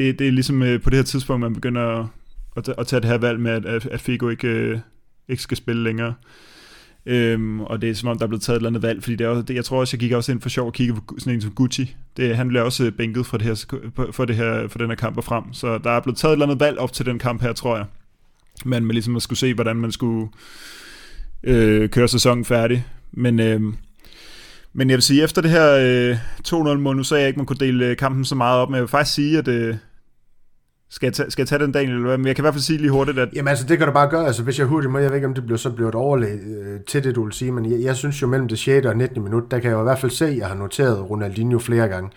det, 0.00 0.18
det 0.18 0.28
er 0.28 0.32
ligesom 0.32 0.62
øh, 0.62 0.82
på 0.82 0.90
det 0.90 0.96
her 0.96 1.04
tidspunkt, 1.04 1.40
man 1.40 1.54
begynder 1.54 1.82
at, 1.82 2.06
at, 2.56 2.74
at 2.78 2.86
tage 2.86 3.00
det 3.00 3.10
her 3.10 3.18
valg 3.18 3.40
med, 3.40 3.66
at, 3.66 3.86
at 3.86 4.00
Figo 4.00 4.28
ikke, 4.28 4.48
øh, 4.48 4.78
ikke 5.28 5.42
skal 5.42 5.56
spille 5.56 5.82
længere. 5.82 6.14
Øhm, 7.06 7.60
og 7.60 7.82
det 7.82 7.90
er 7.90 7.94
som 7.94 8.08
om, 8.08 8.18
der 8.18 8.24
er 8.24 8.28
blevet 8.28 8.42
taget 8.42 8.56
et 8.56 8.58
eller 8.58 8.70
andet 8.70 8.82
valg, 8.82 9.02
fordi 9.02 9.16
det 9.16 9.26
er, 9.26 9.42
det, 9.42 9.54
jeg 9.54 9.64
tror 9.64 9.80
også, 9.80 9.96
jeg 9.96 10.00
gik 10.00 10.12
også 10.12 10.32
ind 10.32 10.40
for 10.40 10.48
sjov 10.48 10.66
og 10.66 10.72
kigge 10.72 10.94
på 10.94 11.02
sådan 11.18 11.34
en 11.34 11.40
som 11.40 11.50
Gucci. 11.50 11.96
Det, 12.16 12.36
han 12.36 12.48
blev 12.48 12.64
også 12.64 12.84
øh, 12.84 12.92
bænket 12.92 13.26
for, 13.26 13.36
det 13.36 13.46
her, 13.46 13.80
for, 14.12 14.24
det 14.24 14.36
her, 14.36 14.68
for 14.68 14.78
den 14.78 14.88
her 14.88 14.94
kamp 14.94 15.16
og 15.16 15.24
frem, 15.24 15.44
så 15.52 15.78
der 15.78 15.90
er 15.90 16.00
blevet 16.00 16.18
taget 16.18 16.32
et 16.32 16.34
eller 16.34 16.46
andet 16.46 16.60
valg 16.60 16.78
op 16.78 16.92
til 16.92 17.06
den 17.06 17.18
kamp 17.18 17.42
her, 17.42 17.52
tror 17.52 17.76
jeg. 17.76 17.86
Men 18.64 18.84
man 18.84 18.94
ligesom 18.94 19.16
at 19.16 19.22
skulle 19.22 19.38
se, 19.38 19.54
hvordan 19.54 19.76
man 19.76 19.92
skulle 19.92 20.28
øh, 21.44 21.88
køre 21.88 22.08
sæsonen 22.08 22.44
færdig. 22.44 22.86
Men 23.12 23.40
øh, 23.40 23.60
men 24.72 24.90
jeg 24.90 24.96
vil 24.96 25.02
sige, 25.02 25.22
efter 25.22 25.42
det 25.42 25.50
her 25.50 25.76
øh, 25.80 26.16
2-0-mål, 26.48 26.96
nu 26.96 27.04
sagde 27.04 27.20
jeg 27.20 27.28
ikke, 27.28 27.38
man 27.38 27.46
kunne 27.46 27.56
dele 27.60 27.86
øh, 27.86 27.96
kampen 27.96 28.24
så 28.24 28.34
meget 28.34 28.58
op, 28.58 28.68
men 28.68 28.74
jeg 28.74 28.82
vil 28.82 28.88
faktisk 28.88 29.14
sige, 29.14 29.38
at 29.38 29.48
øh, 29.48 29.76
skal 30.90 31.06
jeg, 31.06 31.12
tage, 31.12 31.30
skal 31.30 31.42
jeg 31.42 31.48
tage 31.48 31.58
den, 31.58 31.72
Daniel, 31.72 31.94
eller 31.94 32.06
hvad? 32.06 32.18
Men 32.18 32.26
jeg 32.26 32.36
kan 32.36 32.42
i 32.42 32.44
hvert 32.44 32.54
fald 32.54 32.62
sige 32.62 32.78
lige 32.78 32.90
hurtigt, 32.90 33.18
at... 33.18 33.28
Jamen 33.34 33.48
altså, 33.48 33.66
det 33.66 33.78
kan 33.78 33.86
du 33.86 33.92
bare 33.92 34.08
gøre. 34.10 34.26
Altså, 34.26 34.42
hvis 34.42 34.58
jeg 34.58 34.66
hurtigt 34.66 34.92
må, 34.92 34.98
jeg 34.98 35.08
ved 35.08 35.16
ikke, 35.16 35.26
om 35.26 35.34
det 35.34 35.44
bliver, 35.44 35.58
så 35.58 35.70
bliver 35.70 35.88
et 35.88 35.94
overlæg 35.94 36.38
øh, 36.40 36.80
til 36.80 37.04
det, 37.04 37.14
du 37.14 37.24
vil 37.24 37.32
sige, 37.32 37.52
men 37.52 37.72
jeg, 37.72 37.80
jeg 37.82 37.96
synes 37.96 38.22
jo, 38.22 38.26
mellem 38.26 38.48
det 38.48 38.58
6. 38.58 38.86
og 38.86 38.96
19. 38.96 39.22
minut, 39.22 39.50
der 39.50 39.58
kan 39.58 39.70
jeg 39.70 39.76
jo 39.76 39.80
i 39.80 39.82
hvert 39.82 39.98
fald 39.98 40.12
se, 40.12 40.26
at 40.26 40.36
jeg 40.36 40.46
har 40.46 40.54
noteret 40.54 41.10
Ronaldinho 41.10 41.58
flere 41.58 41.88
gange. 41.88 42.10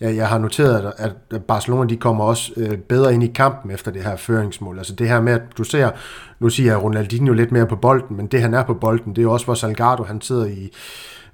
Jeg, 0.00 0.16
jeg 0.16 0.28
har 0.28 0.38
noteret, 0.38 0.92
at, 0.98 1.12
at 1.30 1.44
Barcelona, 1.44 1.88
de 1.88 1.96
kommer 1.96 2.24
også 2.24 2.52
øh, 2.56 2.78
bedre 2.78 3.14
ind 3.14 3.22
i 3.22 3.32
kampen 3.34 3.70
efter 3.70 3.90
det 3.90 4.02
her 4.02 4.16
føringsmål. 4.16 4.78
Altså 4.78 4.94
det 4.94 5.08
her 5.08 5.20
med, 5.20 5.32
at 5.32 5.42
du 5.58 5.64
ser, 5.64 5.90
nu 6.40 6.48
siger 6.48 6.72
jeg 6.72 6.82
Ronaldinho 6.82 7.32
lidt 7.32 7.52
mere 7.52 7.66
på 7.66 7.76
bolden, 7.76 8.16
men 8.16 8.26
det 8.26 8.42
han 8.42 8.54
er 8.54 8.62
på 8.62 8.74
bolden, 8.74 9.12
det 9.12 9.18
er 9.18 9.22
jo 9.22 9.32
også, 9.32 9.44
hvor 9.44 9.54
Salgado, 9.54 10.02
han 10.02 10.20
sidder 10.20 10.46
i 10.46 10.72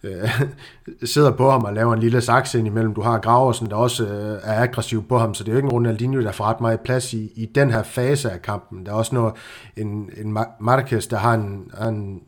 øh, 0.05 0.43
sidder 1.13 1.31
på 1.31 1.51
ham 1.51 1.65
og 1.65 1.75
laver 1.75 1.95
en 1.95 2.01
lille 2.01 2.21
saks 2.21 2.55
ind 2.55 2.67
imellem. 2.67 2.95
Du 2.95 3.01
har 3.01 3.19
Graversen, 3.19 3.71
der 3.71 3.77
også 3.77 4.07
øh, 4.07 4.41
er 4.43 4.63
aggressiv 4.63 5.09
på 5.09 5.19
ham, 5.19 5.35
så 5.35 5.45
det 5.45 5.49
er 5.49 5.53
jo 5.53 5.59
ikke 5.59 5.67
en 5.67 5.73
Ronaldinho, 5.73 6.21
der 6.21 6.33
får 6.33 6.45
ret 6.45 6.61
meget 6.61 6.81
plads 6.81 7.13
i, 7.13 7.31
i 7.37 7.47
den 7.47 7.71
her 7.71 7.83
fase 7.83 8.31
af 8.31 8.43
kampen. 8.43 8.87
Der 8.87 8.93
er 8.93 8.97
også 8.97 9.15
noget, 9.15 9.35
en, 9.77 10.11
en 10.17 10.39
Marquez, 10.61 11.07
der 11.07 11.17
har 11.17 11.35
en, 11.35 11.71
en, 11.89 12.23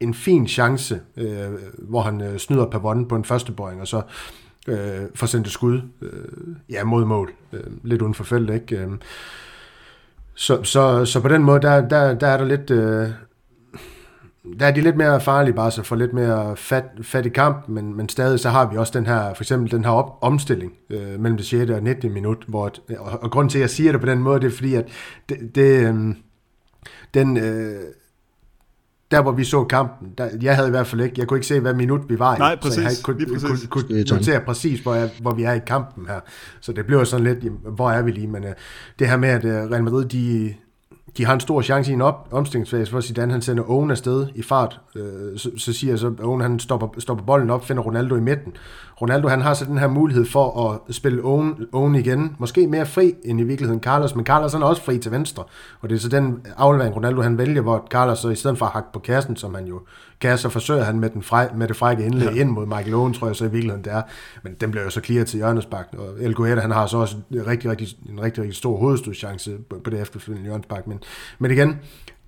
en 0.00 0.14
fin 0.14 0.48
chance, 0.48 1.00
øh, 1.16 1.50
hvor 1.78 2.00
han 2.00 2.20
øh, 2.20 2.38
snyder 2.38 2.66
Pavon 2.66 3.08
på 3.08 3.16
en 3.16 3.24
første 3.24 3.52
boring, 3.52 3.80
og 3.80 3.88
så 3.88 4.02
øh, 4.68 5.00
får 5.14 5.26
sendt 5.26 5.46
et 5.46 5.52
skud 5.52 5.80
øh, 6.02 6.54
ja, 6.70 6.84
mod 6.84 7.04
mål. 7.04 7.32
Øh, 7.52 7.60
lidt 7.82 8.02
uden 8.02 8.14
for 8.14 8.24
feltet, 8.24 8.54
ikke? 8.54 8.76
Øh, 8.76 8.88
så, 10.34 10.62
så, 10.62 11.04
så 11.04 11.20
på 11.20 11.28
den 11.28 11.42
måde, 11.42 11.60
der, 11.60 11.88
der, 11.88 12.14
der 12.14 12.26
er 12.26 12.36
der 12.36 12.44
lidt, 12.44 12.70
øh, 12.70 13.08
der 14.60 14.66
er 14.66 14.70
de 14.70 14.80
lidt 14.80 14.96
mere 14.96 15.20
farlige 15.20 15.54
bare, 15.54 15.70
så 15.70 15.82
får 15.82 15.96
lidt 15.96 16.12
mere 16.12 16.56
fat, 16.56 16.84
fat 17.02 17.26
i 17.26 17.28
kamp, 17.28 17.68
men, 17.68 17.96
men 17.96 18.08
stadig 18.08 18.40
så 18.40 18.50
har 18.50 18.70
vi 18.70 18.76
også 18.76 18.98
den 18.98 19.06
her, 19.06 19.34
for 19.34 19.42
eksempel 19.42 19.70
den 19.70 19.84
her 19.84 19.90
op, 19.90 20.18
omstilling 20.20 20.72
øh, 20.90 21.20
mellem 21.20 21.36
det 21.36 21.46
6. 21.46 21.70
og 21.70 21.82
19. 21.82 22.12
minut, 22.12 22.44
hvor, 22.48 22.72
og, 22.98 23.22
og 23.22 23.30
grunden 23.30 23.50
til, 23.50 23.58
at 23.58 23.62
jeg 23.62 23.70
siger 23.70 23.92
det 23.92 24.00
på 24.00 24.06
den 24.06 24.18
måde, 24.18 24.40
det 24.40 24.46
er 24.46 24.56
fordi, 24.56 24.74
at 24.74 24.88
det, 25.28 25.54
det 25.54 25.88
øh, 25.88 26.14
den, 27.14 27.36
øh, 27.36 27.80
der 29.10 29.22
hvor 29.22 29.32
vi 29.32 29.44
så 29.44 29.64
kampen, 29.64 30.08
der, 30.18 30.28
jeg 30.42 30.56
havde 30.56 30.68
i 30.68 30.70
hvert 30.70 30.86
fald 30.86 31.00
ikke, 31.00 31.14
jeg 31.18 31.26
kunne 31.26 31.36
ikke 31.36 31.46
se, 31.46 31.60
hvad 31.60 31.74
minut 31.74 32.00
vi 32.08 32.18
var 32.18 32.36
i. 32.36 32.38
Nej, 32.38 32.56
præcis. 32.56 32.74
Så 32.74 32.80
jeg 32.80 32.90
kunne, 33.02 33.26
kunne, 33.26 33.40
kunne, 33.40 33.86
kunne 33.86 34.02
notere 34.02 34.40
præcis, 34.40 34.80
hvor, 34.80 34.94
jeg, 34.94 35.10
hvor 35.20 35.34
vi 35.34 35.42
er 35.42 35.52
i 35.52 35.60
kampen 35.66 36.06
her. 36.06 36.20
Så 36.60 36.72
det 36.72 36.86
blev 36.86 37.04
sådan 37.04 37.24
lidt, 37.24 37.38
hvor 37.76 37.90
er 37.90 38.02
vi 38.02 38.10
lige, 38.10 38.26
men 38.26 38.44
uh, 38.44 38.50
det 38.98 39.08
her 39.08 39.16
med, 39.16 39.28
at 39.28 39.44
uh, 39.44 39.70
Real 39.70 39.84
Madrid, 39.84 40.04
de, 40.04 40.54
de 41.16 41.24
har 41.24 41.34
en 41.34 41.40
stor 41.40 41.62
chance 41.62 41.90
i 41.90 41.94
en 41.94 42.02
op, 42.02 42.28
omstillingsfase, 42.30 42.90
hvor 42.90 43.00
Zidane 43.00 43.32
han 43.32 43.42
sender 43.42 43.70
Owen 43.70 43.90
afsted 43.90 44.26
i 44.34 44.42
fart. 44.42 44.80
Øh, 44.96 45.38
så, 45.38 45.50
så 45.56 45.72
siger 45.72 45.96
så, 45.96 46.12
Owen 46.22 46.40
han 46.40 46.58
stopper, 46.58 46.88
stopper 46.98 47.24
bolden 47.24 47.50
op, 47.50 47.64
finder 47.64 47.82
Ronaldo 47.82 48.16
i 48.16 48.20
midten. 48.20 48.52
Ronaldo 49.00 49.28
han 49.28 49.40
har 49.40 49.54
så 49.54 49.64
den 49.64 49.78
her 49.78 49.88
mulighed 49.88 50.24
for 50.24 50.70
at 50.70 50.94
spille 50.94 51.24
Owen, 51.24 51.66
Owen 51.72 51.94
igen. 51.94 52.36
Måske 52.38 52.66
mere 52.66 52.86
fri 52.86 53.14
end 53.24 53.40
i 53.40 53.42
virkeligheden 53.42 53.82
Carlos, 53.82 54.14
men 54.14 54.24
Carlos 54.24 54.52
han 54.52 54.62
er 54.62 54.66
også 54.66 54.82
fri 54.82 54.98
til 54.98 55.12
venstre. 55.12 55.44
Og 55.80 55.88
det 55.88 55.94
er 55.96 56.00
så 56.00 56.08
den 56.08 56.46
aflevering 56.56 56.96
Ronaldo 56.96 57.22
han 57.22 57.38
vælger, 57.38 57.62
hvor 57.62 57.86
Carlos 57.90 58.18
så 58.18 58.28
i 58.28 58.34
stedet 58.34 58.58
for 58.58 58.66
at 58.66 58.72
hakke 58.72 58.88
på 58.92 58.98
kassen, 58.98 59.36
som 59.36 59.54
han 59.54 59.66
jo 59.66 59.80
kan, 60.20 60.38
så 60.38 60.48
forsøger 60.48 60.84
han 60.84 61.00
med, 61.00 61.10
den 61.10 61.22
frej, 61.22 61.50
med 61.54 61.68
det 61.68 61.76
frække 61.76 62.04
indlæg 62.04 62.34
ja. 62.34 62.40
ind 62.40 62.50
mod 62.50 62.66
Michael 62.66 62.94
Owen, 62.94 63.14
tror 63.14 63.26
jeg 63.26 63.36
så 63.36 63.44
i 63.44 63.50
virkeligheden 63.50 63.84
det 63.84 63.92
er. 63.92 64.02
Men 64.42 64.54
den 64.60 64.70
bliver 64.70 64.84
jo 64.84 64.90
så 64.90 65.00
clear 65.00 65.24
til 65.24 65.36
hjørnesbak. 65.36 65.86
Og 65.98 66.14
El 66.20 66.34
Guetta, 66.34 66.60
han 66.60 66.70
har 66.70 66.86
så 66.86 66.96
også 66.96 67.16
en 67.30 67.46
rigtig, 67.46 67.70
rigtig, 67.70 67.88
en 68.08 68.22
rigtig, 68.22 68.42
rigtig 68.42 68.56
stor 68.56 68.76
hovedstødschance 68.76 69.56
på 69.84 69.90
det 69.90 70.00
efterfølgende 70.00 70.48
hjørnesbak. 70.48 70.86
Men, 70.86 70.98
men 71.38 71.50
igen, 71.50 71.76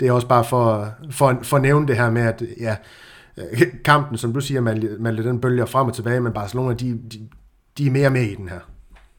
det 0.01 0.09
er 0.09 0.12
også 0.12 0.28
bare 0.28 0.45
for, 0.45 0.89
for, 1.11 1.39
for 1.43 1.57
at 1.57 1.62
nævne 1.62 1.87
det 1.87 1.97
her 1.97 2.11
med, 2.11 2.22
at 2.22 2.43
ja, 2.61 2.76
kampen, 3.84 4.18
som 4.18 4.32
du 4.32 4.41
siger, 4.41 4.61
man, 4.61 4.89
man 4.99 5.16
den 5.16 5.41
bølger 5.41 5.66
frem 5.66 5.87
og 5.87 5.95
tilbage, 5.95 6.20
men 6.20 6.32
Barcelona, 6.32 6.74
de, 6.74 6.99
de, 7.12 7.28
de 7.78 7.87
er 7.87 7.91
mere 7.91 8.11
med 8.11 8.22
i 8.22 8.34
den 8.34 8.49
her. 8.49 8.61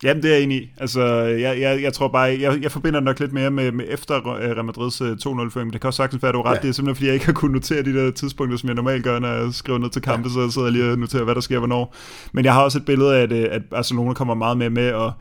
Jamen, 0.04 0.24
det 0.24 0.32
er 0.32 0.36
jeg 0.36 0.44
enig 0.44 0.64
i. 0.64 0.70
Altså, 0.78 1.04
jeg, 1.24 1.60
jeg, 1.62 1.82
jeg 1.82 1.94
tror 1.94 2.08
bare, 2.08 2.38
jeg, 2.42 2.60
jeg 2.62 2.72
forbinder 2.72 3.00
nok 3.00 3.20
lidt 3.20 3.34
mere 3.34 3.52
med, 3.52 3.72
med 3.72 3.86
efter 3.90 4.38
Real 4.38 4.66
Madrids 4.66 5.02
2-0 5.02 5.60
men 5.60 5.74
det 5.74 5.82
kan 5.82 5.88
også 5.88 5.98
sagtens 5.98 6.24
være, 6.24 6.30
at 6.30 6.34
du 6.34 6.42
ret. 6.42 6.56
Ja. 6.56 6.62
Det 6.62 6.70
er 6.70 6.72
simpelthen, 6.72 6.96
fordi 6.96 7.06
jeg 7.06 7.14
ikke 7.14 7.26
har 7.26 7.34
kunnet 7.34 7.54
notere 7.54 7.84
de 7.84 7.94
der 7.94 8.12
tidspunkter, 8.12 8.58
som 8.58 8.68
jeg 8.68 8.76
normalt 8.76 9.04
gør, 9.04 9.20
når 9.20 9.28
jeg 9.28 9.54
skriver 9.54 9.80
ned 9.80 9.90
til 9.90 10.02
kampe, 10.02 10.30
ja. 10.30 10.34
så 10.34 10.52
sidder 10.52 10.68
jeg 10.68 10.74
lige 10.74 10.92
og 10.92 11.00
noterer, 11.00 11.24
hvad 11.24 11.36
der 11.36 11.42
sker 11.42 11.58
hvornår. 11.58 11.96
Men 12.32 12.46
jeg 12.46 12.54
har 12.54 12.64
også 12.64 12.78
et 12.78 12.86
billede 12.86 13.18
af, 13.18 13.22
at, 13.22 13.32
at 13.32 13.62
Barcelona 13.66 14.14
kommer 14.14 14.34
meget 14.34 14.58
mere 14.58 14.70
med, 14.70 14.92
og, 14.92 15.12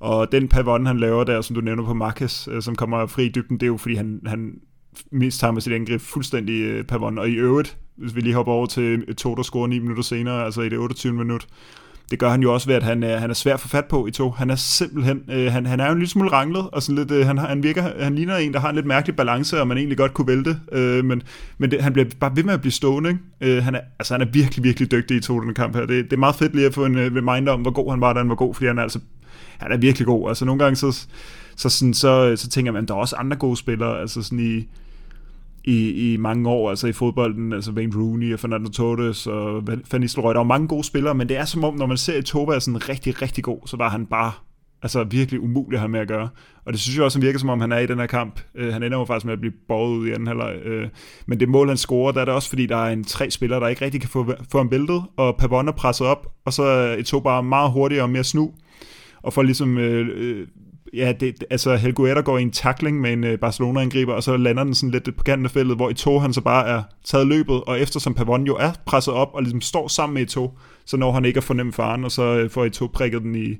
og 0.00 0.32
den 0.32 0.48
pavon, 0.48 0.86
han 0.86 1.00
laver 1.00 1.24
der, 1.24 1.40
som 1.40 1.54
du 1.54 1.60
nævner 1.60 1.84
på 1.84 1.94
Marquez, 1.94 2.48
øh, 2.50 2.62
som 2.62 2.76
kommer 2.76 3.06
fri 3.06 3.24
i 3.24 3.28
dybden, 3.28 3.56
det 3.56 3.62
er 3.62 3.66
jo, 3.66 3.76
fordi 3.76 3.94
han, 3.94 4.20
han 4.26 4.52
mist 5.12 5.40
tager 5.40 5.52
med 5.52 5.62
sit 5.62 5.72
angreb 5.72 6.00
fuldstændig 6.00 6.62
øh, 6.62 6.84
pavon. 6.84 7.18
Og 7.18 7.28
i 7.28 7.34
øvrigt, 7.34 7.76
hvis 7.96 8.14
vi 8.14 8.20
lige 8.20 8.34
hopper 8.34 8.52
over 8.52 8.66
til 8.66 9.16
to, 9.16 9.34
der 9.34 9.42
scorer 9.42 9.66
9 9.66 9.78
minutter 9.78 10.02
senere, 10.02 10.44
altså 10.44 10.60
i 10.62 10.68
det 10.68 10.78
28. 10.78 11.12
minut, 11.12 11.46
det 12.10 12.18
gør 12.18 12.30
han 12.30 12.42
jo 12.42 12.54
også 12.54 12.66
ved, 12.66 12.74
at 12.74 12.82
han 12.82 13.04
øh, 13.04 13.20
han 13.20 13.30
er 13.30 13.34
svær 13.34 13.56
for 13.56 13.68
fat 13.68 13.84
på 13.84 14.06
i 14.06 14.10
to. 14.10 14.30
Han 14.30 14.50
er 14.50 14.56
simpelthen, 14.56 15.22
øh, 15.30 15.52
han, 15.52 15.66
han 15.66 15.80
er 15.80 15.86
jo 15.86 15.92
en 15.92 15.98
lille 15.98 16.10
smule 16.10 16.32
ranglet, 16.32 16.70
og 16.72 16.82
sådan 16.82 16.96
lidt, 16.96 17.10
øh, 17.10 17.26
han, 17.26 17.38
han, 17.38 17.62
virker, 17.62 18.02
han 18.04 18.14
ligner 18.14 18.36
en, 18.36 18.52
der 18.52 18.60
har 18.60 18.68
en 18.68 18.74
lidt 18.74 18.86
mærkelig 18.86 19.16
balance, 19.16 19.60
og 19.60 19.68
man 19.68 19.78
egentlig 19.78 19.98
godt 19.98 20.14
kunne 20.14 20.26
vælte, 20.26 20.56
øh, 20.72 21.04
men, 21.04 21.22
men 21.58 21.70
det, 21.70 21.82
han 21.82 21.92
bliver 21.92 22.08
bare 22.20 22.36
ved 22.36 22.44
med 22.44 22.54
at 22.54 22.60
blive 22.60 22.72
stående. 22.72 23.10
Ikke? 23.10 23.56
Øh, 23.56 23.64
han, 23.64 23.74
er, 23.74 23.80
altså, 23.98 24.14
han 24.14 24.20
er 24.20 24.26
virkelig, 24.26 24.64
virkelig 24.64 24.90
dygtig 24.90 25.16
i 25.16 25.20
to 25.20 25.40
den 25.40 25.54
kamp 25.54 25.76
her. 25.76 25.86
Det, 25.86 26.04
det 26.04 26.12
er 26.12 26.20
meget 26.20 26.36
fedt 26.36 26.54
lige 26.54 26.66
at 26.66 26.74
få 26.74 26.84
en 26.84 26.98
øh, 26.98 27.16
reminder 27.16 27.52
om, 27.52 27.60
hvor 27.60 27.70
god 27.70 27.90
han 27.90 28.00
var, 28.00 28.12
da 28.12 28.18
han 28.18 28.28
var 28.28 28.34
god, 28.34 28.54
fordi 28.54 28.66
han 28.66 28.78
er 28.78 28.82
altså 28.82 28.98
han 29.58 29.72
er 29.72 29.76
virkelig 29.76 30.06
god. 30.06 30.28
Altså 30.28 30.44
nogle 30.44 30.64
gange 30.64 30.76
så, 30.76 31.06
så, 31.56 31.68
sådan, 31.68 31.94
så, 31.94 32.36
så 32.36 32.48
tænker 32.48 32.72
man, 32.72 32.86
der 32.86 32.94
er 32.94 32.98
også 32.98 33.16
andre 33.16 33.36
gode 33.36 33.56
spillere, 33.56 34.00
altså 34.00 34.22
sådan 34.22 34.40
i, 34.40 34.68
i, 35.64 36.12
i 36.12 36.16
mange 36.16 36.48
år, 36.48 36.70
altså 36.70 36.86
i 36.86 36.92
fodbolden, 36.92 37.52
altså 37.52 37.72
Wayne 37.72 37.96
Rooney 37.96 38.32
og 38.32 38.40
Fernando 38.40 38.70
Torres 38.70 39.26
og 39.26 39.66
Van 39.66 40.00
Nistelrooy. 40.00 40.32
Der 40.32 40.38
var 40.38 40.44
mange 40.44 40.68
gode 40.68 40.84
spillere, 40.84 41.14
men 41.14 41.28
det 41.28 41.36
er 41.36 41.44
som 41.44 41.64
om, 41.64 41.74
når 41.74 41.86
man 41.86 41.96
ser 41.96 42.22
Toba 42.22 42.54
er 42.54 42.58
sådan 42.58 42.88
rigtig, 42.88 43.22
rigtig 43.22 43.44
god, 43.44 43.58
så 43.66 43.76
var 43.76 43.88
han 43.88 44.06
bare 44.06 44.32
Altså 44.82 45.04
virkelig 45.04 45.40
umulig 45.40 45.76
at 45.76 45.80
have 45.80 45.88
med 45.88 46.00
at 46.00 46.08
gøre. 46.08 46.28
Og 46.64 46.72
det 46.72 46.80
synes 46.80 46.96
jeg 46.96 47.04
også, 47.04 47.18
han 47.18 47.26
virker 47.26 47.38
som 47.38 47.48
om, 47.48 47.60
han 47.60 47.72
er 47.72 47.78
i 47.78 47.86
den 47.86 47.98
her 47.98 48.06
kamp. 48.06 48.40
Øh, 48.54 48.72
han 48.72 48.82
ender 48.82 48.98
jo 48.98 49.04
faktisk 49.04 49.24
med 49.24 49.32
at 49.32 49.40
blive 49.40 49.52
borget 49.68 49.98
ud 49.98 50.06
i 50.06 50.10
anden 50.10 50.26
halvleg. 50.26 50.56
Øh, 50.64 50.88
men 51.26 51.40
det 51.40 51.48
mål, 51.48 51.68
han 51.68 51.76
scorer, 51.76 52.12
der 52.12 52.20
er 52.20 52.24
det 52.24 52.34
også, 52.34 52.48
fordi 52.48 52.66
der 52.66 52.76
er 52.76 52.92
en 52.92 53.04
tre 53.04 53.30
spillere, 53.30 53.60
der 53.60 53.68
ikke 53.68 53.84
rigtig 53.84 54.00
kan 54.00 54.10
få, 54.10 54.32
få 54.52 54.58
ham 54.58 54.70
væltet, 54.70 55.02
og 55.16 55.36
Pavon 55.36 55.68
er 55.68 55.72
presset 55.72 56.06
op, 56.06 56.32
og 56.44 56.52
så 56.52 56.62
er 56.62 56.96
Eto'o 56.96 57.20
bare 57.20 57.42
meget 57.42 57.72
hurtigere 57.72 58.02
og 58.02 58.10
mere 58.10 58.24
snu, 58.24 58.52
og 59.22 59.32
får 59.32 59.42
ligesom 59.42 59.78
øh, 59.78 60.08
øh 60.14 60.46
ja, 60.94 61.12
det, 61.20 61.44
altså 61.50 61.76
Helguera 61.76 62.20
går 62.20 62.38
i 62.38 62.42
en 62.42 62.50
tackling 62.50 63.00
med 63.00 63.12
en 63.12 63.24
øh, 63.24 63.38
Barcelona-angriber, 63.38 64.12
og 64.12 64.22
så 64.22 64.36
lander 64.36 64.64
den 64.64 64.74
sådan 64.74 64.90
lidt 64.90 65.16
på 65.16 65.22
kanten 65.22 65.44
af 65.44 65.50
feltet, 65.50 65.76
hvor 65.76 65.90
Eto'o 65.90 66.20
han 66.20 66.32
så 66.32 66.40
bare 66.40 66.68
er 66.68 66.82
taget 67.04 67.26
løbet, 67.26 67.62
og 67.66 67.80
eftersom 67.80 68.14
Pavon 68.14 68.46
jo 68.46 68.56
er 68.56 68.72
presset 68.86 69.14
op 69.14 69.30
og 69.34 69.42
ligesom 69.42 69.60
står 69.60 69.88
sammen 69.88 70.14
med 70.14 70.30
Eto'o, 70.30 70.58
så 70.86 70.96
når 70.96 71.12
han 71.12 71.24
ikke 71.24 71.38
at 71.38 71.44
fornemme 71.44 71.72
faren, 71.72 72.04
og 72.04 72.12
så 72.12 72.22
øh, 72.22 72.50
får 72.50 72.66
Eto'o 72.66 72.86
prikket 72.86 73.22
den 73.22 73.34
i, 73.34 73.56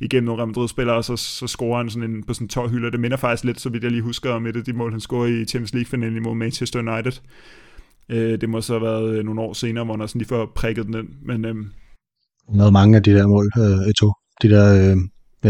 igennem 0.00 0.26
nogle 0.26 0.42
Real 0.42 0.48
Madrid-spillere, 0.48 0.96
og 0.96 1.04
så, 1.04 1.16
så 1.16 1.46
scorer 1.46 1.76
han 1.76 1.90
sådan 1.90 2.10
en, 2.10 2.22
på 2.22 2.34
sådan 2.34 2.44
en 2.44 2.48
tårhylde. 2.48 2.90
Det 2.90 3.00
minder 3.00 3.16
faktisk 3.16 3.44
lidt, 3.44 3.60
så 3.60 3.68
vidt 3.68 3.82
jeg 3.82 3.92
lige 3.92 4.02
husker, 4.02 4.30
om 4.30 4.46
et 4.46 4.56
af 4.56 4.64
de 4.64 4.72
mål, 4.72 4.90
han 4.90 5.00
scorer 5.00 5.26
i 5.26 5.44
Champions 5.44 5.74
League-finalen 5.74 6.16
imod 6.16 6.34
Manchester 6.34 6.78
United. 6.78 7.12
Øh, 8.08 8.40
det 8.40 8.48
må 8.48 8.60
så 8.60 8.72
have 8.72 8.82
været 8.82 9.18
øh, 9.18 9.24
nogle 9.24 9.40
år 9.40 9.52
senere, 9.52 9.84
hvor 9.84 9.96
han 9.96 10.08
sådan 10.08 10.18
lige 10.18 10.28
får 10.28 10.52
prikket 10.54 10.86
den 10.86 10.94
ind. 10.94 11.08
Men, 11.22 11.44
øh, 11.44 11.54
han 12.50 12.60
havde 12.60 12.72
mange 12.72 12.96
af 12.96 13.02
de 13.02 13.14
der 13.14 13.26
mål, 13.26 13.50
øh, 13.58 13.78
Eto'o. 13.90 14.38
De 14.42 14.50
der 14.50 14.90
øh, 14.92 14.96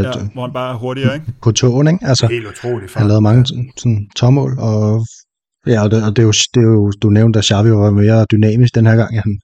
Ja, 0.05 0.13
hvor 0.35 0.43
han 0.43 0.53
bare 0.53 0.75
er 0.75 0.79
hurtigere, 0.79 1.15
ikke? 1.15 1.27
På 1.43 1.53
togen, 1.53 1.87
ikke? 1.89 1.99
Altså, 2.03 2.27
Helt 2.27 2.47
utroligt. 2.47 2.95
Han 2.95 3.07
lavede 3.07 3.21
mange 3.21 3.47
sådan, 3.77 4.09
tommål, 4.17 4.59
og 4.59 5.07
ja, 5.67 5.83
og 5.83 5.91
det, 5.91 6.05
og 6.05 6.17
det, 6.17 6.23
er 6.23 6.27
jo, 6.27 6.33
det 6.55 6.61
er 6.61 6.71
jo, 6.73 6.93
du 7.03 7.09
nævnte, 7.11 7.39
at 7.39 7.45
Xavi 7.45 7.71
var 7.71 7.91
mere 7.91 8.27
dynamisk 8.33 8.75
den 8.75 8.87
her 8.87 8.97
gang. 8.97 9.15
Han, 9.23 9.39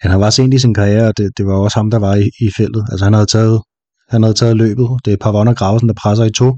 han 0.00 0.20
var 0.20 0.30
sent 0.30 0.54
i 0.54 0.58
sin 0.58 0.74
karriere, 0.74 1.08
og 1.08 1.16
det, 1.18 1.30
det 1.36 1.46
var 1.46 1.54
også 1.54 1.78
ham, 1.78 1.90
der 1.90 1.98
var 1.98 2.14
i, 2.14 2.28
i 2.40 2.50
feltet. 2.56 2.86
Altså 2.90 3.04
han 3.04 3.12
havde 3.12 3.26
taget, 3.26 3.62
han 4.10 4.22
havde 4.22 4.34
taget 4.34 4.56
løbet. 4.56 4.88
Det 5.04 5.12
er 5.12 5.16
Pavon 5.20 5.48
og 5.48 5.56
Grausen, 5.56 5.88
der 5.88 5.94
presser 5.94 6.24
i 6.24 6.30
to. 6.30 6.52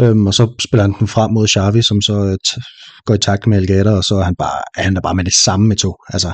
Øhm, 0.00 0.26
og 0.26 0.34
så 0.34 0.54
spiller 0.60 0.82
han 0.82 0.94
den 0.98 1.08
frem 1.08 1.30
mod 1.32 1.48
Xavi, 1.48 1.82
som 1.82 2.00
så 2.00 2.36
t- 2.48 3.02
går 3.06 3.14
i 3.14 3.18
takt 3.18 3.46
med 3.46 3.56
Algata, 3.56 3.90
og 3.90 4.04
så 4.04 4.14
er 4.14 4.22
han 4.22 4.34
bare, 4.38 4.58
er 4.76 4.82
han 4.82 4.94
der 4.94 5.00
bare 5.00 5.14
med 5.14 5.24
det 5.24 5.34
samme 5.34 5.66
med 5.66 5.76
to. 5.76 5.94
Altså, 6.08 6.32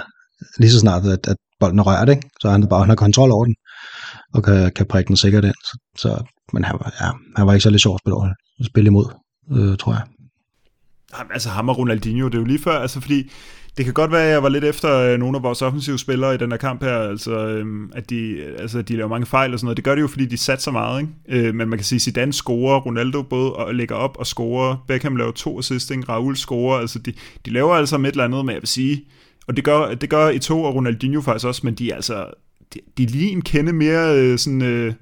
lige 0.58 0.70
så 0.70 0.78
snart, 0.78 1.06
at, 1.06 1.26
at 1.26 1.36
bolden 1.60 1.78
er 1.78 1.82
rørt, 1.82 2.08
ikke? 2.08 2.30
så 2.40 2.48
er 2.48 2.52
han 2.52 2.66
bare, 2.68 2.80
han 2.80 2.88
har 2.88 2.96
kontrol 2.96 3.30
over 3.32 3.44
den 3.44 3.54
og 4.36 4.42
kan, 4.42 4.72
kan 4.72 4.86
prikke 4.86 5.08
den 5.08 5.16
sikkert 5.16 5.44
ind. 5.44 5.54
Så, 5.64 5.78
så, 5.96 6.24
men 6.52 6.64
han 6.64 6.76
var, 6.80 6.92
ja, 7.00 7.10
han 7.36 7.46
var 7.46 7.52
ikke 7.52 7.62
så 7.62 7.78
sjov 7.78 7.94
at 7.94 8.00
spille, 8.00 8.16
at 8.60 8.66
spille 8.66 8.86
imod, 8.86 9.06
øh, 9.52 9.76
tror 9.76 9.92
jeg. 9.92 10.02
Altså 11.30 11.48
ham 11.48 11.68
og 11.68 11.78
Ronaldinho, 11.78 12.28
det 12.28 12.34
er 12.34 12.38
jo 12.38 12.44
lige 12.44 12.58
før, 12.58 12.78
altså 12.78 13.00
fordi 13.00 13.30
det 13.76 13.84
kan 13.84 13.94
godt 13.94 14.12
være, 14.12 14.22
at 14.22 14.30
jeg 14.30 14.42
var 14.42 14.48
lidt 14.48 14.64
efter 14.64 14.98
øh, 14.98 15.18
nogle 15.18 15.36
af 15.36 15.42
vores 15.42 15.62
offensive 15.62 15.98
spillere 15.98 16.34
i 16.34 16.38
den 16.38 16.50
her 16.50 16.58
kamp 16.58 16.82
her, 16.82 16.98
altså 16.98 17.46
øhm, 17.46 17.90
at 17.94 18.10
de, 18.10 18.44
altså, 18.58 18.82
de 18.82 18.96
laver 18.96 19.08
mange 19.08 19.26
fejl 19.26 19.52
og 19.52 19.58
sådan 19.58 19.66
noget. 19.66 19.76
Det 19.76 19.84
gør 19.84 19.94
det 19.94 20.02
jo, 20.02 20.06
fordi 20.06 20.26
de 20.26 20.36
satser 20.36 20.70
meget, 20.70 21.00
ikke? 21.00 21.46
Øh, 21.48 21.54
men 21.54 21.68
man 21.68 21.78
kan 21.78 21.84
sige, 21.84 22.00
Zidane 22.00 22.32
scorer, 22.32 22.80
Ronaldo 22.80 23.22
både 23.22 23.52
og 23.52 23.74
lægger 23.74 23.94
op 23.94 24.16
og 24.18 24.26
scorer, 24.26 24.84
Beckham 24.88 25.16
laver 25.16 25.32
to 25.32 25.58
assist, 25.58 25.90
ikke? 25.90 26.04
Raul 26.08 26.36
scorer, 26.36 26.78
altså 26.78 26.98
de, 26.98 27.12
de 27.46 27.50
laver 27.50 27.74
altså 27.74 27.98
med 27.98 28.08
et 28.08 28.12
eller 28.12 28.24
andet, 28.24 28.44
men 28.44 28.52
jeg 28.52 28.62
vil 28.62 28.68
sige, 28.68 29.04
og 29.48 29.56
det 29.56 29.64
gør, 29.64 29.94
det 29.94 30.10
gør 30.10 30.30
Eto'o 30.30 30.54
og 30.54 30.74
Ronaldinho 30.74 31.20
faktisk 31.20 31.46
også, 31.46 31.60
men 31.64 31.74
de 31.74 31.90
er 31.90 31.94
altså, 31.94 32.26
de, 32.74 32.80
de 32.98 33.06
lige 33.06 33.30
en 33.30 33.42
kende 33.42 33.72
mere 33.72 34.16
øh, 34.18 34.38
sådan, 34.38 34.62
øh, 34.62 34.92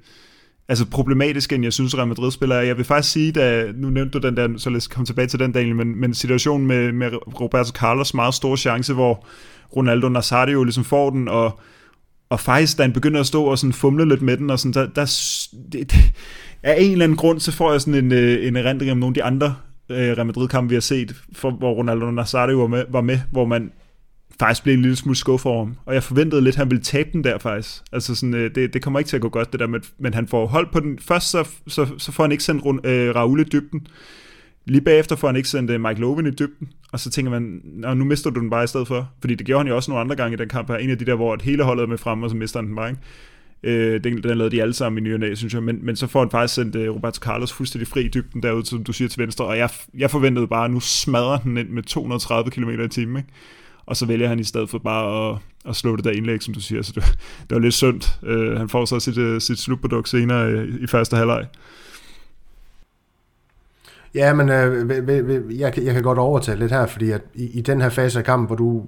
altså 0.69 0.87
problematisk, 0.87 1.53
end 1.53 1.65
jeg 1.65 1.73
synes, 1.73 1.99
Real 1.99 2.09
Madrid 2.09 2.31
spiller. 2.31 2.61
Jeg 2.61 2.77
vil 2.77 2.85
faktisk 2.85 3.12
sige, 3.12 3.33
da, 3.33 3.73
nu 3.75 3.91
nævnte 3.91 4.19
du 4.19 4.27
den 4.27 4.37
der, 4.37 4.49
så 4.59 4.71
lad 4.71 4.77
os 4.77 4.89
komme 4.89 5.07
tilbage 5.07 5.29
til 5.29 5.39
den, 5.39 5.53
Daniel, 5.53 5.77
men, 5.77 6.01
men 6.01 6.15
situationen 6.15 6.67
med, 6.67 6.93
med 6.93 7.11
Roberto 7.41 7.71
Carlos, 7.71 8.15
meget 8.15 8.35
store 8.35 8.57
chance, 8.57 8.95
hvor 8.95 9.27
Ronaldo 9.77 10.09
Nazario 10.09 10.65
ligesom 10.65 10.85
får 10.85 11.11
den, 11.11 11.29
og, 11.29 11.61
og 12.31 12.41
faktisk, 12.41 12.79
da 12.79 12.83
han 12.83 12.93
begynder 12.93 13.21
at 13.21 13.27
stå 13.27 13.45
og 13.45 13.59
sådan 13.59 13.73
fumle 13.73 14.09
lidt 14.09 14.23
med 14.23 14.37
den, 14.37 14.51
og 14.51 14.59
sådan, 14.59 14.73
der, 14.73 14.87
der 14.87 15.05
det, 15.73 15.93
det, 15.93 16.12
af 16.62 16.77
en 16.79 16.93
eller 16.93 17.05
anden 17.05 17.17
grund, 17.17 17.41
så 17.41 17.53
får 17.53 17.73
jeg 17.73 17.81
sådan 17.81 18.05
en, 18.05 18.12
øh, 18.12 18.47
en 18.47 18.57
erindring 18.57 18.93
om 18.93 18.99
nogle 18.99 19.11
af 19.11 19.15
de 19.15 19.25
andre 19.25 19.55
øh, 19.89 19.97
Real 19.97 20.27
Madrid-kampe, 20.27 20.69
vi 20.69 20.75
har 20.75 20.81
set, 20.81 21.15
for, 21.33 21.51
hvor 21.51 21.73
Ronaldo 21.73 22.11
Nazario 22.11 22.59
var 22.59 22.67
med, 22.67 22.85
var 22.89 23.01
med, 23.01 23.19
hvor 23.31 23.45
man 23.45 23.73
faktisk 24.39 24.62
blev 24.62 24.74
en 24.74 24.82
lille 24.82 24.97
smule 24.97 25.16
skuffet 25.16 25.53
over 25.53 25.64
ham. 25.64 25.76
Og 25.87 25.95
jeg 25.95 26.03
forventede 26.03 26.43
lidt, 26.43 26.55
at 26.55 26.59
han 26.59 26.70
ville 26.70 26.82
tabe 26.82 27.09
den 27.12 27.24
der 27.24 27.39
faktisk. 27.39 27.82
Altså 27.93 28.14
sådan, 28.14 28.35
øh, 28.35 28.55
det, 28.55 28.74
det 28.74 28.82
kommer 28.82 28.99
ikke 28.99 29.09
til 29.09 29.16
at 29.16 29.22
gå 29.22 29.28
godt, 29.28 29.53
det 29.53 29.61
der 29.61 29.66
men, 29.66 29.82
men 29.99 30.14
han 30.14 30.28
får 30.28 30.47
hold 30.47 30.66
på 30.72 30.80
den. 30.80 30.99
Først 30.99 31.30
så, 31.30 31.49
så, 31.66 31.87
så 31.99 32.12
får 32.12 32.24
han 32.24 32.32
ikke 32.32 32.45
sendt 32.45 32.87
øh, 32.87 33.14
Raul 33.14 33.41
i 33.41 33.45
dybden. 33.45 33.87
Lige 34.66 34.80
bagefter 34.80 35.16
får 35.16 35.28
han 35.28 35.37
ikke 35.37 35.49
sendt 35.49 35.70
øh, 35.70 35.80
Mike 35.80 36.01
Loven 36.01 36.26
i 36.26 36.30
dybden. 36.30 36.68
Og 36.93 37.01
så 37.01 37.11
tænker 37.11 37.30
man, 37.30 37.61
nu 37.97 38.05
mister 38.05 38.30
du 38.30 38.41
den 38.41 38.51
bare 38.51 38.64
i 38.64 38.66
stedet 38.66 38.89
for. 38.89 39.11
Fordi 39.20 39.35
det 39.35 39.47
gjorde 39.47 39.61
han 39.61 39.68
jo 39.68 39.76
også 39.76 39.91
nogle 39.91 40.01
andre 40.01 40.16
gange 40.16 40.35
i 40.35 40.37
den 40.37 40.49
kamp 40.49 40.68
her. 40.68 40.76
En 40.76 40.91
af 40.91 40.99
de 40.99 41.05
der, 41.05 41.14
hvor 41.14 41.39
hele 41.43 41.62
holdet 41.62 41.82
er 41.82 41.87
med 41.87 41.99
frem, 41.99 42.22
og 42.22 42.30
så 42.30 42.37
mister 42.37 42.61
han 42.61 42.66
den 42.66 42.76
bare, 42.76 42.89
ikke? 42.89 43.01
Øh, 43.62 44.05
den, 44.05 44.22
den 44.22 44.39
lavede 44.39 44.57
de 44.57 44.62
alle 44.62 44.74
sammen 44.74 45.07
i 45.07 45.16
ny 45.16 45.35
synes 45.35 45.55
jeg. 45.55 45.62
Men, 45.62 45.78
men 45.82 45.97
så 45.97 46.07
får 46.07 46.20
han 46.20 46.30
faktisk 46.30 46.55
sendt 46.55 46.76
øh, 46.76 46.95
Roberto 46.95 47.18
Carlos 47.18 47.53
fuldstændig 47.53 47.89
fri 47.89 48.05
i 48.05 48.09
dybden 48.09 48.43
derude, 48.43 48.66
som 48.66 48.85
du 48.85 48.93
siger 48.93 49.09
til 49.09 49.18
venstre. 49.18 49.45
Og 49.45 49.59
jeg, 49.59 49.70
jeg 49.99 50.11
forventede 50.11 50.47
bare, 50.47 50.64
at 50.64 50.70
nu 50.70 50.80
smadrer 50.80 51.39
den 51.39 51.57
ind 51.57 51.68
med 51.68 51.82
230 51.82 52.51
km 52.51 52.70
i 52.70 52.89
timen. 52.89 53.16
Ikke? 53.16 53.28
Og 53.87 53.97
så 53.97 54.07
vælger 54.07 54.28
han 54.28 54.41
i 54.41 54.45
stedet 54.45 54.70
for 54.70 54.78
bare 54.78 55.30
at, 55.30 55.39
at 55.68 55.76
slå 55.76 55.97
det 55.97 56.05
der 56.05 56.11
indlæg, 56.11 56.43
som 56.43 56.55
du 56.55 56.61
siger. 56.61 56.82
Så 56.82 56.93
det, 56.95 57.05
det 57.41 57.55
var 57.55 57.59
lidt 57.59 57.74
synd. 57.74 58.01
Øh, 58.22 58.59
han 58.59 58.68
får 58.68 58.85
så 58.85 59.01
sit, 59.01 59.18
øh, 59.18 59.41
sit 59.41 59.59
slutprodukt 59.59 60.09
senere 60.09 60.66
i, 60.66 60.68
i 60.80 60.87
første 60.87 61.16
halvleg. 61.16 61.47
Ja, 64.14 64.35
men 64.35 64.49
øh, 64.49 65.59
jeg, 65.59 65.78
jeg 65.78 65.95
kan 65.95 66.03
godt 66.03 66.18
overtage 66.18 66.59
lidt 66.59 66.72
her, 66.72 66.87
fordi 66.87 67.11
at 67.11 67.22
i, 67.35 67.59
i 67.59 67.61
den 67.61 67.80
her 67.80 67.89
fase 67.89 68.18
af 68.18 68.24
kampen, 68.24 68.47
hvor 68.47 68.57
du 68.57 68.87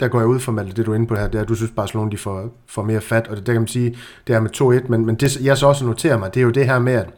der 0.00 0.08
går 0.08 0.18
jeg 0.18 0.28
ud 0.28 0.40
fra, 0.40 0.52
Malte, 0.52 0.72
det 0.72 0.86
du 0.86 0.90
er 0.90 0.94
inde 0.94 1.06
på 1.06 1.14
her, 1.14 1.28
det 1.28 1.34
er, 1.38 1.42
at 1.42 1.48
du 1.48 1.54
synes, 1.54 1.72
Barcelona 1.76 2.10
de 2.10 2.18
får, 2.18 2.54
får 2.66 2.82
mere 2.82 3.00
fat, 3.00 3.28
og 3.28 3.36
det, 3.36 3.46
der 3.46 3.52
kan 3.52 3.62
man 3.62 3.68
sige, 3.68 3.96
det 4.26 4.34
er 4.34 4.40
med 4.40 4.82
2-1, 4.84 4.88
men, 4.88 5.06
men 5.06 5.14
det, 5.14 5.40
jeg 5.40 5.58
så 5.58 5.66
også 5.66 5.86
noterer 5.86 6.18
mig, 6.18 6.34
det 6.34 6.40
er 6.40 6.44
jo 6.44 6.50
det 6.50 6.66
her 6.66 6.78
med, 6.78 6.92
at 6.92 7.08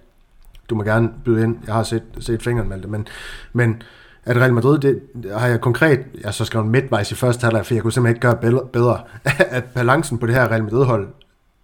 du 0.70 0.74
må 0.74 0.82
gerne 0.82 1.10
byde 1.24 1.44
ind, 1.44 1.56
jeg 1.66 1.74
har 1.74 1.82
set, 1.82 2.02
set 2.18 2.42
fingeren, 2.42 2.68
Malte, 2.68 2.88
men, 2.88 3.08
men 3.52 3.82
at 4.28 4.36
Real 4.36 4.54
Madrid, 4.54 4.78
det 4.78 5.00
har 5.32 5.46
jeg 5.46 5.60
konkret, 5.60 6.00
jeg 6.24 6.34
så 6.34 6.44
skrevet 6.44 6.68
midtvejs 6.68 7.12
i 7.12 7.14
første 7.14 7.44
halvleg, 7.44 7.66
for 7.66 7.74
jeg 7.74 7.82
kunne 7.82 7.92
simpelthen 7.92 8.16
ikke 8.16 8.40
gøre 8.50 8.62
bedre, 8.72 9.00
at 9.38 9.64
balancen 9.74 10.18
på 10.18 10.26
det 10.26 10.34
her 10.34 10.48
Real 10.48 10.64
Madrid-hold, 10.64 11.08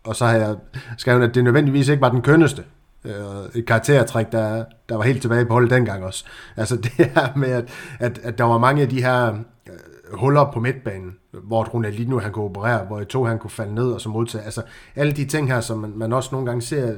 og 0.04 0.16
så 0.16 0.26
har 0.26 0.36
jeg 0.36 0.56
skrevet, 0.98 1.22
at 1.28 1.34
det 1.34 1.44
nødvendigvis 1.44 1.88
ikke 1.88 2.00
var 2.00 2.08
den 2.08 2.22
kønneste, 2.22 2.62
øh, 3.04 3.12
et 3.54 3.66
karaktertræk, 3.66 4.32
der, 4.32 4.64
der 4.88 4.96
var 4.96 5.02
helt 5.02 5.22
tilbage 5.22 5.46
på 5.46 5.52
holdet 5.52 5.70
dengang 5.70 6.04
også. 6.04 6.24
Altså 6.56 6.76
det 6.84 6.90
her 6.90 7.36
med, 7.36 7.48
at, 7.48 7.68
at, 8.00 8.20
at 8.22 8.38
der 8.38 8.44
var 8.44 8.58
mange 8.58 8.82
af 8.82 8.88
de 8.88 9.02
her 9.02 9.34
øh, 9.66 10.18
huller 10.18 10.50
på 10.52 10.60
midtbanen, 10.60 11.16
hvor 11.32 11.64
Ronaldinho 11.64 12.18
han 12.18 12.32
kunne 12.32 12.44
operere, 12.44 12.84
hvor 12.84 13.04
to 13.04 13.24
han 13.24 13.38
kunne 13.38 13.50
falde 13.50 13.74
ned 13.74 13.92
og 13.92 14.00
så 14.00 14.08
modtage. 14.08 14.44
Altså 14.44 14.62
alle 14.96 15.12
de 15.12 15.24
ting 15.24 15.48
her, 15.48 15.60
som 15.60 15.78
man, 15.78 15.92
man 15.96 16.12
også 16.12 16.28
nogle 16.32 16.46
gange 16.46 16.62
ser 16.62 16.94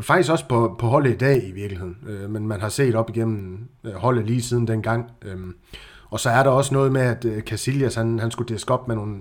Faktisk 0.00 0.32
også 0.32 0.48
på, 0.48 0.76
på 0.78 0.86
holdet 0.86 1.10
i 1.10 1.16
dag 1.16 1.48
i 1.48 1.50
virkeligheden, 1.50 1.96
øh, 2.06 2.30
men 2.30 2.48
man 2.48 2.60
har 2.60 2.68
set 2.68 2.94
op 2.94 3.10
igennem 3.10 3.68
øh, 3.84 3.94
holdet 3.94 4.26
lige 4.26 4.42
siden 4.42 4.66
dengang. 4.66 5.10
Øh, 5.22 5.38
og 6.10 6.20
så 6.20 6.30
er 6.30 6.42
der 6.42 6.50
også 6.50 6.74
noget 6.74 6.92
med, 6.92 7.00
at 7.00 7.24
øh, 7.24 7.42
Casillas 7.42 7.94
han, 7.94 8.18
han 8.18 8.30
skulle 8.30 8.48
diske 8.54 8.74
op 8.74 8.88
med 8.88 8.96
nogle 8.96 9.16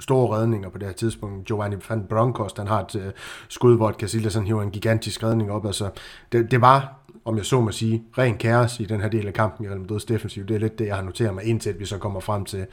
store 0.00 0.36
redninger 0.36 0.68
på 0.68 0.78
det 0.78 0.86
her 0.86 0.94
tidspunkt. 0.94 1.46
Giovanni 1.46 1.76
van 1.88 2.06
Bronckhorst, 2.08 2.58
han 2.58 2.66
har 2.66 2.80
et 2.80 2.96
øh, 2.96 3.12
skud, 3.48 3.76
hvor 3.76 3.92
Casillas 3.92 4.34
han 4.34 4.46
hiver 4.46 4.62
en 4.62 4.70
gigantisk 4.70 5.22
redning 5.22 5.50
op. 5.50 5.66
Altså, 5.66 5.90
det, 6.32 6.50
det 6.50 6.60
var, 6.60 6.98
om 7.24 7.36
jeg 7.36 7.44
så 7.44 7.60
må 7.60 7.70
sige, 7.70 8.02
ren 8.18 8.38
kaos 8.38 8.80
i 8.80 8.84
den 8.84 9.00
her 9.00 9.08
del 9.08 9.26
af 9.26 9.32
kampen 9.32 9.66
i 9.66 9.68
Real 9.68 9.80
Madrid's 9.80 10.04
defensiv. 10.08 10.46
Det 10.46 10.54
er 10.54 10.60
lidt 10.60 10.78
det, 10.78 10.86
jeg 10.86 10.96
har 10.96 11.02
noteret 11.02 11.34
mig, 11.34 11.44
indtil 11.44 11.78
vi 11.78 11.84
så 11.84 11.98
kommer 11.98 12.20
frem 12.20 12.44
til 12.44 12.66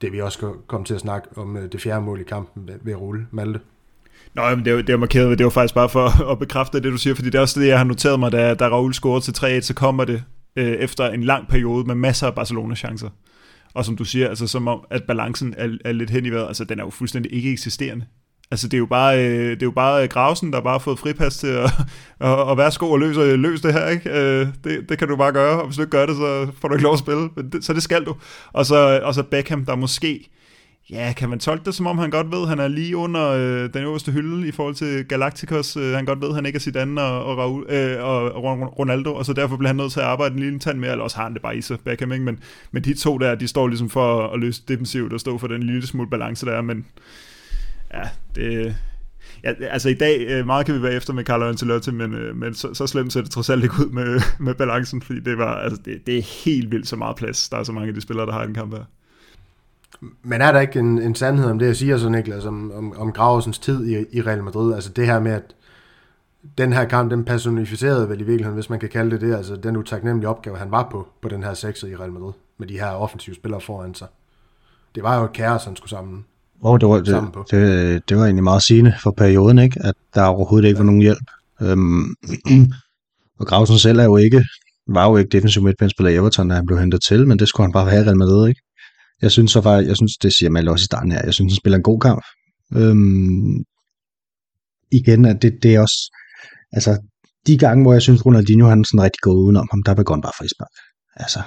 det, 0.00 0.12
vi 0.12 0.20
også 0.20 0.54
kommer 0.66 0.84
til 0.84 0.94
at 0.94 1.00
snakke 1.00 1.28
om 1.36 1.56
øh, 1.56 1.72
det 1.72 1.80
fjerde 1.80 2.04
mål 2.04 2.20
i 2.20 2.24
kampen 2.24 2.68
ved, 2.68 2.74
ved 2.82 2.92
at 2.92 3.00
rulle 3.00 3.26
Malte. 3.30 3.60
Nå, 4.36 4.56
men 4.56 4.64
det, 4.64 4.72
er, 4.72 4.76
det 4.76 4.90
er 4.90 4.96
markeret, 4.96 5.38
det 5.38 5.44
var 5.44 5.50
faktisk 5.50 5.74
bare 5.74 5.88
for 5.88 6.22
at 6.32 6.38
bekræfte 6.38 6.80
det, 6.80 6.92
du 6.92 6.96
siger, 6.96 7.14
fordi 7.14 7.30
det 7.30 7.38
er 7.38 7.42
også 7.42 7.60
det, 7.60 7.66
jeg 7.66 7.78
har 7.78 7.84
noteret 7.84 8.20
mig, 8.20 8.32
da, 8.32 8.54
da 8.54 8.68
Raul 8.68 8.94
scorede 8.94 9.20
til 9.24 9.58
3-1, 9.58 9.60
så 9.60 9.74
kommer 9.74 10.04
det 10.04 10.22
øh, 10.56 10.72
efter 10.72 11.08
en 11.08 11.22
lang 11.22 11.48
periode 11.48 11.84
med 11.84 11.94
masser 11.94 12.26
af 12.26 12.34
Barcelona-chancer. 12.34 13.08
Og 13.74 13.84
som 13.84 13.96
du 13.96 14.04
siger, 14.04 14.28
altså 14.28 14.46
som 14.46 14.68
om, 14.68 14.84
at 14.90 15.02
balancen 15.04 15.54
er, 15.58 15.68
er 15.84 15.92
lidt 15.92 16.10
hen 16.10 16.26
i 16.26 16.30
vejret, 16.30 16.46
altså 16.46 16.64
den 16.64 16.78
er 16.78 16.84
jo 16.84 16.90
fuldstændig 16.90 17.34
ikke 17.34 17.52
eksisterende. 17.52 18.04
Altså 18.50 18.68
det 18.68 18.74
er 18.74 18.78
jo 18.78 18.86
bare, 18.86 19.18
øh, 19.18 19.50
det 19.50 19.62
er 19.62 19.66
jo 19.66 19.70
bare 19.70 20.02
øh, 20.02 20.08
Grausen, 20.08 20.52
der 20.52 20.60
bare 20.60 20.74
har 20.74 20.78
fået 20.78 20.98
fripas 20.98 21.36
til 21.36 21.46
at, 21.46 21.70
at, 22.20 22.50
at 22.50 22.56
værsgo 22.56 22.90
og 22.90 22.98
løse, 22.98 23.20
øh, 23.20 23.38
løse 23.38 23.62
det 23.62 23.72
her, 23.72 23.88
ikke? 23.88 24.10
Øh, 24.10 24.48
det, 24.64 24.88
det 24.88 24.98
kan 24.98 25.08
du 25.08 25.16
bare 25.16 25.32
gøre, 25.32 25.60
og 25.60 25.66
hvis 25.66 25.76
du 25.76 25.82
ikke 25.82 25.90
gør 25.90 26.06
det, 26.06 26.16
så 26.16 26.48
får 26.60 26.68
du 26.68 26.74
ikke 26.74 26.84
lov 26.84 26.92
at 26.92 26.98
spille, 26.98 27.28
men 27.36 27.50
det, 27.50 27.64
så 27.64 27.72
det 27.72 27.82
skal 27.82 28.04
du. 28.04 28.14
Og 28.52 28.66
så, 28.66 29.00
og 29.02 29.14
så 29.14 29.22
Beckham, 29.22 29.64
der 29.64 29.76
måske 29.76 30.30
Ja, 30.90 31.12
kan 31.16 31.28
man 31.28 31.38
tolke 31.38 31.64
det, 31.64 31.74
som 31.74 31.86
om 31.86 31.98
han 31.98 32.10
godt 32.10 32.32
ved, 32.32 32.42
at 32.42 32.48
han 32.48 32.58
er 32.58 32.68
lige 32.68 32.96
under 32.96 33.28
øh, 33.28 33.74
den 33.74 33.82
øverste 33.82 34.12
hylde 34.12 34.48
i 34.48 34.50
forhold 34.50 34.74
til 34.74 35.04
Galacticos. 35.04 35.76
Øh, 35.76 35.94
han 35.94 36.04
godt 36.04 36.20
ved, 36.20 36.28
at 36.28 36.34
han 36.34 36.46
ikke 36.46 36.56
er 36.56 36.60
Zidane 36.60 37.02
og, 37.02 37.24
og, 37.24 37.38
Raul, 37.38 37.66
øh, 37.68 38.04
og 38.04 38.44
Ronaldo, 38.78 39.14
og 39.14 39.26
så 39.26 39.32
derfor 39.32 39.56
bliver 39.56 39.68
han 39.68 39.76
nødt 39.76 39.92
til 39.92 40.00
at 40.00 40.06
arbejde 40.06 40.34
en 40.34 40.40
lille 40.40 40.58
tand 40.58 40.78
mere, 40.78 40.90
eller 40.90 41.04
også 41.04 41.16
har 41.16 41.24
han 41.24 41.34
det 41.34 41.42
bare 41.42 41.56
i 41.56 41.60
sig, 41.60 41.80
Beckham, 41.80 42.12
ikke? 42.12 42.24
Men, 42.24 42.38
men 42.70 42.84
de 42.84 42.94
to 42.94 43.18
der, 43.18 43.34
de 43.34 43.48
står 43.48 43.68
ligesom 43.68 43.90
for 43.90 44.26
at 44.28 44.40
løse 44.40 44.62
defensivt 44.68 45.12
og 45.12 45.20
stå 45.20 45.38
for 45.38 45.46
den 45.46 45.62
lille 45.62 45.86
smule 45.86 46.10
balance 46.10 46.46
der, 46.46 46.62
men 46.62 46.86
ja, 47.94 48.02
det, 48.34 48.76
Ja, 49.44 49.52
altså 49.60 49.88
i 49.88 49.94
dag, 49.94 50.26
øh, 50.28 50.46
meget 50.46 50.66
kan 50.66 50.74
vi 50.74 50.82
være 50.82 50.94
efter 50.94 51.12
med 51.12 51.24
Carlo 51.24 51.48
Ancelotti, 51.48 51.90
men, 51.90 52.14
øh, 52.14 52.36
men 52.36 52.54
så, 52.54 52.74
så 52.74 52.86
slemt 52.86 53.12
ser 53.12 53.20
det 53.20 53.30
trods 53.30 53.50
alt 53.50 53.62
ikke 53.62 53.74
ud 53.80 53.90
med, 53.90 54.20
med 54.46 54.54
balancen, 54.54 55.02
fordi 55.02 55.20
det, 55.20 55.38
var, 55.38 55.54
altså 55.56 55.82
det, 55.84 56.06
det 56.06 56.18
er 56.18 56.44
helt 56.44 56.70
vildt 56.70 56.88
så 56.88 56.96
meget 56.96 57.16
plads. 57.16 57.48
Der 57.48 57.56
er 57.56 57.64
så 57.64 57.72
mange 57.72 57.88
af 57.88 57.94
de 57.94 58.00
spillere, 58.00 58.26
der 58.26 58.32
har 58.32 58.42
en 58.42 58.54
kamp 58.54 58.74
her. 58.74 58.84
Men 60.22 60.40
er 60.40 60.52
der 60.52 60.60
ikke 60.60 60.78
en, 60.78 61.02
en 61.02 61.14
sandhed 61.14 61.50
om 61.50 61.58
det, 61.58 61.66
jeg 61.66 61.76
siger 61.76 61.98
så, 61.98 62.08
Niklas, 62.08 62.44
om, 62.44 62.72
om, 62.72 62.92
om 62.96 63.12
Gravesens 63.12 63.58
tid 63.58 63.86
i, 63.86 64.16
i 64.16 64.22
Real 64.22 64.42
Madrid? 64.42 64.74
Altså 64.74 64.90
det 64.90 65.06
her 65.06 65.20
med, 65.20 65.32
at 65.32 65.54
den 66.58 66.72
her 66.72 66.84
kamp, 66.84 67.10
den 67.10 67.24
personificerede 67.24 68.08
vel 68.08 68.20
i 68.20 68.24
virkeligheden, 68.24 68.54
hvis 68.54 68.70
man 68.70 68.78
kan 68.78 68.88
kalde 68.88 69.10
det 69.10 69.20
det, 69.20 69.34
altså 69.34 69.56
den 69.56 69.76
utaknemmelige 69.76 70.28
opgave, 70.28 70.56
han 70.56 70.70
var 70.70 70.88
på, 70.90 71.08
på 71.22 71.28
den 71.28 71.42
her 71.42 71.54
sekser 71.54 71.88
i 71.88 71.96
Real 71.96 72.12
Madrid, 72.12 72.32
med 72.58 72.68
de 72.68 72.78
her 72.78 72.86
offensive 72.86 73.34
spillere 73.34 73.60
foran 73.60 73.94
sig. 73.94 74.08
Det 74.94 75.02
var 75.02 75.18
jo 75.18 75.24
et 75.24 75.32
kaos, 75.32 75.64
han 75.64 75.76
skulle 75.76 75.90
sammen, 75.90 76.24
oh, 76.60 76.80
det, 76.80 76.88
var, 76.88 76.96
det, 76.96 77.06
sammen 77.06 77.32
på. 77.32 77.44
Det, 77.50 78.08
det 78.08 78.16
var 78.16 78.24
egentlig 78.24 78.44
meget 78.44 78.62
sigende 78.62 78.94
for 79.02 79.10
perioden, 79.10 79.58
ikke? 79.58 79.80
at 79.84 79.94
der 80.14 80.24
overhovedet 80.24 80.68
ikke 80.68 80.78
var 80.78 80.84
nogen 80.84 81.00
hjælp. 81.00 81.30
Øhm, 81.62 82.14
og 83.40 83.46
Gravesen 83.46 83.78
selv 83.78 83.98
er 83.98 84.04
jo 84.04 84.16
ikke, 84.16 84.44
var 84.86 85.10
jo 85.10 85.16
ikke 85.16 85.28
defensiv 85.28 85.62
midtbanespiller 85.62 86.10
i 86.10 86.14
Everton, 86.14 86.48
da 86.48 86.54
han 86.54 86.66
blev 86.66 86.78
hentet 86.78 87.02
til, 87.02 87.26
men 87.26 87.38
det 87.38 87.48
skulle 87.48 87.64
han 87.64 87.72
bare 87.72 87.90
have 87.90 88.02
i 88.02 88.06
Real 88.06 88.16
Madrid, 88.16 88.48
ikke? 88.48 88.60
Jeg 89.22 89.30
synes 89.30 89.52
så 89.52 89.60
faktisk, 89.62 89.88
jeg 89.88 89.96
synes, 89.96 90.12
det 90.22 90.32
siger 90.34 90.50
man 90.50 90.68
også 90.68 90.82
i 90.82 90.90
starten 90.90 91.12
her, 91.12 91.20
jeg 91.24 91.34
synes, 91.34 91.52
han 91.52 91.56
spiller 91.56 91.76
en 91.76 91.82
god 91.82 92.00
kamp. 92.00 92.22
Øhm, 92.74 93.56
igen, 94.92 95.24
at 95.24 95.42
det, 95.42 95.52
det 95.62 95.74
er 95.74 95.80
også, 95.80 96.16
altså, 96.72 96.98
de 97.46 97.58
gange, 97.58 97.84
hvor 97.84 97.92
jeg 97.92 98.02
synes, 98.02 98.26
Ronaldinho 98.26 98.68
han 98.68 98.84
sådan 98.84 99.02
rigtig 99.02 99.20
gået 99.22 99.36
udenom 99.36 99.68
ham, 99.70 99.82
der 99.82 99.94
begår 99.94 100.14
han 100.14 100.22
bare 100.22 100.38
frispark. 100.38 100.74
Altså, 101.16 101.40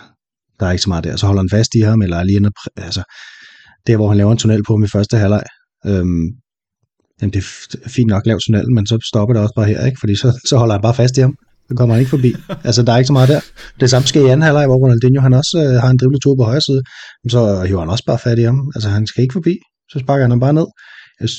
der 0.59 0.65
er 0.65 0.71
ikke 0.71 0.83
så 0.83 0.89
meget 0.89 1.03
der. 1.03 1.15
Så 1.15 1.25
holder 1.25 1.41
han 1.41 1.49
fast 1.49 1.75
i 1.75 1.79
ham, 1.79 2.01
eller 2.01 2.23
lige 2.23 2.37
ender, 2.37 2.51
altså, 2.77 3.03
der 3.87 3.95
hvor 3.95 4.07
han 4.07 4.17
laver 4.17 4.31
en 4.31 4.37
tunnel 4.37 4.63
på 4.63 4.73
ham 4.73 4.83
i 4.83 4.87
første 4.87 5.17
halvleg, 5.17 5.43
øhm, 5.85 6.27
jamen 7.21 7.33
det 7.33 7.39
er 7.85 7.89
fint 7.89 8.09
nok 8.09 8.25
lavet 8.25 8.41
tunnelen, 8.45 8.75
men 8.75 8.87
så 8.87 8.99
stopper 9.11 9.33
det 9.33 9.43
også 9.43 9.55
bare 9.55 9.65
her, 9.65 9.85
ikke? 9.85 9.99
fordi 9.99 10.15
så, 10.15 10.39
så 10.49 10.57
holder 10.57 10.73
han 10.73 10.81
bare 10.81 10.93
fast 10.93 11.17
i 11.17 11.21
ham. 11.21 11.35
Så 11.69 11.75
kommer 11.77 11.95
han 11.95 11.99
ikke 11.99 12.09
forbi. 12.09 12.31
Altså, 12.67 12.83
der 12.83 12.93
er 12.93 12.97
ikke 12.97 13.07
så 13.07 13.13
meget 13.13 13.29
der. 13.29 13.41
Det 13.79 13.89
samme 13.89 14.07
sker 14.07 14.21
i 14.21 14.31
anden 14.33 14.41
halvleg, 14.41 14.65
hvor 14.65 14.75
Ronaldinho 14.75 15.21
han 15.21 15.33
også 15.33 15.55
øh, 15.63 15.81
har 15.81 15.89
en 15.89 15.97
dribletur 15.97 16.35
på 16.35 16.43
højre 16.43 16.61
side. 16.61 16.81
Så 17.29 17.63
hiver 17.67 17.79
han 17.79 17.89
også 17.89 18.05
bare 18.05 18.19
fat 18.19 18.39
i 18.39 18.41
ham. 18.41 18.71
Altså, 18.75 18.89
han 18.89 19.07
skal 19.07 19.21
ikke 19.21 19.33
forbi. 19.39 19.55
Så 19.91 19.99
sparker 19.99 20.23
han 20.23 20.31
ham 20.31 20.39
bare 20.39 20.53
ned. 20.53 20.67
Jeg, 21.19 21.29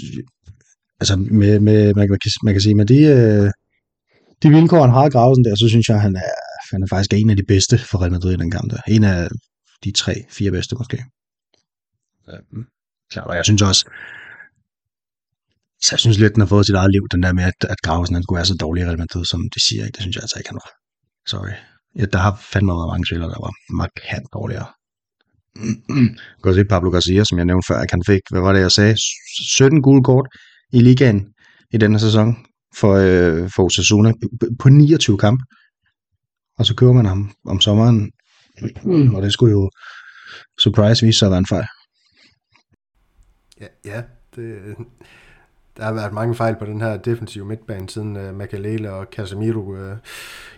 altså, 1.01 1.17
med, 1.17 1.61
med, 1.61 1.95
man, 1.95 2.09
kan, 2.09 2.19
man 2.45 2.55
kan 2.55 2.61
sige, 2.61 2.75
med 2.75 2.87
de, 2.87 3.01
øh, 3.03 3.51
de 4.43 4.49
vilkår, 4.51 4.81
han 4.81 4.91
har 4.91 5.07
i 5.07 5.11
Gravesen 5.11 5.45
der, 5.45 5.55
så 5.55 5.69
synes 5.69 5.89
jeg, 5.89 6.01
han 6.01 6.17
er, 6.17 6.33
han 6.73 6.83
er 6.83 6.87
faktisk 6.87 7.13
en 7.13 7.31
af 7.31 7.37
de 7.37 7.43
bedste 7.49 7.79
for 7.79 8.03
Real 8.03 8.13
Madrid 8.13 8.33
i 8.33 8.37
den 8.37 8.51
kamp 8.51 8.71
der. 8.71 8.81
En 8.89 9.05
af 9.05 9.29
de 9.85 9.93
tre, 9.93 10.15
fire 10.31 10.51
bedste 10.51 10.77
måske. 10.79 11.05
Ja, 12.29 12.37
klart, 13.13 13.27
og 13.27 13.37
jeg 13.37 13.45
synes 13.45 13.63
også, 13.63 13.85
så 15.83 15.89
jeg 15.93 16.01
synes 16.01 16.19
lidt, 16.19 16.35
den 16.35 16.41
har 16.41 16.47
fået 16.47 16.67
sit 16.67 16.75
eget 16.75 16.93
liv, 16.93 17.03
den 17.13 17.23
der 17.23 17.33
med, 17.33 17.45
at, 17.45 17.59
at 17.75 17.81
Gravesen 17.83 18.15
han 18.15 18.23
skulle 18.23 18.37
være 18.37 18.47
så 18.47 18.55
dårlig 18.55 18.99
Madrid, 18.99 19.25
som 19.25 19.41
de 19.55 19.61
siger. 19.69 19.85
Ikke? 19.85 19.97
Det 19.97 20.03
synes 20.03 20.17
jeg 20.17 20.23
altså 20.23 20.39
ikke, 20.39 20.51
han 20.51 20.61
var. 20.65 20.71
Sorry. 21.27 21.55
Ja, 21.99 22.05
der 22.05 22.19
har 22.19 22.35
fandme 22.53 22.73
været 22.73 22.93
mange 22.93 23.07
spillere, 23.07 23.31
der 23.31 23.41
var 23.47 23.53
markant 23.83 24.27
dårligere. 24.33 24.69
Jeg 26.37 26.43
kan 26.45 26.55
se 26.55 26.65
Pablo 26.65 26.91
Garcia, 26.91 27.25
som 27.25 27.39
jeg 27.39 27.47
nævnte 27.47 27.67
før, 27.67 27.79
at 27.79 27.91
han 27.91 28.03
fik, 28.07 28.21
hvad 28.31 28.41
var 28.41 28.53
det, 28.53 28.61
jeg 28.61 28.73
sagde, 28.73 28.97
17 29.51 29.83
gule 29.83 30.05
kort 30.05 30.27
i 30.73 30.81
ligaen 30.81 31.27
i 31.71 31.77
denne 31.79 31.99
sæson 32.01 32.37
for, 32.77 32.95
øh, 32.95 33.51
for 33.55 33.65
Osasuna 33.65 34.13
på 34.59 34.69
29 34.69 35.19
kamp. 35.19 35.41
Og 36.59 36.67
så 36.67 36.75
køber 36.75 36.93
man 36.93 37.07
ham 37.07 37.33
om 37.47 37.61
sommeren, 37.61 38.11
mm. 38.85 39.15
og 39.15 39.23
det 39.23 39.33
skulle 39.33 39.53
jo 39.53 39.71
surprise 40.59 41.07
vise 41.07 41.19
sig 41.19 41.27
at 41.27 41.31
være 41.31 41.39
en 41.39 41.47
fejl. 41.47 41.67
Ja, 43.61 43.67
ja 43.85 44.03
det, 44.37 44.77
der 45.81 45.87
har 45.87 45.93
været 45.93 46.13
mange 46.13 46.35
fejl 46.35 46.57
på 46.57 46.65
den 46.65 46.81
her 46.81 46.97
defensive 46.97 47.45
midtbane, 47.45 47.89
siden 47.89 48.17
uh, 48.17 48.35
Makalele 48.35 48.93
og 48.93 49.07
Casemiro 49.13 49.61
uh, 49.61 49.97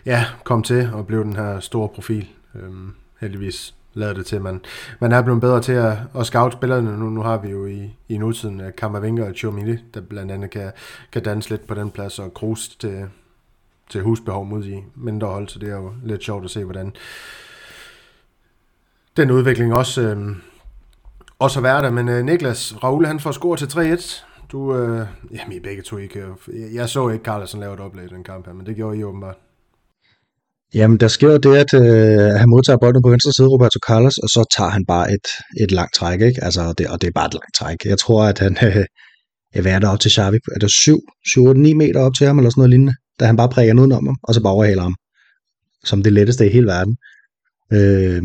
ja, 0.05 0.25
kom 0.43 0.63
til 0.63 0.89
og 0.93 1.07
blev 1.07 1.23
den 1.23 1.35
her 1.35 1.59
store 1.59 1.89
profil. 1.89 2.27
Um, 2.55 2.95
heldigvis 3.19 3.75
lader 3.93 4.13
det 4.13 4.25
til, 4.25 4.41
man, 4.41 4.61
man 4.99 5.11
er 5.11 5.21
blevet 5.21 5.41
bedre 5.41 5.61
til 5.61 5.71
at, 5.71 5.97
at 6.15 6.25
scout 6.25 6.53
spillerne. 6.53 6.97
Nu, 6.99 7.09
nu 7.09 7.21
har 7.21 7.37
vi 7.37 7.49
jo 7.49 7.65
i, 7.65 7.95
i 8.09 8.17
nutiden 8.17 8.61
øh, 8.61 8.67
uh, 8.67 8.73
Kammervinger 8.73 9.27
og 9.27 9.33
Chomini, 9.35 9.77
der 9.93 10.01
blandt 10.01 10.31
andet 10.31 10.49
kan, 10.49 10.71
kan 11.11 11.23
danse 11.23 11.49
lidt 11.49 11.67
på 11.67 11.73
den 11.73 11.91
plads, 11.91 12.19
og 12.19 12.33
Kroos 12.33 12.67
til, 12.67 13.05
til 13.89 14.01
husbehov 14.01 14.45
mod 14.45 14.65
i 14.65 14.83
mindre 14.95 15.27
hold, 15.27 15.47
så 15.47 15.59
det 15.59 15.69
er 15.69 15.75
jo 15.75 15.93
lidt 16.03 16.23
sjovt 16.23 16.45
at 16.45 16.51
se, 16.51 16.63
hvordan 16.63 16.95
den 19.17 19.31
udvikling 19.31 19.73
også, 19.73 20.01
øh, 20.01 20.35
også 21.39 21.57
har 21.57 21.61
været 21.61 21.83
der. 21.83 21.91
Men 21.91 22.09
øh, 22.09 22.25
Niklas 22.25 22.83
Raul, 22.83 23.05
han 23.05 23.19
får 23.19 23.31
score 23.31 23.57
til 23.57 23.65
3-1. 23.65 24.32
Du, 24.53 24.75
øh, 24.75 25.07
jamen 25.31 25.53
I 25.57 25.59
begge 25.59 25.83
to 25.83 25.97
ikke. 25.97 26.19
Jeg, 26.19 26.73
jeg 26.73 26.89
så 26.89 27.09
ikke 27.09 27.25
Carlsen 27.25 27.59
lave 27.59 27.73
et 27.73 27.79
oplæg 27.79 28.05
i 28.05 28.07
den 28.15 28.23
kamp 28.23 28.45
her, 28.45 28.53
men 28.53 28.65
det 28.65 28.75
gjorde 28.75 28.97
I 28.97 29.03
åbenbart. 29.03 29.35
Jamen, 30.73 30.97
der 30.99 31.07
sker 31.07 31.37
det, 31.37 31.55
at 31.55 31.73
øh, 31.73 32.39
han 32.41 32.49
modtager 32.49 32.77
bolden 32.77 33.01
på 33.03 33.09
venstre 33.09 33.33
side, 33.33 33.47
Roberto 33.47 33.79
Carlos, 33.87 34.17
og 34.17 34.29
så 34.29 34.55
tager 34.57 34.69
han 34.69 34.85
bare 34.85 35.13
et, 35.13 35.27
et 35.63 35.71
langt 35.71 35.93
træk, 35.95 36.21
ikke? 36.21 36.43
Altså, 36.43 36.73
det, 36.77 36.87
og 36.87 37.01
det 37.01 37.07
er 37.07 37.11
bare 37.11 37.25
et 37.25 37.33
langt 37.33 37.55
træk. 37.55 37.77
Jeg 37.85 37.99
tror, 37.99 38.23
at 38.23 38.39
han, 38.39 38.57
øh, 38.67 38.85
jeg 39.55 39.65
er 39.65 39.79
der 39.79 39.89
op 39.89 39.99
til 39.99 40.11
Xavi, 40.11 40.37
er 40.55 40.59
der 40.59 40.67
7, 40.67 40.99
7, 41.33 41.45
8, 41.45 41.61
9 41.61 41.73
meter 41.73 41.99
op 41.99 42.13
til 42.17 42.27
ham, 42.27 42.37
eller 42.37 42.49
sådan 42.49 42.59
noget 42.59 42.69
lignende, 42.69 42.93
da 43.19 43.25
han 43.25 43.37
bare 43.37 43.49
prikker 43.49 43.73
noget 43.73 43.93
om 43.93 44.05
ham, 44.07 44.17
og 44.23 44.33
så 44.33 44.41
bare 44.43 44.53
overhaler 44.53 44.81
ham. 44.81 44.95
Som 45.83 46.03
det 46.03 46.13
letteste 46.13 46.47
i 46.47 46.53
hele 46.53 46.67
verden. 46.67 46.97
Øh, 47.73 48.23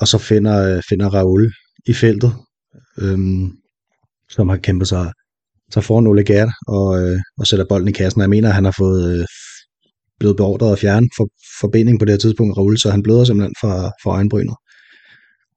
og 0.00 0.08
så 0.08 0.18
finder, 0.18 0.76
øh, 0.76 0.82
finder 0.88 1.08
Raul 1.08 1.52
i 1.86 1.94
feltet, 1.94 2.32
øh, 2.98 3.18
som 4.30 4.48
har 4.48 4.56
kæmpet 4.56 4.88
sig 4.88 5.12
tager 5.72 5.82
foran 5.82 6.06
Ole 6.06 6.24
Gert 6.24 6.48
og, 6.68 6.86
øh, 7.00 7.20
og 7.38 7.46
sætter 7.46 7.66
bolden 7.68 7.88
i 7.88 7.92
kassen. 7.92 8.20
Og 8.20 8.22
jeg 8.22 8.30
mener, 8.30 8.48
at 8.48 8.54
han 8.54 8.64
har 8.64 8.74
fået 8.78 9.18
øh, 9.18 9.24
blevet 10.20 10.36
beordret 10.36 10.72
at 10.72 10.78
fjerne 10.78 11.08
for, 11.16 11.26
forbinding 11.60 11.98
på 11.98 12.04
det 12.04 12.12
her 12.12 12.18
tidspunkt, 12.18 12.56
Raul, 12.58 12.78
så 12.78 12.90
han 12.90 13.02
bløder 13.02 13.24
simpelthen 13.24 13.54
fra, 13.60 13.74
fra 14.02 14.10
øjenbrynet. 14.10 14.56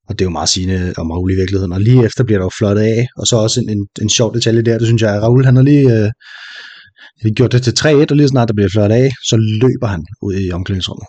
Og 0.07 0.19
det 0.19 0.21
er 0.21 0.29
jo 0.29 0.37
meget 0.39 0.49
sigende 0.49 0.93
om 0.97 1.11
Raul 1.11 1.31
i 1.31 1.35
virkeligheden. 1.35 1.71
Og 1.71 1.81
lige 1.81 2.05
efter 2.05 2.23
bliver 2.23 2.39
der 2.39 2.45
jo 2.45 2.51
flottet 2.57 2.83
af. 2.83 3.07
Og 3.17 3.27
så 3.27 3.35
også 3.37 3.59
en, 3.61 3.69
en, 3.69 3.87
en 4.01 4.09
sjov 4.09 4.33
detalje 4.33 4.61
der, 4.61 4.77
det 4.77 4.87
synes 4.87 5.01
jeg, 5.01 5.15
at 5.15 5.21
Raul 5.21 5.45
han 5.45 5.55
har 5.55 5.63
lige 5.63 5.85
øh, 5.97 7.31
gjort 7.35 7.51
det 7.51 7.63
til 7.63 7.73
3-1, 7.79 8.11
og 8.11 8.15
lige 8.15 8.27
snart 8.27 8.47
der 8.47 8.53
bliver 8.53 8.69
flottet 8.69 8.95
af, 8.95 9.09
så 9.29 9.35
løber 9.37 9.87
han 9.87 10.03
ud 10.21 10.33
i 10.35 10.51
omklædningsrummet. 10.51 11.07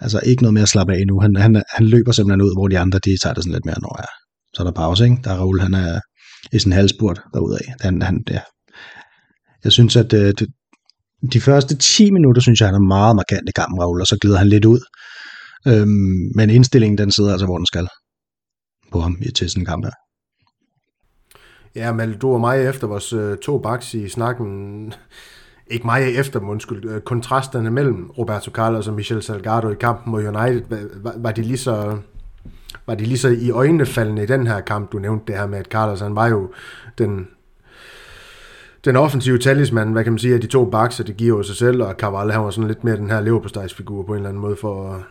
Altså 0.00 0.20
ikke 0.24 0.42
noget 0.42 0.54
med 0.54 0.62
at 0.62 0.68
slappe 0.68 0.92
af 0.94 1.02
nu. 1.06 1.20
Han, 1.20 1.36
han, 1.36 1.62
han 1.76 1.86
løber 1.86 2.12
simpelthen 2.12 2.42
ud, 2.42 2.52
hvor 2.56 2.68
de 2.68 2.78
andre 2.78 2.98
de 2.98 3.12
tager 3.22 3.34
det 3.34 3.42
sådan 3.44 3.52
lidt 3.52 3.64
mere, 3.64 3.80
når 3.80 3.94
jeg, 3.98 4.12
så 4.54 4.62
er 4.62 4.64
der 4.64 4.72
pause, 4.72 5.04
ikke? 5.04 5.18
Der 5.24 5.30
er 5.30 5.38
Raul, 5.42 5.60
han 5.60 5.74
er, 5.74 6.00
i 6.52 6.58
sin 6.58 6.72
en 6.72 6.76
halvspurt 6.76 7.20
derudad. 7.34 7.58
Han, 7.80 8.02
han, 8.02 8.24
ja. 8.30 8.40
Jeg 9.64 9.72
synes, 9.72 9.96
at 9.96 10.12
øh, 10.12 10.34
det, 10.38 10.48
de 11.32 11.40
første 11.40 11.76
10 11.76 12.10
minutter, 12.10 12.42
synes 12.42 12.60
jeg, 12.60 12.68
han 12.68 12.74
er 12.74 12.88
meget 12.88 13.16
markant 13.16 13.48
i 13.48 13.52
kampen, 13.56 13.80
Raul, 13.80 14.00
og 14.00 14.06
så 14.06 14.18
glider 14.20 14.38
han 14.38 14.48
lidt 14.48 14.64
ud. 14.64 14.80
Øhm, 15.68 16.30
men 16.34 16.50
indstillingen, 16.50 16.98
den 16.98 17.10
sidder 17.10 17.32
altså, 17.32 17.46
hvor 17.46 17.56
den 17.56 17.66
skal 17.66 17.88
på 18.92 19.00
ham 19.00 19.18
i 19.22 19.32
til 19.32 19.50
sådan 19.50 19.62
en 19.62 19.66
kamp 19.66 19.84
her. 19.84 19.92
Ja, 21.74 21.92
men 21.92 22.18
du 22.18 22.32
og 22.32 22.40
mig 22.40 22.66
efter 22.66 22.86
vores 22.86 23.12
øh, 23.12 23.38
to 23.38 23.58
baks 23.58 23.94
i 23.94 24.08
snakken, 24.08 24.92
ikke 25.66 25.86
mig 25.86 26.16
efter, 26.16 26.40
men 26.40 26.48
undskyld, 26.48 26.90
øh, 26.90 27.00
kontrasterne 27.00 27.70
mellem 27.70 28.10
Roberto 28.10 28.50
Carlos 28.50 28.88
og 28.88 28.94
Michel 28.94 29.22
Salgado 29.22 29.70
i 29.70 29.74
kampen 29.80 30.10
mod 30.10 30.26
United, 30.26 30.62
var, 31.02 31.14
var 31.16 31.32
de 31.32 31.42
lige 31.42 31.58
så 31.58 31.98
var 32.86 32.94
de 32.94 33.04
lige 33.04 33.18
så 33.18 33.28
i 33.28 33.50
øjnene 33.50 33.86
faldende 33.86 34.22
i 34.22 34.26
den 34.26 34.46
her 34.46 34.60
kamp, 34.60 34.92
du 34.92 34.98
nævnte 34.98 35.24
det 35.26 35.40
her 35.40 35.46
med, 35.46 35.58
at 35.58 35.66
Carlos, 35.66 36.00
han 36.00 36.14
var 36.14 36.28
jo 36.28 36.50
den, 36.98 37.28
den 38.84 38.96
offensive 38.96 39.38
talisman, 39.38 39.92
hvad 39.92 40.04
kan 40.04 40.12
man 40.12 40.18
sige, 40.18 40.34
af 40.34 40.40
de 40.40 40.46
to 40.46 40.64
bakser, 40.64 41.04
det 41.04 41.16
giver 41.16 41.36
jo 41.36 41.42
sig 41.42 41.56
selv, 41.56 41.82
og 41.82 41.94
Carvalho, 41.98 42.32
han 42.32 42.42
var 42.42 42.50
sådan 42.50 42.68
lidt 42.68 42.84
mere 42.84 42.96
den 42.96 43.10
her 43.10 43.20
leverpostejsfigur 43.20 44.02
på 44.02 44.12
en 44.12 44.16
eller 44.16 44.28
anden 44.28 44.42
måde, 44.42 44.56
for, 44.60 44.92
at, 44.92 45.02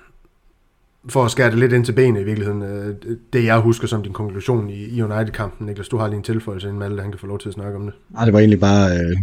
for 1.09 1.25
at 1.25 1.31
skære 1.31 1.51
det 1.51 1.59
lidt 1.59 1.73
ind 1.73 1.85
til 1.85 1.93
benet 1.93 2.21
i 2.21 2.23
virkeligheden. 2.23 2.61
Øh, 2.61 2.95
det 3.33 3.45
jeg 3.45 3.59
husker 3.59 3.87
som 3.87 4.03
din 4.03 4.13
konklusion 4.13 4.69
i, 4.69 5.01
United-kampen, 5.01 5.67
Niklas, 5.67 5.87
du 5.87 5.97
har 5.97 6.07
lige 6.07 6.17
en 6.17 6.23
tilføjelse, 6.23 6.67
inden 6.67 6.79
Malte 6.79 7.01
han 7.01 7.11
kan 7.11 7.19
få 7.19 7.27
lov 7.27 7.39
til 7.39 7.49
at 7.49 7.53
snakke 7.53 7.75
om 7.75 7.85
det. 7.85 7.93
Nej, 8.09 8.25
det 8.25 8.33
var 8.33 8.39
egentlig 8.39 8.59
bare 8.59 8.91
øh, 8.91 9.15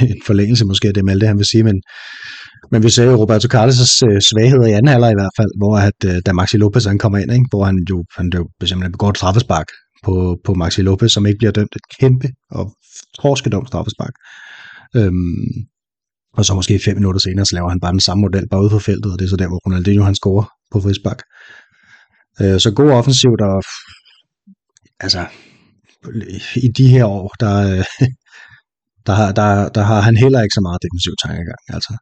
en 0.10 0.22
forlængelse 0.26 0.64
måske 0.64 0.88
af 0.88 0.94
det 0.94 1.04
Malte 1.04 1.26
han 1.26 1.38
vil 1.38 1.46
sige, 1.46 1.62
men 1.62 1.82
men 2.72 2.82
vi 2.82 2.90
ser 2.90 3.04
jo 3.04 3.16
Roberto 3.22 3.48
Carlos' 3.54 4.00
øh, 4.08 4.20
svagheder 4.20 4.66
i 4.66 4.72
anden 4.72 4.92
halvleg 4.92 5.10
i 5.12 5.20
hvert 5.20 5.36
fald, 5.38 5.52
hvor 5.60 5.74
at, 5.88 6.00
øh, 6.10 6.22
da 6.26 6.32
Maxi 6.32 6.56
Lopez 6.56 6.84
han 6.84 6.98
kommer 6.98 7.18
ind, 7.18 7.32
ikke, 7.32 7.46
hvor 7.50 7.64
han 7.64 7.76
jo, 7.90 8.04
han 8.16 8.26
jo 8.34 8.48
simpelthen 8.64 8.92
begår 8.92 9.10
et 9.10 9.16
straffespark 9.16 9.68
på, 10.04 10.14
på 10.44 10.54
Maxi 10.54 10.82
Lopez, 10.82 11.12
som 11.12 11.26
ikke 11.26 11.38
bliver 11.38 11.52
dømt 11.52 11.76
et 11.76 11.86
kæmpe 12.00 12.28
og 12.50 12.64
torskedumt 13.20 13.68
straffespark. 13.68 14.14
Øhm, 14.96 15.46
og 16.36 16.44
så 16.44 16.54
måske 16.54 16.80
fem 16.84 16.96
minutter 16.96 17.20
senere, 17.20 17.46
så 17.46 17.54
laver 17.54 17.68
han 17.68 17.80
bare 17.80 17.92
den 17.92 18.00
samme 18.00 18.22
model, 18.22 18.48
bare 18.48 18.62
ude 18.62 18.70
på 18.70 18.78
feltet, 18.78 19.12
og 19.12 19.18
det 19.18 19.24
er 19.24 19.28
så 19.28 19.36
der, 19.36 19.48
hvor 19.48 19.60
Ronaldinho 19.66 20.04
han 20.04 20.14
scorer 20.14 20.46
på 20.72 20.80
frispark. 20.80 21.20
Øh, 22.40 22.60
så 22.60 22.70
god 22.70 22.90
offensiv, 22.90 23.30
der 23.42 23.50
altså 25.00 25.22
i 26.56 26.68
de 26.68 26.88
her 26.88 27.04
år, 27.04 27.28
der, 27.40 27.54
øh, 27.70 27.84
der, 29.06 29.32
der, 29.40 29.68
der 29.68 29.82
har 29.82 30.00
han 30.00 30.16
heller 30.16 30.40
ikke 30.42 30.54
så 30.58 30.60
meget 30.66 30.82
defensiv 30.84 31.12
tankegang. 31.24 31.62
Altså, 31.68 31.92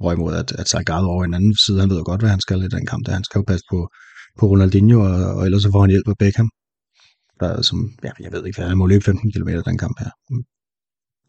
Hvorimod 0.00 0.34
at, 0.34 0.52
at 0.52 0.68
Salgado 0.68 1.06
over 1.14 1.24
en 1.24 1.34
anden 1.34 1.56
side, 1.64 1.80
han 1.80 1.90
ved 1.90 1.98
jo 1.98 2.04
godt, 2.06 2.20
hvad 2.20 2.30
han 2.30 2.40
skal 2.40 2.62
i 2.62 2.68
den 2.68 2.86
kamp. 2.86 3.06
Der. 3.06 3.12
Han 3.12 3.24
skal 3.24 3.38
jo 3.38 3.44
passe 3.48 3.66
på, 3.70 3.88
på 4.38 4.46
Ronaldinho, 4.46 5.00
og, 5.00 5.34
og 5.36 5.44
ellers 5.44 5.62
så 5.62 5.70
får 5.72 5.80
han 5.80 5.90
hjælp 5.90 6.08
af 6.08 6.18
Beckham. 6.18 6.50
Der, 7.40 7.62
som, 7.62 7.78
ja, 8.04 8.10
jeg 8.20 8.32
ved 8.32 8.46
ikke, 8.46 8.58
hvad 8.58 8.68
han 8.68 8.78
må 8.78 8.86
løbe 8.86 9.04
15 9.04 9.32
km 9.32 9.48
den 9.70 9.78
kamp 9.78 9.96
her 10.02 10.10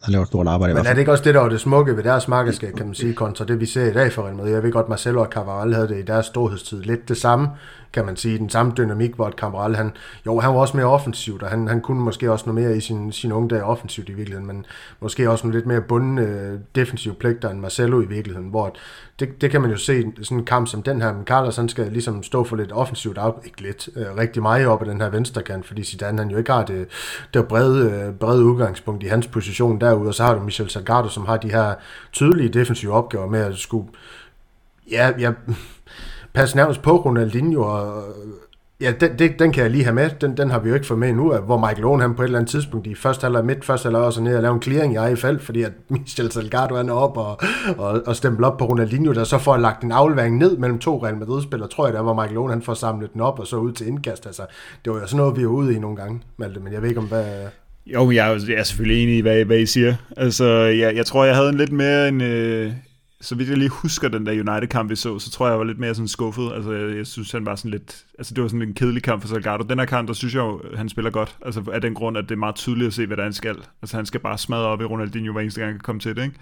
han 0.04 0.12
laver 0.12 0.24
et 0.24 0.28
stort 0.28 0.48
arbejde. 0.48 0.74
Men 0.74 0.86
er 0.86 0.94
det 0.94 1.00
ikke 1.00 1.12
også 1.12 1.24
det, 1.24 1.34
der 1.34 1.40
var 1.40 1.50
det 1.50 1.62
smukke 1.62 1.98
ved 1.98 2.04
deres 2.04 2.28
markedskab, 2.28 2.76
kan 2.76 2.86
man 2.86 2.96
sige, 2.96 3.14
kontra 3.14 3.46
det, 3.46 3.60
vi 3.60 3.66
ser 3.66 3.86
i 3.86 3.94
dag 3.94 4.12
for 4.12 4.24
Real 4.24 4.36
Madrid? 4.36 4.52
Jeg 4.52 4.64
ved 4.64 4.72
godt, 4.72 4.90
Marcelo 4.90 5.22
og 5.22 5.28
Cavaral 5.32 5.74
havde 5.74 5.88
det 5.88 5.98
i 5.98 6.02
deres 6.02 6.26
storhedstid. 6.26 6.82
Lidt 6.82 7.10
det 7.10 7.18
samme, 7.18 7.48
kan 7.94 8.06
man 8.06 8.16
sige. 8.16 8.38
Den 8.38 8.50
samme 8.50 8.72
dynamik, 8.78 9.16
hvor 9.16 9.30
Cavaral, 9.30 9.76
han, 9.76 9.92
jo, 10.26 10.40
han 10.40 10.54
var 10.54 10.60
også 10.60 10.78
mere 10.78 10.86
offensivt, 10.86 11.44
og 11.44 11.50
han, 11.50 11.68
han 11.68 11.82
kunne 11.82 12.00
måske 12.02 12.32
også 12.32 12.46
noget 12.50 12.68
mere 12.68 12.78
i 12.78 12.80
sin, 12.80 13.12
sin 13.12 13.32
unge 13.32 13.50
dag 13.50 13.64
offensivt 13.64 14.10
i 14.10 14.14
virkeligheden, 14.14 14.48
men 14.48 14.66
måske 15.00 15.30
også 15.30 15.48
nogle 15.48 15.58
lidt 15.58 15.68
mere 15.68 15.82
bundne 15.82 16.22
øh, 16.22 16.60
defensive 16.76 17.14
pligter 17.14 17.50
end 17.50 17.60
Marcelo 17.60 18.02
i 18.02 18.06
virkeligheden, 18.06 18.50
hvor 18.50 18.76
det, 19.20 19.42
det 19.42 19.52
kan 19.52 19.62
man 19.62 19.72
jo 19.72 19.78
se 19.78 20.00
i 20.00 20.24
sådan 20.24 20.38
en 20.38 20.46
kamp 20.46 20.68
som 20.68 20.84
den 20.84 21.02
her, 21.02 21.14
men 21.14 21.26
Carlos 21.26 21.56
han 21.56 21.70
skal 21.70 21.92
ligesom 21.92 22.24
stå 22.24 22.44
for 22.44 22.56
lidt 22.56 22.72
offensivt 22.72 23.18
op, 23.18 23.42
ikke 23.46 23.62
lidt, 23.62 23.90
øh, 23.96 24.06
rigtig 24.18 24.42
meget 24.42 24.68
op 24.68 24.82
af 24.82 24.88
den 24.88 25.02
her 25.02 25.10
venstre 25.10 25.42
kant, 25.42 25.66
fordi 25.66 25.84
Zidane 25.84 26.18
han 26.18 26.30
jo 26.30 26.38
ikke 26.38 26.52
har 26.52 26.66
det, 26.66 26.88
det 27.34 27.48
brede, 27.48 27.92
øh, 27.92 28.14
brede 28.14 28.46
udgangspunkt 28.46 29.04
i 29.04 29.08
hans 29.08 29.28
position 29.28 29.82
derude, 29.94 30.10
og 30.10 30.14
så 30.14 30.24
har 30.24 30.34
du 30.34 30.40
Michel 30.40 30.70
Salgado, 30.70 31.10
som 31.10 31.26
har 31.26 31.38
de 31.38 31.52
her 31.52 31.74
tydelige 32.12 32.50
defensive 32.50 32.94
opgaver 32.94 33.28
med 33.28 33.40
at 33.40 33.58
skulle 33.58 33.88
ja, 34.92 35.12
ja, 35.20 35.32
passe 36.34 36.56
nærmest 36.56 36.82
på 36.82 36.98
Ronaldinho, 36.98 37.62
og 37.62 38.04
Ja, 38.84 38.92
den, 38.92 39.20
den, 39.20 39.40
den 39.40 39.52
kan 39.52 39.64
jeg 39.64 39.72
lige 39.72 39.84
have 39.84 39.96
med. 39.96 40.10
Den, 40.22 40.38
den 40.38 40.52
har 40.52 40.60
vi 40.60 40.70
jo 40.70 40.76
ikke 40.76 40.88
fået 40.88 41.00
med 41.00 41.10
endnu, 41.10 41.38
hvor 41.38 41.58
Michael 41.58 41.86
Owen 41.86 42.02
han 42.02 42.16
på 42.16 42.22
et 42.22 42.26
eller 42.26 42.40
andet 42.40 42.52
tidspunkt 42.52 42.88
i 42.88 42.96
første 42.96 43.24
halvleg 43.24 43.46
midt, 43.46 43.66
første 43.66 43.86
halvleg 43.86 44.02
også 44.02 44.22
ned 44.22 44.36
og 44.36 44.42
lave 44.42 44.54
en 44.54 44.62
clearing 44.62 44.94
i 44.94 44.96
eget 44.96 45.20
felt, 45.20 45.42
fordi 45.42 45.64
at 45.64 45.72
Michel 45.90 46.32
Salgado 46.32 46.76
er 46.76 46.92
op 46.92 47.18
og, 47.18 47.40
og, 47.78 48.02
og 48.06 48.16
stempler 48.16 48.48
op 48.48 48.58
på 48.58 48.66
Ronaldinho, 48.66 49.14
der 49.14 49.24
så 49.24 49.38
får 49.38 49.58
lagt 49.58 49.84
en 49.84 49.92
aflevering 49.92 50.38
ned 50.38 50.58
mellem 50.58 50.80
to 50.80 51.06
Real 51.06 51.18
Madrid-spillere, 51.18 51.70
tror 51.70 51.86
jeg, 51.86 51.94
der 51.94 52.02
hvor 52.02 52.14
Michael 52.14 52.38
Owen 52.38 52.52
han 52.52 52.62
får 52.62 52.74
samlet 52.74 53.14
den 53.14 53.22
op 53.22 53.40
og 53.40 53.48
så 53.48 53.58
ud 53.58 53.72
til 53.72 53.88
indkast. 53.88 54.26
Altså, 54.26 54.46
det 54.86 54.94
var 54.94 55.00
jo 55.00 55.08
sådan 55.08 55.18
noget, 55.18 55.38
vi 55.38 55.44
er 55.44 55.48
ude 55.48 55.76
i 55.76 55.80
nogle 55.80 55.98
gange, 55.98 56.22
Malte, 56.38 56.60
men 56.60 56.74
jeg 56.74 56.82
ved 56.82 56.90
ikke 56.90 57.02
om 57.02 57.08
hvad... 57.08 57.26
Jo, 57.86 58.12
jeg 58.12 58.32
er, 58.32 58.46
jeg 58.48 58.56
er 58.56 58.64
selvfølgelig 58.64 59.04
enig 59.04 59.18
i, 59.18 59.22
hvad, 59.22 59.46
hvad 59.46 59.60
I 59.60 59.66
siger. 59.66 59.96
Altså, 60.18 60.46
jeg, 60.54 60.96
jeg 60.96 61.06
tror, 61.06 61.26
jeg 61.26 61.36
havde 61.36 61.50
en 61.50 61.58
lidt 61.58 61.72
mere 61.72 62.08
en... 62.08 62.22
Øh 62.22 62.72
så 63.24 63.36
vidt 63.36 63.50
jeg 63.50 63.58
lige 63.58 63.70
husker 63.70 64.08
den 64.08 64.26
der 64.26 64.32
United-kamp, 64.32 64.90
vi 64.90 64.96
så, 64.96 65.20
så 65.20 65.32
tror 65.32 65.46
jeg, 65.46 65.52
jeg 65.52 65.60
var 65.60 65.66
lidt 65.66 65.80
mere 65.80 65.96
sådan 65.96 66.08
skuffet. 66.08 66.52
Altså, 66.56 66.72
jeg, 66.72 66.98
jeg 66.98 67.08
synes, 67.08 67.32
han 67.32 67.46
var 67.46 67.56
sådan 67.56 67.72
lidt... 67.72 68.04
Altså, 68.18 68.34
det 68.34 68.42
var 68.42 68.48
sådan 68.48 68.62
en 68.62 68.74
kedelig 68.74 69.04
kamp 69.04 69.22
for 69.22 69.28
Salgado. 69.28 69.64
Den 69.64 69.80
her 69.80 69.86
kamp, 69.86 70.08
der 70.08 70.14
synes 70.14 70.36
jeg 70.36 70.40
jo, 70.40 70.62
han 70.76 70.90
spiller 70.90 71.12
godt. 71.12 71.38
Altså, 71.46 71.64
af 71.74 71.82
den 71.82 71.94
grund, 71.94 72.18
at 72.18 72.24
det 72.24 72.32
er 72.32 72.40
meget 72.40 72.56
tydeligt 72.56 72.88
at 72.88 72.94
se, 72.94 73.06
hvad 73.06 73.18
der 73.18 73.24
han 73.24 73.34
skal. 73.34 73.56
Altså, 73.82 73.96
han 73.96 74.06
skal 74.06 74.20
bare 74.20 74.38
smadre 74.38 74.66
op 74.66 74.82
i 74.82 74.86
Ronaldinho, 74.86 75.34
hver 75.34 75.42
eneste 75.42 75.60
gang 75.60 75.72
han 75.72 75.80
kan 75.80 75.84
komme 75.84 76.00
til 76.00 76.16
det, 76.16 76.24
ikke? 76.24 76.36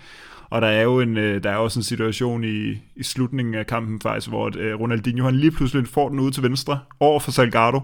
Og 0.50 0.62
der 0.62 0.68
er 0.68 0.82
jo 0.82 1.00
en, 1.00 1.18
øh, 1.18 1.44
der 1.44 1.50
er 1.50 1.56
også 1.56 1.80
en 1.80 1.84
situation 1.84 2.44
i, 2.44 2.78
i 2.96 3.04
slutningen 3.04 3.56
af 3.56 3.68
kampen 3.68 4.02
faktisk, 4.02 4.28
hvor 4.28 4.52
øh, 4.58 4.80
Ronaldinho 4.80 5.26
han 5.26 5.36
lige 5.36 5.52
pludselig 5.52 5.88
får 5.88 6.10
den 6.10 6.20
ud 6.20 6.32
til 6.32 6.44
venstre 6.44 6.80
over 7.00 7.20
for 7.20 7.32
Salgado. 7.32 7.82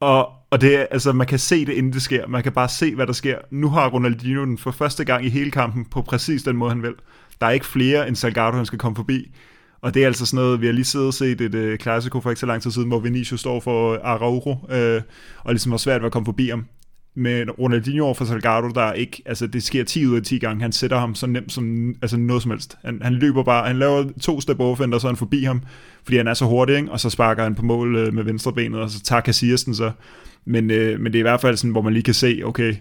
Og, 0.00 0.28
og 0.50 0.60
det 0.60 0.76
er, 0.76 0.86
altså, 0.90 1.12
man 1.12 1.26
kan 1.26 1.38
se 1.38 1.66
det, 1.66 1.72
inden 1.72 1.92
det 1.92 2.02
sker. 2.02 2.26
Man 2.26 2.42
kan 2.42 2.52
bare 2.52 2.68
se, 2.68 2.94
hvad 2.94 3.06
der 3.06 3.12
sker. 3.12 3.38
Nu 3.50 3.68
har 3.68 3.88
Ronaldinho 3.88 4.44
den 4.44 4.58
for 4.58 4.70
første 4.70 5.04
gang 5.04 5.26
i 5.26 5.28
hele 5.28 5.50
kampen 5.50 5.84
på 5.84 6.02
præcis 6.02 6.42
den 6.42 6.56
måde, 6.56 6.70
han 6.70 6.82
vil. 6.82 6.94
Der 7.40 7.46
er 7.46 7.50
ikke 7.50 7.66
flere 7.66 8.08
end 8.08 8.16
Salgado, 8.16 8.56
han 8.56 8.66
skal 8.66 8.78
komme 8.78 8.96
forbi. 8.96 9.30
Og 9.80 9.94
det 9.94 10.02
er 10.02 10.06
altså 10.06 10.26
sådan 10.26 10.44
noget, 10.44 10.60
vi 10.60 10.66
har 10.66 10.72
lige 10.72 10.84
siddet 10.84 11.06
og 11.06 11.14
set 11.14 11.40
et 11.40 11.54
øh, 11.54 11.72
uh, 11.72 11.78
klassiko 11.78 12.20
for 12.20 12.30
ikke 12.30 12.40
så 12.40 12.46
lang 12.46 12.62
tid 12.62 12.70
siden, 12.70 12.88
hvor 12.88 13.00
Vinicius 13.00 13.40
står 13.40 13.60
for 13.60 13.92
øh, 13.92 13.98
Araujo, 14.02 14.58
øh, 14.70 15.02
og 15.44 15.52
ligesom 15.52 15.72
har 15.72 15.78
svært 15.78 16.00
ved 16.00 16.06
at 16.06 16.12
komme 16.12 16.26
forbi 16.26 16.48
ham. 16.48 16.66
Men 17.14 17.50
Ronaldinho 17.50 18.04
over 18.04 18.14
for 18.14 18.24
Salgado, 18.24 18.68
der 18.68 18.82
er 18.82 18.92
ikke, 18.92 19.22
altså 19.26 19.46
det 19.46 19.62
sker 19.62 19.84
10 19.84 20.06
ud 20.06 20.16
af 20.16 20.22
10 20.22 20.38
gange, 20.38 20.62
han 20.62 20.72
sætter 20.72 20.98
ham 20.98 21.14
så 21.14 21.26
nemt 21.26 21.52
som 21.52 21.94
altså 22.02 22.16
noget 22.16 22.42
som 22.42 22.50
helst. 22.50 22.78
Han, 22.84 23.00
han 23.02 23.12
løber 23.12 23.42
bare, 23.42 23.66
han 23.66 23.78
laver 23.78 24.04
to 24.20 24.40
step 24.40 24.60
overfender, 24.60 24.98
så 24.98 25.06
er 25.06 25.10
han 25.10 25.16
forbi 25.16 25.44
ham, 25.44 25.62
fordi 26.04 26.16
han 26.16 26.28
er 26.28 26.34
så 26.34 26.44
hurtig, 26.44 26.76
ikke? 26.76 26.90
og 26.92 27.00
så 27.00 27.10
sparker 27.10 27.42
han 27.42 27.54
på 27.54 27.64
mål 27.64 27.96
øh, 27.96 28.14
med 28.14 28.24
venstre 28.24 28.52
benet, 28.52 28.80
og 28.80 28.90
så 28.90 29.02
tager 29.02 29.22
Casillas 29.22 29.64
den 29.64 29.74
så. 29.74 29.90
Men, 30.44 30.70
øh, 30.70 31.00
men 31.00 31.12
det 31.12 31.18
er 31.18 31.20
i 31.20 31.22
hvert 31.22 31.40
fald 31.40 31.56
sådan, 31.56 31.70
hvor 31.70 31.82
man 31.82 31.92
lige 31.92 32.02
kan 32.02 32.14
se, 32.14 32.42
okay, 32.44 32.74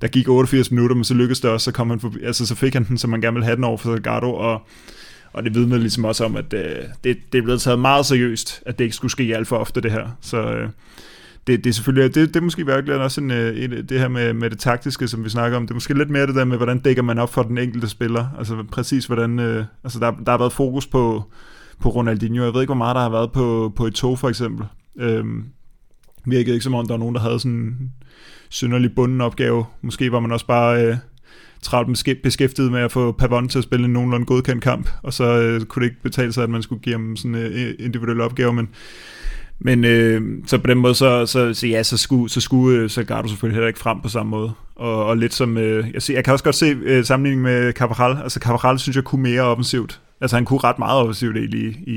der 0.00 0.08
gik 0.08 0.28
88 0.28 0.70
minutter, 0.70 0.96
men 0.96 1.04
så 1.04 1.14
lykkedes 1.14 1.40
det 1.40 1.50
også, 1.50 1.64
så, 1.64 1.72
kom 1.72 1.90
han 1.90 2.00
forbi, 2.00 2.18
altså, 2.22 2.46
så 2.46 2.54
fik 2.54 2.74
han 2.74 2.84
den, 2.84 2.98
som 2.98 3.10
man 3.10 3.20
gerne 3.20 3.34
ville 3.34 3.44
have 3.44 3.56
den 3.56 3.64
over 3.64 3.76
for 3.76 3.94
Salgado, 3.94 4.34
og, 4.34 4.62
og 5.32 5.44
det 5.44 5.54
vidner 5.54 5.78
ligesom 5.78 6.04
også 6.04 6.24
om, 6.24 6.36
at 6.36 6.52
øh, 6.52 6.76
det, 7.04 7.18
det 7.32 7.38
er 7.38 7.42
blevet 7.42 7.60
taget 7.60 7.78
meget 7.78 8.06
seriøst, 8.06 8.62
at 8.66 8.78
det 8.78 8.84
ikke 8.84 8.96
skulle 8.96 9.12
ske 9.12 9.36
alt 9.36 9.48
for 9.48 9.56
ofte, 9.56 9.80
det 9.80 9.92
her. 9.92 10.16
Så 10.20 10.38
øh, 10.38 10.68
det, 11.46 11.64
det 11.64 11.70
er 11.70 11.74
selvfølgelig, 11.74 12.14
det, 12.14 12.28
det 12.28 12.36
er 12.36 12.44
måske 12.44 12.66
virkelig 12.66 12.94
også 12.94 13.20
en, 13.20 13.30
øh, 13.30 13.64
en, 13.64 13.70
det 13.70 14.00
her 14.00 14.08
med, 14.08 14.32
med 14.32 14.50
det 14.50 14.58
taktiske, 14.58 15.08
som 15.08 15.24
vi 15.24 15.28
snakker 15.28 15.56
om, 15.56 15.62
det 15.62 15.70
er 15.70 15.74
måske 15.74 15.98
lidt 15.98 16.10
mere 16.10 16.26
det 16.26 16.34
der 16.34 16.44
med, 16.44 16.56
hvordan 16.56 16.78
dækker 16.78 17.02
man 17.02 17.18
op 17.18 17.32
for 17.32 17.42
den 17.42 17.58
enkelte 17.58 17.88
spiller, 17.88 18.26
altså 18.38 18.64
præcis 18.72 19.06
hvordan, 19.06 19.38
øh, 19.38 19.64
altså 19.84 19.98
der, 19.98 20.10
der 20.10 20.30
har 20.30 20.38
været 20.38 20.52
fokus 20.52 20.86
på, 20.86 21.22
på 21.80 21.88
Ronaldinho, 21.88 22.44
jeg 22.44 22.54
ved 22.54 22.60
ikke, 22.60 22.68
hvor 22.68 22.84
meget 22.84 22.94
der 22.94 23.02
har 23.02 23.10
været 23.10 23.32
på, 23.32 23.72
på 23.76 23.86
et 23.86 23.94
tog 23.94 24.18
for 24.18 24.28
eksempel, 24.28 24.66
øhm, 24.98 25.44
virkede 26.24 26.54
ikke 26.54 26.64
som 26.64 26.74
om, 26.74 26.86
der 26.86 26.94
var 26.94 26.98
nogen, 26.98 27.14
der 27.14 27.20
havde 27.20 27.40
sådan 27.40 27.90
synderlig 28.48 28.94
bunden 28.94 29.20
opgave. 29.20 29.64
Måske 29.82 30.12
var 30.12 30.20
man 30.20 30.32
også 30.32 30.46
bare 30.46 30.86
øh, 30.86 30.96
travlt 31.62 32.22
beskæftiget 32.22 32.72
med 32.72 32.80
at 32.80 32.92
få 32.92 33.12
Pavon 33.12 33.48
til 33.48 33.58
at 33.58 33.64
spille 33.64 33.84
en 33.84 33.92
nogenlunde 33.92 34.26
godkendt 34.26 34.62
kamp, 34.62 34.90
og 35.02 35.12
så 35.12 35.24
øh, 35.24 35.60
kunne 35.60 35.84
det 35.84 35.90
ikke 35.90 36.02
betale 36.02 36.32
sig, 36.32 36.44
at 36.44 36.50
man 36.50 36.62
skulle 36.62 36.82
give 36.82 36.94
ham 36.94 37.16
sådan 37.16 37.34
en 37.34 37.42
øh, 37.42 37.74
individuel 37.78 38.20
opgave, 38.20 38.52
men 38.52 38.68
men 39.64 39.84
øh, 39.84 40.22
så 40.46 40.58
på 40.58 40.66
den 40.66 40.78
måde, 40.78 40.94
så, 40.94 41.26
så, 41.26 41.54
så 41.54 41.66
ja, 41.66 41.82
så 41.82 41.96
skulle, 41.96 42.30
så 42.30 42.40
skulle 42.40 42.78
øh, 42.78 42.90
Salgado 42.90 43.28
selvfølgelig 43.28 43.54
heller 43.54 43.68
ikke 43.68 43.80
frem 43.80 44.00
på 44.00 44.08
samme 44.08 44.30
måde. 44.30 44.52
Og, 44.76 45.04
og 45.06 45.16
lidt 45.16 45.34
som, 45.34 45.58
øh, 45.58 45.86
jeg, 45.94 46.02
ser, 46.02 46.14
jeg 46.14 46.24
kan 46.24 46.32
også 46.32 46.44
godt 46.44 46.54
se 46.54 46.66
øh, 46.66 47.04
sammenligning 47.04 47.42
med 47.42 47.72
Cabral. 47.72 48.18
Altså 48.22 48.40
Cabral 48.40 48.78
synes 48.78 48.96
jeg 48.96 49.04
kunne 49.04 49.22
mere 49.22 49.42
offensivt. 49.42 50.00
Altså 50.20 50.36
han 50.36 50.44
kunne 50.44 50.60
ret 50.64 50.78
meget 50.78 51.00
offensivt 51.00 51.36
egentlig 51.36 51.66
i, 51.68 51.96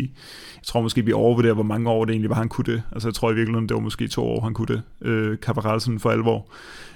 jeg 0.55 0.63
tror 0.67 0.81
måske 0.81 1.05
vi 1.05 1.13
overvurderer, 1.13 1.53
hvor 1.53 1.63
mange 1.63 1.89
år 1.89 2.05
det 2.05 2.11
egentlig 2.11 2.29
var, 2.29 2.35
han 2.35 2.49
kunne 2.49 2.73
det. 2.73 2.83
Altså 2.91 3.07
jeg 3.07 3.13
tror 3.13 3.31
i 3.31 3.35
virkeligheden, 3.35 3.69
det 3.69 3.75
var 3.75 3.81
måske 3.81 4.07
to 4.07 4.23
år, 4.23 4.41
han 4.41 4.53
kunne 4.53 4.67
det. 4.67 4.81
Øh, 5.01 5.37
Cabral 5.37 5.81
sådan 5.81 5.99
for 5.99 6.09
alvor. 6.09 6.47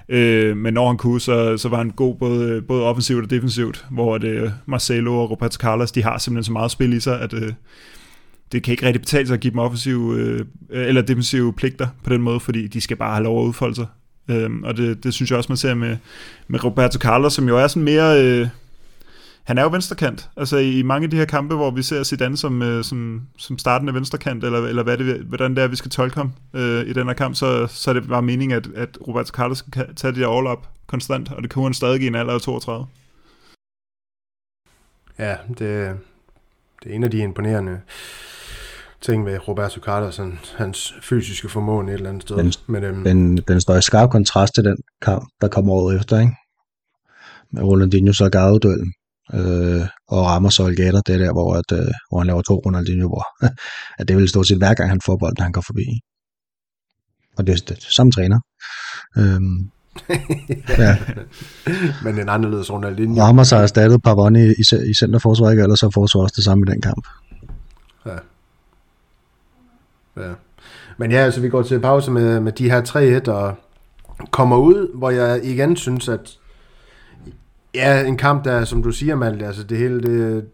Øh, 0.09 0.57
men 0.57 0.73
når 0.73 0.87
han 0.87 0.97
kunne, 0.97 1.21
så, 1.21 1.57
så 1.57 1.69
var 1.69 1.77
han 1.77 1.89
god 1.89 2.15
både, 2.15 2.61
både 2.61 2.83
offensivt 2.83 3.23
og 3.23 3.29
defensivt, 3.29 3.85
hvor 3.91 4.17
det, 4.17 4.29
øh, 4.29 4.49
Marcelo 4.65 5.21
og 5.21 5.31
Roberto 5.31 5.57
Carlos, 5.57 5.91
de 5.91 6.03
har 6.03 6.17
simpelthen 6.17 6.43
så 6.43 6.51
meget 6.51 6.71
spil 6.71 6.93
i 6.93 6.99
sig, 6.99 7.21
at 7.21 7.33
øh, 7.33 7.53
det 8.51 8.63
kan 8.63 8.71
ikke 8.71 8.85
rigtig 8.85 9.01
betale 9.01 9.27
sig 9.27 9.33
at 9.33 9.39
give 9.39 9.51
dem 9.51 9.59
offensive 9.59 10.15
øh, 10.15 10.45
eller 10.69 11.01
defensive 11.01 11.53
pligter 11.53 11.87
på 12.03 12.09
den 12.09 12.21
måde, 12.21 12.39
fordi 12.39 12.67
de 12.67 12.81
skal 12.81 12.97
bare 12.97 13.13
have 13.13 13.23
lov 13.23 13.41
at 13.41 13.47
udfolde 13.47 13.75
sig. 13.75 13.87
Øh, 14.29 14.49
og 14.63 14.77
det, 14.77 15.03
det 15.03 15.13
synes 15.13 15.31
jeg 15.31 15.37
også, 15.37 15.51
man 15.51 15.57
ser 15.57 15.73
med, 15.73 15.97
med 16.47 16.63
Roberto 16.63 16.99
Carlos, 16.99 17.33
som 17.33 17.47
jo 17.47 17.57
er 17.57 17.67
sådan 17.67 17.83
mere... 17.83 18.23
Øh, 18.23 18.47
han 19.43 19.57
er 19.57 19.63
jo 19.63 19.69
venstrekant. 19.69 20.29
Altså 20.37 20.57
i 20.57 20.81
mange 20.81 21.03
af 21.03 21.09
de 21.09 21.17
her 21.17 21.25
kampe, 21.25 21.55
hvor 21.55 21.71
vi 21.71 21.81
ser 21.81 22.03
Zidane 22.03 22.37
som, 22.37 22.61
øh, 22.61 22.83
som, 22.83 23.21
som 23.37 23.57
startende 23.57 23.93
venstrekant, 23.93 24.43
eller, 24.43 24.67
eller 24.67 24.83
hvad 24.83 24.97
det, 24.97 25.19
hvordan 25.19 25.55
det 25.55 25.63
er, 25.63 25.67
vi 25.67 25.75
skal 25.75 25.91
tolke 25.91 26.15
ham 26.15 26.33
øh, 26.53 26.87
i 26.87 26.93
den 26.93 27.07
her 27.07 27.13
kamp, 27.13 27.35
så, 27.35 27.67
så 27.67 27.89
er 27.89 27.93
det 27.93 28.07
bare 28.07 28.21
meningen, 28.21 28.57
at, 28.57 28.67
at 28.75 28.97
Roberto 29.07 29.31
Carlos 29.31 29.57
skal 29.57 29.95
tage 29.95 30.11
det 30.11 30.21
der 30.21 30.37
all 30.37 30.47
up 30.47 30.67
konstant, 30.87 31.31
og 31.31 31.43
det 31.43 31.51
kunne 31.51 31.65
han 31.65 31.73
stadig 31.73 32.01
i 32.01 32.07
en 32.07 32.15
alder 32.15 32.33
af 32.33 32.41
32. 32.41 32.87
Ja, 35.19 35.35
det, 35.47 35.59
det 36.83 36.91
er 36.91 36.95
en 36.95 37.03
af 37.03 37.11
de 37.11 37.17
imponerende 37.17 37.81
ting 39.01 39.23
med 39.23 39.47
Roberto 39.47 39.79
Carlos, 39.81 40.17
han, 40.17 40.39
hans 40.55 40.93
fysiske 41.01 41.49
formåen 41.49 41.89
et 41.89 41.93
eller 41.93 42.09
andet 42.09 42.23
sted. 42.23 42.37
Den, 42.37 42.53
Men, 42.67 42.83
øhm, 42.83 43.03
den, 43.03 43.37
den 43.37 43.61
står 43.61 43.75
i 43.75 43.81
skarp 43.81 44.09
kontrast 44.09 44.55
til 44.55 44.63
den 44.63 44.77
kamp, 45.01 45.29
der 45.41 45.47
kommer 45.47 45.73
året 45.73 45.95
efter, 45.95 46.19
ikke? 46.19 46.33
Med 47.51 47.63
Ronaldinho 47.63 48.13
så 48.13 48.29
duellen 48.63 48.93
øh, 49.33 49.87
og 50.07 50.25
rammer 50.25 50.49
så 50.49 50.65
Algata, 50.65 51.01
det 51.07 51.15
er 51.15 51.17
der, 51.17 51.31
hvor, 51.31 51.53
at, 51.53 51.79
øh, 51.79 51.91
hvor 52.09 52.17
han 52.17 52.27
laver 52.27 52.41
to 52.41 52.61
Ronaldinho, 52.65 53.07
hvor 53.07 53.25
at 53.99 54.07
det 54.07 54.17
vil 54.17 54.29
stå 54.29 54.43
til 54.43 54.57
hver 54.57 54.73
gang 54.73 54.89
han 54.89 55.01
får 55.05 55.17
bolden, 55.17 55.43
han 55.43 55.51
går 55.51 55.61
forbi. 55.61 55.85
Og 57.37 57.47
det 57.47 57.53
er 57.53 57.73
det, 57.73 57.83
samme 57.83 58.11
træner. 58.11 58.39
Øhm, 59.17 59.69
ja. 60.83 60.97
Men 62.03 62.19
en 62.19 62.29
anderledes 62.29 62.71
Ronaldinho. 62.71 63.21
Rammer 63.21 63.43
sig 63.43 63.63
erstattet 63.63 64.03
Pavoni 64.03 64.43
i, 64.45 64.63
i, 64.89 64.93
centerforsvaret, 64.93 65.59
eller 65.59 65.75
så 65.75 65.89
forsvar 65.93 66.21
også 66.21 66.33
det 66.35 66.43
samme 66.43 66.65
i 66.67 66.71
den 66.71 66.81
kamp. 66.81 67.07
Ja. 70.19 70.31
Men 70.97 71.11
ja, 71.11 71.17
altså 71.17 71.41
vi 71.41 71.49
går 71.49 71.61
til 71.61 71.79
pause 71.79 72.11
med, 72.11 72.39
med 72.39 72.51
de 72.51 72.71
her 72.71 72.81
3-1 73.27 73.31
og 73.31 73.55
kommer 74.31 74.57
ud, 74.57 74.97
hvor 74.97 75.09
jeg 75.09 75.39
igen 75.43 75.75
synes, 75.75 76.09
at 76.09 76.37
ja, 77.75 78.05
en 78.05 78.17
kamp, 78.17 78.45
der, 78.45 78.65
som 78.65 78.83
du 78.83 78.91
siger, 78.91 79.15
Malte, 79.15 79.45
altså 79.45 79.63
det 79.63 79.77
hele, 79.77 80.01
det, 80.01 80.45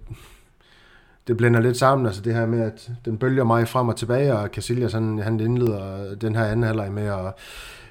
det 1.27 1.37
blænder 1.37 1.59
lidt 1.59 1.77
sammen, 1.77 2.07
altså 2.07 2.21
det 2.21 2.33
her 2.33 2.45
med, 2.45 2.61
at 2.61 2.89
den 3.05 3.17
bølger 3.17 3.43
mig 3.43 3.67
frem 3.67 3.87
og 3.87 3.95
tilbage, 3.95 4.37
og 4.37 4.47
Casillas, 4.47 4.93
han, 4.93 5.19
han 5.19 5.39
indleder 5.39 6.15
den 6.15 6.35
her 6.35 6.45
anden 6.45 6.63
halvleg 6.63 6.91
med, 6.91 7.03
at 7.03 7.33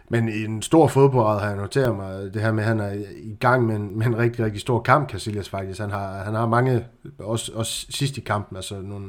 men 0.08 0.28
i 0.28 0.44
en 0.44 0.62
stor 0.62 0.88
fodbold 0.88 1.40
har 1.40 1.48
jeg 1.48 1.56
noteret 1.56 1.96
mig, 1.96 2.34
det 2.34 2.42
her 2.42 2.52
med, 2.52 2.62
at 2.62 2.68
han 2.68 2.80
er 2.80 2.92
i 3.16 3.36
gang 3.40 3.66
med 3.66 3.76
en, 3.76 3.98
med 3.98 4.06
en 4.06 4.18
rigtig, 4.18 4.44
rigtig 4.44 4.60
stor 4.60 4.82
kamp, 4.82 5.10
Casillas 5.10 5.48
faktisk. 5.48 5.80
Han 5.80 5.90
har, 5.90 6.24
han 6.24 6.34
har 6.34 6.46
mange, 6.46 6.86
også, 7.18 7.52
også 7.54 7.86
sidst 7.90 8.16
i 8.16 8.20
kampen, 8.20 8.56
altså 8.56 8.80
nogle, 8.82 9.06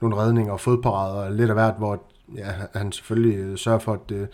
nogle 0.00 0.16
redninger 0.16 0.52
og 0.52 0.60
fodparader, 0.60 1.24
og 1.24 1.32
lidt 1.32 1.50
af 1.50 1.56
hvert, 1.56 1.74
hvor 1.78 2.02
ja, 2.36 2.52
han 2.74 2.92
selvfølgelig 2.92 3.58
sørger 3.58 3.78
for, 3.78 3.92
at 3.92 4.08
det, 4.08 4.28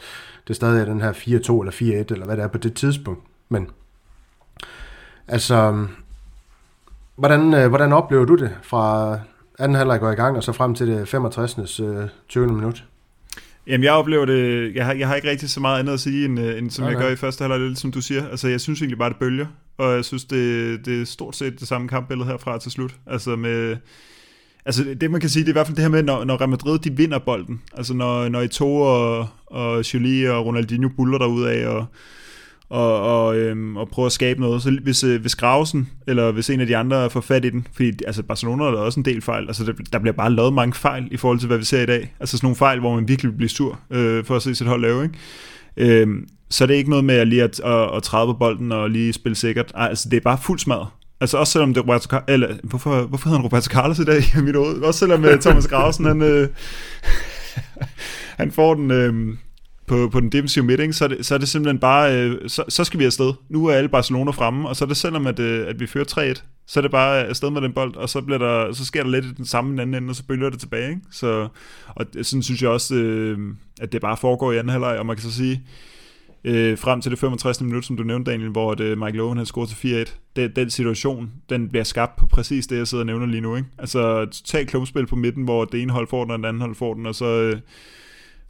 det 0.49 0.57
stadig 0.57 0.81
er 0.81 0.85
den 0.85 1.01
her 1.01 1.12
4-2 1.12 1.24
eller 1.27 2.05
4-1, 2.09 2.12
eller 2.12 2.24
hvad 2.24 2.37
det 2.37 2.43
er 2.43 2.49
på 2.49 2.59
det 2.59 2.74
tidspunkt. 2.74 3.24
Men 3.49 3.70
altså, 5.28 5.87
hvordan, 7.16 7.55
øh, 7.55 7.69
hvordan 7.69 7.93
oplever 7.93 8.24
du 8.24 8.35
det 8.35 8.57
fra 8.62 9.19
anden 9.59 9.77
halvleg 9.77 10.01
går 10.01 10.11
i 10.11 10.15
gang, 10.15 10.37
og 10.37 10.43
så 10.43 10.53
frem 10.53 10.74
til 10.74 10.87
det 10.87 11.09
65. 11.09 11.81
20. 12.28 12.45
Øh, 12.45 12.51
minut? 12.51 12.85
Jamen, 13.71 13.85
jeg 13.85 13.93
oplever 13.93 14.25
det... 14.25 14.75
Jeg 14.75 14.87
har, 14.87 14.93
jeg 14.95 15.09
har 15.09 15.15
ikke 15.15 15.31
rigtig 15.31 15.51
så 15.51 15.61
meget 15.61 15.79
andet 15.79 15.93
at 15.93 16.01
sige, 16.01 16.25
end, 16.25 16.41
øh, 16.41 16.59
end 16.59 16.71
som 16.71 16.85
okay. 16.85 16.95
jeg 16.95 17.03
gør 17.03 17.11
i 17.11 17.17
første 17.17 17.43
halvleg, 17.43 17.61
lidt 17.61 17.79
som 17.79 17.93
du 17.93 18.01
siger. 18.01 18.29
Altså, 18.29 18.49
jeg 18.49 18.61
synes 18.61 18.81
egentlig 18.81 18.99
bare, 18.99 19.09
det 19.09 19.17
bølger, 19.17 19.47
og 19.79 19.95
jeg 19.95 20.05
synes, 20.05 20.25
det, 20.25 20.87
det 20.87 21.01
er 21.01 21.05
stort 21.05 21.37
set 21.37 21.61
det 21.61 21.69
samme 21.69 21.89
kampbillede 21.89 22.29
herfra 22.29 22.59
til 22.59 22.71
slut. 22.71 22.95
Altså, 23.07 23.37
med... 23.37 23.77
Altså, 24.67 24.97
det 25.01 25.11
man 25.11 25.21
kan 25.21 25.31
sige, 25.31 25.41
det 25.41 25.49
er 25.49 25.53
i 25.53 25.59
hvert 25.59 25.67
fald 25.67 25.77
det 25.77 25.85
her 25.85 25.91
med, 25.91 26.03
når, 26.03 26.25
når 26.25 26.41
Real 26.41 26.49
Madrid, 26.49 26.79
de 26.79 26.97
vinder 26.97 27.19
bolden. 27.19 27.63
Altså, 27.77 27.95
når, 27.95 28.29
når 28.29 28.43
Eto'o 28.43 28.65
og, 28.65 29.29
og 29.47 29.95
Jolie 29.95 30.33
og 30.33 30.47
Ronaldinho 30.47 30.89
buller 30.97 31.19
derud 31.19 31.45
af, 31.45 31.67
og 31.67 31.87
og, 32.71 33.03
og, 33.03 33.37
øhm, 33.37 33.77
og 33.77 33.89
prøve 33.89 34.07
at 34.07 34.13
skabe 34.13 34.41
noget. 34.41 34.63
Så 34.63 34.79
hvis, 34.83 35.05
øh, 35.05 35.21
hvis 35.21 35.37
Grausen, 35.37 35.89
eller 36.07 36.33
hvis 36.33 36.51
en 36.51 36.61
af 36.61 36.67
de 36.67 36.77
andre 36.77 37.11
får 37.11 37.21
fat 37.21 37.45
i 37.45 37.51
den, 37.51 37.67
fordi 37.73 37.93
altså 38.07 38.23
Barcelona 38.23 38.65
er 38.65 38.69
også 38.69 39.01
en 39.01 39.05
del 39.05 39.23
fejl, 39.23 39.47
altså 39.47 39.65
der, 39.65 39.73
der 39.93 39.99
bliver 39.99 40.13
bare 40.13 40.33
lavet 40.33 40.53
mange 40.53 40.75
fejl 40.75 41.09
i 41.11 41.17
forhold 41.17 41.39
til, 41.39 41.47
hvad 41.47 41.59
vi 41.59 41.65
ser 41.65 41.83
i 41.83 41.87
dag. 41.87 42.15
Altså 42.21 42.37
sådan 42.37 42.47
nogle 42.47 42.57
fejl, 42.57 42.81
hvor 42.81 42.95
man 42.95 43.09
virkelig 43.09 43.37
bliver 43.37 43.49
sur 43.49 43.81
øh, 43.91 44.25
for 44.25 44.37
at 44.37 44.43
se 44.43 44.55
sit 44.55 44.67
hold 44.67 44.81
lave, 44.81 45.03
ikke? 45.03 46.01
Øhm, 46.01 46.29
så 46.51 46.67
det 46.67 46.75
er 46.75 46.79
ikke 46.79 46.91
noget 46.91 47.05
med 47.05 47.15
at 47.15 47.29
lige 47.29 47.43
at, 47.43 47.61
at, 47.61 47.97
at 47.97 48.03
træde 48.03 48.27
på 48.27 48.33
bolden 48.33 48.73
og 48.73 48.91
lige 48.91 49.13
spille 49.13 49.37
sikkert. 49.37 49.73
Ej, 49.75 49.87
altså 49.89 50.09
det 50.09 50.17
er 50.17 50.21
bare 50.21 50.39
fuld 50.43 50.59
smadret. 50.59 50.89
Altså 51.21 51.39
også 51.39 51.53
selvom 51.53 51.75
det 51.75 51.81
er 51.81 51.85
Roberto 51.85 52.09
Carlos, 52.09 52.25
eller 52.29 52.49
hvorfor, 52.63 53.03
hvorfor 53.03 53.29
hedder 53.29 53.39
han 53.39 53.45
Roberto 53.45 53.69
Carlos 53.71 53.99
i 53.99 54.05
dag 54.05 54.23
i 54.39 54.43
mit 54.43 54.57
hoved? 54.57 54.83
Også 54.83 55.01
selvom 55.01 55.25
øh, 55.25 55.41
Thomas 55.41 55.69
Grausen, 55.69 56.05
han, 56.05 56.23
øh, 56.23 56.49
han 58.41 58.53
får 58.53 58.75
den, 58.75 58.91
øh, 58.91 59.37
på, 59.91 60.09
på 60.09 60.21
den 60.21 60.33
defensive 60.33 60.65
midt, 60.65 60.95
så, 60.95 61.05
er 61.05 61.09
det, 61.09 61.27
så 61.27 61.35
er 61.35 61.39
det 61.39 61.49
simpelthen 61.49 61.79
bare, 61.79 62.17
øh, 62.17 62.49
så, 62.49 62.65
så 62.69 62.85
skal 62.85 63.01
vi 63.01 63.05
afsted. 63.05 63.33
Nu 63.49 63.67
er 63.67 63.75
alle 63.75 63.89
Barcelona 63.89 64.31
fremme, 64.31 64.69
og 64.69 64.77
så 64.77 64.85
er 64.85 64.89
det 64.89 64.97
selvom, 64.97 65.27
at, 65.27 65.39
øh, 65.39 65.69
at 65.69 65.81
vi 65.81 65.87
fører 65.87 66.35
3-1, 66.35 66.43
så 66.67 66.81
er 66.81 66.83
det 66.83 66.91
bare 66.91 67.25
afsted 67.25 67.51
med 67.51 67.61
den 67.61 67.73
bold, 67.73 67.97
og 67.97 68.09
så, 68.09 68.21
bliver 68.21 68.39
der, 68.39 68.73
så 68.73 68.85
sker 68.85 69.03
der 69.03 69.11
lidt 69.11 69.25
i 69.25 69.33
den 69.37 69.47
samme 69.47 69.83
anden 69.83 70.03
ende, 70.03 70.11
og 70.11 70.17
så 70.17 70.25
bølger 70.27 70.51
det 70.51 70.61
tilbage. 70.61 70.89
Ikke? 70.89 71.01
Så, 71.11 71.49
og 71.87 72.07
sådan 72.23 72.43
synes 72.43 72.62
jeg 72.62 72.71
også, 72.71 72.95
øh, 72.95 73.39
at 73.81 73.93
det 73.93 74.01
bare 74.01 74.17
foregår 74.17 74.53
i 74.53 74.57
anden 74.57 74.71
halvleg, 74.71 74.99
og 74.99 75.07
man 75.07 75.17
kan 75.17 75.23
så 75.23 75.33
sige, 75.33 75.62
øh, 76.45 76.79
frem 76.79 77.01
til 77.01 77.11
det 77.11 77.19
65. 77.19 77.61
minut, 77.61 77.85
som 77.85 77.97
du 77.97 78.03
nævnte, 78.03 78.31
Daniel, 78.31 78.51
hvor 78.51 78.75
det, 78.75 78.85
øh, 78.85 78.99
Mike 78.99 79.23
Owen 79.23 79.37
havde 79.37 79.47
scoret 79.47 79.69
til 79.69 80.07
4-1. 80.07 80.19
Den, 80.37 80.51
den 80.57 80.71
situation, 80.71 81.31
den 81.49 81.69
bliver 81.69 81.85
skabt 81.85 82.17
på 82.17 82.27
præcis 82.27 82.67
det, 82.67 82.77
jeg 82.77 82.89
sidder 82.89 83.03
og 83.03 83.07
nævner 83.07 83.27
lige 83.27 83.41
nu. 83.41 83.57
Ikke? 83.57 83.69
Altså 83.79 84.25
totalt 84.25 84.69
klumpspil 84.69 85.07
på 85.07 85.17
midten, 85.17 85.45
hvor 85.45 85.65
det 85.65 85.83
ene 85.83 85.93
hold 85.93 86.09
får 86.09 86.25
den, 86.25 86.31
og 86.31 86.39
den 86.39 86.45
anden 86.45 86.61
hold 86.61 86.75
får 86.75 86.95
den, 86.95 87.07
og 87.07 87.15
så... 87.15 87.27
Øh, 87.27 87.61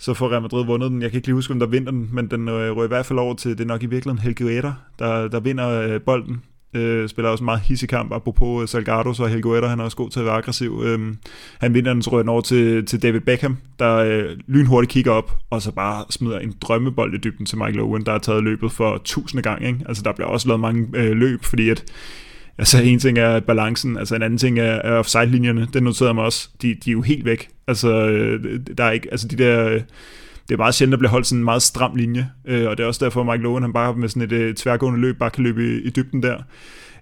så 0.01 0.15
får 0.15 0.31
Real 0.31 0.43
Madrid 0.43 0.67
vundet 0.67 0.91
den. 0.91 1.03
Jeg 1.03 1.11
kan 1.11 1.19
ikke 1.19 1.29
lige 1.29 1.35
huske, 1.35 1.53
om 1.53 1.59
der 1.59 1.67
vinder 1.67 1.91
den, 1.91 2.09
men 2.13 2.27
den 2.27 2.49
øh, 2.49 2.77
rører 2.77 2.85
i 2.85 2.89
hvert 2.89 3.07
fald 3.07 3.19
over 3.19 3.35
til, 3.35 3.51
det 3.51 3.61
er 3.61 3.69
nok 3.69 3.83
i 3.83 3.87
virkeligheden 3.87 4.37
Helge 4.39 4.63
der, 4.99 5.29
der 5.29 5.41
vinder 5.41 5.69
øh, 5.69 6.01
bolden. 6.01 6.43
Øh, 6.75 7.09
spiller 7.09 7.31
også 7.31 7.43
en 7.43 7.47
meget 7.47 7.61
hissig 7.61 7.89
kamp, 7.89 8.13
apropos 8.13 8.63
øh, 8.63 8.69
Salgado, 8.69 9.15
så 9.15 9.27
Helge 9.27 9.69
han 9.69 9.81
er 9.81 9.85
også 9.85 9.97
god 9.97 10.11
til 10.11 10.21
at 10.21 10.27
være 10.27 10.35
aggressiv. 10.35 10.83
Øh, 10.85 11.15
han 11.61 11.75
vinder 11.75 11.93
den, 11.93 12.03
så 12.03 12.11
rører 12.11 12.23
den 12.23 12.29
over 12.29 12.41
til, 12.41 12.87
til 12.87 13.03
David 13.03 13.21
Beckham, 13.21 13.57
der 13.79 13.97
øh, 13.97 14.37
lynhurtigt 14.47 14.93
kigger 14.93 15.13
op, 15.13 15.37
og 15.51 15.63
så 15.63 15.73
bare 15.73 16.05
smider 16.11 16.39
en 16.39 16.55
drømmebold 16.61 17.15
i 17.15 17.19
dybden 17.19 17.47
til 17.47 17.59
Michael 17.59 17.81
Owen, 17.81 18.07
der 18.07 18.13
har 18.13 18.19
taget 18.19 18.45
løbet 18.45 18.73
for 18.73 19.01
tusinde 19.05 19.43
gang. 19.43 19.67
Ikke? 19.67 19.79
Altså 19.89 20.03
der 20.03 20.13
bliver 20.13 20.29
også 20.29 20.49
lavet 20.49 20.61
mange 20.61 20.89
øh, 20.95 21.13
løb, 21.13 21.45
fordi 21.45 21.69
at 21.71 21.85
Altså 22.61 22.83
en 22.83 22.99
ting 22.99 23.19
er 23.19 23.41
balancen, 23.41 23.97
altså 23.97 24.15
en 24.15 24.23
anden 24.23 24.39
ting 24.39 24.59
er, 24.59 24.65
er 24.65 24.99
offside-linjerne, 24.99 25.69
det 25.73 25.83
noterede 25.83 26.15
mig 26.15 26.25
også, 26.25 26.49
de, 26.63 26.75
de 26.75 26.91
er 26.91 26.93
jo 26.93 27.01
helt 27.03 27.25
væk. 27.25 27.49
Altså 27.67 27.91
øh, 27.91 28.61
der 28.79 28.85
er 28.85 28.91
ikke, 28.91 29.09
altså 29.11 29.29
de 29.29 29.37
der, 29.37 29.69
øh, 29.69 29.81
det 30.49 30.55
er 30.55 30.57
meget 30.57 30.75
sjældent 30.75 30.93
at 30.93 30.99
blive 30.99 31.11
holdt 31.11 31.27
sådan 31.27 31.41
en 31.41 31.45
meget 31.45 31.63
stram 31.63 31.97
linje, 31.97 32.31
øh, 32.45 32.69
og 32.69 32.79
det 32.79 32.85
er 32.85 32.87
også 32.87 33.05
derfor, 33.05 33.21
at 33.21 33.27
Mike 33.27 33.43
Lowen, 33.43 33.63
han 33.63 33.73
bare 33.73 33.95
med 33.95 34.09
sådan 34.09 34.23
et 34.23 34.33
øh, 34.33 34.55
tværgående 34.55 35.01
løb, 35.01 35.19
bare 35.19 35.31
kan 35.31 35.45
løbe 35.45 35.65
i, 35.65 35.81
i 35.81 35.91
dybden 35.91 36.23
der. 36.23 36.37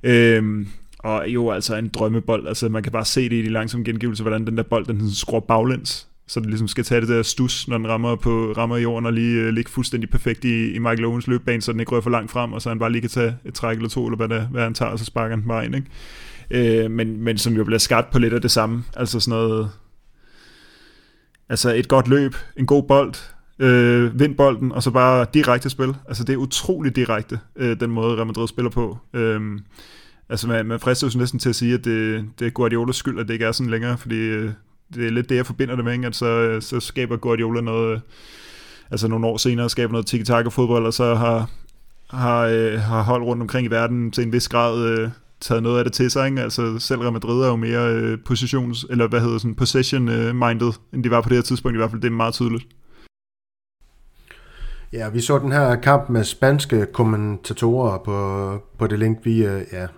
Øh, 0.02 0.66
og 0.98 1.24
jo, 1.28 1.50
altså 1.50 1.76
en 1.76 1.88
drømmebold, 1.88 2.48
altså 2.48 2.68
man 2.68 2.82
kan 2.82 2.92
bare 2.92 3.04
se 3.04 3.28
det 3.28 3.36
i 3.36 3.42
de 3.42 3.48
langsomme 3.48 3.84
gengivelser, 3.84 4.24
hvordan 4.24 4.46
den 4.46 4.56
der 4.56 4.62
bold, 4.62 4.86
den 4.86 5.10
skruer 5.10 5.40
baglæns, 5.40 6.07
så 6.28 6.40
det 6.40 6.48
ligesom 6.48 6.68
skal 6.68 6.84
tage 6.84 7.00
det 7.00 7.08
der 7.08 7.22
stus, 7.22 7.68
når 7.68 7.78
den 7.78 7.88
rammer, 7.88 8.16
på, 8.16 8.52
rammer 8.56 8.76
jorden, 8.76 9.06
og 9.06 9.12
lige 9.12 9.40
øh, 9.40 9.48
ligge 9.48 9.70
fuldstændig 9.70 10.10
perfekt 10.10 10.44
i, 10.44 10.72
i 10.72 10.78
Michael 10.78 11.04
Owens 11.04 11.26
løbbane, 11.26 11.62
så 11.62 11.72
den 11.72 11.80
ikke 11.80 11.92
rører 11.92 12.02
for 12.02 12.10
langt 12.10 12.30
frem, 12.30 12.52
og 12.52 12.62
så 12.62 12.68
han 12.68 12.78
bare 12.78 12.92
lige 12.92 13.00
kan 13.00 13.10
tage 13.10 13.36
et 13.44 13.54
træk 13.54 13.76
eller 13.76 13.88
to, 13.88 14.06
eller 14.06 14.16
hvad, 14.16 14.28
det, 14.28 14.48
hvad 14.50 14.62
han 14.62 14.74
tager, 14.74 14.90
og 14.90 14.98
så 14.98 15.04
sparker 15.04 15.36
han 15.36 15.44
bare 15.48 15.64
ind, 15.64 15.74
ikke? 15.74 16.84
Øh, 16.84 16.90
men, 16.90 17.22
men 17.22 17.38
som 17.38 17.52
jo 17.52 17.64
bliver 17.64 17.78
skabt 17.78 18.10
på 18.10 18.18
lidt 18.18 18.34
af 18.34 18.40
det 18.40 18.50
samme, 18.50 18.84
altså 18.96 19.20
sådan 19.20 19.38
noget, 19.38 19.70
altså 21.48 21.74
et 21.74 21.88
godt 21.88 22.08
løb, 22.08 22.34
en 22.56 22.66
god 22.66 22.82
bold, 22.82 23.14
øh, 23.58 24.20
vind 24.20 24.34
bolden, 24.34 24.72
og 24.72 24.82
så 24.82 24.90
bare 24.90 25.26
direkte 25.34 25.70
spil. 25.70 25.94
Altså 26.08 26.24
det 26.24 26.32
er 26.32 26.36
utroligt 26.36 26.96
direkte, 26.96 27.38
øh, 27.56 27.80
den 27.80 27.90
måde 27.90 28.16
Real 28.16 28.26
Madrid 28.26 28.48
spiller 28.48 28.70
på. 28.70 28.98
Øh, 29.14 29.40
altså 30.28 30.48
man, 30.48 30.66
man 30.66 30.80
frister 30.80 31.10
jo 31.14 31.18
næsten 31.18 31.38
til 31.38 31.48
at 31.48 31.56
sige, 31.56 31.74
at 31.74 31.84
det, 31.84 32.24
det 32.38 32.46
er 32.46 32.50
Guardiolas 32.50 32.96
skyld, 32.96 33.20
at 33.20 33.28
det 33.28 33.34
ikke 33.34 33.44
er 33.44 33.52
sådan 33.52 33.70
længere, 33.70 33.98
fordi 33.98 34.18
øh, 34.18 34.50
det 34.94 35.06
er 35.06 35.10
lidt 35.10 35.28
det, 35.28 35.36
jeg 35.36 35.46
forbinder 35.46 35.76
det 35.76 35.84
med, 35.84 35.92
ikke? 35.92 36.06
at 36.06 36.16
så, 36.16 36.58
så 36.60 36.80
skaber 36.80 37.16
Guardiola 37.16 37.60
noget, 37.60 37.94
øh, 37.94 38.00
altså 38.90 39.08
nogle 39.08 39.26
år 39.26 39.36
senere 39.36 39.70
skaber 39.70 39.92
noget 39.92 40.06
tiki-taka 40.06 40.48
fodbold, 40.48 40.86
og 40.86 40.94
så 40.94 41.14
har, 41.14 41.50
har, 42.10 42.40
øh, 42.40 42.80
har 42.80 43.02
hold 43.02 43.22
rundt 43.22 43.42
omkring 43.42 43.66
i 43.66 43.70
verden 43.70 44.10
til 44.10 44.24
en 44.24 44.32
vis 44.32 44.48
grad 44.48 44.88
øh, 44.88 45.10
taget 45.40 45.62
noget 45.62 45.78
af 45.78 45.84
det 45.84 45.92
til 45.92 46.10
sig. 46.10 46.26
Ikke? 46.28 46.42
Altså 46.42 46.78
selv 46.78 47.00
Real 47.00 47.12
Madrid 47.12 47.42
er 47.42 47.48
jo 47.48 47.56
mere 47.56 47.94
øh, 47.94 48.18
positions, 48.24 48.86
eller 48.90 49.08
hvad 49.08 49.20
hedder 49.20 49.38
sådan, 49.38 49.54
possession-minded, 49.54 50.66
øh, 50.66 50.94
end 50.94 51.04
de 51.04 51.10
var 51.10 51.20
på 51.20 51.28
det 51.28 51.36
her 51.36 51.42
tidspunkt 51.42 51.76
i 51.76 51.78
hvert 51.78 51.90
fald. 51.90 52.02
Det 52.02 52.08
er 52.08 52.12
meget 52.12 52.34
tydeligt. 52.34 52.66
Ja, 54.92 55.08
vi 55.08 55.20
så 55.20 55.38
den 55.38 55.52
her 55.52 55.76
kamp 55.76 56.08
med 56.08 56.24
spanske 56.24 56.86
kommentatorer 56.92 57.98
på, 57.98 58.58
på 58.78 58.86
det 58.86 58.98
link, 58.98 59.18
vi 59.24 59.46
øh, 59.46 59.62
ja, 59.72 59.82
øh, 59.82 59.88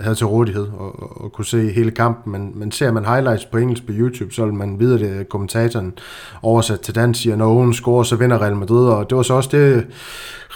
havde 0.00 0.14
til 0.14 0.26
rådighed 0.26 0.68
og, 0.68 1.02
og, 1.02 1.24
og 1.24 1.32
kunne 1.32 1.44
se 1.44 1.72
hele 1.72 1.90
kampen. 1.90 2.32
Men, 2.32 2.58
men 2.58 2.72
ser 2.72 2.92
man 2.92 3.04
highlights 3.04 3.44
på 3.44 3.58
engelsk 3.58 3.86
på 3.86 3.92
YouTube, 3.92 4.34
så 4.34 4.44
vil 4.44 4.54
man 4.54 4.78
vide, 4.78 4.98
det 4.98 5.10
øh, 5.10 5.24
kommentatoren 5.24 5.98
oversat 6.42 6.80
til 6.80 6.94
dansk 6.94 7.22
siger, 7.22 7.36
når 7.36 7.54
nogen 7.54 7.74
scorer, 7.74 8.02
så 8.02 8.16
vinder 8.16 8.42
Real 8.42 8.56
Madrid. 8.56 8.88
Og 8.88 9.10
det 9.10 9.16
var 9.16 9.22
så 9.22 9.34
også 9.34 9.48
det, 9.52 9.86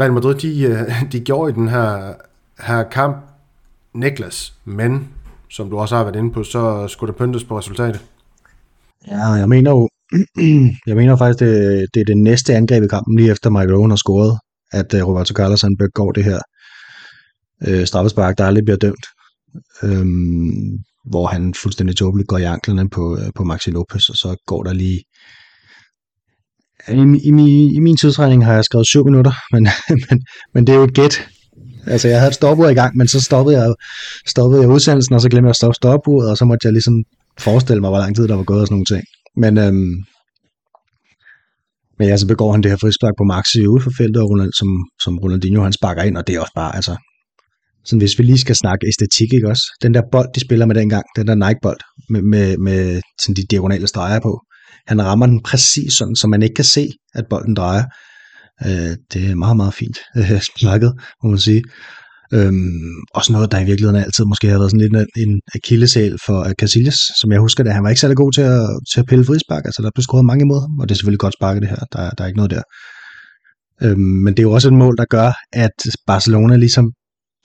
Real 0.00 0.12
Madrid 0.12 0.34
de, 0.34 0.86
de 1.12 1.20
gjorde 1.20 1.52
i 1.52 1.54
den 1.54 1.68
her, 1.68 2.12
her 2.58 2.82
kamp. 2.82 3.16
Niklas, 3.94 4.54
men 4.64 5.08
som 5.48 5.70
du 5.70 5.78
også 5.78 5.96
har 5.96 6.04
været 6.04 6.16
inde 6.16 6.32
på, 6.32 6.42
så 6.42 6.88
skulle 6.88 7.12
der 7.12 7.18
pyntes 7.18 7.44
på 7.44 7.58
resultatet. 7.58 8.00
Ja, 9.08 9.26
jeg 9.26 9.48
mener 9.48 9.70
jo, 9.70 9.88
jeg 10.86 10.96
mener 10.96 11.16
faktisk, 11.16 11.40
det, 11.40 11.86
det 11.94 12.00
er 12.00 12.04
det 12.04 12.18
næste 12.18 12.54
angreb 12.54 12.84
i 12.84 12.86
kampen, 12.86 13.16
lige 13.16 13.30
efter 13.30 13.50
Mike 13.50 13.74
Owen 13.74 13.90
har 13.90 13.96
scoret, 13.96 14.38
at 14.72 14.94
uh, 14.94 15.08
Roberto 15.08 15.34
Carlos 15.34 15.62
han 15.62 15.76
begår 15.78 16.12
det 16.12 16.24
her 16.24 16.40
uh, 17.68 17.84
straffespark, 17.84 18.38
der 18.38 18.44
aldrig 18.44 18.64
bliver 18.64 18.78
dømt. 18.78 19.06
Um, 19.82 20.78
hvor 21.10 21.26
han 21.26 21.54
fuldstændig 21.62 21.96
tåbeligt 21.96 22.28
går 22.28 22.38
i 22.38 22.42
anklerne 22.42 22.90
på, 22.90 23.12
uh, 23.12 23.28
på 23.34 23.44
Maxi 23.44 23.70
Lopez, 23.70 24.08
og 24.08 24.16
så 24.16 24.36
går 24.46 24.62
der 24.62 24.72
lige... 24.72 25.00
I, 26.88 26.92
i, 27.28 27.30
i, 27.48 27.74
I 27.74 27.80
min 27.80 27.96
tidsregning 27.96 28.44
har 28.44 28.54
jeg 28.54 28.64
skrevet 28.64 28.86
7 28.86 29.04
minutter, 29.04 29.32
men, 29.52 29.68
men, 29.88 30.22
men 30.54 30.66
det 30.66 30.72
er 30.72 30.76
jo 30.76 30.84
et 30.84 30.94
gæt. 30.94 31.28
Altså, 31.86 32.08
jeg 32.08 32.20
havde 32.20 32.32
stoppet 32.32 32.70
i 32.70 32.74
gang, 32.74 32.96
men 32.96 33.08
så 33.08 33.20
stoppede 33.20 33.62
jeg, 33.62 33.74
stoppede 34.26 34.62
jeg 34.62 34.70
udsendelsen, 34.70 35.14
og 35.14 35.20
så 35.20 35.28
glemte 35.28 35.46
jeg 35.46 35.50
at 35.50 35.56
stoppe 35.56 35.74
stoppuret, 35.74 36.30
og 36.30 36.36
så 36.36 36.44
måtte 36.44 36.66
jeg 36.66 36.72
ligesom 36.72 37.04
forestille 37.38 37.80
mig, 37.80 37.90
hvor 37.90 37.98
lang 37.98 38.16
tid 38.16 38.28
der 38.28 38.36
var 38.36 38.44
gået 38.44 38.60
og 38.60 38.66
sådan 38.66 38.74
nogle 38.74 38.84
ting. 38.84 39.04
Men, 39.36 39.58
øhm, 39.58 39.94
men 41.98 42.08
ja, 42.08 42.16
så 42.16 42.26
begår 42.26 42.52
han 42.52 42.62
det 42.62 42.70
her 42.70 42.78
frispark 42.78 43.14
på 43.18 43.24
Maxi 43.24 43.66
ude 43.66 43.82
for 43.82 43.92
feltet, 43.98 44.22
og 44.22 44.30
Ronald, 44.30 44.52
som, 44.52 44.68
som 45.02 45.18
Ronaldinho 45.18 45.62
han 45.62 45.72
sparker 45.72 46.02
ind, 46.02 46.16
og 46.16 46.26
det 46.26 46.34
er 46.34 46.40
også 46.40 46.52
bare, 46.54 46.76
altså, 46.76 46.96
sådan 47.84 48.00
hvis 48.00 48.18
vi 48.18 48.24
lige 48.24 48.38
skal 48.38 48.56
snakke 48.56 48.86
æstetik, 48.86 49.32
ikke 49.32 49.48
også? 49.48 49.62
Den 49.82 49.94
der 49.94 50.02
bold, 50.12 50.28
de 50.34 50.40
spiller 50.40 50.66
med 50.66 50.74
dengang, 50.74 51.04
den 51.16 51.26
der 51.26 51.34
Nike-bold, 51.34 51.80
med, 52.08 52.22
med, 52.22 52.56
med 52.56 53.00
sådan 53.22 53.36
de 53.36 53.42
diagonale 53.50 53.86
streger 53.86 54.20
på, 54.20 54.40
han 54.86 55.04
rammer 55.04 55.26
den 55.26 55.42
præcis 55.42 55.92
sådan, 55.92 56.16
så 56.16 56.26
man 56.28 56.42
ikke 56.42 56.54
kan 56.54 56.64
se, 56.64 56.88
at 57.14 57.24
bolden 57.30 57.56
drejer. 57.56 57.84
Øh, 58.66 58.96
det 59.12 59.30
er 59.30 59.34
meget, 59.34 59.56
meget 59.56 59.74
fint 59.74 59.98
øh, 60.18 60.40
snakket, 60.40 60.92
må 61.22 61.30
man 61.30 61.38
sige. 61.38 61.62
Øhm, 62.34 62.94
også 63.14 63.32
noget, 63.32 63.52
der 63.52 63.58
i 63.60 63.64
virkeligheden 63.64 64.02
altid 64.04 64.24
måske 64.24 64.48
har 64.48 64.58
været 64.58 64.70
sådan 64.70 64.86
lidt 64.86 65.08
en 65.16 65.40
akillesæl 65.54 66.16
for 66.26 66.38
øh, 66.48 66.52
Casillas, 66.52 66.98
som 67.20 67.32
jeg 67.32 67.40
husker 67.40 67.64
det. 67.64 67.72
Han 67.72 67.82
var 67.82 67.88
ikke 67.88 68.00
særlig 68.00 68.16
god 68.16 68.32
til 68.32 68.42
at, 68.42 68.68
til 68.92 69.00
at 69.00 69.06
pille 69.06 69.24
frispark, 69.24 69.64
altså 69.64 69.82
der 69.82 69.90
blev 69.94 70.02
scoret 70.02 70.24
mange 70.24 70.42
imod 70.42 70.60
ham, 70.60 70.78
og 70.78 70.88
det 70.88 70.94
er 70.94 70.96
selvfølgelig 70.96 71.18
godt 71.18 71.34
sparket 71.34 71.62
det 71.62 71.70
her, 71.70 71.82
der, 71.92 72.10
der 72.10 72.24
er 72.24 72.28
ikke 72.28 72.36
noget 72.36 72.50
der. 72.50 72.62
Øhm, 73.82 74.00
men 74.24 74.34
det 74.34 74.38
er 74.38 74.48
jo 74.48 74.52
også 74.52 74.68
et 74.68 74.74
mål, 74.74 74.96
der 74.96 75.04
gør, 75.04 75.30
at 75.52 75.76
Barcelona 76.06 76.56
ligesom, 76.56 76.92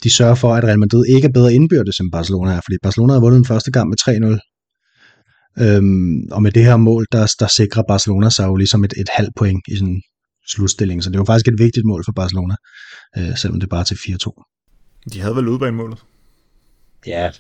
de 0.03 0.09
sørger 0.09 0.35
for, 0.35 0.55
at 0.55 0.63
Real 0.63 0.79
Madrid 0.79 1.05
ikke 1.05 1.27
er 1.27 1.31
bedre 1.31 1.53
indbyrdes 1.53 1.99
end 1.99 2.11
Barcelona 2.11 2.51
er, 2.51 2.61
fordi 2.65 2.77
Barcelona 2.83 3.13
har 3.13 3.19
vundet 3.19 3.37
den 3.37 3.45
første 3.45 3.71
kamp 3.71 3.89
med 3.89 3.97
3-0. 4.01 5.63
Øhm, 5.63 6.17
og 6.31 6.41
med 6.43 6.51
det 6.51 6.63
her 6.65 6.77
mål, 6.77 7.05
der, 7.11 7.33
der 7.39 7.47
sikrer 7.47 7.83
Barcelona 7.87 8.29
sig 8.29 8.45
jo 8.47 8.55
ligesom 8.55 8.83
et, 8.83 8.93
et 8.97 9.09
halvt 9.17 9.35
point 9.35 9.61
i 9.67 9.75
sådan 9.75 10.01
slutstilling, 10.49 11.03
så 11.03 11.09
det 11.09 11.19
var 11.19 11.25
faktisk 11.25 11.47
et 11.47 11.59
vigtigt 11.59 11.85
mål 11.85 12.03
for 12.05 12.11
Barcelona, 12.11 12.55
øh, 13.17 13.37
selvom 13.37 13.59
det 13.59 13.67
er 13.67 13.75
bare 13.77 13.83
til 13.83 13.95
4-2. 13.95 14.54
De 15.13 15.21
havde 15.21 15.35
vel 15.35 15.47
udbanemålet? 15.47 16.05
Ja, 17.07 17.31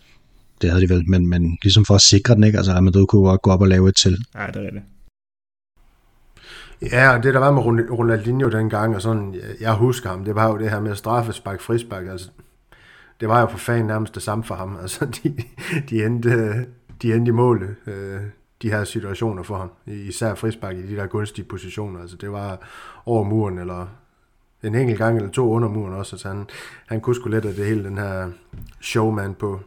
det 0.61 0.69
havde 0.69 0.87
de 0.87 0.93
vel, 0.93 1.09
men, 1.09 1.27
men 1.27 1.57
ligesom 1.63 1.85
for 1.85 1.95
at 1.95 2.01
sikre 2.01 2.35
den, 2.35 2.43
ikke? 2.43 2.57
Altså, 2.57 2.75
at 2.75 2.83
man 2.83 2.93
kunne 2.93 3.37
gå 3.37 3.51
op 3.51 3.61
og 3.61 3.67
lave 3.67 3.89
et 3.89 3.95
til. 3.95 4.17
Ja, 4.35 4.47
det 4.47 4.65
er 4.65 4.71
det. 4.71 4.81
Ja, 6.81 7.17
og 7.17 7.23
det 7.23 7.33
der 7.33 7.39
var 7.39 7.51
med 7.51 7.89
Ronaldinho 7.91 8.49
dengang, 8.49 8.95
og 8.95 9.01
sådan, 9.01 9.35
jeg 9.59 9.73
husker 9.73 10.09
ham, 10.09 10.25
det 10.25 10.35
var 10.35 10.47
jo 10.47 10.57
det 10.57 10.69
her 10.69 10.79
med 10.79 10.95
straffespark, 10.95 11.61
frispark, 11.61 12.07
altså, 12.07 12.29
det 13.19 13.29
var 13.29 13.41
jo 13.41 13.47
for 13.47 13.57
fanden 13.57 13.87
nærmest 13.87 14.15
det 14.15 14.23
samme 14.23 14.43
for 14.43 14.55
ham, 14.55 14.77
altså, 14.81 15.05
de, 15.05 15.35
de, 15.89 16.05
endte, 16.05 16.65
de 17.01 17.13
endte 17.13 17.29
i 17.29 17.31
målet, 17.31 17.75
øh, 17.87 18.21
de 18.61 18.69
her 18.69 18.83
situationer 18.83 19.43
for 19.43 19.57
ham. 19.57 19.71
Især 19.87 20.35
frispark 20.35 20.75
i 20.75 20.87
de 20.87 20.95
der 20.95 21.07
gunstige 21.07 21.45
positioner. 21.45 21.99
Altså 21.99 22.17
det 22.17 22.31
var 22.31 22.59
over 23.05 23.23
muren, 23.23 23.57
eller 23.57 23.87
en 24.65 24.75
enkelt 24.75 24.97
gang 24.97 25.17
eller 25.17 25.31
to 25.31 25.49
under 25.49 25.69
muren 25.69 25.93
også. 25.93 26.17
så 26.17 26.27
han, 26.27 26.47
han 26.87 27.01
kunne 27.01 27.15
sgu 27.15 27.29
lidt 27.29 27.45
af 27.45 27.53
det 27.53 27.65
hele, 27.65 27.83
den 27.83 27.97
her 27.97 28.29
showman 28.81 29.33
på, 29.33 29.59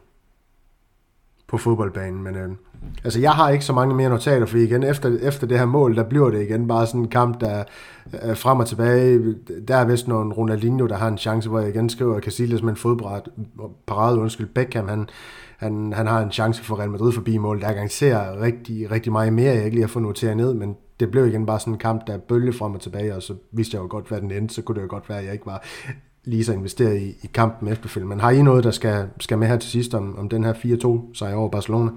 på 1.49 1.59
fodboldbanen. 1.59 2.23
Men 2.23 2.37
øh, 2.37 2.49
altså, 3.05 3.21
jeg 3.21 3.33
har 3.33 3.51
ikke 3.51 3.65
så 3.65 3.73
mange 3.73 3.95
mere 3.95 4.09
notater, 4.09 4.47
for 4.47 4.57
igen, 4.57 4.83
efter, 4.83 5.19
efter 5.23 5.47
det 5.47 5.59
her 5.59 5.67
mål, 5.67 5.97
der 5.97 6.03
bliver 6.03 6.31
det 6.31 6.43
igen 6.43 6.69
bare 6.69 6.87
sådan 6.87 7.01
en 7.01 7.09
kamp, 7.09 7.41
der 7.41 7.65
er 8.13 8.35
frem 8.35 8.61
og 8.61 8.67
tilbage. 8.67 9.35
Der 9.69 9.77
er 9.77 9.85
vist 9.85 10.09
nogen 10.09 10.33
Ronaldinho, 10.33 10.87
der 10.87 10.97
har 10.97 11.09
en 11.09 11.19
chance, 11.19 11.49
hvor 11.49 11.61
jeg 11.61 11.69
igen 11.69 11.89
skriver 11.89 12.21
Casillas 12.21 12.63
med 12.63 12.71
en 12.71 12.77
fodbræt, 12.77 13.29
parade, 13.87 14.19
undskyld, 14.19 14.47
Beckham, 14.47 14.89
han, 14.89 15.09
han, 15.59 15.93
han 15.93 16.07
har 16.07 16.23
en 16.23 16.31
chance 16.31 16.65
for 16.65 16.79
Real 16.79 16.91
Madrid 16.91 17.13
forbi 17.13 17.37
mål. 17.37 17.61
Der 17.61 17.87
ser 17.89 18.41
rigtig, 18.41 18.91
rigtig 18.91 19.13
meget 19.13 19.33
mere, 19.33 19.55
jeg 19.55 19.65
ikke 19.65 19.77
lige 19.77 19.85
har 19.85 19.89
fået 19.89 20.03
noteret 20.03 20.37
ned, 20.37 20.55
men 20.55 20.77
det 21.01 21.11
blev 21.11 21.27
igen 21.27 21.47
bare 21.47 21.61
sådan 21.61 21.73
en 21.73 21.79
kamp, 21.79 22.07
der 22.07 22.19
bølge 22.19 22.53
frem 22.53 22.75
og 22.75 22.81
tilbage, 22.81 23.15
og 23.15 23.23
så 23.23 23.35
vidste 23.53 23.77
jeg 23.77 23.83
jo 23.83 23.89
godt, 23.91 24.09
hvad 24.09 24.21
den 24.21 24.31
endte, 24.31 24.55
så 24.55 24.63
kunne 24.63 24.77
det 24.77 24.83
jo 24.83 24.91
godt 24.91 25.09
være, 25.09 25.19
at 25.19 25.25
jeg 25.25 25.33
ikke 25.33 25.47
var 25.47 25.65
lige 26.25 26.45
så 26.45 26.53
investeret 26.53 27.01
i, 27.01 27.09
i 27.09 27.27
kampen 27.35 27.69
efterfølgende. 27.69 28.09
Men 28.09 28.21
har 28.21 28.31
I 28.31 28.43
noget, 28.43 28.65
der 28.65 28.71
skal, 28.71 29.09
skal 29.21 29.39
med 29.39 29.49
her 29.49 29.59
til 29.59 29.71
sidst 29.71 29.95
om, 29.95 30.19
om 30.19 30.29
den 30.29 30.45
her 30.45 30.55
4-2 30.55 31.19
sejr 31.19 31.35
over 31.35 31.51
Barcelona? 31.51 31.91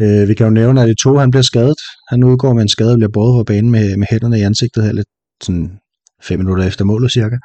Øh, 0.00 0.28
vi 0.28 0.34
kan 0.34 0.46
jo 0.46 0.50
nævne, 0.50 0.82
at 0.82 0.88
i 0.88 0.94
to 1.02 1.16
han 1.16 1.30
bliver 1.30 1.42
skadet. 1.42 1.80
Han 2.08 2.24
udgår 2.24 2.52
med 2.52 2.62
en 2.62 2.68
skade 2.68 2.92
og 2.92 2.98
bliver 2.98 3.10
båret 3.12 3.38
på 3.38 3.44
banen 3.44 3.70
med, 3.70 3.96
med 3.96 4.06
hænderne 4.10 4.38
i 4.38 4.42
ansigtet 4.42 4.84
her 4.84 4.92
lidt 4.92 5.06
sådan 5.42 5.78
fem 6.22 6.38
minutter 6.38 6.64
efter 6.64 6.84
målet 6.84 7.12
cirka. 7.12 7.36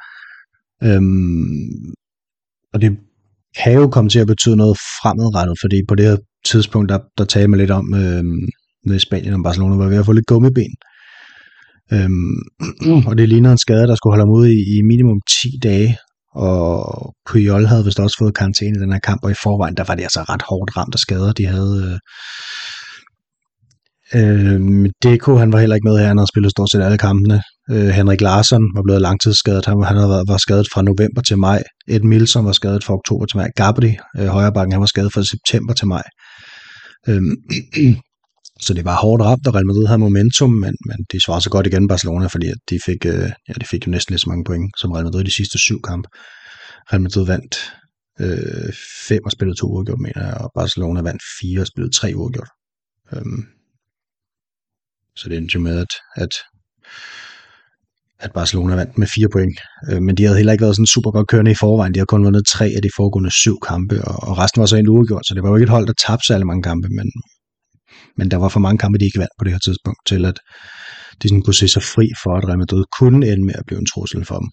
Øhm, 0.82 1.92
og 2.72 2.80
det 2.80 2.98
kan 3.56 3.72
jo 3.72 3.88
komme 3.88 4.10
til 4.10 4.18
at 4.18 4.26
betyde 4.26 4.56
noget 4.56 4.76
fremadrettet, 4.76 5.56
fordi 5.62 5.76
på 5.88 5.94
det 5.94 6.06
her 6.06 6.16
tidspunkt, 6.46 6.88
der, 6.88 6.98
der 7.18 7.24
tager 7.24 7.46
man 7.46 7.58
lidt 7.58 7.70
om 7.70 7.94
øhm, 7.94 8.48
nede 8.86 8.96
i 8.96 9.06
Spanien, 9.06 9.34
om 9.34 9.42
Barcelona 9.42 9.76
var 9.76 9.88
ved 9.88 9.98
at 9.98 10.06
få 10.06 10.12
lidt 10.12 10.26
gummiben. 10.26 10.74
Øhm, 11.92 12.36
og 13.08 13.18
det 13.18 13.28
ligner 13.28 13.52
en 13.52 13.58
skade, 13.58 13.86
der 13.86 13.94
skulle 13.94 14.12
holde 14.12 14.22
ham 14.22 14.30
ude 14.38 14.52
i, 14.54 14.58
i 14.76 14.82
minimum 14.82 15.20
10 15.42 15.48
dage, 15.62 15.98
og 16.34 17.14
Puyol 17.26 17.66
havde 17.66 17.84
vist 17.84 18.00
også 18.00 18.16
fået 18.18 18.34
karantæne 18.34 18.78
i 18.78 18.82
den 18.82 18.92
her 18.92 18.98
kamp, 18.98 19.24
og 19.24 19.30
i 19.30 19.34
forvejen, 19.42 19.76
der 19.76 19.84
var 19.88 19.94
det 19.94 20.02
altså 20.02 20.20
ret 20.20 20.42
hårdt 20.48 20.76
ramt 20.76 20.94
af 20.94 20.98
skader. 20.98 21.32
De 21.32 21.46
havde... 21.46 22.00
Øh, 24.14 24.20
øh, 24.20 24.90
Deko, 25.02 25.36
han 25.36 25.52
var 25.52 25.60
heller 25.60 25.76
ikke 25.76 25.88
med 25.88 25.98
her, 25.98 26.06
han 26.06 26.18
havde 26.18 26.32
spillet 26.32 26.50
stort 26.50 26.70
set 26.70 26.82
alle 26.82 26.98
kampene. 26.98 27.42
Øh, 27.70 27.88
Henrik 27.88 28.20
Larsson 28.20 28.62
var 28.76 28.82
blevet 28.82 29.02
langtidsskadet, 29.02 29.66
han, 29.66 29.82
han 29.82 29.96
havde 29.96 30.08
været, 30.08 30.28
var 30.28 30.36
skadet 30.36 30.66
fra 30.72 30.82
november 30.82 31.22
til 31.22 31.38
maj. 31.38 31.62
Ed 31.88 32.00
Milson 32.00 32.46
var 32.46 32.52
skadet 32.52 32.84
fra 32.84 32.94
oktober 32.94 33.26
til 33.26 33.36
maj. 33.36 33.50
Gabri, 33.56 33.96
øh, 34.18 34.26
højrebakken, 34.26 34.72
han 34.72 34.80
var 34.80 34.86
skadet 34.86 35.12
fra 35.12 35.22
september 35.24 35.74
til 35.74 35.86
maj. 35.86 36.02
Øh, 37.08 37.22
så 38.66 38.74
det 38.74 38.84
var 38.84 38.96
hårdt 38.96 39.22
ramt, 39.22 39.46
og 39.46 39.54
Real 39.54 39.66
Madrid 39.66 39.86
havde 39.86 39.98
momentum, 39.98 40.50
men, 40.50 40.74
men 40.88 40.98
de 41.12 41.20
svarede 41.24 41.44
så 41.44 41.50
godt 41.50 41.66
igen 41.66 41.88
Barcelona, 41.88 42.26
fordi 42.26 42.46
at 42.46 42.60
de, 42.70 42.78
fik, 42.86 43.06
øh, 43.06 43.30
ja, 43.48 43.52
de 43.60 43.66
fik 43.70 43.86
jo 43.86 43.90
næsten 43.90 44.12
lige 44.12 44.20
så 44.24 44.28
mange 44.28 44.44
point 44.44 44.70
som 44.80 44.92
Real 44.92 45.04
Madrid 45.04 45.20
i 45.20 45.24
de 45.24 45.34
sidste 45.34 45.58
syv 45.58 45.82
kampe. 45.82 46.08
Real 46.90 47.02
Madrid 47.02 47.26
vandt 47.26 47.54
øh, 48.20 48.72
fem 49.08 49.22
og 49.24 49.32
spillede 49.32 49.58
to 49.60 49.66
uafgjort, 49.66 50.00
mener 50.00 50.22
jeg, 50.26 50.34
og 50.34 50.50
Barcelona 50.54 51.00
vandt 51.00 51.22
fire 51.40 51.60
og 51.60 51.66
spillede 51.66 51.94
tre 51.98 52.12
uafgjort. 52.14 52.50
Øhm, 53.12 53.42
så 55.16 55.28
det 55.28 55.36
endte 55.36 55.54
jo 55.54 55.60
med, 55.60 55.76
at, 55.78 55.92
at, 56.16 56.34
at 58.18 58.32
Barcelona 58.32 58.74
vandt 58.74 58.98
med 58.98 59.06
fire 59.06 59.28
point. 59.32 59.56
Øh, 59.90 60.02
men 60.02 60.16
de 60.16 60.24
havde 60.24 60.36
heller 60.36 60.52
ikke 60.52 60.62
været 60.62 60.76
sådan 60.76 60.94
super 60.96 61.10
godt 61.10 61.28
kørende 61.28 61.50
i 61.50 61.60
forvejen. 61.64 61.94
De 61.94 61.98
har 61.98 62.06
kun 62.06 62.24
vundet 62.24 62.46
tre 62.46 62.66
af 62.76 62.82
de 62.82 62.90
foregående 62.96 63.30
syv 63.30 63.56
kampe, 63.68 64.04
og, 64.04 64.16
og 64.28 64.38
resten 64.38 64.60
var 64.60 64.66
så 64.66 64.76
en 64.76 64.88
uafgjort, 64.88 65.26
så 65.26 65.34
det 65.34 65.42
var 65.42 65.48
jo 65.48 65.56
ikke 65.56 65.68
et 65.70 65.76
hold, 65.76 65.86
der 65.86 66.02
tabte 66.06 66.26
særlig 66.26 66.46
mange 66.46 66.62
kampe, 66.62 66.88
men, 66.88 67.08
men 68.16 68.30
der 68.30 68.36
var 68.36 68.48
for 68.48 68.60
mange 68.60 68.78
kampe, 68.78 68.98
de 68.98 69.04
ikke 69.04 69.18
vandt 69.18 69.32
på 69.38 69.44
det 69.44 69.52
her 69.52 69.58
tidspunkt, 69.58 69.98
til 70.06 70.24
at 70.24 70.38
de 71.22 71.28
sådan 71.28 71.42
kunne 71.42 71.54
se 71.54 71.68
sig 71.68 71.82
fri 71.82 72.08
for, 72.22 72.36
at 72.36 72.48
Real 72.48 72.58
Madrid 72.58 72.84
kunne 72.98 73.32
ende 73.32 73.44
med 73.44 73.54
at 73.54 73.66
blive 73.66 73.78
en 73.78 73.86
trussel 73.86 74.24
for 74.24 74.38
dem. 74.38 74.48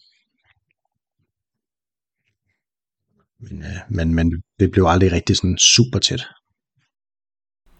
Men, 3.39 3.61
øh, 3.61 3.79
men, 3.89 4.15
men 4.15 4.43
det 4.59 4.71
blev 4.71 4.85
aldrig 4.87 5.11
rigtig 5.11 5.35
sådan 5.37 5.57
super 5.57 5.99
tæt. 5.99 6.27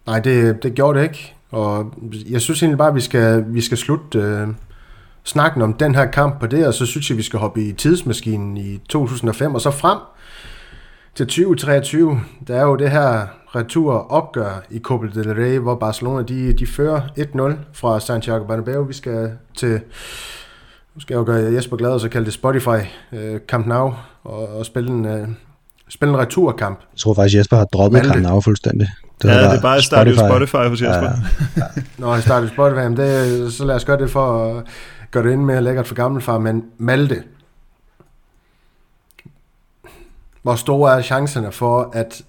Nej, 0.06 0.20
det, 0.20 0.62
det 0.62 0.74
gjorde 0.74 0.98
det 0.98 1.04
ikke. 1.04 1.34
Og 1.50 1.94
jeg 2.30 2.40
synes 2.40 2.62
egentlig 2.62 2.78
bare, 2.78 2.88
at 2.88 2.94
vi 2.94 3.00
skal, 3.00 3.44
vi 3.48 3.60
skal 3.60 3.78
slutte 3.78 4.18
øh, 4.18 4.48
snakken 5.24 5.62
om 5.62 5.74
den 5.74 5.94
her 5.94 6.10
kamp 6.10 6.40
på 6.40 6.46
det, 6.46 6.66
og 6.66 6.74
så 6.74 6.86
synes 6.86 7.10
jeg, 7.10 7.18
vi 7.18 7.22
skal 7.22 7.38
hoppe 7.38 7.64
i 7.64 7.72
tidsmaskinen 7.72 8.56
i 8.56 8.78
2005 8.78 9.54
og 9.54 9.60
så 9.60 9.70
frem 9.70 9.98
til 11.14 11.26
2023. 11.26 12.20
Der 12.48 12.56
er 12.56 12.62
jo 12.62 12.76
det 12.76 12.90
her 12.90 13.26
retur-opgør 13.54 14.62
i 14.70 14.78
Copa 14.78 15.06
del 15.14 15.34
Rey, 15.34 15.58
hvor 15.58 15.74
Barcelona 15.74 16.22
de, 16.22 16.52
de 16.52 16.66
fører 16.66 17.00
1-0 17.18 17.52
fra 17.72 18.00
Santiago 18.00 18.44
Bernabeu. 18.44 18.84
Vi 18.84 18.94
skal 18.94 19.30
til, 19.56 19.80
nu 20.94 21.00
skal 21.00 21.14
jeg 21.14 21.18
jo 21.18 21.24
gøre 21.24 21.52
Jesper 21.52 21.76
glad, 21.76 21.90
og 21.90 22.00
så 22.00 22.08
kalde 22.08 22.24
det 22.24 22.34
Spotify 22.34 22.78
uh, 23.12 23.18
Camp 23.48 23.66
Nou, 23.66 23.94
og, 24.24 24.48
og 24.48 24.66
spille 24.66 24.90
en, 24.90 25.04
uh, 25.04 25.28
spille 25.88 26.14
en 26.14 26.20
returkamp. 26.20 26.78
Jeg 26.92 26.98
tror 26.98 27.14
faktisk, 27.14 27.36
Jesper 27.36 27.56
har 27.56 27.64
droppet 27.64 28.04
Camp 28.04 28.22
Nou 28.22 28.40
fuldstændig. 28.40 28.88
Det 29.22 29.28
ja, 29.28 29.34
det 29.34 29.58
er 29.58 29.60
bare 29.60 29.82
Spotify, 29.82 30.18
Spotify 30.18 30.68
hos 30.68 30.82
Jesper. 30.82 31.10
Ja, 31.56 31.62
ja. 31.76 31.82
Nå, 31.98 32.14
jeg 32.14 32.22
startede 32.22 32.52
Spotify, 32.52 32.78
men 32.78 32.96
det, 32.96 33.52
så 33.52 33.64
lad 33.64 33.74
os 33.74 33.84
gøre 33.84 33.98
det 33.98 34.10
for 34.10 34.56
at 34.58 34.64
gøre 35.10 35.24
det 35.24 35.32
ind 35.32 35.44
mere 35.44 35.62
lækkert 35.62 35.86
for 35.86 35.94
gammelfar, 35.94 36.38
men 36.38 36.64
Malte, 36.78 37.22
hvor 40.42 40.54
store 40.54 40.98
er 40.98 41.02
chancerne 41.02 41.52
for, 41.52 41.90
at 41.92 42.22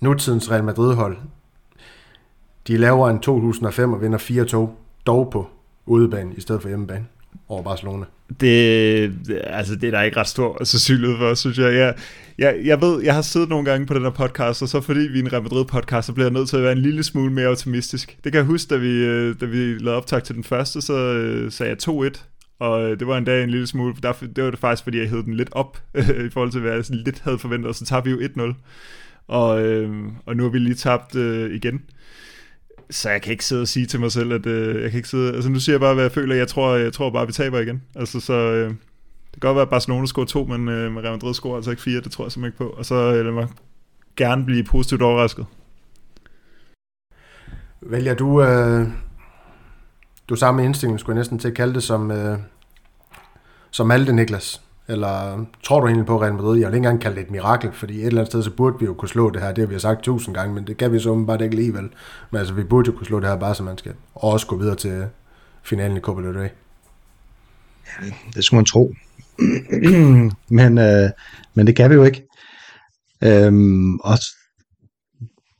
nutidens 0.00 0.50
Real 0.50 0.64
Madrid-hold, 0.64 1.16
de 2.66 2.76
laver 2.76 3.10
en 3.10 3.20
2005 3.20 3.92
og 3.92 4.02
vinder 4.02 4.18
4-2, 4.18 4.70
dog 5.06 5.30
på 5.30 5.48
udebane 5.86 6.34
i 6.36 6.40
stedet 6.40 6.62
for 6.62 6.68
hjemmebane 6.68 7.06
over 7.48 7.62
Barcelona. 7.62 8.04
Det, 8.40 9.12
altså, 9.44 9.74
det 9.74 9.86
er 9.86 9.90
der 9.90 10.02
ikke 10.02 10.16
ret 10.16 10.28
stor 10.28 10.64
sandsynlighed 10.64 11.18
for, 11.18 11.34
synes 11.34 11.58
jeg. 11.58 11.74
jeg. 11.74 11.94
Jeg, 12.38 12.60
jeg 12.64 12.80
ved, 12.80 13.02
jeg 13.02 13.14
har 13.14 13.22
siddet 13.22 13.48
nogle 13.48 13.64
gange 13.64 13.86
på 13.86 13.94
den 13.94 14.02
her 14.02 14.10
podcast, 14.10 14.62
og 14.62 14.68
så 14.68 14.80
fordi 14.80 15.00
vi 15.00 15.18
er 15.18 15.22
en 15.22 15.32
Real 15.32 15.42
Madrid-podcast, 15.42 16.06
så 16.06 16.12
bliver 16.12 16.26
jeg 16.26 16.32
nødt 16.32 16.48
til 16.48 16.56
at 16.56 16.62
være 16.62 16.72
en 16.72 16.78
lille 16.78 17.02
smule 17.02 17.32
mere 17.32 17.48
optimistisk. 17.48 18.18
Det 18.24 18.32
kan 18.32 18.38
jeg 18.38 18.46
huske, 18.46 18.74
da 18.74 18.76
vi, 18.76 18.88
øh, 18.88 19.40
da 19.40 19.46
vi 19.46 19.56
lavede 19.56 19.96
optag 19.96 20.22
til 20.22 20.34
den 20.34 20.44
første, 20.44 20.80
så 20.80 20.92
øh, 20.92 21.52
sagde 21.52 21.70
jeg 21.70 22.10
2-1, 22.12 22.35
og 22.58 22.82
øh, 22.82 22.98
det 22.98 23.06
var 23.06 23.18
en 23.18 23.24
dag 23.24 23.44
en 23.44 23.50
lille 23.50 23.66
smule, 23.66 23.94
der, 24.02 24.12
det 24.36 24.44
var 24.44 24.50
det 24.50 24.58
faktisk, 24.58 24.82
fordi 24.82 24.98
jeg 24.98 25.10
hed 25.10 25.22
den 25.22 25.34
lidt 25.34 25.48
op, 25.52 25.82
i 26.26 26.30
forhold 26.30 26.50
til, 26.50 26.60
hvad 26.60 26.72
jeg 26.72 26.84
sådan 26.84 27.02
lidt 27.02 27.20
havde 27.20 27.38
forventet, 27.38 27.68
og 27.68 27.74
så 27.74 27.84
tabte 27.84 28.10
vi 28.10 28.24
jo 28.24 28.28
1-0 28.52 28.54
og, 29.28 29.62
øh, 29.62 30.06
og 30.26 30.36
nu 30.36 30.42
har 30.42 30.50
vi 30.50 30.58
lige 30.58 30.74
tabt 30.74 31.16
øh, 31.16 31.54
igen. 31.54 31.82
Så 32.90 33.10
jeg 33.10 33.22
kan 33.22 33.32
ikke 33.32 33.44
sidde 33.44 33.62
og 33.62 33.68
sige 33.68 33.86
til 33.86 34.00
mig 34.00 34.12
selv, 34.12 34.32
at 34.32 34.46
øh, 34.46 34.82
jeg 34.82 34.90
kan 34.90 34.98
ikke 34.98 35.08
sidde... 35.08 35.34
Altså 35.34 35.50
nu 35.50 35.60
siger 35.60 35.74
jeg 35.74 35.80
bare, 35.80 35.94
hvad 35.94 36.04
jeg 36.04 36.12
føler. 36.12 36.34
Jeg 36.34 36.48
tror, 36.48 36.74
jeg 36.74 36.92
tror 36.92 37.10
bare, 37.10 37.22
at 37.22 37.28
vi 37.28 37.32
taber 37.32 37.58
igen. 37.60 37.82
Altså 37.94 38.20
så... 38.20 38.32
Øh, 38.32 38.68
det 39.34 39.42
kan 39.42 39.48
godt 39.48 39.54
være, 39.54 39.62
at 39.62 39.70
Barcelona 39.70 40.06
scorer 40.06 40.26
to, 40.26 40.44
men 40.44 40.68
øh, 40.68 40.96
Real 40.96 41.12
Madrid 41.12 41.34
scorer 41.34 41.56
altså 41.56 41.70
ikke 41.70 41.82
fire. 41.82 42.00
Det 42.00 42.12
tror 42.12 42.24
jeg 42.24 42.32
simpelthen 42.32 42.64
ikke 42.64 42.72
på. 42.72 42.78
Og 42.78 42.84
så 42.86 42.94
øh, 42.94 43.24
lad 43.24 43.32
mig 43.32 43.48
gerne 44.16 44.44
blive 44.44 44.64
positivt 44.64 45.02
overrasket. 45.02 45.46
Vælger 47.80 48.14
du... 48.14 48.42
Øh, 48.42 48.88
du 50.28 50.36
samme 50.36 50.64
indstilling, 50.64 51.00
skulle 51.00 51.14
jeg 51.14 51.20
næsten 51.20 51.38
til 51.38 51.48
at 51.48 51.54
kalde 51.54 51.74
det, 51.74 51.82
som, 51.82 52.10
øh, 52.10 52.38
som 53.70 53.86
Malte 53.86 54.12
Niklas? 54.12 54.60
Eller 54.88 55.44
tror 55.62 55.80
du 55.80 55.86
egentlig 55.86 56.06
på 56.06 56.22
Real 56.22 56.34
Madrid? 56.34 56.60
Jeg 56.60 56.68
vil 56.68 56.74
ikke 56.74 56.76
engang 56.76 57.00
kalde 57.00 57.16
det 57.16 57.24
et 57.24 57.30
mirakel, 57.30 57.72
fordi 57.72 58.00
et 58.00 58.06
eller 58.06 58.20
andet 58.20 58.32
sted, 58.32 58.42
så 58.42 58.50
burde 58.50 58.78
vi 58.80 58.86
jo 58.86 58.94
kunne 58.94 59.08
slå 59.08 59.30
det 59.30 59.42
her. 59.42 59.52
Det 59.52 59.62
har 59.68 59.74
vi 59.74 59.78
sagt 59.78 60.02
tusind 60.02 60.34
gange, 60.34 60.54
men 60.54 60.66
det 60.66 60.76
kan 60.76 60.92
vi 60.92 60.98
så 60.98 61.24
bare 61.26 61.44
ikke 61.44 61.54
alligevel. 61.54 61.88
Men 62.30 62.38
altså, 62.38 62.54
vi 62.54 62.64
burde 62.64 62.86
jo 62.86 62.96
kunne 62.96 63.06
slå 63.06 63.20
det 63.20 63.28
her 63.28 63.36
bare 63.36 63.54
som 63.54 63.66
man 63.66 63.78
skal. 63.78 63.92
Og 64.14 64.32
også 64.32 64.46
gå 64.46 64.56
videre 64.56 64.76
til 64.76 65.06
finalen 65.62 65.96
i 65.96 66.00
Copa 66.00 66.22
del 66.22 66.38
Rey. 66.38 66.48
Ja, 67.86 68.12
det 68.34 68.44
skulle 68.44 68.58
man 68.58 68.64
tro. 68.64 68.94
men, 70.58 70.78
øh, 70.78 71.10
men 71.54 71.66
det 71.66 71.76
kan 71.76 71.90
vi 71.90 71.94
jo 71.94 72.04
ikke. 72.04 72.28
Øhm, 73.24 73.96
og 73.96 74.18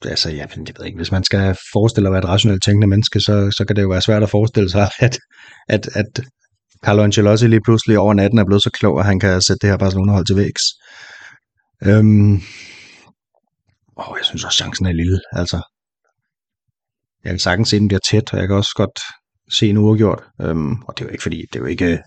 altså, 0.07 0.31
ja, 0.31 0.37
jeg 0.37 0.49
ved 0.79 0.87
ikke, 0.87 0.97
hvis 0.97 1.13
man 1.13 1.25
skal 1.25 1.57
forestille 1.73 2.09
at 2.09 2.13
være 2.13 2.23
et 2.23 2.29
rationelt 2.29 2.63
tænkende 2.63 2.87
menneske, 2.87 3.21
så, 3.21 3.51
så 3.57 3.65
kan 3.65 3.77
det 3.77 3.83
jo 3.83 3.89
være 3.89 4.03
svært 4.03 4.23
at 4.23 4.31
forestille 4.31 4.71
sig, 4.71 4.91
at, 5.07 5.19
at, 5.69 5.89
at 5.95 6.25
Carlo 6.85 7.03
Ancelotti 7.03 7.47
lige 7.47 7.61
pludselig 7.65 7.99
over 7.99 8.15
natten 8.15 8.39
er 8.39 8.45
blevet 8.45 8.63
så 8.63 8.71
klog, 8.71 9.01
at 9.01 9.07
han 9.07 9.21
kan 9.21 9.43
sætte 9.43 9.59
det 9.63 9.71
her 9.71 9.79
Barcelona-hold 9.79 10.27
til 10.27 10.37
vægs. 10.37 10.63
Øhm, 11.85 12.35
åh, 14.01 14.15
jeg 14.19 14.25
synes 14.25 14.45
også, 14.45 14.57
chancen 14.57 14.87
er 14.87 14.93
lille. 14.93 15.21
Altså, 15.33 15.59
jeg 17.25 17.33
kan 17.33 17.39
sagtens 17.39 17.69
se, 17.69 17.77
at 17.77 17.81
den 17.81 17.89
bliver 17.89 18.01
tæt, 18.11 18.33
og 18.33 18.39
jeg 18.39 18.49
kan 18.49 18.57
også 18.57 18.73
godt 18.77 19.01
se 19.51 19.69
en 19.71 19.77
uafgjort. 19.77 20.23
Øhm, 20.43 20.73
og 20.73 20.99
det 20.99 21.05
er 21.05 21.07
jo 21.09 21.13
ikke 21.13 21.23
fordi, 21.23 21.37
det 21.53 21.57
er 21.57 21.61
jo 21.61 21.67
ikke, 21.67 22.03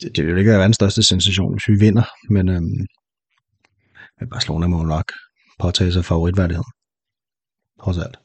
det, 0.00 0.16
det 0.16 0.26
vil 0.26 0.38
ikke 0.38 0.50
være 0.50 0.58
verdens 0.58 0.76
største 0.76 1.02
sensation, 1.02 1.54
hvis 1.54 1.68
vi 1.68 1.86
vinder, 1.86 2.04
men, 2.30 2.48
øhm, 2.48 2.86
men 4.20 4.30
Barcelona 4.30 4.66
må 4.66 4.82
nok 4.82 5.12
påtage 5.60 5.92
sig 5.92 6.04
favoritværdigheden. 6.04 6.70
Trods 7.84 7.98
alt. 7.98 8.16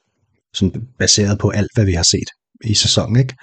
Sådan 0.53 0.87
baseret 0.99 1.39
på 1.39 1.49
alt, 1.49 1.71
hvad 1.75 1.85
vi 1.85 1.91
har 1.91 2.03
set 2.03 2.29
i 2.63 2.73
sæsonen, 2.73 3.15
ikke? 3.19 3.35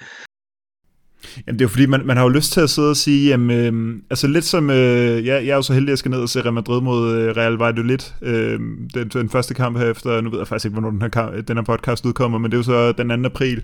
Jamen 1.47 1.59
det 1.59 1.61
er 1.61 1.65
jo 1.65 1.69
fordi, 1.69 1.85
man, 1.85 2.05
man 2.05 2.17
har 2.17 2.23
jo 2.23 2.29
lyst 2.29 2.51
til 2.53 2.61
at 2.61 2.69
sidde 2.69 2.89
og 2.89 2.97
sige, 2.97 3.29
jamen, 3.29 3.51
øh, 3.51 4.01
altså 4.09 4.27
lidt 4.27 4.45
som, 4.45 4.69
øh, 4.69 5.25
ja, 5.25 5.33
jeg 5.33 5.47
er 5.47 5.55
jo 5.55 5.61
så 5.61 5.73
heldig, 5.73 5.87
at 5.87 5.91
jeg 5.91 5.97
skal 5.97 6.11
ned 6.11 6.19
og 6.19 6.29
se 6.29 6.41
Real 6.41 6.53
Madrid 6.53 6.81
mod 6.81 7.15
øh, 7.15 7.35
Real 7.37 7.53
Valladolid, 7.53 7.97
øh, 8.21 8.59
den, 8.93 9.07
den 9.13 9.29
første 9.29 9.53
kamp 9.53 9.77
her 9.77 9.91
efter, 9.91 10.21
nu 10.21 10.29
ved 10.29 10.37
jeg 10.37 10.47
faktisk 10.47 10.65
ikke, 10.65 10.73
hvornår 10.73 10.89
den 10.89 11.01
her, 11.01 11.09
kamp, 11.09 11.47
den 11.47 11.57
her 11.57 11.63
podcast 11.63 12.05
udkommer, 12.05 12.37
men 12.37 12.51
det 12.51 12.57
er 12.57 12.59
jo 12.59 12.63
så 12.63 12.91
den 12.91 13.23
2. 13.23 13.25
april, 13.25 13.63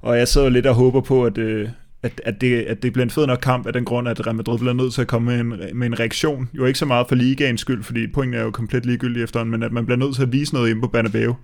og 0.00 0.18
jeg 0.18 0.28
sidder 0.28 0.48
lidt 0.48 0.66
og 0.66 0.74
håber 0.74 1.00
på, 1.00 1.24
at, 1.24 1.38
øh, 1.38 1.68
at, 2.02 2.20
at, 2.24 2.40
det, 2.40 2.62
at 2.62 2.82
det 2.82 2.92
bliver 2.92 3.04
en 3.04 3.10
fed 3.10 3.26
nok 3.26 3.38
kamp 3.42 3.66
af 3.66 3.72
den 3.72 3.84
grund, 3.84 4.08
at 4.08 4.26
Real 4.26 4.36
Madrid 4.36 4.58
bliver 4.58 4.72
nødt 4.72 4.94
til 4.94 5.00
at 5.00 5.06
komme 5.06 5.26
med 5.26 5.40
en, 5.40 5.78
med 5.78 5.86
en 5.86 6.00
reaktion. 6.00 6.48
Jo 6.54 6.64
ikke 6.64 6.78
så 6.78 6.86
meget 6.86 7.06
for 7.08 7.14
ligaens 7.14 7.60
skyld, 7.60 7.82
fordi 7.82 8.06
pointen 8.06 8.40
er 8.40 8.42
jo 8.42 8.50
komplet 8.50 8.86
ligegyldig 8.86 9.22
efterhånden, 9.22 9.50
men 9.50 9.62
at 9.62 9.72
man 9.72 9.86
bliver 9.86 9.98
nødt 9.98 10.14
til 10.14 10.22
at 10.22 10.32
vise 10.32 10.54
noget 10.54 10.70
inde 10.70 10.80
på 10.80 10.88
Bernabeu. 10.88 11.36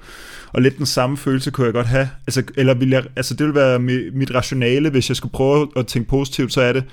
Og 0.52 0.62
lidt 0.62 0.78
den 0.78 0.86
samme 0.86 1.16
følelse 1.16 1.50
kunne 1.50 1.64
jeg 1.64 1.74
godt 1.74 1.86
have. 1.86 2.08
Altså, 2.26 2.42
eller 2.56 2.74
vil 2.74 2.90
jeg, 2.90 3.04
altså 3.16 3.34
det 3.34 3.46
vil 3.46 3.54
være 3.54 3.78
mit 4.12 4.34
rationale, 4.34 4.90
hvis 4.90 5.10
jeg 5.10 5.16
skulle 5.16 5.32
prøve 5.32 5.68
at 5.76 5.86
tænke 5.86 6.08
positivt, 6.08 6.52
så 6.52 6.60
er 6.60 6.72
det, 6.72 6.84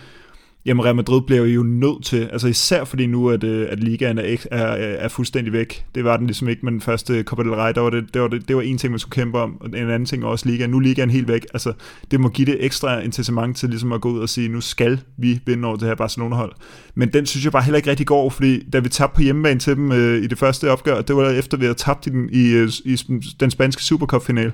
Jamen 0.65 0.85
Real 0.85 0.95
Madrid 0.95 1.21
bliver 1.21 1.45
jo 1.45 1.63
nødt 1.63 2.05
til, 2.05 2.29
altså 2.31 2.47
især 2.47 2.83
fordi 2.83 3.05
nu, 3.05 3.29
at, 3.29 3.43
øh, 3.43 3.67
at 3.71 3.83
ligaen 3.83 4.17
er, 4.17 4.37
er, 4.51 4.65
er 4.75 5.07
fuldstændig 5.07 5.53
væk. 5.53 5.85
Det 5.95 6.03
var 6.03 6.17
den 6.17 6.27
ligesom 6.27 6.49
ikke 6.49 6.61
med 6.63 6.71
den 6.71 6.81
første 6.81 7.23
Copa 7.23 7.43
del 7.43 7.51
Rey, 7.51 7.73
der 7.75 7.81
var 7.81 7.89
det, 7.89 8.13
det, 8.13 8.21
var 8.21 8.27
det, 8.27 8.47
det 8.47 8.55
var 8.55 8.61
en 8.61 8.77
ting, 8.77 8.91
man 8.91 8.99
skulle 8.99 9.13
kæmpe 9.13 9.39
om, 9.39 9.61
og 9.61 9.67
en 9.67 9.75
anden 9.75 10.05
ting 10.05 10.25
også 10.25 10.49
ligaen. 10.49 10.69
Nu 10.69 10.77
er 10.77 10.81
ligaen 10.81 11.09
helt 11.09 11.27
væk. 11.27 11.45
Altså, 11.53 11.73
det 12.11 12.19
må 12.19 12.29
give 12.29 12.45
det 12.45 12.65
ekstra 12.65 12.99
incitament 12.99 13.57
til 13.57 13.69
ligesom 13.69 13.91
at 13.91 14.01
gå 14.01 14.09
ud 14.09 14.19
og 14.19 14.29
sige, 14.29 14.49
nu 14.49 14.61
skal 14.61 14.99
vi 15.17 15.41
vinde 15.45 15.67
over 15.67 15.77
det 15.77 15.87
her 15.87 15.95
Barcelona-hold. 15.95 16.51
Men 16.95 17.13
den 17.13 17.25
synes 17.25 17.43
jeg 17.43 17.51
bare 17.51 17.63
heller 17.63 17.77
ikke 17.77 17.89
rigtig 17.89 18.07
går, 18.07 18.29
fordi 18.29 18.69
da 18.69 18.79
vi 18.79 18.89
tabte 18.89 19.15
på 19.15 19.21
hjemmebane 19.21 19.59
til 19.59 19.75
dem 19.75 19.91
øh, 19.91 20.23
i 20.23 20.27
det 20.27 20.37
første 20.37 20.71
opgør, 20.71 21.01
det 21.01 21.15
var 21.15 21.29
efter, 21.29 21.57
vi 21.57 21.65
havde 21.65 21.77
tabt 21.77 22.07
i 22.07 22.09
den, 22.09 22.29
i, 22.31 22.51
øh, 22.51 22.69
i 22.85 22.95
den 23.39 23.51
spanske 23.51 23.83
Supercup-final. 23.83 24.51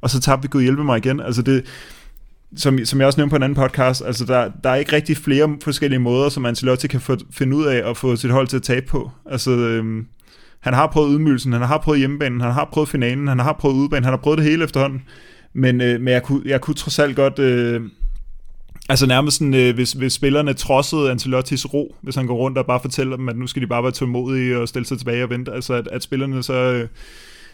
Og 0.00 0.10
så 0.10 0.20
tabte 0.20 0.42
vi 0.42 0.48
Gud 0.50 0.62
hjælpe 0.62 0.84
mig 0.84 0.98
igen. 0.98 1.20
Altså 1.20 1.42
det, 1.42 1.64
som, 2.56 2.84
som 2.84 3.00
jeg 3.00 3.06
også 3.06 3.20
nævnte 3.20 3.30
på 3.30 3.36
en 3.36 3.42
anden 3.42 3.56
podcast, 3.56 4.02
altså 4.06 4.24
der, 4.24 4.50
der 4.64 4.70
er 4.70 4.74
ikke 4.74 4.92
rigtig 4.92 5.16
flere 5.16 5.56
forskellige 5.64 5.98
måder, 5.98 6.28
som 6.28 6.46
Ancelotti 6.46 6.88
kan 6.88 7.00
få, 7.00 7.16
finde 7.30 7.56
ud 7.56 7.64
af 7.64 7.90
at 7.90 7.96
få 7.96 8.16
sit 8.16 8.30
hold 8.30 8.46
til 8.46 8.56
at 8.56 8.62
tabe 8.62 8.86
på. 8.86 9.10
Altså, 9.26 9.50
øhm, 9.50 10.06
han 10.60 10.74
har 10.74 10.86
prøvet 10.86 11.10
ydmygelsen, 11.12 11.52
han 11.52 11.62
har 11.62 11.78
prøvet 11.78 11.98
hjemmebanen, 11.98 12.40
han 12.40 12.52
har 12.52 12.68
prøvet 12.72 12.88
finalen, 12.88 13.28
han 13.28 13.38
har 13.38 13.52
prøvet 13.52 13.74
udbanen, 13.74 14.04
han 14.04 14.12
har 14.12 14.18
prøvet 14.18 14.38
det 14.38 14.46
hele 14.46 14.64
efterhånden. 14.64 15.02
Men, 15.52 15.80
øh, 15.80 16.00
men 16.00 16.08
jeg, 16.08 16.22
kunne, 16.22 16.42
jeg 16.44 16.60
kunne 16.60 16.74
trods 16.74 16.98
alt 16.98 17.16
godt... 17.16 17.38
Øh, 17.38 17.80
altså 18.88 19.06
nærmest 19.06 19.36
sådan, 19.36 19.54
øh, 19.54 19.74
hvis, 19.74 19.92
hvis 19.92 20.12
spillerne 20.12 20.52
trodsede 20.52 21.10
Ancelottis 21.10 21.74
ro, 21.74 21.96
hvis 22.02 22.14
han 22.14 22.26
går 22.26 22.36
rundt 22.36 22.58
og 22.58 22.66
bare 22.66 22.80
fortæller 22.80 23.16
dem, 23.16 23.28
at 23.28 23.36
nu 23.36 23.46
skal 23.46 23.62
de 23.62 23.66
bare 23.66 23.82
være 23.82 23.92
tålmodige 23.92 24.58
og 24.58 24.68
stille 24.68 24.86
sig 24.86 24.98
tilbage 24.98 25.24
og 25.24 25.30
vente. 25.30 25.52
Altså 25.52 25.74
at, 25.74 25.88
at 25.88 26.02
spillerne 26.02 26.42
så... 26.42 26.54
Øh, 26.54 26.88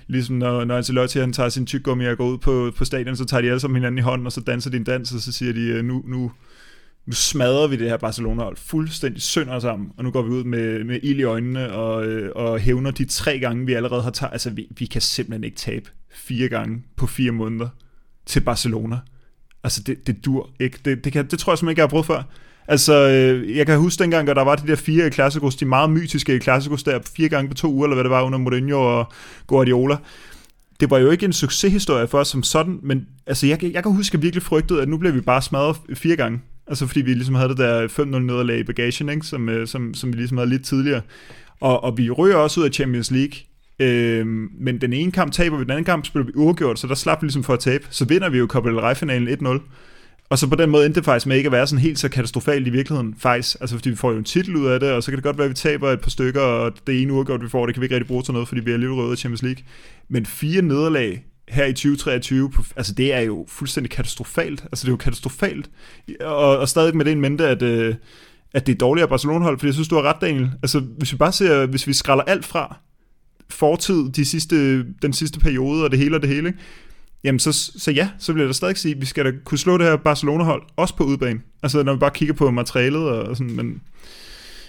ligesom 0.06 0.36
når, 0.36 0.64
når 0.64 0.76
Ancelotti 0.76 1.18
han 1.18 1.32
tager 1.32 1.48
sin 1.48 1.66
tyggegummi 1.66 2.06
og 2.06 2.16
går 2.16 2.28
ud 2.28 2.38
på, 2.38 2.72
på 2.76 2.84
stadion, 2.84 3.16
så 3.16 3.24
tager 3.24 3.40
de 3.40 3.48
alle 3.48 3.60
sammen 3.60 3.76
hinanden 3.76 3.98
i 3.98 4.02
hånden, 4.02 4.26
og 4.26 4.32
så 4.32 4.40
danser 4.40 4.70
de 4.70 4.76
en 4.76 4.84
dans, 4.84 5.12
og 5.12 5.20
så 5.20 5.32
siger 5.32 5.52
de, 5.52 5.60
øh, 5.60 5.84
nu, 5.84 6.02
nu, 6.06 6.32
nu 7.06 7.12
smadrer 7.12 7.66
vi 7.66 7.76
det 7.76 7.88
her 7.88 7.96
Barcelona-hold 7.96 8.56
fuldstændig 8.56 9.22
sønder 9.22 9.58
sammen, 9.58 9.92
og 9.96 10.04
nu 10.04 10.10
går 10.10 10.22
vi 10.22 10.30
ud 10.30 10.44
med, 10.44 10.84
med 10.84 11.00
ild 11.02 11.20
i 11.20 11.22
øjnene 11.22 11.72
og, 11.72 12.06
øh, 12.06 12.32
og 12.34 12.58
hævner 12.58 12.90
de 12.90 13.04
tre 13.04 13.38
gange, 13.38 13.66
vi 13.66 13.72
allerede 13.72 14.02
har 14.02 14.10
taget. 14.10 14.32
Altså, 14.32 14.50
vi, 14.50 14.68
vi 14.78 14.86
kan 14.86 15.00
simpelthen 15.00 15.44
ikke 15.44 15.56
tabe 15.56 15.90
fire 16.10 16.48
gange 16.48 16.82
på 16.96 17.06
fire 17.06 17.32
måneder 17.32 17.68
til 18.26 18.40
Barcelona. 18.40 18.98
Altså, 19.64 19.82
det, 19.82 20.06
det 20.06 20.24
dur 20.24 20.50
ikke. 20.60 20.78
Det, 20.84 21.04
det, 21.04 21.12
kan, 21.12 21.26
det 21.26 21.38
tror 21.38 21.52
jeg 21.52 21.58
simpelthen 21.58 21.72
ikke, 21.72 21.80
jeg 21.80 21.86
har 21.86 21.90
brugt 21.90 22.06
før. 22.06 22.22
Altså, 22.68 23.09
øh, 23.09 23.56
jeg 23.56 23.66
kan 23.66 23.78
huske 23.78 24.02
dengang, 24.02 24.28
at 24.28 24.36
der 24.36 24.43
var 24.43 24.56
de 24.56 24.66
der 24.66 24.76
fire 24.76 25.10
klassikos, 25.10 25.56
de 25.56 25.64
meget 25.64 25.90
mytiske 25.90 26.38
klassikos 26.38 26.82
der, 26.82 26.98
fire 27.16 27.28
gange 27.28 27.48
på 27.48 27.55
to 27.55 27.72
uger, 27.72 27.84
eller 27.84 27.94
hvad 27.94 28.05
det 28.05 28.10
var, 28.10 28.22
under 28.22 28.38
Mourinho 28.38 28.98
og 28.98 29.12
Guardiola. 29.47 29.97
Det 30.80 30.90
var 30.90 30.98
jo 30.98 31.10
ikke 31.10 31.26
en 31.26 31.32
succeshistorie 31.32 32.09
for 32.09 32.18
os 32.18 32.28
som 32.28 32.43
sådan, 32.43 32.78
men 32.82 33.06
altså, 33.26 33.47
jeg, 33.47 33.64
jeg 33.64 33.82
kan 33.82 33.93
huske, 33.93 34.10
at 34.10 34.14
jeg 34.14 34.22
virkelig 34.22 34.43
frygtede, 34.43 34.82
at 34.82 34.88
nu 34.88 34.97
bliver 34.97 35.12
vi 35.12 35.20
bare 35.20 35.43
smadret 35.43 35.76
fire 35.94 36.16
gange. 36.16 36.40
Altså, 36.66 36.86
fordi 36.86 37.01
vi 37.01 37.14
ligesom 37.14 37.34
havde 37.34 37.48
det 37.48 37.59
der 37.59 37.88
5-0 37.88 38.05
nederlag 38.05 38.59
i 38.59 38.62
bagagen, 38.62 39.09
ikke? 39.09 39.26
Som, 39.26 39.48
øh, 39.48 39.66
som, 39.66 39.94
som 39.94 40.12
vi 40.12 40.16
ligesom 40.16 40.36
havde 40.36 40.51
lidt 40.51 40.64
tidligere. 40.64 41.01
Og, 41.60 41.84
og 41.84 41.98
vi 41.98 42.10
ryger 42.10 42.36
også 42.36 42.60
ud 42.60 42.64
af 42.64 42.72
Champions 42.72 43.10
League. 43.10 43.34
Øhm, 43.78 44.48
men 44.59 44.80
den 44.80 44.93
ene 44.93 45.12
kamp 45.12 45.32
taber 45.32 45.56
vi, 45.56 45.62
den 45.62 45.70
anden 45.70 45.84
kamp 45.84 46.06
spiller 46.06 46.26
vi 46.26 46.32
uafgjort, 46.34 46.78
så 46.78 46.86
der 46.86 46.94
slap 46.94 47.22
vi 47.22 47.26
ligesom 47.26 47.44
for 47.44 47.52
at 47.52 47.60
tabe. 47.60 47.86
Så 47.90 48.05
vinder 48.05 48.28
vi 48.28 48.38
jo 48.38 48.47
Copa 48.47 48.68
del 48.68 48.80
Rey-finalen 48.80 49.28
1-0. 49.28 49.60
Og 50.28 50.39
så 50.39 50.48
på 50.48 50.57
den 50.57 50.70
måde 50.70 50.86
endte 50.86 51.01
det 51.01 51.05
faktisk 51.05 51.27
med 51.27 51.36
ikke 51.36 51.47
at 51.47 51.53
være 51.53 51.66
sådan 51.66 51.82
helt 51.82 51.98
så 51.98 52.09
katastrofalt 52.09 52.66
i 52.66 52.70
virkeligheden, 52.70 53.15
faktisk. 53.19 53.57
Altså 53.61 53.77
fordi 53.77 53.90
vi 53.90 53.97
får 53.97 54.12
jo 54.12 54.19
en 54.19 54.24
titel 54.24 54.57
ud 54.57 54.66
af 54.66 54.81
det, 54.81 54.93
og 54.93 55.03
så 55.03 55.11
kan 55.11 55.16
det 55.16 55.24
godt 55.24 55.39
være, 55.39 55.44
at 55.44 55.51
vi 55.51 55.55
taber 55.55 55.90
et 55.90 56.01
par 56.01 56.11
stykker, 56.11 56.40
og 56.40 56.73
det 56.86 57.03
ene 57.03 57.12
uafgjort, 57.12 57.43
vi 57.43 57.48
får, 57.48 57.66
det 57.66 57.74
kan 57.74 57.81
vi 57.81 57.85
ikke 57.85 57.94
rigtig 57.94 58.09
bruge 58.09 58.23
til 58.23 58.32
noget, 58.32 58.48
fordi 58.48 58.61
vi 58.61 58.70
er 58.70 58.74
alligevel 58.74 59.01
røde 59.01 59.12
i 59.12 59.16
Champions 59.16 59.43
League. 59.43 59.65
Men 60.09 60.27
fire 60.27 60.62
nederlag 60.62 61.24
her 61.48 61.65
i 61.65 61.73
2023, 61.73 62.53
altså 62.77 62.94
det 62.94 63.15
er 63.15 63.20
jo 63.20 63.47
fuldstændig 63.48 63.90
katastrofalt. 63.90 64.65
Altså 64.65 64.85
det 64.85 64.89
er 64.89 64.93
jo 64.93 64.97
katastrofalt. 64.97 65.70
Og, 66.20 66.59
og 66.59 66.69
stadig 66.69 66.97
med 66.97 67.05
det 67.05 67.12
en 67.12 67.20
mente, 67.20 67.48
at, 67.48 67.62
øh, 67.62 67.94
at 68.55 68.66
det 68.66 68.73
er 68.74 68.78
dårligere 68.78 69.09
Barcelona-hold, 69.09 69.59
fordi 69.59 69.66
jeg 69.66 69.74
synes, 69.74 69.89
du 69.89 69.94
har 69.94 70.03
ret, 70.03 70.20
Daniel. 70.20 70.51
Altså 70.62 70.81
hvis 70.81 71.12
vi 71.12 71.16
bare 71.16 71.32
ser, 71.32 71.66
hvis 71.66 71.86
vi 71.86 71.93
skræller 71.93 72.24
alt 72.24 72.44
fra, 72.44 72.77
fortid, 73.51 74.11
de 74.11 74.24
sidste, 74.24 74.82
den 75.03 75.12
sidste 75.12 75.40
periode, 75.40 75.85
og 75.85 75.90
det 75.90 75.98
hele 75.98 76.16
og 76.16 76.23
det 76.23 76.31
hele, 76.31 76.48
ikke? 76.48 76.61
Jamen 77.27 77.39
så, 77.39 77.53
så 77.78 77.90
ja, 77.90 78.09
så 78.19 78.32
bliver 78.32 78.47
der 78.47 78.53
stadig 78.53 78.77
sige, 78.77 78.94
at 78.94 79.01
vi 79.01 79.07
skal 79.07 79.24
da 79.24 79.32
kunne 79.44 79.59
slå 79.59 79.78
det 79.78 79.86
her 79.86 79.97
Barcelona-hold, 79.97 80.62
også 80.77 80.97
på 80.97 81.05
udbanen. 81.05 81.43
Altså 81.62 81.82
når 81.82 81.93
vi 81.93 81.98
bare 81.98 82.11
kigger 82.11 82.35
på 82.35 82.51
materialet 82.51 83.09
og 83.09 83.36
sådan, 83.36 83.57
men 83.57 83.82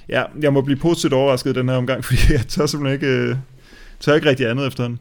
ja, 0.10 0.24
jeg 0.42 0.54
må 0.54 0.62
blive 0.62 0.80
positivt 0.80 1.14
overrasket 1.14 1.56
den 1.56 1.70
her 1.70 1.76
omgang, 1.76 2.04
fordi 2.06 2.20
jeg 2.30 2.48
tør 2.48 2.66
simpelthen 2.66 2.94
ikke, 2.94 3.30
øh, 3.30 3.36
tør 4.00 4.14
ikke 4.14 4.30
rigtig 4.30 4.50
andet 4.50 4.68
efterhånden. 4.68 5.00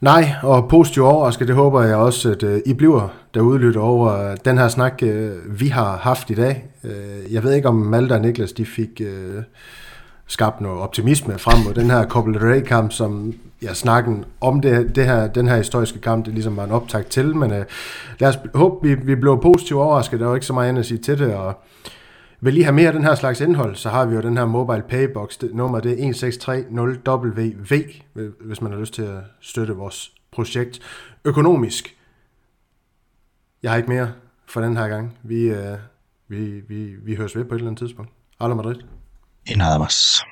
Nej, 0.00 0.34
og 0.42 0.68
positivt 0.68 1.06
overrasket, 1.06 1.48
det 1.48 1.56
håber 1.56 1.82
jeg 1.82 1.96
også, 1.96 2.30
at 2.30 2.42
øh, 2.42 2.60
I 2.66 2.72
bliver 2.72 3.08
derude 3.34 3.58
lytter 3.58 3.80
over 3.80 4.30
øh, 4.30 4.36
den 4.44 4.58
her 4.58 4.68
snak, 4.68 5.02
vi 5.46 5.68
har 5.68 5.96
haft 5.96 6.30
i 6.30 6.34
dag. 6.34 6.64
Jeg 7.30 7.42
ved 7.42 7.52
ikke, 7.52 7.68
om 7.68 7.74
Malte 7.74 8.12
og 8.12 8.20
Niklas, 8.20 8.52
de 8.52 8.66
fik 8.66 9.02
skabt 10.26 10.60
noget 10.60 10.80
optimisme 10.80 11.38
frem 11.38 11.58
mod 11.64 11.74
den 11.74 11.90
her 11.90 12.06
Copa 12.06 12.30
del 12.30 12.38
Rey-kamp, 12.38 12.92
som 12.92 13.34
ja, 13.64 13.74
snakken 13.74 14.24
om 14.40 14.60
det, 14.60 14.96
det 14.96 15.04
her, 15.04 15.26
den 15.26 15.48
her 15.48 15.56
historiske 15.56 16.00
kamp, 16.00 16.26
det 16.26 16.34
ligesom 16.34 16.56
var 16.56 16.64
en 16.64 16.70
optakt 16.70 17.06
til, 17.08 17.36
men 17.36 17.50
øh, 17.50 17.64
lad 18.18 18.28
os 18.28 18.38
håbe, 18.54 18.88
vi, 18.88 18.94
vi 18.94 19.14
blev 19.14 19.40
positivt 19.42 19.80
overrasket, 19.80 20.20
der 20.20 20.26
var 20.26 20.34
ikke 20.34 20.46
så 20.46 20.52
meget 20.52 20.68
andet 20.68 20.80
at 20.80 20.86
sige 20.86 20.98
til 20.98 21.18
det, 21.18 21.34
og 21.34 21.58
vil 22.40 22.56
I 22.56 22.62
have 22.62 22.74
mere 22.74 22.86
af 22.86 22.92
den 22.92 23.04
her 23.04 23.14
slags 23.14 23.40
indhold, 23.40 23.76
så 23.76 23.88
har 23.88 24.06
vi 24.06 24.14
jo 24.14 24.20
den 24.20 24.36
her 24.36 24.44
mobile 24.44 24.82
paybox, 24.88 25.38
det, 25.38 25.54
nummer 25.54 25.80
det 25.80 26.06
er 26.06 26.12
1630WV, 26.12 28.02
hvis 28.44 28.60
man 28.60 28.72
har 28.72 28.80
lyst 28.80 28.94
til 28.94 29.02
at 29.02 29.18
støtte 29.40 29.72
vores 29.72 30.12
projekt 30.32 30.80
økonomisk. 31.24 31.96
Jeg 33.62 33.70
har 33.70 33.76
ikke 33.76 33.88
mere 33.88 34.12
for 34.46 34.60
den 34.60 34.76
her 34.76 34.88
gang. 34.88 35.18
Vi, 35.22 35.42
øh, 35.42 35.78
vi, 36.28 36.60
vi, 36.68 36.94
vi 37.04 37.14
høres 37.14 37.36
ved 37.36 37.44
på 37.44 37.54
et 37.54 37.58
eller 37.58 37.70
andet 37.70 37.78
tidspunkt. 37.78 38.10
Hala 38.40 38.54
Madrid. 38.54 38.76
Y 39.50 39.56
nada 39.56 39.78
más. 39.78 40.24